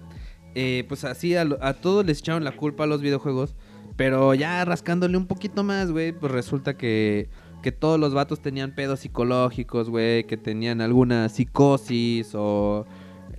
eh, 0.60 0.86
pues 0.88 1.04
así 1.04 1.36
a, 1.36 1.48
a 1.62 1.74
todos 1.74 2.04
les 2.04 2.20
echaron 2.20 2.44
la 2.44 2.52
culpa 2.52 2.86
a 2.86 2.88
los 2.88 3.02
videojuegos, 3.02 3.56
pero 3.96 4.34
ya 4.34 4.66
rascándole 4.66 5.16
un 5.18 5.28
poquito 5.28 5.64
más, 5.64 5.92
güey, 5.92 6.12
pues 6.12 6.32
resulta 6.32 6.76
que, 6.76 7.30
que 7.62 7.72
todos 7.72 8.00
los 8.00 8.14
vatos 8.16 8.42
tenían 8.42 8.74
pedos 8.74 9.02
psicológicos, 9.02 9.90
güey, 9.90 10.24
que 10.24 10.38
tenían 10.38 10.82
alguna 10.82 11.30
psicosis 11.30 12.32
o 12.34 12.88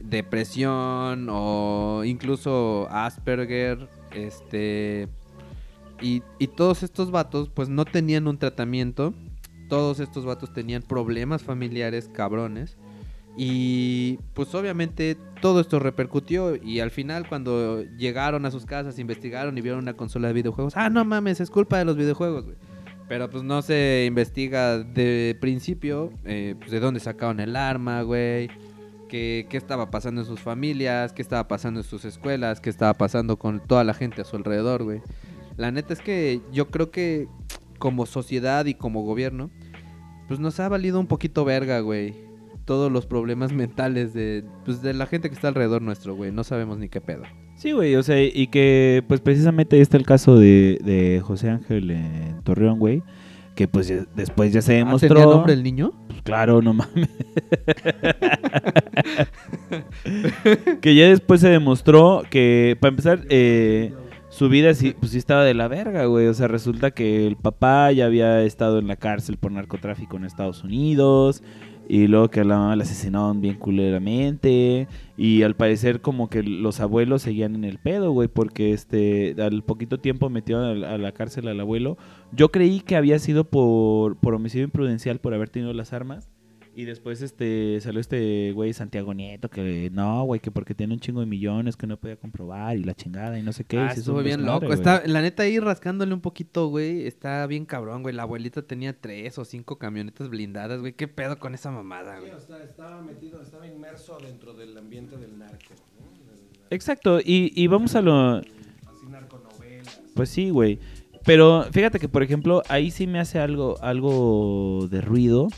depresión 0.01 1.27
o 1.29 2.03
incluso 2.05 2.87
Asperger, 2.91 3.89
este... 4.13 5.09
Y, 6.01 6.23
y 6.39 6.47
todos 6.47 6.85
estos 6.85 7.11
vatos 7.11 7.49
pues 7.49 7.69
no 7.69 7.85
tenían 7.85 8.29
un 8.29 8.39
tratamiento 8.39 9.15
todos 9.69 10.01
estos 10.01 10.25
vatos 10.25 10.53
tenían 10.53 10.83
problemas 10.83 11.43
familiares 11.43 12.11
cabrones. 12.13 12.77
Y 13.41 14.19
pues 14.35 14.53
obviamente 14.57 15.17
todo 15.41 15.61
esto 15.61 15.79
repercutió 15.79 16.57
y 16.57 16.81
al 16.81 16.91
final 16.91 17.29
cuando 17.29 17.85
llegaron 17.97 18.45
a 18.45 18.51
sus 18.51 18.67
casas, 18.67 18.99
investigaron 18.99 19.57
y 19.57 19.61
vieron 19.61 19.79
una 19.79 19.95
consola 19.95 20.27
de 20.27 20.35
videojuegos, 20.35 20.77
ah, 20.77 20.91
no 20.91 21.05
mames, 21.05 21.41
es 21.41 21.49
culpa 21.49 21.79
de 21.79 21.85
los 21.85 21.97
videojuegos, 21.97 22.47
güey. 22.47 22.57
Pero 23.09 23.31
pues 23.31 23.45
no 23.45 23.63
se 23.63 24.07
investiga 24.09 24.81
de 24.81 25.39
principio 25.41 26.13
eh, 26.25 26.57
pues, 26.59 26.73
de 26.73 26.81
dónde 26.81 26.99
sacaron 26.99 27.39
el 27.39 27.55
arma, 27.55 28.03
güey. 28.03 28.51
Qué, 29.09 29.47
qué 29.49 29.57
estaba 29.57 29.89
pasando 29.89 30.23
en 30.23 30.27
sus 30.27 30.41
familias, 30.41 31.13
qué 31.13 31.23
estaba 31.23 31.47
pasando 31.47 31.79
en 31.79 31.87
sus 31.87 32.05
escuelas, 32.05 32.61
qué 32.61 32.71
estaba 32.71 32.95
pasando 32.95 33.39
con 33.39 33.61
toda 33.61 33.85
la 33.85 33.95
gente 33.95 34.21
a 34.21 34.25
su 34.25 34.35
alrededor, 34.35 34.83
güey. 34.83 35.01
La 35.57 35.71
neta 35.71 35.93
es 35.93 36.01
que 36.01 36.41
yo 36.53 36.69
creo 36.73 36.91
que 36.91 37.29
como 37.79 38.05
sociedad 38.05 38.67
y 38.67 38.75
como 38.75 39.03
gobierno, 39.03 39.49
pues 40.27 40.41
nos 40.41 40.59
ha 40.59 40.69
valido 40.69 40.99
un 40.99 41.07
poquito 41.07 41.45
verga, 41.45 41.79
güey. 41.79 42.28
Todos 42.69 42.93
los 42.93 43.07
problemas 43.07 43.51
mentales 43.51 44.13
de, 44.13 44.45
pues, 44.67 44.83
de 44.83 44.93
la 44.93 45.07
gente 45.07 45.31
que 45.31 45.35
está 45.35 45.49
alrededor 45.49 45.81
nuestro, 45.81 46.15
güey. 46.15 46.31
No 46.33 46.45
sabemos 46.45 46.77
ni 46.77 46.91
qué 46.91 47.01
pedo. 47.01 47.23
Sí, 47.57 47.73
güey, 47.73 47.97
o 47.97 48.03
sea, 48.03 48.23
y 48.23 48.49
que 48.49 49.03
pues 49.09 49.23
precisamente 49.23 49.77
ahí 49.77 49.81
está 49.83 49.97
el 49.97 50.05
caso 50.05 50.39
de, 50.39 50.79
de 50.85 51.23
José 51.25 51.49
Ángel 51.49 51.91
en 51.91 52.43
Torreón, 52.45 52.79
güey, 52.79 53.03
que 53.57 53.69
pues 53.69 53.89
ya- 53.89 54.05
después 54.15 54.53
ya 54.53 54.61
se 54.61 54.75
¿Ah, 54.75 54.85
demostró... 54.85 55.09
¿Tenía 55.09 55.25
nombre 55.25 55.55
el 55.55 55.63
niño? 55.63 55.93
Pues 56.09 56.21
claro, 56.21 56.61
no 56.61 56.75
mames. 56.75 57.09
que 60.81 60.95
ya 60.95 61.09
después 61.09 61.41
se 61.41 61.49
demostró 61.49 62.23
que, 62.31 62.77
para 62.81 62.91
empezar, 62.91 63.25
eh, 63.31 63.93
su 64.31 64.49
vida 64.49 64.75
sí, 64.75 64.95
pues 64.99 65.13
sí 65.13 65.19
estaba 65.19 65.45
de 65.45 65.55
la 65.55 65.69
verga, 65.69 66.05
güey. 66.05 66.27
O 66.27 66.35
sea, 66.35 66.49
resulta 66.49 66.91
que 66.91 67.27
el 67.27 67.37
papá 67.37 67.91
ya 67.93 68.07
había 68.07 68.43
estado 68.43 68.79
en 68.79 68.87
la 68.87 68.97
cárcel 68.97 69.37
por 69.39 69.53
narcotráfico 69.53 70.17
en 70.17 70.25
Estados 70.25 70.65
Unidos. 70.65 71.43
Y 71.91 72.07
luego 72.07 72.29
que 72.29 72.41
a 72.41 72.45
la 72.45 72.59
mamá 72.59 72.77
la 72.77 72.83
asesinaron 72.83 73.41
bien 73.41 73.57
culeramente. 73.57 74.89
Y 75.17 75.43
al 75.43 75.57
parecer 75.57 76.03
como 76.03 76.29
que 76.29 76.43
los 76.43 76.81
abuelos 76.81 77.23
seguían 77.23 77.55
en 77.55 77.65
el 77.65 77.79
pedo, 77.79 78.13
güey. 78.13 78.29
Porque 78.29 78.73
este 78.73 79.35
al 79.41 79.63
poquito 79.65 79.99
tiempo 79.99 80.29
metieron 80.29 80.85
a 80.85 80.99
la 80.99 81.13
cárcel 81.13 81.49
al 81.49 81.59
abuelo. 81.61 81.97
Yo 82.31 82.51
creí 82.51 82.81
que 82.81 82.97
había 82.97 83.19
sido 83.19 83.45
por, 83.45 84.17
por 84.17 84.35
homicidio 84.35 84.65
imprudencial 84.65 85.19
por 85.19 85.33
haber 85.33 85.49
tenido 85.49 85.73
las 85.73 85.95
armas. 85.95 86.29
Y 86.79 86.85
después 86.85 87.23
este 87.23 87.81
salió 87.81 88.01
este 88.01 88.53
güey 88.53 88.73
Santiago 88.73 89.13
Nieto 89.13 89.51
que 89.51 89.91
no, 89.93 90.23
güey, 90.23 90.39
que 90.39 90.53
porque 90.53 90.77
tiene 90.77 90.95
un 90.95 91.01
chingo 91.01 91.19
de 91.19 91.27
millones 91.27 91.77
que 91.77 91.89
no 91.89 91.97
podía 91.97 92.15
comprobar 92.15 92.77
y 92.77 92.85
la 92.85 92.95
chingada 92.95 93.37
y 93.37 93.43
no 93.43 93.53
sé 93.53 93.65
qué. 93.65 93.79
Ah, 93.79 93.89
estuvo 93.93 94.23
bien 94.23 94.47
loco. 94.47 94.67
güey. 94.67 94.79
Está, 94.79 95.03
la 95.05 95.21
neta 95.21 95.43
ahí 95.43 95.59
rascándole 95.59 96.15
un 96.15 96.21
poquito, 96.21 96.69
güey. 96.69 97.05
Está 97.09 97.45
bien 97.49 97.65
cabrón, 97.65 98.03
güey. 98.03 98.15
La 98.15 98.23
abuelita 98.23 98.63
tenía 98.63 98.93
tres 98.97 99.39
o 99.39 99.45
cinco 99.45 99.77
camionetas 99.77 100.29
blindadas, 100.29 100.79
güey. 100.79 100.93
¿Qué 100.93 101.09
pedo 101.09 101.41
con 101.41 101.53
esa 101.53 101.73
mamada, 101.73 102.21
güey? 102.21 102.31
Sí, 102.31 102.37
o 102.37 102.41
sea, 102.41 102.63
estaba 102.63 103.03
metido, 103.03 103.43
estaba 103.43 103.67
inmerso 103.67 104.17
dentro 104.23 104.55
del 104.55 104.79
ambiente 104.79 105.17
del 105.17 105.37
narco, 105.37 105.75
¿no? 105.99 106.07
Del- 106.31 106.39
Exacto, 106.71 107.19
y, 107.19 107.51
y 107.61 107.67
vamos 107.67 107.97
a 107.97 108.03
lo... 108.03 108.37
así 108.37 108.47
narconovelas. 109.11 110.01
Pues 110.15 110.29
sí, 110.29 110.51
güey. 110.51 110.79
Pero 111.25 111.65
fíjate 111.73 111.99
que, 111.99 112.09
por 112.09 112.23
ejemplo, 112.23 112.63
ahí 112.69 112.93
sí 112.93 113.09
me 113.09 113.19
hace 113.19 113.41
algo, 113.41 113.83
algo 113.83 114.87
de 114.89 115.01
ruido. 115.01 115.49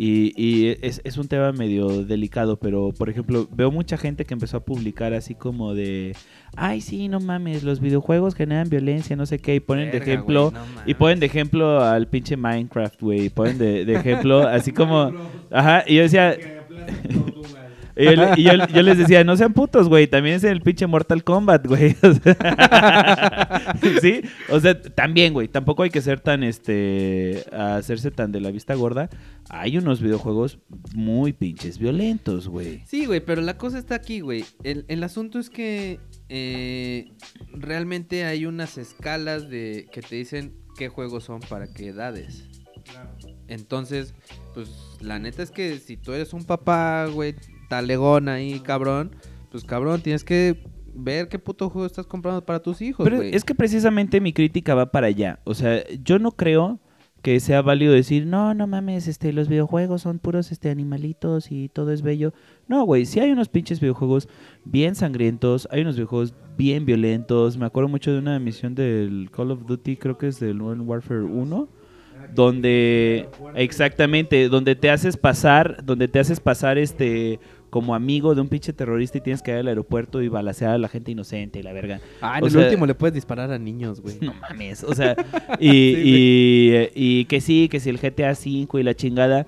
Y, 0.00 0.32
y 0.40 0.76
es, 0.80 1.00
es 1.02 1.16
un 1.18 1.26
tema 1.26 1.50
medio 1.50 2.04
delicado, 2.04 2.56
pero 2.60 2.92
por 2.96 3.10
ejemplo, 3.10 3.48
veo 3.50 3.72
mucha 3.72 3.96
gente 3.98 4.24
que 4.24 4.32
empezó 4.32 4.58
a 4.58 4.64
publicar 4.64 5.12
así 5.12 5.34
como 5.34 5.74
de, 5.74 6.14
ay, 6.54 6.80
sí, 6.82 7.08
no 7.08 7.18
mames, 7.18 7.64
los 7.64 7.80
videojuegos 7.80 8.36
generan 8.36 8.68
violencia, 8.68 9.16
no 9.16 9.26
sé 9.26 9.40
qué, 9.40 9.56
y 9.56 9.60
ponen 9.60 9.90
de 9.90 9.98
ejemplo, 9.98 10.52
no 10.54 10.60
y 10.84 10.94
ponen 10.94 11.18
de 11.18 11.26
ejemplo 11.26 11.82
al 11.82 12.06
pinche 12.06 12.36
Minecraft, 12.36 13.00
güey, 13.02 13.28
ponen 13.28 13.58
de, 13.58 13.84
de 13.84 13.94
ejemplo 13.96 14.46
así 14.46 14.72
como, 14.72 15.16
ajá, 15.50 15.82
y 15.84 15.96
yo 15.96 16.02
decía. 16.02 16.38
Y 17.98 18.04
yo, 18.04 18.12
le- 18.12 18.30
y 18.36 18.42
yo- 18.44 18.66
yo 18.68 18.82
les 18.82 18.98
decía, 18.98 19.24
no 19.24 19.36
sean 19.36 19.52
putos, 19.52 19.88
güey. 19.88 20.06
También 20.06 20.36
es 20.36 20.44
en 20.44 20.50
el 20.52 20.60
pinche 20.62 20.86
Mortal 20.86 21.24
Kombat, 21.24 21.66
güey. 21.66 21.96
O 22.02 22.14
sea, 22.14 23.74
sí, 24.00 24.22
o 24.50 24.60
sea, 24.60 24.80
también, 24.80 25.32
güey. 25.32 25.48
Tampoco 25.48 25.82
hay 25.82 25.90
que 25.90 26.00
ser 26.00 26.20
tan, 26.20 26.42
este, 26.42 27.44
a 27.52 27.76
hacerse 27.76 28.10
tan 28.10 28.32
de 28.32 28.40
la 28.40 28.50
vista 28.50 28.74
gorda. 28.74 29.08
Hay 29.50 29.78
unos 29.78 30.00
videojuegos 30.00 30.58
muy 30.94 31.32
pinches 31.32 31.78
violentos, 31.78 32.48
güey. 32.48 32.82
Sí, 32.86 33.06
güey, 33.06 33.20
pero 33.20 33.40
la 33.42 33.56
cosa 33.56 33.78
está 33.78 33.94
aquí, 33.96 34.20
güey. 34.20 34.44
El, 34.62 34.84
el 34.88 35.02
asunto 35.04 35.38
es 35.38 35.50
que 35.50 36.00
eh, 36.28 37.12
realmente 37.52 38.24
hay 38.24 38.46
unas 38.46 38.78
escalas 38.78 39.48
de 39.48 39.88
que 39.92 40.02
te 40.02 40.16
dicen 40.16 40.54
qué 40.76 40.88
juegos 40.88 41.24
son 41.24 41.40
para 41.40 41.66
qué 41.72 41.88
edades. 41.88 42.44
Entonces, 43.48 44.14
pues 44.54 44.70
la 45.00 45.18
neta 45.18 45.42
es 45.42 45.50
que 45.50 45.78
si 45.78 45.96
tú 45.96 46.12
eres 46.12 46.32
un 46.32 46.44
papá, 46.44 47.06
güey, 47.06 47.34
talegón 47.68 48.28
ahí, 48.28 48.60
cabrón, 48.60 49.14
pues 49.50 49.64
cabrón, 49.64 50.00
tienes 50.00 50.24
que 50.24 50.64
ver 50.94 51.28
qué 51.28 51.38
puto 51.38 51.70
juego 51.70 51.86
estás 51.86 52.06
comprando 52.06 52.44
para 52.44 52.60
tus 52.60 52.82
hijos, 52.82 53.04
Pero 53.04 53.22
es 53.22 53.44
que 53.44 53.54
precisamente 53.54 54.20
mi 54.20 54.32
crítica 54.32 54.74
va 54.74 54.90
para 54.90 55.06
allá. 55.06 55.38
O 55.44 55.54
sea, 55.54 55.84
yo 56.02 56.18
no 56.18 56.32
creo 56.32 56.80
que 57.22 57.40
sea 57.40 57.62
válido 57.62 57.92
decir, 57.92 58.26
no, 58.26 58.54
no 58.54 58.66
mames, 58.66 59.08
este, 59.08 59.32
los 59.32 59.48
videojuegos 59.48 60.02
son 60.02 60.18
puros 60.18 60.52
este, 60.52 60.70
animalitos 60.70 61.50
y 61.50 61.68
todo 61.68 61.92
es 61.92 62.02
bello. 62.02 62.32
No, 62.68 62.84
güey, 62.84 63.06
sí 63.06 63.20
hay 63.20 63.30
unos 63.32 63.48
pinches 63.48 63.80
videojuegos 63.80 64.28
bien 64.64 64.94
sangrientos, 64.94 65.68
hay 65.70 65.82
unos 65.82 65.96
videojuegos 65.96 66.34
bien 66.56 66.84
violentos. 66.84 67.56
Me 67.56 67.66
acuerdo 67.66 67.88
mucho 67.88 68.12
de 68.12 68.18
una 68.18 68.38
misión 68.38 68.74
del 68.74 69.30
Call 69.32 69.50
of 69.50 69.66
Duty, 69.66 69.96
creo 69.96 70.16
que 70.16 70.28
es 70.28 70.38
del 70.38 70.58
Modern 70.58 70.88
Warfare 70.88 71.22
1, 71.22 71.68
donde 72.34 73.28
exactamente, 73.56 74.48
donde 74.48 74.76
te 74.76 74.90
haces 74.90 75.16
pasar, 75.16 75.84
donde 75.84 76.06
te 76.06 76.20
haces 76.20 76.38
pasar 76.38 76.78
este 76.78 77.40
como 77.70 77.94
amigo 77.94 78.34
de 78.34 78.40
un 78.40 78.48
pinche 78.48 78.72
terrorista 78.72 79.18
y 79.18 79.20
tienes 79.20 79.42
que 79.42 79.50
ir 79.50 79.58
al 79.58 79.68
aeropuerto 79.68 80.22
y 80.22 80.28
balacear 80.28 80.70
a 80.72 80.78
la 80.78 80.88
gente 80.88 81.10
inocente 81.12 81.58
y 81.58 81.62
la 81.62 81.72
verga. 81.72 82.00
Ah, 82.22 82.38
en 82.38 82.44
o 82.44 82.46
el 82.46 82.52
sea- 82.52 82.62
último 82.64 82.86
le 82.86 82.94
puedes 82.94 83.14
disparar 83.14 83.50
a 83.52 83.58
niños, 83.58 84.00
güey. 84.00 84.16
No 84.22 84.34
mames, 84.34 84.82
o 84.84 84.94
sea, 84.94 85.14
y, 85.60 85.68
y, 85.96 86.88
y 86.94 87.24
que 87.26 87.40
sí, 87.40 87.68
que 87.68 87.80
si 87.80 87.90
el 87.90 87.98
GTA 87.98 88.32
V 88.32 88.80
y 88.80 88.82
la 88.82 88.94
chingada. 88.94 89.46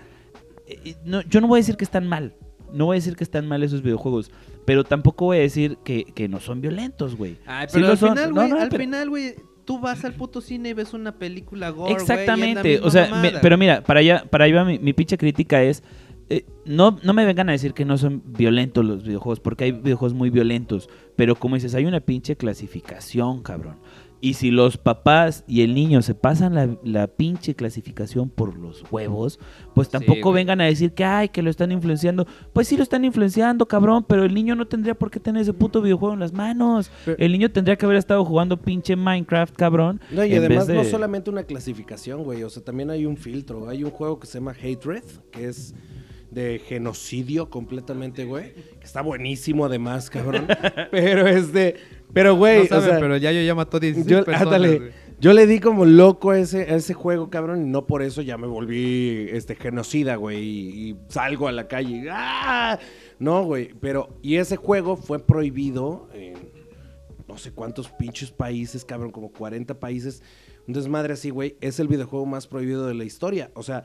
eh, 0.66 0.94
No, 1.04 1.22
yo 1.22 1.40
no 1.40 1.46
voy 1.48 1.58
a 1.58 1.60
decir 1.62 1.76
que 1.76 1.84
están 1.84 2.06
mal, 2.06 2.34
no 2.72 2.86
voy 2.86 2.96
a 2.96 2.98
decir 2.98 3.16
que 3.16 3.24
están 3.24 3.46
mal 3.48 3.62
esos 3.62 3.82
videojuegos, 3.82 4.30
pero 4.66 4.84
tampoco 4.84 5.24
voy 5.26 5.38
a 5.38 5.40
decir 5.40 5.78
que, 5.84 6.04
que 6.04 6.28
no 6.28 6.40
son 6.40 6.60
violentos, 6.60 7.16
güey. 7.16 7.36
Ay, 7.46 7.66
Sí 7.68 7.74
pero 7.74 7.86
lo 7.86 7.92
al 7.92 7.98
son. 7.98 8.10
final, 8.16 8.34
No, 8.34 8.40
al 8.42 8.68
pero- 8.68 8.82
final, 8.82 9.08
güey, 9.10 9.34
tú 9.64 9.80
vas 9.80 10.04
al 10.04 10.12
puto 10.14 10.40
cine 10.40 10.68
y 10.70 10.72
ves 10.74 10.92
una 10.94 11.12
película 11.18 11.70
gore, 11.70 11.94
güey, 11.94 12.00
y 12.00 12.02
es 12.02 12.08
la 12.08 12.14
Exactamente, 12.14 12.68
misma 12.72 12.86
o 12.86 12.90
sea, 12.90 13.14
me- 13.16 13.32
pero 13.40 13.56
mira, 13.56 13.82
para 13.82 14.00
allá, 14.00 14.24
para 14.28 14.44
allá 14.44 14.64
mi, 14.64 14.78
mi 14.78 14.92
pinche 14.92 15.16
crítica 15.16 15.62
es, 15.62 15.82
eh, 16.30 16.46
no, 16.64 16.98
no 17.02 17.12
me 17.12 17.24
vengan 17.26 17.48
a 17.48 17.52
decir 17.52 17.74
que 17.74 17.84
no 17.84 17.98
son 17.98 18.22
violentos 18.26 18.84
los 18.84 19.02
videojuegos, 19.02 19.40
porque 19.40 19.64
hay 19.64 19.72
videojuegos 19.72 20.14
muy 20.14 20.30
violentos, 20.30 20.88
pero 21.16 21.34
como 21.34 21.56
dices, 21.56 21.74
hay 21.74 21.84
una 21.86 22.00
pinche 22.00 22.36
clasificación, 22.36 23.42
cabrón. 23.42 23.76
Y 24.22 24.34
si 24.34 24.50
los 24.50 24.76
papás 24.76 25.44
y 25.48 25.62
el 25.62 25.74
niño 25.74 26.02
se 26.02 26.14
pasan 26.14 26.54
la, 26.54 26.76
la 26.84 27.06
pinche 27.06 27.54
clasificación 27.54 28.28
por 28.28 28.54
los 28.54 28.84
huevos, 28.92 29.40
pues 29.74 29.88
tampoco 29.88 30.30
vengan 30.32 30.60
a 30.60 30.64
decir 30.66 30.92
que, 30.92 31.04
ay, 31.04 31.30
que 31.30 31.40
lo 31.40 31.48
están 31.48 31.72
influenciando. 31.72 32.26
Pues 32.52 32.68
sí 32.68 32.76
lo 32.76 32.82
están 32.82 33.06
influenciando, 33.06 33.66
cabrón, 33.66 34.04
pero 34.06 34.24
el 34.26 34.34
niño 34.34 34.54
no 34.56 34.66
tendría 34.68 34.94
por 34.94 35.10
qué 35.10 35.20
tener 35.20 35.40
ese 35.40 35.54
puto 35.54 35.80
videojuego 35.80 36.12
en 36.12 36.20
las 36.20 36.34
manos. 36.34 36.90
Pero- 37.06 37.16
El 37.18 37.32
niño 37.32 37.50
tendría 37.50 37.76
que 37.76 37.86
haber 37.86 37.96
estado 37.96 38.22
jugando 38.26 38.58
pinche 38.60 38.94
Minecraft, 38.94 39.54
cabrón. 39.56 40.02
No, 40.10 40.22
y 40.22 40.34
además 40.34 40.68
no 40.68 40.84
solamente 40.84 41.30
una 41.30 41.44
clasificación, 41.44 42.22
güey. 42.22 42.42
O 42.42 42.50
sea, 42.50 42.62
también 42.62 42.90
hay 42.90 43.06
un 43.06 43.16
filtro. 43.16 43.70
Hay 43.70 43.84
un 43.84 43.90
juego 43.90 44.20
que 44.20 44.26
se 44.26 44.34
llama 44.38 44.52
Hatred, 44.52 45.02
que 45.30 45.48
es 45.48 45.74
de 46.30 46.60
genocidio 46.66 47.50
completamente, 47.50 48.24
güey. 48.24 48.52
Que 48.54 48.84
está 48.84 49.02
buenísimo 49.02 49.66
además, 49.66 50.10
cabrón. 50.10 50.46
pero 50.90 51.26
es 51.26 51.52
de... 51.52 51.76
Pero, 52.12 52.34
güey, 52.36 52.62
No 52.62 52.66
saben, 52.68 52.84
o 52.84 52.90
sea... 52.90 53.00
pero 53.00 53.16
ya 53.16 53.32
yo 53.32 53.40
ya 53.42 53.54
mató 53.54 53.78
16 53.78 54.06
Yo, 54.06 54.24
personas, 54.24 54.42
ándale, 54.42 54.78
güey. 54.78 54.90
yo 55.20 55.32
le 55.32 55.46
di 55.46 55.60
como 55.60 55.84
loco 55.84 56.30
a 56.30 56.38
ese, 56.38 56.62
a 56.62 56.76
ese 56.76 56.92
juego, 56.94 57.30
cabrón, 57.30 57.62
y 57.62 57.70
no 57.70 57.86
por 57.86 58.02
eso 58.02 58.20
ya 58.22 58.36
me 58.36 58.48
volví 58.48 59.28
este 59.30 59.54
genocida, 59.54 60.16
güey, 60.16 60.42
y, 60.42 60.90
y 60.90 60.96
salgo 61.08 61.46
a 61.46 61.52
la 61.52 61.68
calle. 61.68 62.08
¡ah! 62.10 62.78
No, 63.20 63.44
güey, 63.44 63.74
pero 63.80 64.08
y 64.22 64.36
ese 64.36 64.56
juego 64.56 64.96
fue 64.96 65.24
prohibido 65.24 66.08
en 66.14 66.34
no 67.28 67.38
sé 67.38 67.52
cuántos 67.52 67.88
pinches 67.90 68.32
países, 68.32 68.84
cabrón, 68.84 69.12
como 69.12 69.30
40 69.30 69.78
países. 69.78 70.22
Un 70.66 70.74
desmadre 70.74 71.12
así, 71.12 71.30
güey, 71.30 71.56
es 71.60 71.78
el 71.78 71.86
videojuego 71.86 72.26
más 72.26 72.48
prohibido 72.48 72.86
de 72.88 72.94
la 72.94 73.04
historia. 73.04 73.52
O 73.54 73.62
sea, 73.62 73.84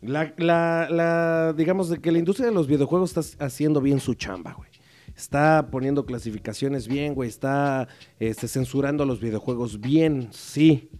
la, 0.00 0.34
la, 0.36 0.88
la, 0.90 1.52
digamos 1.52 1.88
de 1.88 1.98
que 1.98 2.12
la 2.12 2.18
industria 2.18 2.48
de 2.48 2.54
los 2.54 2.66
videojuegos 2.66 3.16
está 3.16 3.44
haciendo 3.44 3.80
bien 3.80 4.00
su 4.00 4.14
chamba, 4.14 4.54
güey. 4.54 4.70
Está 5.16 5.68
poniendo 5.70 6.04
clasificaciones 6.04 6.88
bien, 6.88 7.14
güey. 7.14 7.28
Está 7.28 7.88
este, 8.18 8.48
censurando 8.48 9.06
los 9.06 9.20
videojuegos 9.20 9.80
bien, 9.80 10.28
sí. 10.30 10.90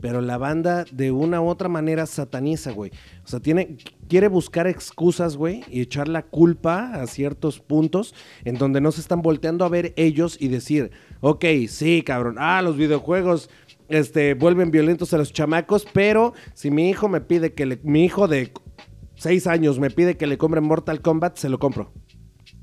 Pero 0.00 0.20
la 0.20 0.36
banda 0.36 0.84
de 0.90 1.12
una 1.12 1.40
u 1.40 1.46
otra 1.46 1.68
manera 1.68 2.06
sataniza, 2.06 2.72
güey. 2.72 2.90
O 3.24 3.28
sea, 3.28 3.38
tiene, 3.38 3.76
quiere 4.08 4.26
buscar 4.26 4.66
excusas, 4.66 5.36
güey, 5.36 5.62
y 5.70 5.80
echar 5.80 6.08
la 6.08 6.22
culpa 6.22 6.92
a 6.94 7.06
ciertos 7.06 7.60
puntos 7.60 8.12
en 8.44 8.58
donde 8.58 8.80
no 8.80 8.90
se 8.90 9.00
están 9.00 9.22
volteando 9.22 9.64
a 9.64 9.68
ver 9.68 9.92
ellos 9.94 10.36
y 10.40 10.48
decir, 10.48 10.90
ok, 11.20 11.44
sí, 11.68 12.02
cabrón, 12.02 12.34
ah, 12.40 12.62
los 12.62 12.76
videojuegos 12.76 13.48
este, 13.88 14.34
vuelven 14.34 14.70
violentos 14.70 15.12
a 15.14 15.18
los 15.18 15.32
chamacos, 15.32 15.86
pero 15.92 16.34
si 16.54 16.70
mi 16.70 16.88
hijo 16.88 17.08
me 17.08 17.20
pide 17.20 17.54
que 17.54 17.66
le, 17.66 17.80
mi 17.82 18.04
hijo 18.04 18.28
de 18.28 18.52
6 19.16 19.46
años 19.46 19.78
me 19.78 19.90
pide 19.90 20.16
que 20.16 20.26
le 20.26 20.38
compre 20.38 20.60
Mortal 20.60 21.00
Kombat, 21.00 21.36
se 21.36 21.48
lo 21.48 21.58
compro. 21.58 21.92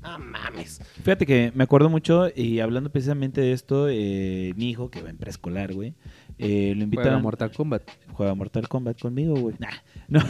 Ah, 0.02 0.18
mames. 0.18 0.80
Fíjate 1.02 1.26
que 1.26 1.52
me 1.54 1.64
acuerdo 1.64 1.90
mucho, 1.90 2.28
y 2.34 2.60
hablando 2.60 2.90
precisamente 2.90 3.42
de 3.42 3.52
esto, 3.52 3.88
eh, 3.90 4.54
mi 4.56 4.70
hijo, 4.70 4.90
que 4.90 5.02
va 5.02 5.10
en 5.10 5.18
preescolar, 5.18 5.74
güey, 5.74 5.94
eh, 6.38 6.72
lo 6.74 6.84
invitan 6.84 7.04
Juega 7.04 7.18
Mortal 7.18 7.52
Kombat. 7.52 7.82
juega 8.14 8.34
Mortal 8.34 8.66
Kombat 8.66 8.98
conmigo, 8.98 9.34
güey. 9.34 9.56
Nah, 9.58 9.68
no. 10.08 10.20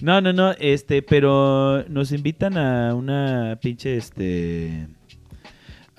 no, 0.00 0.20
no, 0.22 0.32
no, 0.32 0.52
este, 0.52 1.02
pero 1.02 1.84
nos 1.88 2.12
invitan 2.12 2.56
a 2.56 2.94
una 2.94 3.58
pinche, 3.60 3.96
este, 3.96 4.88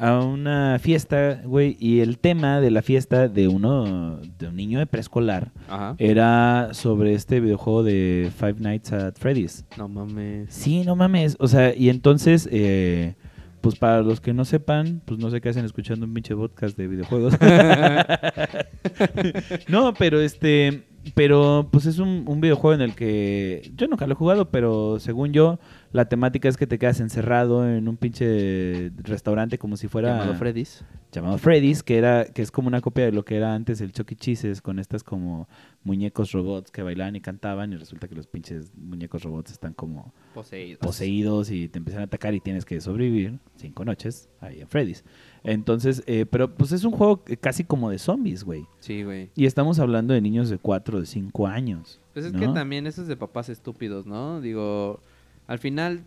a 0.01 0.19
una 0.19 0.79
fiesta, 0.79 1.41
güey, 1.45 1.77
y 1.79 1.99
el 1.99 2.17
tema 2.17 2.59
de 2.59 2.71
la 2.71 2.81
fiesta 2.81 3.27
de 3.27 3.47
uno, 3.47 4.19
de 4.39 4.47
un 4.47 4.55
niño 4.55 4.79
de 4.79 4.87
preescolar, 4.87 5.51
Ajá. 5.69 5.93
era 5.99 6.69
sobre 6.73 7.13
este 7.13 7.39
videojuego 7.39 7.83
de 7.83 8.31
Five 8.35 8.55
Nights 8.57 8.93
at 8.93 9.13
Freddy's. 9.19 9.63
No 9.77 9.87
mames. 9.87 10.51
Sí, 10.51 10.81
no 10.83 10.95
mames. 10.95 11.37
O 11.39 11.47
sea, 11.47 11.75
y 11.75 11.89
entonces, 11.89 12.49
eh, 12.51 13.13
pues 13.61 13.75
para 13.75 14.01
los 14.01 14.21
que 14.21 14.33
no 14.33 14.43
sepan, 14.43 15.03
pues 15.05 15.19
no 15.19 15.29
sé 15.29 15.39
qué 15.39 15.49
hacen 15.49 15.65
escuchando 15.65 16.07
un 16.07 16.15
pinche 16.15 16.35
podcast 16.35 16.75
de 16.75 16.87
videojuegos. 16.87 17.35
no, 19.67 19.93
pero 19.93 20.19
este, 20.19 20.81
pero 21.15 21.67
pues 21.71 21.85
es 21.85 21.99
un, 21.99 22.25
un 22.27 22.41
videojuego 22.41 22.75
en 22.75 22.81
el 22.81 22.95
que 22.95 23.71
yo 23.75 23.87
nunca 23.87 24.05
lo 24.07 24.13
he 24.13 24.15
jugado, 24.15 24.49
pero 24.51 24.99
según 24.99 25.33
yo, 25.33 25.59
la 25.91 26.05
temática 26.05 26.47
es 26.47 26.57
que 26.57 26.67
te 26.67 26.77
quedas 26.79 26.99
encerrado 26.99 27.67
en 27.67 27.87
un 27.87 27.97
pinche 27.97 28.91
restaurante 29.03 29.57
como 29.57 29.77
si 29.77 29.87
fuera 29.87 30.19
Llamado 30.19 30.35
Freddy's. 30.35 30.83
llamado 31.11 31.37
Freddy's, 31.37 31.83
que 31.83 31.97
era 31.97 32.25
que 32.25 32.41
es 32.41 32.51
como 32.51 32.67
una 32.67 32.81
copia 32.81 33.05
de 33.05 33.11
lo 33.11 33.25
que 33.25 33.35
era 33.35 33.53
antes 33.55 33.81
el 33.81 33.91
Chucky 33.91 34.15
Cheeses 34.15 34.61
con 34.61 34.79
estas 34.79 35.03
como 35.03 35.49
muñecos 35.83 36.31
robots 36.31 36.71
que 36.71 36.83
bailaban 36.83 37.15
y 37.15 37.21
cantaban 37.21 37.73
y 37.73 37.77
resulta 37.77 38.07
que 38.07 38.15
los 38.15 38.27
pinches 38.27 38.71
muñecos 38.77 39.23
robots 39.23 39.51
están 39.51 39.73
como 39.73 40.13
Poseídos. 40.33 40.79
poseídos 40.79 41.51
y 41.51 41.67
te 41.67 41.79
empiezan 41.79 42.01
a 42.01 42.05
atacar 42.05 42.33
y 42.35 42.39
tienes 42.39 42.63
que 42.63 42.79
sobrevivir 42.79 43.39
cinco 43.55 43.83
noches 43.83 44.29
ahí 44.39 44.61
en 44.61 44.67
Freddy's. 44.67 45.03
Entonces, 45.43 46.03
eh, 46.05 46.25
pero 46.25 46.53
pues 46.53 46.71
es 46.71 46.83
un 46.83 46.91
juego 46.91 47.23
casi 47.39 47.63
como 47.63 47.89
de 47.89 47.97
zombies, 47.97 48.43
güey. 48.43 48.67
Sí, 48.79 49.03
güey. 49.03 49.31
Y 49.35 49.45
estamos 49.45 49.79
hablando 49.79 50.13
de 50.13 50.21
niños 50.21 50.49
de 50.49 50.57
4 50.57 50.99
de 50.99 51.05
5 51.05 51.47
años. 51.47 51.99
Pues 52.13 52.25
es 52.25 52.33
¿no? 52.33 52.39
que 52.39 52.47
también 52.49 52.85
eso 52.85 53.01
es 53.01 53.07
de 53.07 53.17
papás 53.17 53.49
estúpidos, 53.49 54.05
¿no? 54.05 54.41
Digo, 54.41 55.01
al 55.47 55.59
final 55.59 56.03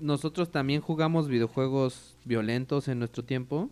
nosotros 0.00 0.50
también 0.50 0.80
jugamos 0.80 1.28
videojuegos 1.28 2.16
violentos 2.24 2.88
en 2.88 2.98
nuestro 2.98 3.24
tiempo 3.24 3.68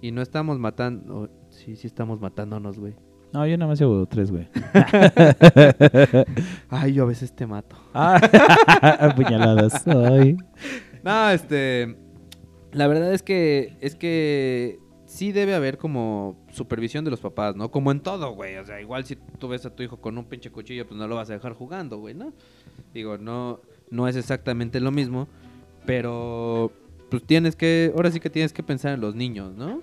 y 0.00 0.12
no 0.12 0.22
estamos 0.22 0.58
matando... 0.58 1.28
Sí, 1.50 1.74
sí 1.74 1.88
estamos 1.88 2.20
matándonos, 2.20 2.78
güey. 2.78 2.94
No, 3.32 3.46
yo 3.46 3.58
nada 3.58 3.68
más 3.68 3.78
llevo 3.78 4.06
3, 4.06 4.30
güey. 4.30 4.48
Ay, 6.70 6.94
yo 6.94 7.02
a 7.02 7.06
veces 7.06 7.34
te 7.34 7.46
mato. 7.46 7.76
Ah, 7.92 8.16
apuñaladas. 9.00 9.86
Ay. 9.86 10.36
No, 11.02 11.30
este... 11.30 12.07
La 12.72 12.86
verdad 12.86 13.12
es 13.12 13.22
que... 13.22 13.76
Es 13.80 13.94
que... 13.94 14.78
Sí 15.06 15.32
debe 15.32 15.54
haber 15.54 15.78
como 15.78 16.36
supervisión 16.52 17.02
de 17.02 17.10
los 17.10 17.20
papás, 17.20 17.56
¿no? 17.56 17.70
Como 17.70 17.90
en 17.90 18.00
todo, 18.00 18.34
güey. 18.34 18.56
O 18.56 18.66
sea, 18.66 18.78
igual 18.78 19.06
si 19.06 19.16
tú 19.16 19.48
ves 19.48 19.64
a 19.64 19.74
tu 19.74 19.82
hijo 19.82 19.96
con 19.96 20.18
un 20.18 20.26
pinche 20.26 20.50
cuchillo, 20.50 20.86
pues 20.86 20.98
no 20.98 21.08
lo 21.08 21.16
vas 21.16 21.30
a 21.30 21.32
dejar 21.32 21.54
jugando, 21.54 21.98
güey, 21.98 22.14
¿no? 22.14 22.34
Digo, 22.92 23.16
no, 23.16 23.60
no 23.90 24.06
es 24.06 24.16
exactamente 24.16 24.80
lo 24.80 24.90
mismo, 24.90 25.26
pero 25.86 26.72
pues 27.10 27.22
tienes 27.24 27.56
que, 27.56 27.92
ahora 27.96 28.10
sí 28.10 28.20
que 28.20 28.30
tienes 28.30 28.52
que 28.52 28.62
pensar 28.62 28.92
en 28.92 29.00
los 29.00 29.14
niños, 29.14 29.54
¿no? 29.56 29.80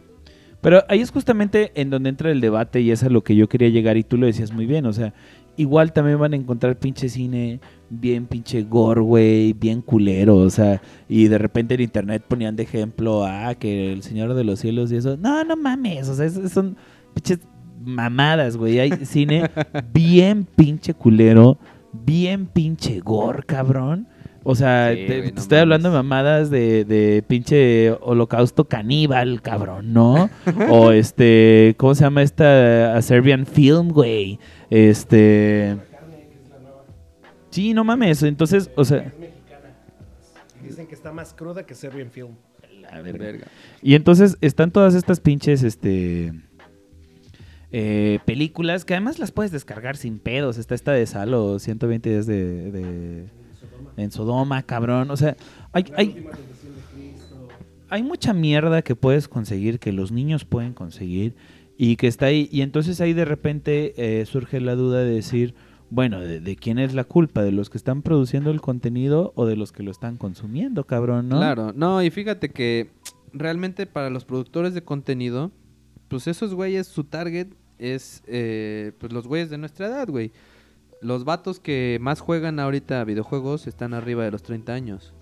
Pero 0.61 0.83
ahí 0.89 1.01
es 1.01 1.11
justamente 1.11 1.71
en 1.75 1.89
donde 1.89 2.09
entra 2.09 2.31
el 2.31 2.41
debate 2.41 2.81
y 2.81 2.91
es 2.91 3.03
a 3.03 3.09
lo 3.09 3.23
que 3.23 3.35
yo 3.35 3.47
quería 3.49 3.69
llegar 3.69 3.97
y 3.97 4.03
tú 4.03 4.17
lo 4.17 4.25
decías 4.25 4.51
muy 4.51 4.65
bien, 4.65 4.85
o 4.85 4.93
sea, 4.93 5.13
igual 5.57 5.93
también 5.93 6.19
van 6.19 6.33
a 6.33 6.35
encontrar 6.35 6.77
pinche 6.77 7.09
cine 7.09 7.59
bien 7.89 8.25
pinche 8.25 8.63
gore, 8.63 9.01
güey, 9.01 9.53
bien 9.53 9.81
culero, 9.81 10.37
o 10.37 10.49
sea, 10.49 10.81
y 11.07 11.27
de 11.27 11.37
repente 11.37 11.75
en 11.75 11.81
internet 11.81 12.23
ponían 12.27 12.55
de 12.55 12.63
ejemplo, 12.63 13.25
ah, 13.25 13.55
que 13.55 13.93
el 13.93 14.03
Señor 14.03 14.33
de 14.33 14.43
los 14.43 14.59
Cielos 14.59 14.91
y 14.91 14.97
eso, 14.97 15.17
no, 15.17 15.43
no 15.43 15.55
mames, 15.55 16.09
o 16.09 16.15
sea, 16.15 16.29
son 16.49 16.77
pinches 17.13 17.39
mamadas, 17.83 18.57
güey, 18.57 18.79
hay 18.79 19.05
cine 19.05 19.49
bien 19.93 20.47
pinche 20.55 20.93
culero, 20.93 21.57
bien 21.91 22.47
pinche 22.47 22.99
gore, 22.99 23.43
cabrón. 23.43 24.07
O 24.47 24.53
sea, 24.53 24.91
Sí, 24.93 25.05
te, 25.07 25.31
no 25.31 25.41
estoy 25.41 25.57
hablando 25.57 25.89
de 25.89 25.95
mamadas 25.95 26.51
de, 26.51 26.85
de 26.85 27.23
pinche 27.27 27.89
holocausto 27.99 28.65
caníbal, 28.65 29.41
cabrón, 29.41 29.91
¿no? 29.91 30.29
o 30.69 30.91
este, 30.91 31.73
¿cómo 31.77 31.95
se 31.95 32.03
llama 32.03 32.21
esta 32.21 32.95
a 32.95 33.01
Serbian 33.01 33.47
Film, 33.47 33.89
güey? 33.89 34.39
Este... 34.69 35.77
Sí, 37.49 37.73
no 37.73 37.83
mames, 37.83 38.21
entonces, 38.23 38.69
o 38.75 38.83
sea... 38.83 39.11
Dicen 40.61 40.87
que 40.87 40.95
está 40.95 41.11
más 41.11 41.33
cruda 41.33 41.65
que 41.65 41.73
Serbian 41.75 42.09
Film. 42.11 42.35
la 42.81 43.01
verga. 43.01 43.23
Verga. 43.25 43.47
Y 43.81 43.95
entonces 43.95 44.37
están 44.41 44.71
todas 44.71 44.93
estas 44.95 45.19
pinches, 45.21 45.63
este... 45.63 46.33
eh, 47.71 48.19
películas 48.25 48.83
que 48.83 48.93
además 48.95 49.19
las 49.19 49.31
puedes 49.31 49.51
descargar 49.51 49.95
sin 49.95 50.19
pedos. 50.19 50.57
Está 50.57 50.75
esta 50.75 50.91
de 50.91 51.05
Salo, 51.05 51.59
120 51.59 52.09
días 52.09 52.25
de, 52.25 52.71
de- 52.71 53.25
en 53.97 54.11
Sodoma, 54.11 54.63
cabrón. 54.63 55.09
O 55.11 55.15
sea, 55.17 55.37
hay, 55.71 55.85
hay, 55.95 56.25
hay 57.89 58.03
mucha 58.03 58.33
mierda 58.33 58.81
que 58.81 58.95
puedes 58.95 59.27
conseguir, 59.29 59.79
que 59.79 59.93
los 59.93 60.11
niños 60.11 60.43
pueden 60.43 60.73
conseguir 60.73 61.35
y 61.77 61.95
que 61.95 62.07
está 62.07 62.27
ahí. 62.27 62.49
Y 62.51 62.61
entonces 62.61 63.01
ahí 63.01 63.13
de 63.13 63.25
repente 63.25 63.93
eh, 63.97 64.25
surge 64.25 64.59
la 64.59 64.75
duda 64.75 64.99
de 64.99 65.13
decir, 65.13 65.55
bueno, 65.89 66.19
¿de, 66.19 66.39
de 66.39 66.55
quién 66.55 66.79
es 66.79 66.93
la 66.93 67.03
culpa? 67.03 67.43
¿De 67.43 67.51
los 67.51 67.69
que 67.69 67.77
están 67.77 68.01
produciendo 68.01 68.51
el 68.51 68.61
contenido 68.61 69.33
o 69.35 69.45
de 69.45 69.55
los 69.55 69.71
que 69.71 69.83
lo 69.83 69.91
están 69.91 70.17
consumiendo, 70.17 70.85
cabrón? 70.85 71.29
¿no? 71.29 71.37
Claro, 71.37 71.73
no, 71.75 72.01
y 72.01 72.09
fíjate 72.09 72.49
que 72.49 72.89
realmente 73.33 73.85
para 73.85 74.09
los 74.09 74.25
productores 74.25 74.73
de 74.73 74.83
contenido, 74.83 75.51
pues 76.07 76.27
esos 76.27 76.53
güeyes, 76.53 76.87
su 76.87 77.03
target 77.03 77.47
es 77.77 78.23
eh, 78.27 78.93
pues 78.99 79.11
los 79.11 79.27
güeyes 79.27 79.49
de 79.49 79.57
nuestra 79.57 79.87
edad, 79.87 80.07
güey. 80.07 80.31
Los 81.01 81.25
vatos 81.25 81.59
que 81.59 81.97
más 82.01 82.21
juegan 82.21 82.59
ahorita 82.59 83.03
videojuegos 83.03 83.67
están 83.67 83.93
arriba 83.93 84.23
de 84.23 84.31
los 84.31 84.43
30 84.43 84.73
años. 84.73 85.13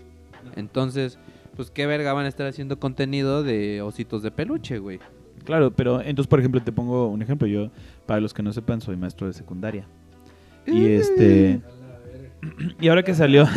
Entonces, 0.55 1.17
pues 1.55 1.71
qué 1.71 1.87
verga 1.87 2.13
van 2.13 2.25
a 2.25 2.29
estar 2.29 2.47
haciendo 2.47 2.79
contenido 2.79 3.43
de 3.43 3.81
ositos 3.81 4.21
de 4.23 4.31
peluche, 4.31 4.77
güey. 4.77 4.99
Claro, 5.43 5.71
pero 5.71 6.01
entonces, 6.01 6.27
por 6.27 6.39
ejemplo, 6.39 6.61
te 6.61 6.71
pongo 6.71 7.09
un 7.09 7.21
ejemplo. 7.21 7.47
Yo, 7.47 7.69
para 8.05 8.21
los 8.21 8.33
que 8.33 8.43
no 8.43 8.53
sepan, 8.53 8.81
soy 8.81 8.95
maestro 8.97 9.27
de 9.27 9.33
secundaria. 9.33 9.85
Y 10.65 10.85
este. 10.85 11.61
Y 12.81 12.89
ahora 12.89 13.03
que 13.03 13.13
salió. 13.13 13.43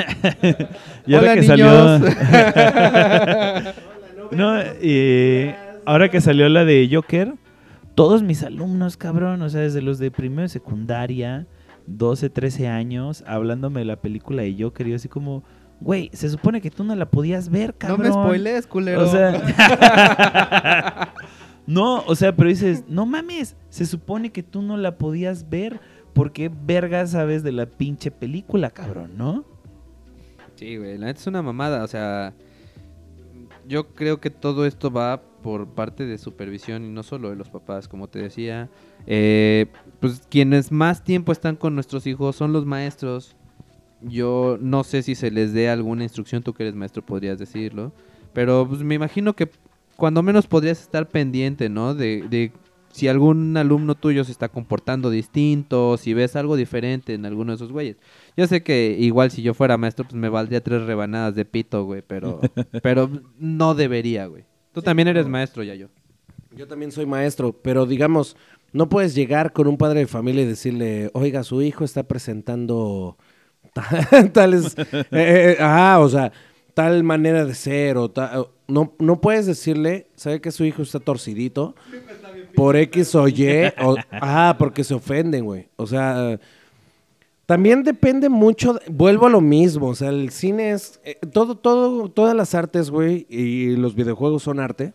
y 1.07 1.15
ahora 1.15 1.33
Hola, 1.33 1.35
que 1.35 1.43
salió. 1.43 1.99
no, 4.31 4.61
y 4.81 5.51
ahora 5.85 6.09
que 6.09 6.21
salió 6.21 6.49
la 6.49 6.65
de 6.65 6.89
Joker, 6.93 7.35
todos 7.97 8.23
mis 8.23 8.45
alumnos, 8.45 8.97
cabrón, 8.97 9.43
o 9.43 9.49
sea, 9.49 9.63
desde 9.63 9.83
los 9.83 9.99
de 9.99 10.13
primero 10.13 10.43
de 10.43 10.51
secundaria, 10.51 11.49
12, 11.89 12.31
13 12.31 12.69
años, 12.69 13.25
hablándome 13.27 13.81
de 13.81 13.87
la 13.87 13.97
película 13.97 14.43
de 14.43 14.55
Joker, 14.57 14.87
y 14.87 14.91
yo 14.91 14.97
así 14.97 15.09
como. 15.09 15.43
Güey, 15.79 16.09
se 16.15 16.31
supone 16.31 16.63
que 16.63 16.71
tú 16.71 16.85
no 16.85 16.95
la 16.95 17.11
podías 17.11 17.51
ver, 17.51 17.71
No 17.71 17.75
cabrón. 17.77 18.01
me 18.03 18.09
spoilees, 18.13 18.67
culero. 18.67 19.05
O 19.05 19.09
sea, 19.09 19.33
no, 21.67 22.05
o 22.07 22.15
sea, 22.15 22.35
pero 22.37 22.49
dices, 22.49 22.85
no 22.89 23.07
mames, 23.07 23.57
se 23.71 23.87
supone 23.87 24.31
que 24.31 24.43
tú 24.43 24.63
no 24.63 24.77
la 24.77 24.99
podías 24.99 25.49
ver. 25.49 25.81
¿Por 26.13 26.33
qué 26.33 26.51
verga 26.51 27.07
sabes 27.07 27.43
de 27.43 27.53
la 27.53 27.67
pinche 27.67 28.11
película, 28.11 28.71
cabrón, 28.71 29.19
no? 29.19 29.45
Sí, 30.55 30.77
güey, 30.79 30.97
la 30.97 31.07
neta 31.07 31.21
es 31.21 31.27
una 31.27 31.43
mamada, 31.43 31.85
o 31.85 31.87
sea, 31.87 32.33
yo 33.69 33.89
creo 33.89 34.21
que 34.21 34.31
todo 34.31 34.65
esto 34.65 34.91
va 34.91 35.21
por 35.43 35.69
parte 35.69 36.07
de 36.07 36.17
supervisión 36.19 36.85
y 36.85 36.89
no 36.89 37.03
solo 37.03 37.31
de 37.31 37.37
los 37.37 37.51
papás, 37.51 37.89
como 37.89 38.09
te 38.09 38.21
decía. 38.21 38.71
Eh, 39.07 39.67
pues 40.01 40.23
quienes 40.31 40.73
más 40.73 41.05
tiempo 41.05 41.33
están 41.33 41.57
con 41.57 41.75
nuestros 41.75 42.07
hijos 42.07 42.37
son 42.37 42.53
los 42.53 42.65
maestros. 42.65 43.37
Yo 44.01 44.59
no 44.61 44.85
sé 44.85 45.03
si 45.03 45.15
se 45.15 45.31
les 45.31 45.53
dé 45.53 45.69
alguna 45.69 46.05
instrucción, 46.05 46.43
tú 46.43 46.55
que 46.55 46.63
eres 46.63 46.75
maestro 46.75 47.05
podrías 47.05 47.39
decirlo, 47.39 47.93
pero 48.33 48.67
pues 48.69 48.83
me 48.83 48.95
imagino 48.95 49.35
que 49.35 49.51
cuando 49.97 50.23
menos 50.23 50.47
podrías 50.47 50.81
estar 50.81 51.09
pendiente, 51.09 51.69
¿no? 51.69 51.95
De, 51.95 52.23
de 52.29 52.53
si 52.93 53.09
algún 53.09 53.57
alumno 53.57 53.95
tuyo 53.95 54.25
se 54.25 54.33
está 54.33 54.49
comportando 54.49 55.11
distinto, 55.11 55.97
si 55.99 56.15
ves 56.15 56.35
algo 56.37 56.57
diferente 56.57 57.13
en 57.15 57.27
alguno 57.27 57.53
de 57.53 57.57
esos 57.57 57.73
güeyes. 57.73 57.97
Yo 58.37 58.47
sé 58.47 58.63
que 58.63 58.97
igual 58.99 59.31
si 59.31 59.43
yo 59.43 59.53
fuera 59.55 59.77
maestro, 59.77 60.05
pues 60.05 60.15
me 60.15 60.29
valdría 60.31 60.63
tres 60.63 60.83
rebanadas 60.83 61.35
de 61.35 61.45
pito, 61.45 61.85
güey, 61.85 62.03
pero, 62.07 62.41
pero 62.83 63.11
no 63.39 63.75
debería, 63.75 64.27
güey. 64.27 64.45
Tú 64.73 64.83
también 64.83 65.09
eres 65.09 65.27
maestro, 65.29 65.63
ya 65.63 65.75
yo. 65.75 65.89
Yo 66.55 66.67
también 66.67 66.91
soy 66.91 67.05
maestro, 67.05 67.53
pero 67.53 67.85
digamos, 67.85 68.37
no 68.73 68.89
puedes 68.89 69.15
llegar 69.15 69.53
con 69.53 69.67
un 69.67 69.77
padre 69.77 70.01
de 70.01 70.07
familia 70.07 70.43
y 70.43 70.47
decirle, 70.47 71.11
oiga, 71.13 71.43
su 71.43 71.61
hijo 71.61 71.85
está 71.85 72.03
presentando 72.05 73.17
ta- 73.75 74.31
tales, 74.33 74.75
eh, 74.79 75.07
eh, 75.11 75.57
ajá, 75.61 76.01
o 76.01 76.09
sea, 76.09 76.33
tal 76.73 77.03
manera 77.05 77.45
de 77.45 77.55
ser 77.55 77.99
o 77.99 78.11
ta- 78.11 78.41
o- 78.41 78.53
no, 78.69 78.93
no 78.99 79.21
puedes 79.21 79.47
decirle, 79.47 80.07
sabe 80.17 80.41
que 80.41 80.51
su 80.51 80.65
hijo 80.65 80.83
está 80.83 80.99
torcidito. 81.01 81.75
por 82.55 82.77
X 82.77 83.15
o 83.15 83.29
Y. 83.29 83.73
o- 83.83 83.97
ah, 84.11 84.57
porque 84.59 84.83
se 84.85 84.95
ofenden, 84.95 85.45
güey. 85.45 85.69
O 85.77 85.87
sea, 85.87 86.39
también 87.47 87.83
depende 87.85 88.29
mucho. 88.29 88.79
vuelvo 88.89 89.27
a 89.27 89.31
lo 89.31 89.41
mismo. 89.41 89.89
O 89.89 89.95
sea, 89.95 90.09
el 90.09 90.31
cine 90.31 90.73
es. 90.73 91.01
eh, 91.05 91.17
todo, 91.33 91.57
todo, 91.57 92.09
todas 92.09 92.35
las 92.35 92.55
artes, 92.55 92.91
güey, 92.91 93.27
y 93.29 93.77
los 93.77 93.95
videojuegos 93.95 94.43
son 94.43 94.59
arte. 94.61 94.95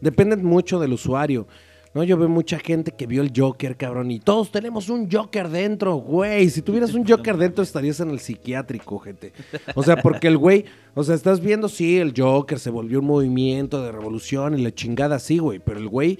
Dependen 0.00 0.44
mucho 0.44 0.78
del 0.80 0.92
usuario. 0.92 1.46
No, 1.94 2.02
yo 2.02 2.16
veo 2.16 2.28
mucha 2.28 2.58
gente 2.58 2.90
que 2.90 3.06
vio 3.06 3.22
el 3.22 3.30
Joker, 3.34 3.76
cabrón, 3.76 4.10
y 4.10 4.18
todos 4.18 4.50
tenemos 4.50 4.88
un 4.88 5.08
Joker 5.08 5.48
dentro, 5.48 5.94
güey. 5.94 6.50
Si 6.50 6.60
tuvieras 6.60 6.92
un 6.92 7.06
Joker 7.06 7.36
dentro 7.36 7.62
estarías 7.62 8.00
en 8.00 8.10
el 8.10 8.18
psiquiátrico, 8.18 8.98
gente. 8.98 9.32
O 9.76 9.82
sea, 9.84 9.96
porque 10.02 10.26
el 10.26 10.36
güey, 10.36 10.64
o 10.94 11.04
sea, 11.04 11.14
estás 11.14 11.40
viendo, 11.40 11.68
sí, 11.68 11.98
el 11.98 12.12
Joker 12.16 12.58
se 12.58 12.70
volvió 12.70 12.98
un 12.98 13.06
movimiento 13.06 13.80
de 13.80 13.92
revolución 13.92 14.58
y 14.58 14.62
la 14.62 14.74
chingada, 14.74 15.20
sí, 15.20 15.38
güey, 15.38 15.60
pero 15.60 15.78
el 15.78 15.88
güey 15.88 16.18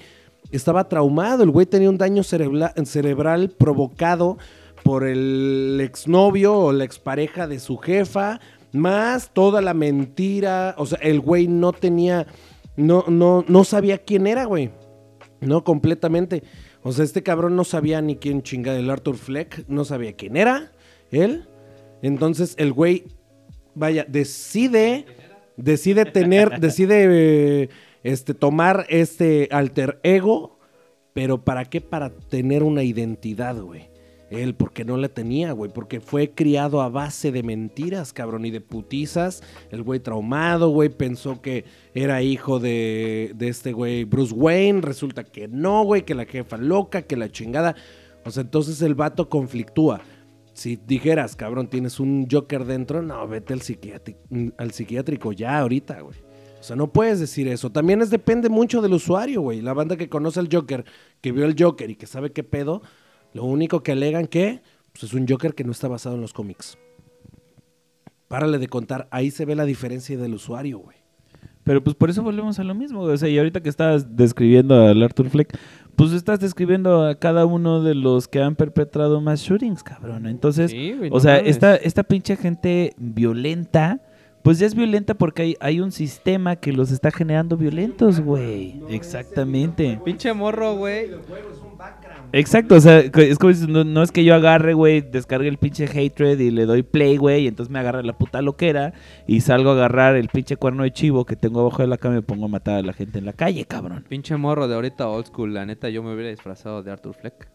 estaba 0.49 0.87
traumado, 0.87 1.43
el 1.43 1.49
güey 1.49 1.65
tenía 1.65 1.89
un 1.89 1.97
daño 1.97 2.23
cerebral 2.23 3.49
provocado 3.57 4.37
por 4.81 5.05
el 5.05 5.81
exnovio 5.83 6.57
o 6.57 6.71
la 6.71 6.85
expareja 6.85 7.47
de 7.47 7.59
su 7.59 7.77
jefa, 7.79 8.39
más 8.71 9.31
toda 9.33 9.61
la 9.61 9.73
mentira, 9.73 10.73
o 10.77 10.85
sea, 10.85 10.99
el 11.01 11.19
güey 11.19 11.49
no 11.49 11.73
tenía, 11.73 12.27
no, 12.77 13.03
no, 13.09 13.43
no 13.45 13.63
sabía 13.65 13.97
quién 13.97 14.25
era, 14.25 14.45
güey. 14.45 14.71
No, 15.45 15.63
completamente. 15.63 16.43
O 16.81 16.91
sea, 16.91 17.05
este 17.05 17.23
cabrón 17.23 17.55
no 17.55 17.63
sabía 17.63 18.01
ni 18.01 18.15
quién 18.15 18.43
chingada 18.43 18.79
el 18.79 18.89
Arthur 18.89 19.17
Fleck, 19.17 19.65
no 19.67 19.85
sabía 19.85 20.13
quién 20.13 20.37
era 20.37 20.71
él. 21.11 21.47
Entonces 22.01 22.55
el 22.57 22.73
güey, 22.73 23.05
vaya, 23.73 24.05
decide, 24.07 25.05
decide 25.57 26.05
tener, 26.05 26.59
decide 26.59 27.63
eh, 27.63 27.69
este, 28.03 28.33
tomar 28.33 28.85
este 28.89 29.47
alter 29.51 29.99
ego, 30.03 30.59
pero 31.13 31.43
¿para 31.43 31.65
qué? 31.65 31.81
Para 31.81 32.09
tener 32.09 32.63
una 32.63 32.83
identidad, 32.83 33.59
güey. 33.59 33.94
Él, 34.29 34.55
porque 34.55 34.85
no 34.85 34.97
la 34.97 35.09
tenía, 35.09 35.51
güey, 35.51 35.71
porque 35.71 35.99
fue 35.99 36.31
criado 36.31 36.81
a 36.81 36.89
base 36.89 37.31
de 37.31 37.43
mentiras, 37.43 38.11
cabrón, 38.11 38.45
y 38.45 38.51
de 38.51 38.61
putizas. 38.61 39.43
El 39.71 39.83
güey 39.83 39.99
traumado, 39.99 40.69
güey, 40.69 40.89
pensó 40.89 41.41
que 41.41 41.65
era 41.93 42.21
hijo 42.21 42.59
de, 42.59 43.33
de 43.35 43.47
este 43.47 43.71
güey 43.71 44.03
Bruce 44.03 44.33
Wayne. 44.33 44.81
Resulta 44.81 45.23
que 45.23 45.47
no, 45.47 45.83
güey, 45.83 46.03
que 46.03 46.15
la 46.15 46.25
jefa 46.25 46.57
loca, 46.57 47.03
que 47.03 47.17
la 47.17 47.31
chingada. 47.31 47.75
O 48.25 48.31
sea, 48.31 48.41
entonces 48.41 48.81
el 48.81 48.95
vato 48.95 49.29
conflictúa. 49.29 50.01
Si 50.53 50.77
dijeras, 50.77 51.35
cabrón, 51.35 51.67
tienes 51.67 51.99
un 51.99 52.27
Joker 52.31 52.65
dentro, 52.65 53.01
no, 53.01 53.27
vete 53.27 53.53
al, 53.53 53.61
psiquiátrico, 53.61 54.21
al 54.57 54.71
psiquiátrico 54.71 55.33
ya 55.33 55.59
ahorita, 55.59 55.99
güey. 55.99 56.17
O 56.59 56.63
sea, 56.63 56.75
no 56.75 56.91
puedes 56.91 57.19
decir 57.19 57.47
eso. 57.47 57.71
También 57.71 58.01
es 58.01 58.09
depende 58.09 58.49
mucho 58.49 58.81
del 58.81 58.93
usuario, 58.93 59.41
güey. 59.41 59.61
La 59.61 59.73
banda 59.73 59.97
que 59.97 60.09
conoce 60.09 60.39
al 60.39 60.49
Joker, 60.51 60.83
que 61.21 61.31
vio 61.31 61.45
el 61.45 61.55
Joker 61.59 61.91
y 61.91 61.95
que 61.95 62.07
sabe 62.07 62.31
qué 62.31 62.43
pedo, 62.43 62.81
lo 63.35 63.43
único 63.43 63.83
que 63.83 63.91
alegan 63.91 64.27
que 64.27 64.61
pues, 64.93 65.03
es 65.03 65.13
un 65.13 65.27
Joker 65.27 65.53
que 65.53 65.65
no 65.65 65.73
está 65.73 65.89
basado 65.89 66.15
en 66.15 66.21
los 66.21 66.31
cómics. 66.31 66.77
Párale 68.29 68.59
de 68.59 68.69
contar, 68.69 69.09
ahí 69.11 69.29
se 69.29 69.43
ve 69.43 69.55
la 69.55 69.65
diferencia 69.65 70.17
del 70.17 70.35
usuario, 70.35 70.79
güey. 70.79 70.95
Pero 71.65 71.83
pues 71.83 71.97
por 71.97 72.09
eso 72.09 72.23
volvemos 72.23 72.59
a 72.59 72.63
lo 72.63 72.73
mismo. 72.75 73.01
O 73.01 73.17
sea, 73.17 73.27
y 73.27 73.37
ahorita 73.37 73.61
que 73.61 73.67
estabas 73.67 74.15
describiendo 74.15 74.87
al 74.87 75.03
Arthur 75.03 75.29
Fleck, 75.29 75.57
pues 75.97 76.13
estás 76.13 76.39
describiendo 76.39 77.03
a 77.03 77.15
cada 77.15 77.45
uno 77.45 77.83
de 77.83 77.93
los 77.93 78.29
que 78.29 78.41
han 78.41 78.55
perpetrado 78.55 79.19
más 79.19 79.41
shootings, 79.41 79.83
cabrón. 79.83 80.27
Entonces, 80.27 80.71
Sí, 80.71 80.93
güey, 80.93 81.09
o 81.09 81.15
no 81.15 81.19
sea, 81.19 81.37
esta, 81.37 81.75
esta 81.75 82.03
pinche 82.03 82.37
gente 82.37 82.93
violenta, 82.97 83.99
pues 84.43 84.59
ya 84.59 84.65
es 84.65 84.75
violenta 84.75 85.15
porque 85.15 85.41
hay, 85.41 85.57
hay 85.59 85.81
un 85.81 85.91
sistema 85.91 86.55
que 86.55 86.71
los 86.71 86.89
está 86.89 87.11
generando 87.11 87.57
violentos, 87.57 88.21
güey. 88.21 88.81
Exactamente. 88.89 89.99
Pinche 90.05 90.31
morro, 90.33 90.75
güey. 90.75 91.09
Exacto, 92.37 92.75
o 92.75 92.81
sea, 92.81 92.99
es 92.99 93.39
como 93.39 93.53
si 93.53 93.65
no, 93.65 93.85
no 93.85 94.03
es 94.03 94.11
que 94.11 94.25
yo 94.25 94.35
agarre, 94.35 94.73
güey, 94.73 94.99
descargue 94.99 95.47
el 95.47 95.57
pinche 95.57 95.85
hatred 95.85 96.37
y 96.37 96.51
le 96.51 96.65
doy 96.65 96.83
play, 96.83 97.15
güey, 97.15 97.45
y 97.45 97.47
entonces 97.47 97.71
me 97.71 97.79
agarra 97.79 98.03
la 98.03 98.17
puta 98.17 98.41
loquera 98.41 98.93
y 99.25 99.39
salgo 99.39 99.69
a 99.69 99.73
agarrar 99.73 100.17
el 100.17 100.27
pinche 100.27 100.57
cuerno 100.57 100.83
de 100.83 100.91
chivo 100.91 101.25
que 101.25 101.37
tengo 101.37 101.61
abajo 101.61 101.81
de 101.81 101.87
la 101.87 101.97
cama 101.97 102.15
y 102.15 102.17
me 102.17 102.23
pongo 102.23 102.47
a 102.47 102.49
matar 102.49 102.75
a 102.75 102.81
la 102.81 102.91
gente 102.91 103.19
en 103.19 103.25
la 103.25 103.31
calle, 103.31 103.63
cabrón. 103.63 104.03
Pinche 104.09 104.35
morro 104.35 104.67
de 104.67 104.75
ahorita 104.75 105.07
old 105.07 105.27
school. 105.27 105.53
La 105.53 105.65
neta, 105.65 105.87
yo 105.87 106.03
me 106.03 106.13
hubiera 106.13 106.29
disfrazado 106.29 106.83
de 106.83 106.91
Arthur 106.91 107.15
Fleck. 107.15 107.49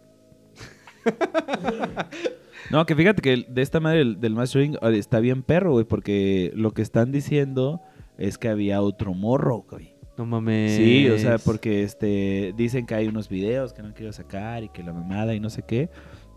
No, 2.71 2.87
que 2.87 2.95
fíjate 2.95 3.21
que 3.21 3.45
de 3.49 3.63
esta 3.63 3.81
madre 3.81 3.99
del, 3.99 4.21
del 4.21 4.35
mass 4.35 4.53
shooting 4.53 4.75
eh, 4.75 4.97
está 4.97 5.19
bien 5.19 5.43
perro, 5.43 5.73
güey, 5.73 5.85
porque 5.85 6.53
lo 6.55 6.71
que 6.73 6.83
están 6.83 7.11
diciendo 7.11 7.81
es 8.17 8.39
que 8.39 8.49
había 8.49 8.81
otro 8.81 9.13
morro, 9.13 9.65
güey. 9.69 9.90
No 10.21 10.27
mames. 10.27 10.77
Sí, 10.77 11.09
o 11.09 11.17
sea, 11.17 11.39
porque 11.39 11.83
este 11.83 12.53
dicen 12.55 12.85
que 12.85 12.95
hay 12.95 13.09
unos 13.09 13.31
videos 13.31 13.73
que 13.73 13.83
no 13.83 13.95
quiero 13.95 14.13
sacar 14.13 14.63
y 14.63 14.69
que 14.69 14.83
la 14.83 14.93
mamada 14.93 15.35
y 15.35 15.41
no 15.41 15.49
sé 15.49 15.63
qué. 15.67 15.89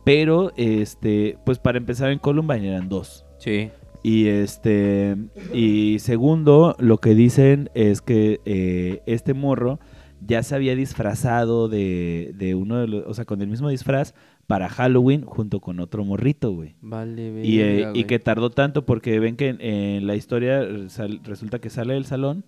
Pero, 0.05 0.53
este, 0.55 1.38
pues 1.45 1.60
para 1.60 1.77
empezar 1.80 2.10
en 2.10 2.18
Columbine 2.19 2.69
eran 2.69 2.88
dos. 2.88 3.26
Sí. 3.39 3.72
Y 4.01 4.27
este, 4.27 5.18
y 5.53 5.97
segundo, 5.99 6.77
lo 6.80 6.99
que 6.99 7.14
dicen 7.14 7.69
es 7.73 8.01
que 8.01 8.39
eh, 8.45 9.01
este 9.05 9.34
morro 9.34 9.81
ya 10.26 10.43
se 10.43 10.55
había 10.55 10.77
disfrazado 10.77 11.68
de, 11.68 12.31
de 12.38 12.55
uno 12.55 12.80
de 12.80 12.88
los, 12.88 13.03
o 13.05 13.14
sea, 13.14 13.26
con 13.26 13.41
el 13.41 13.49
mismo 13.49 13.68
disfraz 13.68 14.14
para 14.47 14.69
Halloween 14.69 15.23
junto 15.26 15.60
con 15.60 15.81
otro 15.81 16.05
morrito, 16.05 16.53
güey. 16.53 16.76
Vale, 16.80 17.41
Y, 17.43 17.60
eh, 17.60 17.64
verga, 17.76 17.91
y 17.95 18.05
que 18.05 18.19
tardó 18.19 18.49
tanto 18.49 18.85
porque 18.85 19.19
ven 19.19 19.35
que 19.35 19.49
en, 19.49 19.60
en 19.60 20.07
la 20.07 20.15
historia 20.15 20.65
sal- 20.88 21.19
resulta 21.26 21.60
que 21.60 21.69
sale 21.69 21.95
del 21.95 22.05
salón 22.05 22.45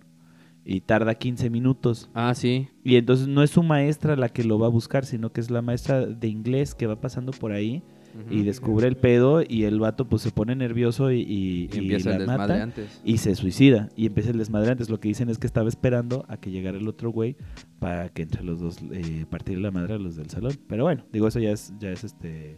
y 0.66 0.80
tarda 0.80 1.14
15 1.14 1.48
minutos. 1.48 2.10
Ah, 2.12 2.34
sí. 2.34 2.68
Y 2.84 2.96
entonces 2.96 3.28
no 3.28 3.42
es 3.42 3.50
su 3.50 3.62
maestra 3.62 4.16
la 4.16 4.28
que 4.28 4.42
lo 4.44 4.58
va 4.58 4.66
a 4.66 4.70
buscar, 4.70 5.04
sino 5.06 5.32
que 5.32 5.40
es 5.40 5.50
la 5.50 5.62
maestra 5.62 6.04
de 6.06 6.28
inglés 6.28 6.74
que 6.74 6.86
va 6.86 7.00
pasando 7.00 7.32
por 7.32 7.52
ahí 7.52 7.82
y 8.30 8.44
descubre 8.44 8.88
el 8.88 8.96
pedo 8.96 9.42
y 9.46 9.64
el 9.64 9.78
vato 9.78 10.08
pues 10.08 10.22
se 10.22 10.30
pone 10.30 10.56
nervioso 10.56 11.12
y, 11.12 11.20
y- 11.20 11.68
Y 11.70 11.74
y 11.74 11.78
empieza 11.80 12.12
el 12.12 12.18
desmadre 12.20 12.38
mata 12.54 12.62
antes. 12.62 13.00
y 13.04 13.18
se 13.18 13.34
suicida 13.34 13.90
y 13.94 14.06
empieza 14.06 14.30
el 14.30 14.38
desmadre 14.38 14.70
antes. 14.72 14.88
Lo 14.88 14.98
que 15.00 15.08
dicen 15.08 15.28
es 15.28 15.36
que 15.38 15.46
estaba 15.46 15.68
esperando 15.68 16.24
a 16.28 16.38
que 16.38 16.50
llegara 16.50 16.78
el 16.78 16.88
otro 16.88 17.10
güey 17.10 17.36
para 17.78 18.08
que 18.08 18.22
entre 18.22 18.42
los 18.42 18.58
dos 18.58 18.78
eh, 18.90 19.26
partir 19.28 19.58
la 19.58 19.70
madre 19.70 19.94
a 19.94 19.98
los 19.98 20.16
del 20.16 20.30
salón. 20.30 20.52
Pero 20.66 20.84
bueno, 20.84 21.04
digo 21.12 21.28
eso 21.28 21.40
ya 21.40 21.50
es 21.50 21.74
ya 21.78 21.90
es 21.90 22.04
este 22.04 22.56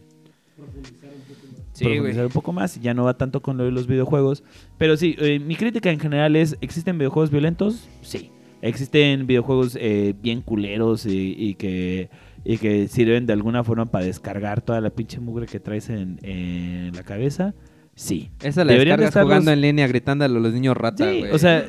Sí, 1.72 1.85
güey. 1.85 1.94
profundizar 1.97 2.26
un 2.26 2.32
poco 2.32 2.52
más 2.52 2.76
y 2.76 2.80
ya 2.80 2.94
no 2.94 3.05
va 3.05 3.16
tanto 3.16 3.40
con 3.40 3.56
lo 3.56 3.64
de 3.64 3.70
los 3.70 3.86
videojuegos. 3.86 4.43
Pero 4.78 4.97
sí, 4.97 5.14
eh, 5.18 5.39
mi 5.39 5.55
crítica 5.56 5.90
en 5.90 6.01
general 6.01 6.35
es, 6.36 6.56
¿existen 6.60 6.98
videojuegos 6.98 7.30
violentos? 7.30 7.89
Sí. 8.02 8.30
¿Existen 8.62 9.26
videojuegos 9.28 9.76
eh, 9.80 10.14
bien 10.20 10.43
culeros 10.43 11.06
y, 11.06 11.35
y 11.39 11.55
que, 11.55 12.10
y 12.44 12.59
que 12.59 12.89
sirven 12.89 13.26
de 13.26 13.32
alguna 13.32 13.62
forma 13.62 13.86
para 13.86 14.05
descargar 14.05 14.60
toda 14.62 14.80
la 14.80 14.90
pinche 14.90 15.20
mugre 15.20 15.47
que 15.47 15.60
traes 15.60 15.89
en, 15.90 16.18
en 16.22 16.93
la 16.97 17.05
cabeza? 17.05 17.55
Sí. 17.94 18.30
Esa 18.43 18.64
la 18.64 18.72
Deberían 18.72 18.98
de 18.98 19.05
descargas 19.05 19.09
estar 19.10 19.24
jugando 19.24 19.52
en 19.52 19.60
línea 19.60 19.86
gritándole 19.86 20.36
a 20.36 20.40
los 20.40 20.52
niños 20.52 20.76
rata, 20.76 21.09
Sí, 21.09 21.20
güey. 21.20 21.30
o 21.32 21.39
sea, 21.39 21.68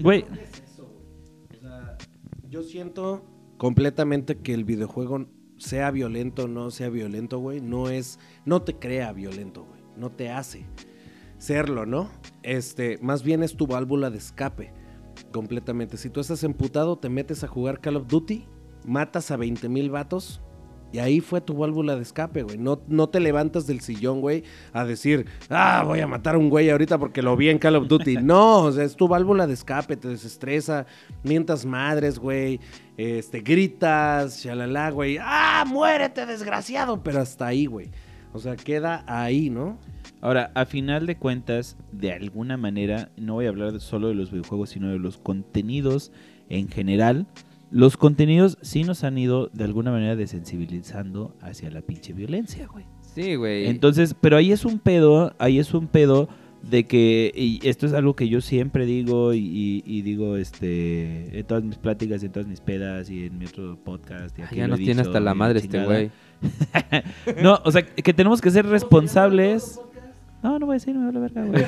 güey, 0.00 0.24
O 1.50 1.60
sea, 1.60 1.98
yo 2.48 2.62
siento 2.62 3.24
completamente 3.58 4.36
que 4.38 4.54
el 4.54 4.64
videojuego 4.64 5.26
sea 5.62 5.90
violento 5.90 6.44
o 6.44 6.48
no 6.48 6.70
sea 6.70 6.88
violento, 6.88 7.38
güey, 7.38 7.60
no 7.60 7.88
es, 7.88 8.18
no 8.44 8.62
te 8.62 8.74
crea 8.74 9.12
violento, 9.12 9.64
güey, 9.64 9.82
no 9.96 10.10
te 10.10 10.30
hace 10.30 10.66
serlo, 11.42 11.86
¿no? 11.86 12.08
Este, 12.44 12.98
más 13.02 13.24
bien 13.24 13.42
es 13.42 13.56
tu 13.56 13.66
válvula 13.66 14.10
de 14.10 14.18
escape, 14.18 14.72
completamente. 15.32 15.96
Si 15.96 16.08
tú 16.08 16.20
estás 16.20 16.44
emputado, 16.44 16.98
te 16.98 17.08
metes 17.08 17.42
a 17.42 17.48
jugar 17.48 17.80
Call 17.80 17.96
of 17.96 18.06
Duty, 18.06 18.46
matas 18.86 19.32
a 19.32 19.36
20 19.36 19.68
mil 19.68 19.90
vatos. 19.90 20.40
Y 20.92 20.98
ahí 20.98 21.20
fue 21.20 21.40
tu 21.40 21.54
válvula 21.54 21.96
de 21.96 22.02
escape, 22.02 22.42
güey. 22.42 22.58
No, 22.58 22.80
no 22.86 23.08
te 23.08 23.18
levantas 23.18 23.66
del 23.66 23.80
sillón, 23.80 24.20
güey, 24.20 24.44
a 24.72 24.84
decir, 24.84 25.26
ah, 25.48 25.82
voy 25.86 26.00
a 26.00 26.06
matar 26.06 26.34
a 26.34 26.38
un 26.38 26.50
güey 26.50 26.68
ahorita 26.70 26.98
porque 26.98 27.22
lo 27.22 27.36
vi 27.36 27.48
en 27.48 27.58
Call 27.58 27.76
of 27.76 27.88
Duty. 27.88 28.16
No, 28.22 28.64
o 28.64 28.72
sea, 28.72 28.84
es 28.84 28.94
tu 28.94 29.08
válvula 29.08 29.46
de 29.46 29.54
escape, 29.54 29.96
te 29.96 30.08
desestresa, 30.08 30.86
mientas 31.22 31.66
madres, 31.66 32.18
güey, 32.18 32.60
este, 32.96 33.40
gritas, 33.40 34.42
shalala, 34.42 34.90
güey, 34.90 35.18
ah, 35.20 35.64
muérete, 35.66 36.24
desgraciado, 36.24 37.02
pero 37.02 37.20
hasta 37.20 37.46
ahí, 37.46 37.66
güey. 37.66 37.90
O 38.32 38.38
sea, 38.38 38.56
queda 38.56 39.04
ahí, 39.06 39.50
¿no? 39.50 39.78
Ahora, 40.20 40.52
a 40.54 40.64
final 40.66 41.06
de 41.06 41.16
cuentas, 41.16 41.76
de 41.90 42.12
alguna 42.12 42.56
manera, 42.56 43.10
no 43.16 43.34
voy 43.34 43.46
a 43.46 43.48
hablar 43.48 43.80
solo 43.80 44.08
de 44.08 44.14
los 44.14 44.30
videojuegos, 44.30 44.70
sino 44.70 44.88
de 44.88 44.98
los 44.98 45.18
contenidos 45.18 46.12
en 46.48 46.68
general. 46.68 47.26
Los 47.72 47.96
contenidos 47.96 48.58
sí 48.62 48.84
nos 48.84 49.02
han 49.02 49.18
ido 49.18 49.48
de 49.52 49.64
alguna 49.64 49.90
manera 49.90 50.14
desensibilizando 50.14 51.34
hacia 51.40 51.70
la 51.70 51.80
pinche 51.82 52.12
violencia, 52.12 52.66
güey. 52.68 52.84
Sí, 53.14 53.34
güey. 53.34 53.66
Entonces, 53.66 54.14
pero 54.20 54.36
ahí 54.36 54.52
es 54.52 54.64
un 54.64 54.78
pedo, 54.78 55.34
ahí 55.38 55.58
es 55.58 55.74
un 55.74 55.86
pedo 55.88 56.28
de 56.62 56.84
que, 56.84 57.32
y 57.34 57.58
esto 57.66 57.86
es 57.86 57.92
algo 57.92 58.14
que 58.14 58.28
yo 58.28 58.40
siempre 58.40 58.86
digo 58.86 59.34
y, 59.34 59.38
y- 59.40 59.82
y 59.84 60.02
digo 60.02 60.36
este 60.36 61.36
en 61.40 61.44
todas 61.44 61.64
mis 61.64 61.76
pláticas, 61.76 62.22
en 62.22 62.30
todas 62.30 62.46
mis 62.48 62.60
pedas 62.60 63.10
y 63.10 63.24
en 63.26 63.36
mi 63.38 63.46
otro 63.46 63.76
podcast. 63.82 64.38
Y 64.38 64.42
Ah, 64.42 64.46
aquí 64.46 64.56
ya 64.56 64.68
lo 64.68 64.74
he 64.74 64.78
nos 64.78 64.84
tiene 64.84 65.00
hasta 65.02 65.18
la 65.18 65.32
y 65.32 65.34
madre 65.34 65.58
este 65.58 65.84
güey. 65.84 66.10
No, 67.42 67.58
o 67.64 67.72
sea, 67.72 67.82
que 67.82 68.12
tenemos 68.14 68.40
que 68.40 68.50
ser 68.50 68.66
responsables. 68.66 69.80
No, 70.42 70.58
no 70.58 70.66
voy 70.66 70.74
a 70.74 70.76
decir, 70.76 70.94
me 70.94 71.06
vale 71.06 71.20
verga, 71.20 71.44
güey. 71.44 71.64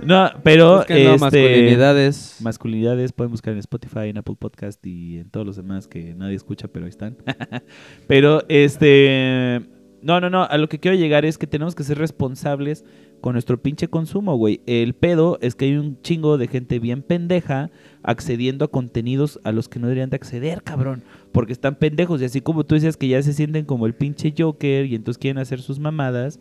no, 0.06 0.30
pero 0.42 0.78
Búsquenlo, 0.78 1.14
este, 1.14 1.20
masculinidades. 1.20 2.36
masculinidades 2.40 3.12
pueden 3.12 3.30
buscar 3.30 3.52
en 3.52 3.58
Spotify, 3.58 4.08
en 4.08 4.18
Apple 4.18 4.36
Podcast 4.38 4.84
y 4.86 5.18
en 5.18 5.28
todos 5.28 5.44
los 5.46 5.56
demás 5.56 5.86
que 5.86 6.14
nadie 6.14 6.36
escucha, 6.36 6.68
pero 6.68 6.86
ahí 6.86 6.90
están. 6.90 7.18
pero 8.06 8.42
este 8.48 9.60
no, 10.02 10.20
no, 10.20 10.30
no, 10.30 10.44
a 10.44 10.56
lo 10.56 10.68
que 10.68 10.78
quiero 10.78 10.96
llegar 10.96 11.24
es 11.26 11.36
que 11.36 11.46
tenemos 11.46 11.74
que 11.74 11.84
ser 11.84 11.98
responsables 11.98 12.84
con 13.20 13.34
nuestro 13.34 13.60
pinche 13.60 13.88
consumo, 13.88 14.34
güey. 14.36 14.62
El 14.66 14.94
pedo 14.94 15.38
es 15.42 15.54
que 15.54 15.66
hay 15.66 15.76
un 15.76 16.00
chingo 16.00 16.38
de 16.38 16.48
gente 16.48 16.78
bien 16.78 17.02
pendeja 17.02 17.70
accediendo 18.02 18.64
a 18.64 18.70
contenidos 18.70 19.38
a 19.44 19.52
los 19.52 19.68
que 19.68 19.78
no 19.78 19.88
deberían 19.88 20.08
de 20.08 20.16
acceder, 20.16 20.62
cabrón. 20.62 21.02
Porque 21.32 21.52
están 21.52 21.74
pendejos. 21.74 22.22
Y 22.22 22.24
así 22.24 22.40
como 22.40 22.64
tú 22.64 22.74
decías 22.74 22.96
que 22.96 23.08
ya 23.08 23.22
se 23.22 23.34
sienten 23.34 23.66
como 23.66 23.86
el 23.86 23.94
pinche 23.94 24.32
Joker 24.36 24.86
y 24.86 24.94
entonces 24.94 25.18
quieren 25.18 25.38
hacer 25.38 25.60
sus 25.60 25.78
mamadas 25.78 26.40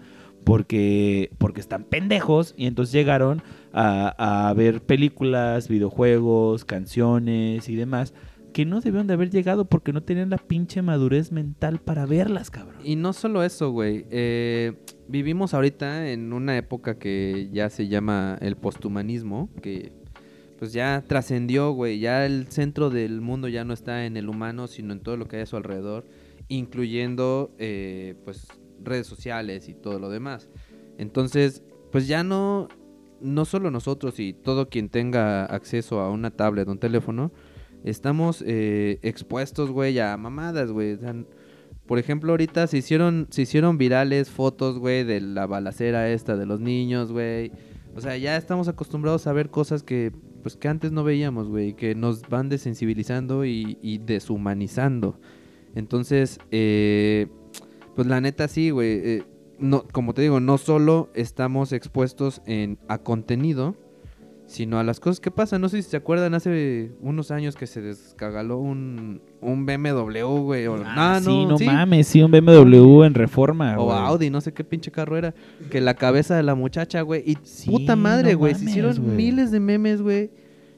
porque, 0.49 1.29
porque 1.37 1.61
están 1.61 1.83
pendejos 1.83 2.55
y 2.57 2.65
entonces 2.65 2.91
llegaron 2.91 3.43
a, 3.71 4.47
a 4.47 4.51
ver 4.55 4.81
películas, 4.81 5.67
videojuegos, 5.67 6.65
canciones 6.65 7.69
y 7.69 7.75
demás 7.75 8.15
que 8.51 8.65
no 8.65 8.81
debieron 8.81 9.05
de 9.05 9.13
haber 9.13 9.29
llegado 9.29 9.65
porque 9.65 9.93
no 9.93 10.01
tenían 10.01 10.31
la 10.31 10.39
pinche 10.39 10.81
madurez 10.81 11.31
mental 11.31 11.77
para 11.77 12.07
verlas, 12.07 12.49
cabrón. 12.49 12.77
Y 12.83 12.95
no 12.95 13.13
solo 13.13 13.43
eso, 13.43 13.69
güey. 13.69 14.07
Eh, 14.09 14.73
vivimos 15.07 15.53
ahorita 15.53 16.09
en 16.09 16.33
una 16.33 16.57
época 16.57 16.97
que 16.97 17.49
ya 17.53 17.69
se 17.69 17.87
llama 17.87 18.35
el 18.41 18.55
posthumanismo, 18.55 19.51
que 19.61 19.91
pues 20.57 20.73
ya 20.73 21.03
trascendió, 21.05 21.73
güey. 21.73 21.99
Ya 21.99 22.25
el 22.25 22.47
centro 22.47 22.89
del 22.89 23.21
mundo 23.21 23.49
ya 23.49 23.65
no 23.65 23.73
está 23.75 24.07
en 24.07 24.17
el 24.17 24.27
humano, 24.27 24.65
sino 24.65 24.93
en 24.93 25.01
todo 25.01 25.15
lo 25.15 25.27
que 25.27 25.35
hay 25.35 25.43
a 25.43 25.45
su 25.45 25.57
alrededor, 25.57 26.07
incluyendo 26.47 27.51
eh, 27.59 28.15
pues 28.25 28.47
redes 28.83 29.07
sociales 29.07 29.69
y 29.69 29.73
todo 29.73 29.99
lo 29.99 30.09
demás. 30.09 30.49
Entonces, 30.97 31.63
pues 31.91 32.07
ya 32.07 32.23
no, 32.23 32.67
no 33.21 33.45
solo 33.45 33.71
nosotros 33.71 34.19
y 34.19 34.33
todo 34.33 34.69
quien 34.69 34.89
tenga 34.89 35.45
acceso 35.45 35.99
a 35.99 36.09
una 36.09 36.31
tablet 36.31 36.67
o 36.67 36.71
un 36.71 36.79
teléfono, 36.79 37.31
estamos 37.83 38.43
eh, 38.45 38.99
expuestos, 39.01 39.71
güey, 39.71 39.99
a 39.99 40.15
mamadas, 40.17 40.71
güey. 40.71 40.93
O 40.93 40.97
sea, 40.97 41.15
por 41.85 41.99
ejemplo, 41.99 42.31
ahorita 42.31 42.67
se 42.67 42.77
hicieron, 42.77 43.27
se 43.29 43.43
hicieron 43.43 43.77
virales 43.77 44.29
fotos, 44.29 44.77
güey, 44.77 45.03
de 45.03 45.21
la 45.21 45.47
balacera 45.47 46.09
esta 46.09 46.37
de 46.37 46.45
los 46.45 46.59
niños, 46.59 47.11
güey. 47.11 47.51
O 47.95 48.01
sea, 48.01 48.15
ya 48.17 48.37
estamos 48.37 48.67
acostumbrados 48.67 49.25
a 49.25 49.33
ver 49.33 49.49
cosas 49.49 49.81
que, 49.81 50.11
pues, 50.43 50.55
que 50.55 50.67
antes 50.67 50.91
no 50.91 51.03
veíamos, 51.03 51.47
güey, 51.47 51.73
que 51.73 51.95
nos 51.95 52.21
van 52.29 52.49
desensibilizando 52.49 53.45
y, 53.45 53.77
y 53.81 53.97
deshumanizando. 53.97 55.19
Entonces, 55.75 56.39
eh, 56.51 57.27
pues 57.99 58.07
la 58.07 58.21
neta 58.21 58.47
sí, 58.47 58.69
güey. 58.69 58.89
eh, 59.03 59.23
no, 59.59 59.83
como 59.91 60.13
te 60.13 60.21
digo, 60.21 60.39
no 60.39 60.57
solo 60.57 61.09
estamos 61.15 61.73
expuestos 61.73 62.41
en, 62.45 62.77
a 62.87 62.99
contenido, 62.99 63.75
sino 64.45 64.79
a 64.79 64.85
las 64.85 65.01
cosas 65.01 65.19
que 65.19 65.31
pasan. 65.31 65.59
No 65.59 65.67
sé 65.67 65.81
si 65.81 65.89
se 65.89 65.97
acuerdan 65.97 66.33
hace 66.33 66.91
unos 67.01 67.29
años 67.29 67.55
que 67.57 67.67
se 67.67 67.81
descagaló 67.81 68.57
un, 68.57 69.21
un 69.41 69.65
BMW, 69.65 70.23
güey. 70.41 70.65
O, 70.67 70.75
Ah, 70.85 70.95
nah, 70.95 71.19
sí, 71.19 71.45
no 71.45 71.57
sí, 71.57 71.65
mames, 71.65 72.07
sí, 72.07 72.21
un 72.21 72.31
BMW 72.31 73.03
en 73.03 73.13
reforma, 73.15 73.77
O 73.77 73.85
güey. 73.87 73.97
Audi, 73.97 74.29
no 74.29 74.39
sé 74.39 74.53
qué 74.53 74.63
pinche 74.63 74.91
carro 74.91 75.17
era. 75.17 75.33
Que 75.69 75.81
la 75.81 75.93
cabeza 75.93 76.37
de 76.37 76.43
la 76.43 76.55
muchacha, 76.55 77.01
güey. 77.01 77.21
Y 77.25 77.37
Sí, 77.43 77.69
puta 77.69 77.97
madre, 77.97 78.31
no 78.33 78.39
güey. 78.39 78.55
se 78.55 78.63
hicieron 78.63 78.95
güey. 78.95 79.15
miles 79.17 79.51
de 79.51 79.59
memes, 79.59 80.01
güey. 80.01 80.31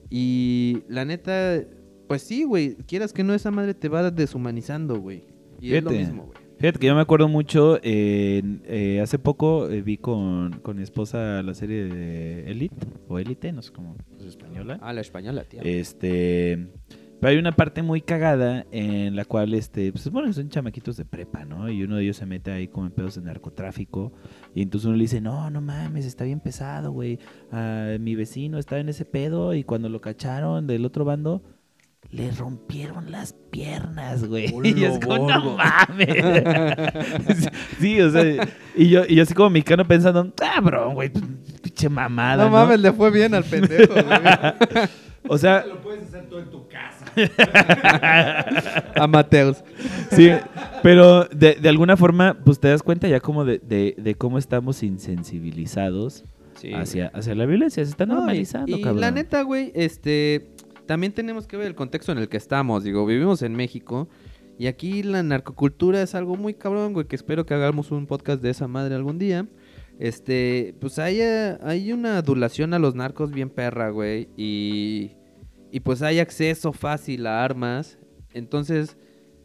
Y 0.09 0.79
la 0.89 1.05
neta, 1.05 1.61
pues 2.07 2.23
sí, 2.23 2.43
güey. 2.45 2.75
Quieras 2.87 3.13
que 3.13 3.23
no, 3.23 3.33
esa 3.35 3.51
madre 3.51 3.73
te 3.75 3.89
va 3.89 4.09
deshumanizando, 4.09 4.99
güey. 4.99 5.23
Y 5.61 5.75
es 5.75 5.83
lo 5.83 5.91
Fíjate. 5.91 6.07
mismo, 6.07 6.23
güey. 6.25 6.40
Fíjate 6.61 6.77
que 6.77 6.85
yo 6.85 6.93
me 6.93 7.01
acuerdo 7.01 7.27
mucho, 7.27 7.79
eh, 7.81 8.43
eh, 8.65 9.01
hace 9.01 9.17
poco 9.17 9.67
eh, 9.67 9.81
vi 9.81 9.97
con, 9.97 10.59
con 10.59 10.77
mi 10.77 10.83
esposa 10.83 11.41
la 11.41 11.55
serie 11.55 11.85
de 11.85 12.51
Elite, 12.51 12.75
o 13.07 13.17
Elite, 13.17 13.51
no 13.51 13.63
sé 13.63 13.71
cómo 13.71 13.95
es 14.19 14.27
española. 14.27 14.77
Ah, 14.79 14.93
la 14.93 15.01
española, 15.01 15.43
tío. 15.43 15.59
Este, 15.63 16.67
pero 17.19 17.31
hay 17.31 17.37
una 17.37 17.53
parte 17.53 17.81
muy 17.81 18.01
cagada 18.01 18.67
en 18.69 19.15
la 19.15 19.25
cual, 19.25 19.55
este, 19.55 19.91
pues 19.91 20.07
bueno, 20.11 20.31
son 20.33 20.49
chamaquitos 20.49 20.97
de 20.97 21.05
prepa, 21.05 21.45
¿no? 21.45 21.67
Y 21.67 21.81
uno 21.81 21.95
de 21.95 22.03
ellos 22.03 22.17
se 22.17 22.27
mete 22.27 22.51
ahí 22.51 22.67
como 22.67 22.85
en 22.85 22.91
pedos 22.91 23.15
de 23.15 23.21
narcotráfico. 23.23 24.13
Y 24.53 24.61
entonces 24.61 24.85
uno 24.85 24.97
le 24.97 25.05
dice, 25.05 25.19
no, 25.19 25.49
no 25.49 25.61
mames, 25.61 26.05
está 26.05 26.25
bien 26.25 26.41
pesado, 26.41 26.91
güey. 26.91 27.17
Ah, 27.51 27.95
mi 27.99 28.13
vecino 28.13 28.59
está 28.59 28.77
en 28.77 28.89
ese 28.89 29.05
pedo 29.05 29.55
y 29.55 29.63
cuando 29.63 29.89
lo 29.89 29.99
cacharon 29.99 30.67
del 30.67 30.85
otro 30.85 31.05
bando, 31.05 31.41
le 32.11 32.29
rompieron 32.31 33.09
las 33.11 33.33
piernas, 33.51 34.25
güey. 34.25 34.53
Y 34.63 34.85
así 34.85 34.99
como, 34.99 35.29
no 35.29 35.57
mames. 35.57 37.49
sí, 37.79 38.01
o 38.01 38.09
sea, 38.11 38.47
y 38.75 38.89
yo, 38.89 39.03
y 39.07 39.15
yo 39.15 39.23
así 39.23 39.33
como 39.33 39.49
mexicano 39.49 39.87
pensando, 39.87 40.33
ah, 40.43 40.59
bro, 40.61 40.91
güey, 40.91 41.09
pinche 41.61 41.87
mamada. 41.89 42.43
no 42.45 42.49
¿no? 42.49 42.57
mames, 42.57 42.79
le 42.79 42.91
fue 42.91 43.11
bien 43.11 43.33
al 43.33 43.43
pendejo, 43.43 43.93
güey. 43.93 44.05
O 45.27 45.37
sea, 45.37 45.63
Lo 45.67 45.79
puedes 45.83 46.03
hacer 46.07 46.27
tú 46.27 46.39
en 46.39 46.49
tu 46.49 46.67
casa. 46.67 47.05
Amateurs. 48.95 49.63
Sí, 50.11 50.29
pero 50.81 51.25
de, 51.25 51.53
de 51.61 51.69
alguna 51.69 51.95
forma, 51.95 52.37
pues 52.43 52.59
te 52.59 52.69
das 52.69 52.81
cuenta 52.81 53.07
ya 53.07 53.19
como 53.19 53.45
de, 53.45 53.59
de- 53.59 53.95
de 53.97 54.15
cómo 54.15 54.39
estamos 54.39 54.81
insensibilizados 54.83 56.23
Sí, 56.55 56.73
hacia, 56.73 57.07
hacia 57.13 57.33
la 57.35 57.45
violencia. 57.45 57.83
Se 57.85 57.89
está 57.91 58.05
No, 58.05 58.13
y- 58.13 58.17
normalizando, 58.17 58.77
y, 58.77 58.81
cabrón. 58.81 59.01
la 59.01 59.11
neta, 59.11 59.41
güey, 59.43 59.71
este, 59.73 60.50
también 60.91 61.13
tenemos 61.13 61.47
que 61.47 61.55
ver 61.55 61.67
el 61.67 61.73
contexto 61.75 62.11
en 62.11 62.17
el 62.17 62.27
que 62.27 62.35
estamos. 62.35 62.83
Digo, 62.83 63.05
vivimos 63.05 63.41
en 63.43 63.55
México 63.55 64.09
y 64.59 64.67
aquí 64.67 65.03
la 65.03 65.23
narcocultura 65.23 66.01
es 66.01 66.15
algo 66.15 66.35
muy 66.35 66.53
cabrón, 66.53 66.91
güey, 66.91 67.07
que 67.07 67.15
espero 67.15 67.45
que 67.45 67.53
hagamos 67.53 67.91
un 67.91 68.07
podcast 68.07 68.41
de 68.43 68.49
esa 68.49 68.67
madre 68.67 68.93
algún 68.95 69.17
día. 69.17 69.47
Este, 69.99 70.75
pues 70.81 70.99
hay, 70.99 71.21
hay 71.21 71.93
una 71.93 72.17
adulación 72.17 72.73
a 72.73 72.79
los 72.79 72.93
narcos 72.93 73.31
bien 73.31 73.49
perra, 73.49 73.89
güey, 73.89 74.27
y, 74.35 75.11
y 75.71 75.79
pues 75.79 76.01
hay 76.01 76.19
acceso 76.19 76.73
fácil 76.73 77.25
a 77.25 77.41
armas. 77.41 77.97
Entonces, 78.33 78.97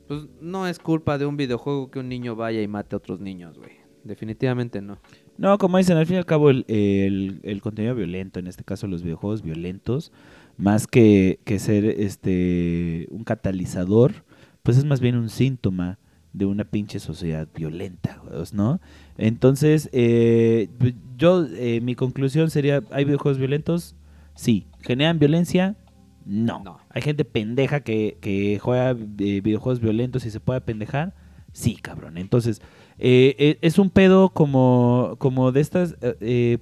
pues 0.08 0.22
no 0.40 0.66
es 0.66 0.80
culpa 0.80 1.16
de 1.16 1.26
un 1.26 1.36
videojuego 1.36 1.92
que 1.92 2.00
un 2.00 2.08
niño 2.08 2.34
vaya 2.34 2.60
y 2.60 2.66
mate 2.66 2.96
a 2.96 2.98
otros 2.98 3.20
niños, 3.20 3.56
güey. 3.56 3.70
Definitivamente 4.02 4.80
no. 4.82 4.98
No, 5.38 5.58
como 5.58 5.78
dicen, 5.78 5.96
al 5.96 6.06
fin 6.06 6.16
y 6.16 6.18
al 6.18 6.26
cabo, 6.26 6.50
el, 6.50 6.64
el- 6.66 7.38
el 7.44 7.60
contenido 7.62 7.94
violento, 7.94 8.40
en 8.40 8.48
este 8.48 8.64
caso 8.64 8.88
los 8.88 9.02
videojuegos 9.04 9.42
violentos, 9.42 10.10
más 10.56 10.86
que, 10.86 11.40
que 11.44 11.58
ser 11.58 11.84
este 11.84 13.06
un 13.10 13.24
catalizador, 13.24 14.24
pues 14.62 14.76
es 14.78 14.84
más 14.84 15.00
bien 15.00 15.16
un 15.16 15.28
síntoma 15.28 15.98
de 16.32 16.44
una 16.44 16.64
pinche 16.64 16.98
sociedad 16.98 17.48
violenta, 17.54 18.20
¿no? 18.52 18.80
Entonces, 19.16 19.88
eh, 19.92 20.68
yo, 21.16 21.46
eh, 21.46 21.80
mi 21.80 21.94
conclusión 21.94 22.50
sería, 22.50 22.82
¿hay 22.90 23.04
videojuegos 23.04 23.38
violentos? 23.38 23.96
Sí. 24.34 24.66
¿Generan 24.82 25.18
violencia? 25.18 25.76
No. 26.26 26.62
No. 26.62 26.78
¿Hay 26.90 27.02
gente 27.02 27.24
pendeja 27.24 27.80
que, 27.80 28.18
que 28.20 28.58
juega 28.58 28.90
eh, 28.90 29.40
videojuegos 29.40 29.80
violentos 29.80 30.26
y 30.26 30.30
se 30.30 30.40
puede 30.40 30.60
pendejar? 30.60 31.14
Sí, 31.52 31.76
cabrón. 31.76 32.18
Entonces, 32.18 32.60
eh, 32.98 33.34
eh, 33.38 33.58
es 33.62 33.78
un 33.78 33.88
pedo 33.88 34.28
como, 34.28 35.14
como 35.18 35.52
de 35.52 35.60
estas 35.60 35.96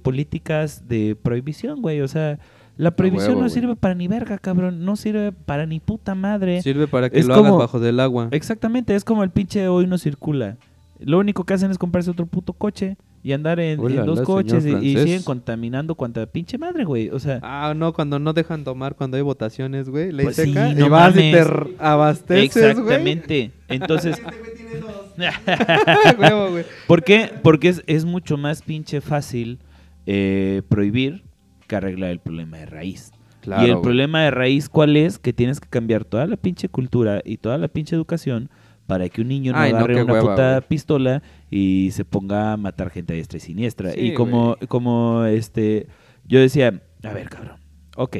políticas 0.01 0.87
de 0.87 1.17
prohibición, 1.21 1.81
güey. 1.81 1.99
O 2.01 2.07
sea, 2.07 2.39
la 2.77 2.91
prohibición 2.91 3.29
huevo, 3.31 3.41
no 3.41 3.47
güey. 3.47 3.53
sirve 3.53 3.75
para 3.75 3.95
ni 3.95 4.07
verga, 4.07 4.37
cabrón. 4.37 4.83
No 4.85 4.95
sirve 4.95 5.31
para 5.31 5.65
ni 5.65 5.79
puta 5.79 6.13
madre. 6.15 6.61
Sirve 6.61 6.87
para 6.87 7.09
que 7.09 7.19
Es 7.19 7.25
lo 7.27 7.35
como- 7.35 7.47
hagas 7.47 7.59
bajo 7.59 7.79
del 7.79 7.99
agua. 7.99 8.27
Exactamente, 8.31 8.95
es 8.95 9.03
como 9.03 9.23
el 9.23 9.29
pinche 9.29 9.67
hoy 9.67 9.87
no 9.87 9.97
circula. 9.97 10.57
Lo 10.99 11.19
único 11.19 11.43
que 11.43 11.53
hacen 11.53 11.71
es 11.71 11.77
comprarse 11.77 12.09
otro 12.11 12.25
puto 12.25 12.53
coche 12.53 12.95
y 13.21 13.33
andar 13.33 13.59
en, 13.59 13.79
Hola, 13.79 14.01
en 14.01 14.05
dos 14.05 14.21
coches 14.21 14.65
y, 14.65 14.95
siguen 14.97 15.23
contaminando 15.23 15.95
cuanta 15.95 16.25
pinche 16.25 16.57
madre, 16.57 16.83
güey. 16.85 17.09
O 17.09 17.19
sea, 17.19 17.39
Ah, 17.41 17.73
no, 17.75 17.91
cuando 17.91 18.19
no 18.19 18.33
dejan 18.33 18.63
tomar 18.63 18.95
cuando 18.95 19.17
hay 19.17 19.23
votaciones, 19.23 19.89
güey. 19.89 20.11
Ley 20.11 20.25
Pues 20.25 20.35
sí, 20.37 20.53
no 20.53 20.85
y 20.85 20.89
vas 20.89 21.15
y 21.15 21.31
te 21.31 21.43
abasteces, 21.79 22.55
exactamente. 22.55 23.51
Entonces, 23.67 24.21
Este 25.17 26.33
güey. 26.33 26.65
¿por 26.87 27.03
qué? 27.03 27.31
Porque 27.41 27.69
es, 27.69 27.83
es 27.87 28.05
mucho 28.05 28.37
más 28.37 28.61
pinche 28.61 29.01
fácil 29.01 29.59
eh, 30.05 30.61
prohibir 30.69 31.23
que 31.67 31.75
arreglar 31.75 32.11
el 32.11 32.19
problema 32.19 32.57
de 32.57 32.65
raíz. 32.65 33.11
y 33.45 33.69
el 33.69 33.79
problema 33.81 34.21
de 34.21 34.31
raíz, 34.31 34.69
¿cuál 34.69 34.97
es? 34.97 35.19
Que 35.19 35.33
tienes 35.33 35.59
que 35.59 35.67
cambiar 35.69 36.03
toda 36.05 36.25
la 36.25 36.37
pinche 36.37 36.67
cultura 36.69 37.21
y 37.23 37.37
toda 37.37 37.57
la 37.57 37.67
pinche 37.67 37.95
educación 37.95 38.49
para 38.87 39.09
que 39.09 39.21
un 39.21 39.27
niño 39.27 39.51
no 39.51 39.59
Ay, 39.59 39.71
agarre 39.71 40.03
una 40.03 40.13
hueva, 40.13 40.29
puta 40.31 40.51
güey. 40.57 40.67
pistola 40.69 41.23
y 41.49 41.89
se 41.91 42.05
ponga 42.05 42.53
a 42.53 42.57
matar 42.57 42.89
gente 42.89 43.13
a 43.13 43.15
diestra 43.15 43.37
y 43.37 43.41
siniestra. 43.41 43.91
Sí, 43.91 43.99
y 43.99 44.13
como, 44.13 44.57
como 44.67 45.23
este, 45.25 45.87
yo 46.27 46.39
decía, 46.39 46.81
a 47.03 47.13
ver, 47.13 47.29
cabrón, 47.29 47.57
ok, 47.97 48.17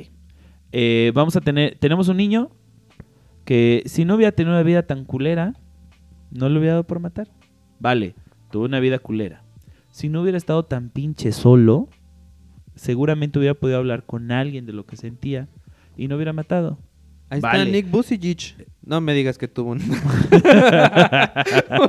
eh, 0.71 1.11
vamos 1.13 1.35
a 1.35 1.41
tener, 1.41 1.77
tenemos 1.79 2.07
un 2.07 2.17
niño 2.17 2.49
que 3.45 3.83
si 3.85 4.05
no 4.05 4.15
hubiera 4.15 4.31
tenido 4.31 4.55
una 4.55 4.63
vida 4.63 4.83
tan 4.83 5.05
culera, 5.05 5.53
no 6.31 6.49
lo 6.49 6.59
hubiera 6.59 6.73
dado 6.73 6.87
por 6.87 6.99
matar. 6.99 7.29
Vale, 7.79 8.15
tuvo 8.51 8.65
una 8.65 8.79
vida 8.79 8.99
culera. 8.99 9.43
Si 9.91 10.09
no 10.09 10.21
hubiera 10.21 10.37
estado 10.37 10.65
tan 10.65 10.89
pinche 10.89 11.31
solo, 11.31 11.87
seguramente 12.75 13.39
hubiera 13.39 13.53
podido 13.55 13.77
hablar 13.77 14.03
con 14.05 14.31
alguien 14.31 14.65
de 14.65 14.73
lo 14.73 14.85
que 14.85 14.97
sentía 14.97 15.47
y 15.97 16.07
no 16.07 16.15
hubiera 16.15 16.33
matado. 16.33 16.77
Ahí 17.29 17.39
Vale. 17.41 17.59
está 17.63 17.71
Nick 17.71 17.89
Vucevic. 17.89 18.55
No 18.83 19.01
me 19.01 19.13
digas 19.13 19.37
que 19.37 19.47
tuvo 19.47 19.71
un- 19.71 19.81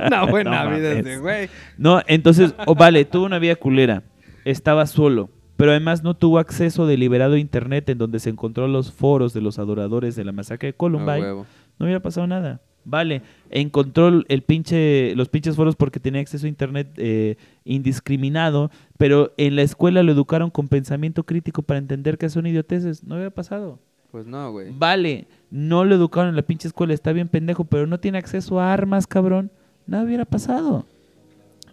una 0.05 0.25
buena 0.25 0.63
No 0.65 0.75
vida 0.75 0.93
ese 0.93 1.17
güey. 1.19 1.49
No, 1.77 2.01
entonces, 2.07 2.55
o 2.65 2.75
vale, 2.75 3.05
tuvo 3.05 3.25
una 3.25 3.39
vida 3.39 3.55
culera. 3.55 4.03
Estaba 4.45 4.85
solo. 4.87 5.29
Pero 5.55 5.71
además 5.71 6.03
no 6.03 6.15
tuvo 6.15 6.37
acceso 6.39 6.85
deliberado 6.85 7.33
a 7.33 7.39
internet 7.39 7.89
en 7.89 7.97
donde 7.97 8.19
se 8.19 8.29
encontró 8.29 8.67
los 8.67 8.91
foros 8.91 9.33
de 9.33 9.41
los 9.41 9.57
adoradores 9.57 10.15
de 10.15 10.23
la 10.23 10.31
masacre 10.31 10.67
de 10.67 10.73
Columbine. 10.73 11.21
no 11.21 11.45
hubiera 11.79 11.99
pasado 11.99 12.27
nada. 12.27 12.61
Vale, 12.89 13.21
encontró 13.49 14.23
el 14.29 14.41
pinche, 14.43 15.13
los 15.15 15.27
pinches 15.27 15.57
foros 15.57 15.75
porque 15.75 15.99
tenía 15.99 16.21
acceso 16.21 16.45
a 16.45 16.49
internet 16.49 16.87
eh, 16.95 17.35
indiscriminado, 17.65 18.71
pero 18.97 19.33
en 19.35 19.57
la 19.57 19.63
escuela 19.63 20.03
lo 20.03 20.13
educaron 20.13 20.49
con 20.49 20.69
pensamiento 20.69 21.25
crítico 21.25 21.63
para 21.63 21.79
entender 21.79 22.17
que 22.17 22.29
son 22.29 22.47
idioteces. 22.47 23.03
No 23.03 23.15
hubiera 23.15 23.29
pasado. 23.29 23.77
Pues 24.09 24.25
no, 24.25 24.53
güey. 24.53 24.71
Vale, 24.71 25.27
no 25.51 25.83
lo 25.83 25.95
educaron 25.95 26.29
en 26.29 26.37
la 26.37 26.43
pinche 26.43 26.69
escuela, 26.69 26.93
está 26.93 27.11
bien 27.11 27.27
pendejo, 27.27 27.65
pero 27.65 27.87
no 27.87 27.99
tiene 27.99 28.19
acceso 28.19 28.57
a 28.61 28.71
armas, 28.71 29.05
cabrón. 29.05 29.51
Nada 29.85 30.05
hubiera 30.05 30.23
pasado. 30.23 30.85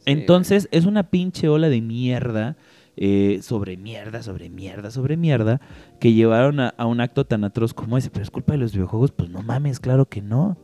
Entonces, 0.07 0.69
es 0.73 0.85
una 0.85 1.05
pinche 1.05 1.49
ola 1.49 1.69
de 1.69 1.81
mierda, 1.81 2.57
eh, 2.97 3.39
sobre 3.41 3.77
mierda, 3.77 4.25
sobre 4.25 4.51
mierda, 4.51 4.91
sobre 4.91 5.17
mierda, 5.17 5.61
que 6.01 6.13
llevaron 6.13 6.59
a, 6.59 6.71
a 6.71 6.87
un 6.87 7.01
acto 7.01 7.25
tan 7.25 7.45
atroz 7.45 7.73
como 7.73 7.97
ese. 7.99 8.11
Pero 8.11 8.25
es 8.25 8.31
culpa 8.31 8.55
de 8.55 8.59
los 8.59 8.73
videojuegos, 8.73 9.13
pues 9.13 9.31
no 9.31 9.45
mames, 9.45 9.79
claro 9.79 10.07
que 10.07 10.21
no. 10.21 10.57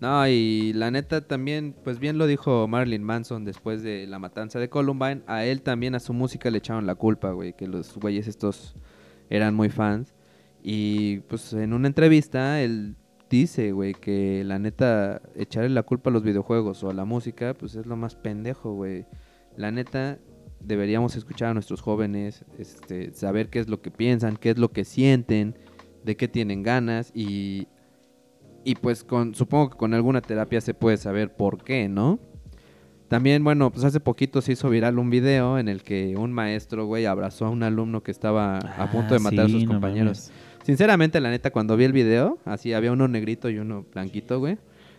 No, 0.00 0.28
y 0.28 0.72
la 0.74 0.92
neta 0.92 1.26
también, 1.26 1.74
pues 1.82 1.98
bien 1.98 2.18
lo 2.18 2.28
dijo 2.28 2.68
Marilyn 2.68 3.02
Manson 3.02 3.44
después 3.44 3.82
de 3.82 4.06
la 4.06 4.20
matanza 4.20 4.60
de 4.60 4.68
Columbine, 4.68 5.22
a 5.26 5.44
él 5.44 5.62
también 5.62 5.96
a 5.96 6.00
su 6.00 6.12
música 6.12 6.50
le 6.50 6.58
echaron 6.58 6.86
la 6.86 6.94
culpa, 6.94 7.32
güey, 7.32 7.54
que 7.54 7.66
los 7.66 7.96
güeyes 7.96 8.28
estos 8.28 8.76
eran 9.28 9.54
muy 9.54 9.70
fans. 9.70 10.14
Y 10.62 11.20
pues 11.20 11.52
en 11.52 11.72
una 11.72 11.88
entrevista 11.88 12.60
él 12.60 12.94
dice, 13.28 13.72
güey, 13.72 13.94
que 13.94 14.44
la 14.44 14.60
neta 14.60 15.20
echarle 15.34 15.70
la 15.70 15.82
culpa 15.82 16.10
a 16.10 16.12
los 16.12 16.22
videojuegos 16.22 16.84
o 16.84 16.90
a 16.90 16.94
la 16.94 17.04
música, 17.04 17.54
pues 17.54 17.74
es 17.74 17.86
lo 17.86 17.96
más 17.96 18.14
pendejo, 18.14 18.74
güey. 18.74 19.04
La 19.56 19.72
neta 19.72 20.18
deberíamos 20.60 21.16
escuchar 21.16 21.50
a 21.50 21.54
nuestros 21.54 21.80
jóvenes, 21.80 22.44
este, 22.56 23.12
saber 23.14 23.48
qué 23.50 23.58
es 23.58 23.68
lo 23.68 23.82
que 23.82 23.90
piensan, 23.90 24.36
qué 24.36 24.50
es 24.50 24.58
lo 24.58 24.70
que 24.70 24.84
sienten, 24.84 25.56
de 26.04 26.16
qué 26.16 26.28
tienen 26.28 26.62
ganas 26.62 27.10
y 27.14 27.66
y 28.64 28.74
pues 28.74 29.04
con 29.04 29.34
supongo 29.34 29.70
que 29.70 29.76
con 29.76 29.94
alguna 29.94 30.20
terapia 30.20 30.60
se 30.60 30.74
puede 30.74 30.96
saber 30.96 31.34
por 31.34 31.62
qué, 31.62 31.88
¿no? 31.88 32.18
También, 33.08 33.42
bueno, 33.42 33.70
pues 33.70 33.84
hace 33.84 34.00
poquito 34.00 34.42
se 34.42 34.52
hizo 34.52 34.68
viral 34.68 34.98
un 34.98 35.08
video 35.08 35.58
en 35.58 35.68
el 35.68 35.82
que 35.82 36.14
un 36.18 36.30
maestro, 36.30 36.84
güey, 36.84 37.06
abrazó 37.06 37.46
a 37.46 37.50
un 37.50 37.62
alumno 37.62 38.02
que 38.02 38.10
estaba 38.10 38.58
a 38.58 38.90
punto 38.90 39.14
de 39.14 39.16
Ah, 39.16 39.22
matar 39.22 39.46
a 39.46 39.48
sus 39.48 39.64
compañeros. 39.64 40.30
Sinceramente, 40.62 41.18
la 41.18 41.30
neta, 41.30 41.50
cuando 41.50 41.74
vi 41.78 41.84
el 41.84 41.94
video, 41.94 42.38
así 42.44 42.74
había 42.74 42.92
uno 42.92 43.08
negrito 43.08 43.48
y 43.48 43.58
uno 43.58 43.86
blanquito, 43.94 44.38
güey. 44.38 44.58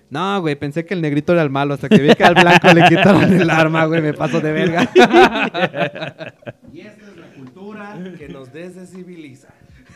No, 0.10 0.42
güey, 0.42 0.56
pensé 0.56 0.86
que 0.86 0.96
el 0.96 1.02
negrito 1.02 1.34
era 1.34 1.44
el 1.44 1.52
malo 1.52 1.76
hasta 1.76 1.88
que 1.88 2.00
vi 2.00 2.16
que 2.16 2.24
al 2.24 2.34
blanco 2.34 2.74
le 2.74 2.84
quitaron 2.90 3.32
el 3.32 3.48
arma, 3.48 3.86
güey, 3.86 4.02
me 4.02 4.16
paso 4.16 4.42
de 4.42 4.52
verga. 4.52 4.90
Y 6.74 6.82
esta 6.82 7.06
es 7.12 7.18
la 7.18 7.28
cultura 7.36 7.96
que 8.18 8.28
nos 8.30 8.52
desciviliza. 8.52 9.50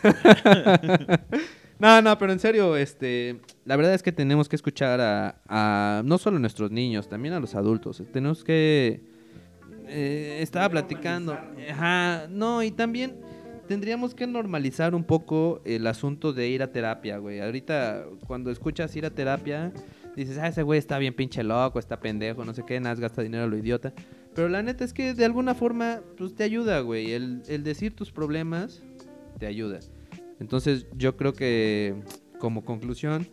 No, 1.79 2.01
no, 2.01 2.17
pero 2.17 2.31
en 2.31 2.39
serio, 2.39 2.75
este, 2.75 3.39
la 3.65 3.75
verdad 3.75 3.93
es 3.93 4.03
que 4.03 4.11
tenemos 4.11 4.47
que 4.47 4.55
escuchar 4.55 4.99
a, 5.01 6.01
no 6.05 6.17
solo 6.17 6.37
a 6.37 6.39
nuestros 6.39 6.71
niños, 6.71 7.09
también 7.09 7.33
a 7.33 7.39
los 7.39 7.55
adultos. 7.55 8.01
Tenemos 8.11 8.43
que 8.43 9.01
eh, 9.87 10.39
estaba 10.41 10.69
platicando, 10.69 11.37
no 12.29 12.63
y 12.63 12.71
también 12.71 13.15
tendríamos 13.67 14.13
que 14.13 14.27
normalizar 14.27 14.93
un 14.95 15.03
poco 15.03 15.61
el 15.65 15.87
asunto 15.87 16.33
de 16.33 16.47
ir 16.49 16.63
a 16.63 16.71
terapia, 16.71 17.17
güey. 17.17 17.39
Ahorita 17.39 18.05
cuando 18.27 18.51
escuchas 18.51 18.95
ir 18.95 19.05
a 19.05 19.09
terapia 19.09 19.71
dices, 20.15 20.37
ah, 20.37 20.47
ese 20.47 20.63
güey 20.63 20.79
está 20.79 20.97
bien 20.99 21.13
pinche 21.13 21.43
loco, 21.43 21.79
está 21.79 21.99
pendejo, 21.99 22.45
no 22.45 22.53
sé 22.53 22.63
qué, 22.65 22.79
nada, 22.79 22.95
gasta 22.95 23.21
dinero 23.21 23.45
a 23.45 23.47
lo 23.47 23.57
idiota. 23.57 23.93
Pero 24.35 24.49
la 24.49 24.63
neta 24.63 24.83
es 24.83 24.93
que 24.93 25.13
de 25.13 25.25
alguna 25.25 25.53
forma, 25.53 26.01
pues 26.17 26.35
te 26.35 26.43
ayuda, 26.43 26.79
güey. 26.79 27.11
El, 27.13 27.43
el 27.47 27.63
decir 27.63 27.95
tus 27.95 28.11
problemas 28.11 28.81
te 29.39 29.45
ayuda. 29.45 29.79
Entonces 30.39 30.87
yo 30.95 31.17
creo 31.17 31.33
que 31.33 32.03
como 32.39 32.65
conclusión 32.65 33.27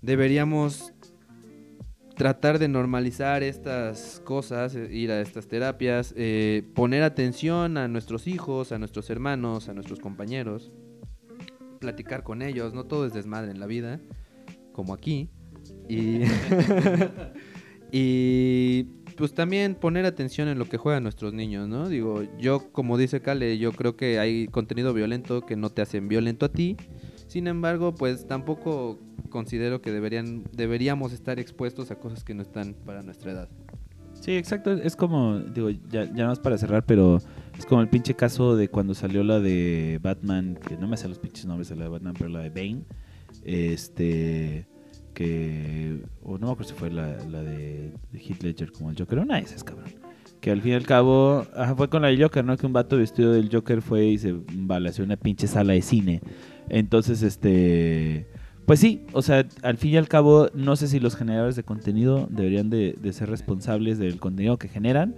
deberíamos 0.00 0.92
tratar 2.16 2.58
de 2.58 2.68
normalizar 2.68 3.42
estas 3.42 4.20
cosas, 4.24 4.74
eh, 4.74 4.88
ir 4.92 5.10
a 5.10 5.20
estas 5.20 5.48
terapias, 5.48 6.14
eh, 6.16 6.62
poner 6.74 7.02
atención 7.02 7.76
a 7.76 7.88
nuestros 7.88 8.26
hijos, 8.26 8.72
a 8.72 8.78
nuestros 8.78 9.10
hermanos, 9.10 9.68
a 9.68 9.74
nuestros 9.74 9.98
compañeros, 9.98 10.72
platicar 11.80 12.22
con 12.22 12.42
ellos, 12.42 12.74
no 12.74 12.84
todo 12.84 13.06
es 13.06 13.12
desmadre 13.12 13.50
en 13.50 13.60
la 13.60 13.66
vida, 13.66 14.00
como 14.72 14.94
aquí. 14.94 15.30
Y, 15.88 16.22
y 17.92 19.01
pues 19.16 19.34
también 19.34 19.74
poner 19.74 20.04
atención 20.06 20.48
en 20.48 20.58
lo 20.58 20.68
que 20.68 20.76
juegan 20.76 21.02
nuestros 21.02 21.32
niños, 21.32 21.68
¿no? 21.68 21.88
Digo, 21.88 22.22
yo 22.38 22.72
como 22.72 22.98
dice 22.98 23.20
Kale, 23.20 23.58
yo 23.58 23.72
creo 23.72 23.96
que 23.96 24.18
hay 24.18 24.46
contenido 24.46 24.92
violento 24.92 25.42
que 25.46 25.56
no 25.56 25.70
te 25.70 25.82
hacen 25.82 26.08
violento 26.08 26.46
a 26.46 26.48
ti. 26.50 26.76
Sin 27.26 27.46
embargo, 27.46 27.94
pues 27.94 28.26
tampoco 28.26 28.98
considero 29.30 29.80
que 29.80 29.90
deberían 29.90 30.44
deberíamos 30.52 31.12
estar 31.12 31.38
expuestos 31.38 31.90
a 31.90 31.96
cosas 31.96 32.24
que 32.24 32.34
no 32.34 32.42
están 32.42 32.74
para 32.84 33.02
nuestra 33.02 33.32
edad. 33.32 33.48
Sí, 34.20 34.36
exacto. 34.36 34.72
Es 34.72 34.94
como, 34.94 35.40
digo, 35.40 35.70
ya, 35.70 36.04
ya 36.14 36.26
más 36.26 36.38
para 36.38 36.56
cerrar, 36.56 36.86
pero 36.86 37.18
es 37.58 37.66
como 37.66 37.80
el 37.80 37.88
pinche 37.88 38.14
caso 38.14 38.54
de 38.54 38.68
cuando 38.68 38.94
salió 38.94 39.24
la 39.24 39.40
de 39.40 39.98
Batman, 40.00 40.56
que 40.56 40.76
no 40.76 40.86
me 40.86 40.96
sé 40.96 41.08
los 41.08 41.18
pinches 41.18 41.46
nombres 41.46 41.68
de 41.70 41.76
la 41.76 41.84
de 41.84 41.90
Batman, 41.90 42.14
pero 42.16 42.30
la 42.30 42.40
de 42.40 42.50
Bane. 42.50 42.84
Este. 43.44 44.66
Que. 45.14 46.00
O 46.22 46.38
no 46.38 46.46
me 46.46 46.52
acuerdo 46.52 46.72
si 46.72 46.78
fue 46.78 46.90
la, 46.90 47.16
la 47.30 47.42
de, 47.42 47.92
de 48.12 48.36
Ledger 48.40 48.72
como 48.72 48.90
el 48.90 48.96
Joker. 48.98 49.18
Una 49.18 49.36
de 49.36 49.42
esas, 49.42 49.64
cabrón. 49.64 49.90
Que 50.40 50.50
al 50.50 50.60
fin 50.60 50.72
y 50.72 50.74
al 50.74 50.86
cabo. 50.86 51.46
Ajá, 51.54 51.74
fue 51.74 51.88
con 51.88 52.02
la 52.02 52.08
de 52.08 52.22
Joker, 52.22 52.44
¿no? 52.44 52.56
Que 52.56 52.66
un 52.66 52.72
vato 52.72 52.96
vestido 52.96 53.32
del 53.32 53.48
Joker 53.52 53.82
fue 53.82 54.06
y 54.06 54.18
se 54.18 54.34
balació 54.54 55.04
una 55.04 55.16
pinche 55.16 55.46
sala 55.46 55.74
de 55.74 55.82
cine. 55.82 56.20
Entonces, 56.68 57.22
este. 57.22 58.26
Pues 58.66 58.78
sí, 58.78 59.04
o 59.12 59.22
sea, 59.22 59.46
al 59.62 59.76
fin 59.76 59.92
y 59.92 59.96
al 59.96 60.08
cabo, 60.08 60.48
no 60.54 60.76
sé 60.76 60.86
si 60.86 61.00
los 61.00 61.16
generadores 61.16 61.56
de 61.56 61.64
contenido 61.64 62.28
deberían 62.30 62.70
de, 62.70 62.96
ser 63.12 63.28
responsables 63.28 63.98
del 63.98 64.20
contenido 64.20 64.56
que 64.56 64.68
generan, 64.68 65.16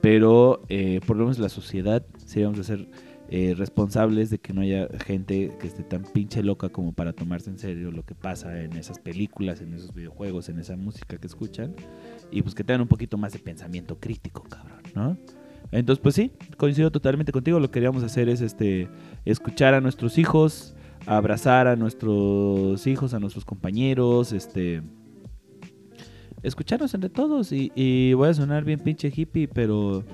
pero 0.00 0.62
eh, 0.68 1.00
por 1.04 1.16
lo 1.16 1.24
menos 1.24 1.38
la 1.40 1.48
sociedad 1.48 2.04
seríamos 2.24 2.58
de 2.58 2.64
ser 2.64 2.88
eh, 3.28 3.54
responsables 3.56 4.30
de 4.30 4.38
que 4.38 4.52
no 4.52 4.60
haya 4.60 4.88
gente 5.04 5.56
que 5.58 5.66
esté 5.66 5.82
tan 5.82 6.04
pinche 6.04 6.42
loca 6.42 6.68
como 6.68 6.92
para 6.92 7.12
tomarse 7.12 7.50
en 7.50 7.58
serio 7.58 7.90
lo 7.90 8.04
que 8.04 8.14
pasa 8.14 8.62
en 8.62 8.74
esas 8.74 8.98
películas, 8.98 9.60
en 9.60 9.74
esos 9.74 9.92
videojuegos, 9.92 10.48
en 10.48 10.60
esa 10.60 10.76
música 10.76 11.18
que 11.18 11.26
escuchan, 11.26 11.74
y 12.30 12.42
pues 12.42 12.54
que 12.54 12.62
tengan 12.62 12.82
un 12.82 12.88
poquito 12.88 13.18
más 13.18 13.32
de 13.32 13.40
pensamiento 13.40 13.98
crítico, 13.98 14.42
cabrón, 14.44 14.82
¿no? 14.94 15.16
Entonces, 15.72 16.00
pues 16.00 16.14
sí, 16.14 16.30
coincido 16.56 16.92
totalmente 16.92 17.32
contigo. 17.32 17.58
Lo 17.58 17.66
que 17.68 17.74
queríamos 17.74 18.04
hacer 18.04 18.28
es 18.28 18.40
este 18.40 18.88
escuchar 19.24 19.74
a 19.74 19.80
nuestros 19.80 20.18
hijos, 20.18 20.76
abrazar 21.06 21.66
a 21.66 21.74
nuestros 21.74 22.86
hijos, 22.86 23.14
a 23.14 23.18
nuestros 23.18 23.44
compañeros, 23.44 24.32
este 24.32 24.82
escucharnos 26.42 26.94
entre 26.94 27.10
todos 27.10 27.50
y, 27.50 27.72
y 27.74 28.12
voy 28.12 28.28
a 28.28 28.34
sonar 28.34 28.64
bien 28.64 28.78
pinche 28.78 29.12
hippie, 29.14 29.48
pero 29.48 30.04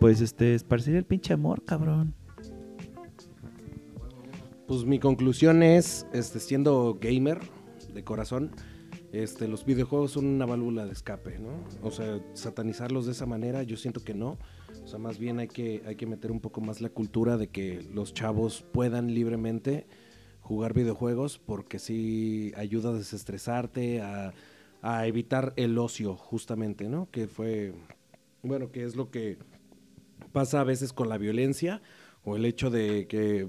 pues 0.00 0.22
este 0.22 0.54
esparcir 0.54 0.96
el 0.96 1.04
pinche 1.04 1.34
amor, 1.34 1.62
cabrón. 1.64 2.14
Pues 4.72 4.86
mi 4.86 4.98
conclusión 4.98 5.62
es, 5.62 6.06
este, 6.14 6.40
siendo 6.40 6.96
gamer 6.98 7.40
de 7.92 8.04
corazón, 8.04 8.52
este, 9.12 9.46
los 9.46 9.66
videojuegos 9.66 10.12
son 10.12 10.24
una 10.24 10.46
válvula 10.46 10.86
de 10.86 10.92
escape, 10.92 11.38
¿no? 11.38 11.62
O 11.82 11.90
sea, 11.90 12.18
satanizarlos 12.32 13.04
de 13.04 13.12
esa 13.12 13.26
manera, 13.26 13.64
yo 13.64 13.76
siento 13.76 14.02
que 14.02 14.14
no. 14.14 14.38
O 14.82 14.86
sea, 14.86 14.98
más 14.98 15.18
bien 15.18 15.40
hay 15.40 15.48
que, 15.48 15.82
hay 15.84 15.96
que 15.96 16.06
meter 16.06 16.32
un 16.32 16.40
poco 16.40 16.62
más 16.62 16.80
la 16.80 16.88
cultura 16.88 17.36
de 17.36 17.48
que 17.48 17.86
los 17.92 18.14
chavos 18.14 18.64
puedan 18.72 19.12
libremente 19.12 19.86
jugar 20.40 20.72
videojuegos 20.72 21.38
porque 21.38 21.78
sí 21.78 22.54
ayuda 22.56 22.88
a 22.88 22.94
desestresarte, 22.94 24.00
a, 24.00 24.32
a 24.80 25.06
evitar 25.06 25.52
el 25.56 25.76
ocio, 25.76 26.16
justamente, 26.16 26.88
¿no? 26.88 27.10
Que 27.10 27.26
fue, 27.26 27.74
bueno, 28.42 28.72
que 28.72 28.84
es 28.84 28.96
lo 28.96 29.10
que 29.10 29.36
pasa 30.32 30.62
a 30.62 30.64
veces 30.64 30.94
con 30.94 31.10
la 31.10 31.18
violencia 31.18 31.82
o 32.24 32.36
el 32.36 32.46
hecho 32.46 32.70
de 32.70 33.06
que 33.06 33.48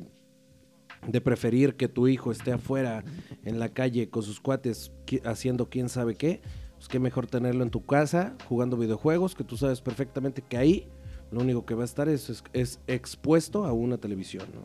de 1.07 1.21
preferir 1.21 1.75
que 1.75 1.87
tu 1.87 2.07
hijo 2.07 2.31
esté 2.31 2.51
afuera 2.53 3.03
en 3.45 3.59
la 3.59 3.69
calle 3.69 4.09
con 4.09 4.23
sus 4.23 4.39
cuates 4.39 4.91
haciendo 5.25 5.69
quién 5.69 5.89
sabe 5.89 6.15
qué, 6.15 6.41
pues 6.75 6.87
qué 6.87 6.99
mejor 6.99 7.27
tenerlo 7.27 7.63
en 7.63 7.69
tu 7.69 7.85
casa 7.85 8.35
jugando 8.47 8.77
videojuegos 8.77 9.35
que 9.35 9.43
tú 9.43 9.57
sabes 9.57 9.81
perfectamente 9.81 10.41
que 10.41 10.57
ahí 10.57 10.87
lo 11.31 11.41
único 11.41 11.65
que 11.65 11.73
va 11.75 11.81
a 11.81 11.85
estar 11.85 12.09
es, 12.09 12.29
es- 12.29 12.43
es 12.53 12.79
expuesto 12.87 13.65
a 13.65 13.73
una 13.73 13.97
televisión, 13.97 14.47
¿no? 14.53 14.61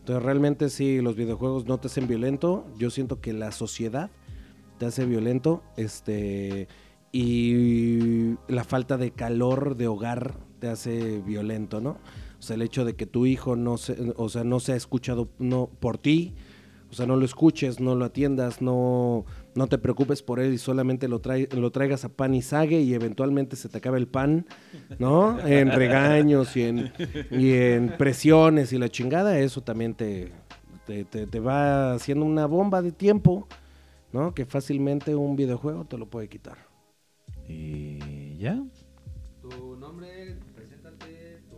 Entonces 0.00 0.22
realmente 0.22 0.68
si 0.68 1.00
los 1.00 1.16
videojuegos 1.16 1.64
no 1.66 1.78
te 1.78 1.86
hacen 1.86 2.06
violento, 2.06 2.66
yo 2.78 2.90
siento 2.90 3.20
que 3.20 3.32
la 3.32 3.52
sociedad 3.52 4.10
te 4.78 4.86
hace 4.86 5.06
violento, 5.06 5.62
este 5.76 6.68
y 7.12 8.34
la 8.48 8.64
falta 8.64 8.96
de 8.98 9.12
calor 9.12 9.76
de 9.76 9.86
hogar 9.86 10.34
te 10.58 10.68
hace 10.68 11.20
violento, 11.20 11.80
¿no? 11.80 11.98
El 12.50 12.62
hecho 12.62 12.84
de 12.84 12.94
que 12.96 13.06
tu 13.06 13.26
hijo 13.26 13.56
no 13.56 13.76
se, 13.76 14.12
o 14.16 14.28
sea, 14.28 14.44
no 14.44 14.60
se 14.60 14.72
ha 14.72 14.76
escuchado 14.76 15.28
no 15.38 15.68
por 15.80 15.98
ti, 15.98 16.34
o 16.90 16.94
sea, 16.94 17.06
no 17.06 17.16
lo 17.16 17.24
escuches, 17.24 17.80
no 17.80 17.94
lo 17.96 18.04
atiendas, 18.04 18.62
no, 18.62 19.24
no 19.56 19.66
te 19.66 19.78
preocupes 19.78 20.22
por 20.22 20.38
él 20.38 20.54
y 20.54 20.58
solamente 20.58 21.08
lo, 21.08 21.20
lo 21.56 21.70
traigas 21.72 22.04
a 22.04 22.08
pan 22.08 22.34
y 22.34 22.42
sague 22.42 22.80
y 22.82 22.94
eventualmente 22.94 23.56
se 23.56 23.68
te 23.68 23.78
acabe 23.78 23.98
el 23.98 24.06
pan, 24.06 24.46
¿no? 25.00 25.38
En 25.46 25.70
regaños 25.76 26.56
y 26.56 26.62
en, 26.62 26.92
y 27.32 27.52
en 27.52 27.96
presiones 27.98 28.72
y 28.72 28.78
la 28.78 28.88
chingada, 28.88 29.38
eso 29.40 29.60
también 29.60 29.94
te, 29.94 30.30
te- 30.86 31.04
te 31.04 31.40
va 31.40 31.94
haciendo 31.94 32.24
una 32.26 32.46
bomba 32.46 32.80
de 32.80 32.92
tiempo, 32.92 33.48
¿no? 34.12 34.32
Que 34.34 34.44
fácilmente 34.46 35.16
un 35.16 35.34
videojuego 35.34 35.84
te 35.86 35.98
lo 35.98 36.06
puede 36.06 36.28
quitar. 36.28 36.58
Y 37.48 38.36
ya. 38.38 38.62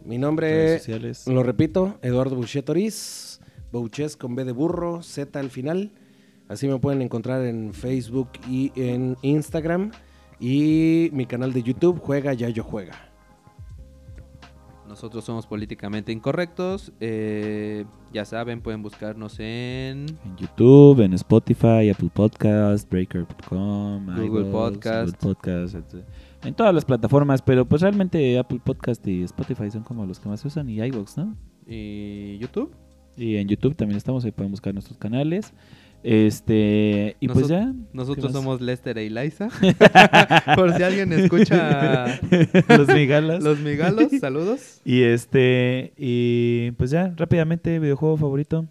Mi 0.07 0.19
nombre, 0.19 0.79
sociales. 0.79 1.27
lo 1.27 1.43
repito, 1.43 1.99
Eduardo 2.01 2.37
Bouchet 2.37 2.65
Toriz, 2.65 3.41
Bouches 3.73 4.17
con 4.17 4.37
B 4.37 4.45
de 4.45 4.53
burro, 4.53 5.03
Z 5.03 5.39
al 5.39 5.51
final. 5.51 5.91
Así 6.49 6.69
me 6.69 6.79
pueden 6.79 7.03
encontrar 7.03 7.45
en 7.45 7.75
Facebook 7.75 8.29
y 8.49 8.71
en 8.77 9.17
Instagram. 9.23 9.91
Y 10.39 11.11
mi 11.13 11.27
canal 11.27 11.53
de 11.53 11.63
YouTube, 11.65 11.99
Juega 11.99 12.35
Yayo 12.35 12.63
Juega. 12.63 13.11
Nosotros 14.87 15.25
somos 15.25 15.45
políticamente 15.47 16.13
incorrectos. 16.13 16.93
eh, 17.01 17.85
ya 18.13 18.25
saben, 18.25 18.61
pueden 18.61 18.83
buscarnos 18.83 19.41
en 19.41 20.07
En 20.25 20.37
YouTube, 20.39 21.01
en 21.01 21.15
Spotify, 21.15 21.91
Apple 21.91 22.11
Podcast, 22.15 22.89
Breaker.com, 22.89 24.07
Google. 24.07 24.29
Google 24.29 24.45
Podcast, 25.19 25.75
etc. 25.75 26.05
En 26.45 26.55
todas 26.55 26.75
las 26.75 26.85
plataformas, 26.85 27.43
pero 27.43 27.65
pues 27.67 27.83
realmente 27.83 28.39
Apple 28.39 28.61
Podcast 28.65 29.07
y 29.09 29.23
Spotify 29.25 29.71
son 29.71 29.83
como 29.83 30.07
los 30.07 30.21
que 30.21 30.29
más 30.29 30.41
se 30.41 30.49
usan 30.49 30.69
y 30.69 30.81
iVoox, 30.81 31.17
¿no? 31.19 31.37
y 31.67 32.39
YouTube. 32.39 32.75
Y 33.17 33.37
en 33.37 33.49
YouTube 33.49 33.75
también 33.75 33.97
estamos, 33.97 34.25
ahí 34.25 34.31
pueden 34.31 34.51
buscar 34.51 34.73
nuestros 34.75 34.99
canales. 34.99 35.53
Este, 36.03 37.17
y 37.19 37.29
pues 37.29 37.49
ya. 37.49 37.73
Nosotros 37.93 38.31
somos 38.31 38.61
Lester 38.61 38.99
e 38.99 39.07
Eliza. 39.07 39.49
Por 40.55 40.77
si 40.77 40.83
alguien 40.83 41.13
escucha 41.13 42.21
los 42.69 42.89
migalas. 42.89 43.43
los 43.43 43.59
migalos, 43.59 44.13
saludos. 44.21 44.81
Y 44.85 45.03
este, 45.03 45.93
y 45.97 46.71
pues 46.73 46.91
ya, 46.91 47.13
rápidamente, 47.17 47.79
videojuego 47.79 48.17
favorito. 48.17 48.67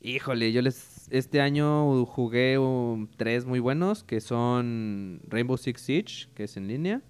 Híjole, 0.00 0.52
yo 0.52 0.62
les 0.62 0.97
este 1.10 1.40
año 1.40 2.04
jugué 2.06 2.58
um, 2.58 3.08
tres 3.16 3.46
muy 3.46 3.60
buenos 3.60 4.04
que 4.04 4.20
son 4.20 5.20
Rainbow 5.28 5.56
Six 5.56 5.80
Siege, 5.80 6.28
que 6.34 6.44
es 6.44 6.56
en 6.56 6.68
línea. 6.68 7.02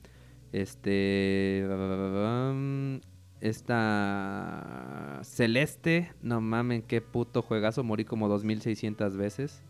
Este 0.53 1.67
um, 1.69 3.01
esta 3.41 5.21
Celeste, 5.23 6.13
no 6.23 6.41
mamen, 6.41 6.83
qué 6.83 7.01
puto 7.01 7.43
juegazo, 7.43 7.85
morí 7.85 8.05
como 8.05 8.29
2600 8.29 9.17
veces. 9.17 9.63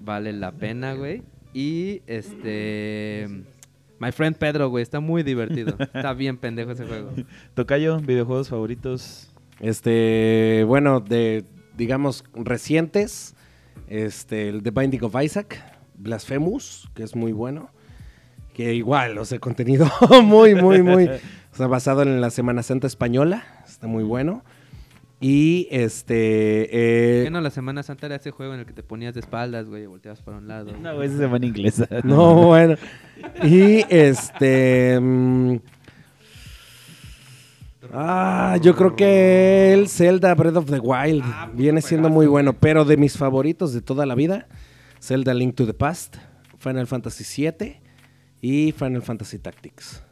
Vale 0.00 0.32
la 0.32 0.52
pena, 0.52 0.94
güey. 0.94 1.22
Y 1.52 2.02
este 2.06 3.28
My 3.98 4.12
Friend 4.12 4.36
Pedro, 4.36 4.68
güey, 4.68 4.82
está 4.82 5.00
muy 5.00 5.22
divertido. 5.22 5.76
Está 5.78 6.12
bien 6.12 6.36
pendejo 6.36 6.72
ese 6.72 6.84
juego. 6.84 7.12
Tocayo, 7.54 7.98
videojuegos 8.00 8.48
favoritos. 8.48 9.30
Este, 9.60 10.64
bueno, 10.66 11.00
de, 11.00 11.44
digamos, 11.76 12.24
recientes, 12.34 13.34
este, 13.88 14.48
el 14.48 14.62
The 14.62 14.70
Binding 14.70 15.04
of 15.04 15.14
Isaac, 15.22 15.62
Blasphemous, 15.96 16.88
que 16.94 17.02
es 17.02 17.14
muy 17.14 17.32
bueno. 17.32 17.70
Que 18.52 18.74
igual, 18.74 19.18
o 19.18 19.24
sea, 19.24 19.40
contenido 19.40 19.90
muy, 20.22 20.54
muy, 20.54 20.80
muy, 20.82 21.08
o 21.08 21.56
sea, 21.56 21.66
basado 21.66 22.02
en 22.02 22.20
la 22.20 22.30
Semana 22.30 22.62
Santa 22.62 22.86
española, 22.86 23.44
está 23.66 23.88
muy 23.88 24.04
bueno. 24.04 24.44
Y 25.20 25.68
este, 25.70 26.64
eh, 26.70 27.24
¿Qué 27.24 27.30
no? 27.30 27.40
La 27.40 27.50
Semana 27.50 27.82
Santa 27.82 28.06
era 28.06 28.16
ese 28.16 28.30
juego 28.30 28.54
en 28.54 28.60
el 28.60 28.66
que 28.66 28.74
te 28.74 28.82
ponías 28.82 29.14
de 29.14 29.20
espaldas, 29.20 29.66
güey, 29.66 29.84
y 29.84 29.86
volteabas 29.86 30.20
para 30.22 30.36
un 30.36 30.46
lado. 30.46 30.72
No, 30.76 31.02
esa 31.02 31.16
semana 31.16 31.46
inglesa. 31.46 31.88
No, 32.04 32.34
bueno. 32.48 32.76
Y 33.42 33.84
este. 33.88 35.00
Ah, 37.94 38.58
yo 38.60 38.74
creo 38.76 38.94
que 38.96 39.72
el 39.72 39.88
Zelda 39.88 40.34
Breath 40.34 40.56
of 40.56 40.66
the 40.70 40.78
Wild 40.80 41.22
Ah, 41.24 41.50
puto 41.50 41.56
viene 41.56 41.80
siendo 41.80 42.10
muy 42.10 42.26
bueno, 42.26 42.52
pero 42.52 42.84
de 42.84 42.96
mis 42.96 43.16
favoritos 43.16 43.72
de 43.72 43.80
toda 43.80 44.04
la 44.06 44.14
vida: 44.14 44.46
Zelda 45.00 45.32
Link 45.34 45.54
to 45.54 45.66
the 45.66 45.74
Past, 45.74 46.16
Final 46.58 46.86
Fantasy 46.86 47.24
VII 47.42 47.76
y 48.40 48.72
Final 48.72 49.02
Fantasy 49.02 49.38
Tactics. 49.38 50.02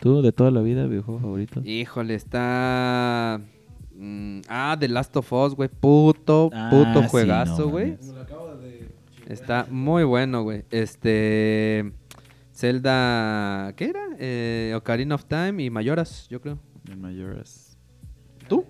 ¿Tú, 0.00 0.20
de 0.20 0.32
toda 0.32 0.50
la 0.50 0.62
vida, 0.62 0.84
videojuego 0.86 1.20
favorito? 1.20 1.60
Híjole, 1.64 2.16
está. 2.16 3.40
mm, 3.94 4.40
ah, 4.48 4.76
The 4.78 4.88
Last 4.88 5.16
of 5.16 5.32
Us, 5.32 5.54
güey. 5.54 5.68
Puto, 5.68 6.50
Ah, 6.52 6.68
puto 6.70 7.02
sí, 7.02 7.08
juegazo, 7.08 7.62
no 7.66 7.68
güey. 7.68 7.92
mames. 7.92 8.12
está 9.28 9.66
muy 9.70 10.02
bueno, 10.02 10.42
güey. 10.42 10.64
Este. 10.72 11.92
Zelda. 12.52 13.72
¿Qué 13.76 13.84
era? 13.90 14.00
Eh, 14.18 14.72
Ocarina 14.76 15.14
of 15.14 15.24
Time 15.26 15.62
y 15.62 15.70
Mayoras, 15.70 16.26
yo 16.28 16.40
creo. 16.40 16.58
El 16.90 16.96
Majora's. 16.98 17.76
¿Tú? 18.48 18.64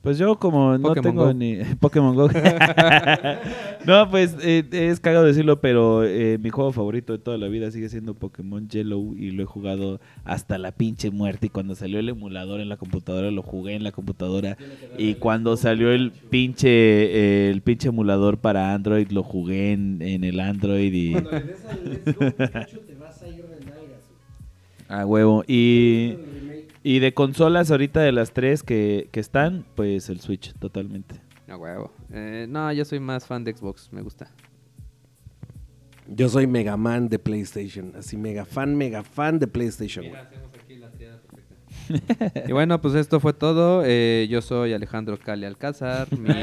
Pues 0.00 0.18
yo 0.18 0.36
como 0.36 0.76
no 0.78 0.88
Pokémon 0.88 1.02
tengo 1.04 1.24
Go. 1.26 1.32
ni 1.34 1.58
Pokémon 1.80 2.14
Go. 2.16 2.28
no, 3.86 4.10
pues 4.10 4.36
eh, 4.42 4.64
es 4.72 4.98
cagado 4.98 5.24
decirlo, 5.24 5.60
pero 5.60 6.02
eh, 6.04 6.38
mi 6.42 6.50
juego 6.50 6.72
favorito 6.72 7.12
de 7.12 7.20
toda 7.20 7.38
la 7.38 7.46
vida 7.46 7.70
sigue 7.70 7.88
siendo 7.88 8.14
Pokémon 8.14 8.68
Yellow 8.68 9.14
y 9.16 9.30
lo 9.30 9.44
he 9.44 9.46
jugado 9.46 10.00
hasta 10.24 10.58
la 10.58 10.72
pinche 10.72 11.10
muerte. 11.12 11.46
Y 11.46 11.50
cuando 11.50 11.76
salió 11.76 12.00
el 12.00 12.08
emulador 12.08 12.60
en 12.60 12.68
la 12.68 12.78
computadora 12.78 13.30
lo 13.30 13.42
jugué 13.42 13.74
en 13.74 13.84
la 13.84 13.92
computadora 13.92 14.56
y 14.98 15.14
cuando 15.14 15.56
salió 15.56 15.92
el 15.92 16.10
pinche 16.10 16.68
eh, 16.68 17.50
el 17.50 17.62
pinche 17.62 17.88
emulador 17.88 18.38
para 18.38 18.74
Android 18.74 19.08
lo 19.12 19.22
jugué 19.22 19.72
en, 19.72 20.02
en 20.02 20.24
el 20.24 20.40
Android 20.40 20.92
y 20.92 21.12
Cuando 21.12 21.30
le 21.30 21.40
des 21.42 21.64
al 21.64 21.84
Let's 21.84 22.16
Go 22.18 22.30
Pikachu 22.32 22.78
te 22.80 22.94
vas 22.96 23.22
a 23.22 23.28
ir 23.28 23.44
de 23.46 23.60
nalgas. 23.66 23.78
güey. 24.88 25.00
a 25.00 25.06
huevo 25.06 25.44
y. 25.46 26.16
y 26.82 26.98
de 26.98 27.14
consolas 27.14 27.70
ahorita 27.70 28.00
de 28.00 28.12
las 28.12 28.32
tres 28.32 28.62
que, 28.62 29.08
que 29.12 29.20
están, 29.20 29.64
pues 29.74 30.08
el 30.08 30.20
Switch 30.20 30.52
totalmente. 30.58 31.20
A 31.48 31.56
huevo. 31.56 31.92
Eh, 32.12 32.46
no, 32.48 32.72
yo 32.72 32.84
soy 32.84 33.00
más 33.00 33.26
fan 33.26 33.44
de 33.44 33.54
Xbox, 33.54 33.92
me 33.92 34.02
gusta. 34.02 34.30
Yo 36.08 36.28
soy 36.28 36.46
Mega 36.46 36.76
Man 36.76 37.08
de 37.08 37.18
PlayStation, 37.18 37.92
así 37.96 38.16
mega 38.16 38.44
fan, 38.44 38.76
mega 38.76 39.02
fan 39.02 39.38
de 39.38 39.46
PlayStation. 39.46 40.04
Y 42.46 42.52
bueno, 42.52 42.80
pues 42.80 42.94
esto 42.94 43.18
fue 43.18 43.32
todo. 43.32 43.82
Eh, 43.84 44.26
yo 44.30 44.40
soy 44.40 44.72
Alejandro 44.72 45.18
Cali 45.18 45.44
Alcázar. 45.44 46.06
Mis 46.16 46.36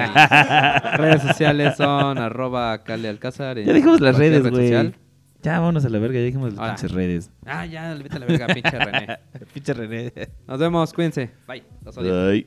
redes 0.97 1.21
sociales 1.21 1.75
son 1.77 2.17
arroba 2.17 2.83
Cali 2.83 3.07
Alcázar. 3.07 3.57
en 3.57 3.67
Ya 3.67 3.73
dijimos 3.73 4.01
las 4.01 4.17
redes, 4.17 4.43
red 4.43 4.51
güey. 4.51 4.93
Ya 5.41 5.59
vámonos 5.59 5.85
a 5.85 5.89
la 5.89 5.99
verga, 5.99 6.19
ya 6.19 6.25
dijimos 6.25 6.53
las 6.53 6.71
pinches 6.71 6.91
redes. 6.91 7.31
Ah, 7.45 7.65
ya, 7.65 7.93
vete 7.93 8.17
a 8.17 8.19
la 8.19 8.25
verga, 8.25 8.47
pinche 8.47 8.77
René. 8.77 9.19
Pinche 9.53 9.73
René. 9.73 10.11
Nos 10.45 10.59
vemos, 10.59 10.91
cuídense. 10.93 11.31
Bye. 11.47 11.63
Los 11.83 11.97
odio. 11.97 12.27
Ay. 12.27 12.45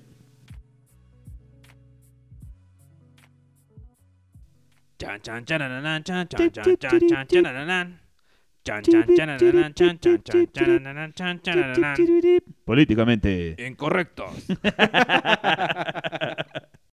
Chan 4.98 5.20
chan 5.22 5.44
chanananan, 5.44 6.04
chan 6.04 6.28
chan 6.28 6.50
chan 6.52 6.76
chan 6.78 7.00
chan 7.08 7.26
chanananan. 7.26 7.98
Chan 8.62 8.82
chan 8.84 9.06
chanananan, 9.16 9.74
chan 9.74 9.98
chan 9.98 10.22
chan 10.22 10.46
chanananan, 10.52 11.12
chan 11.14 11.40
chanananan. 11.42 11.96
Políticamente. 12.64 13.56
Incorrectos. 13.58 14.32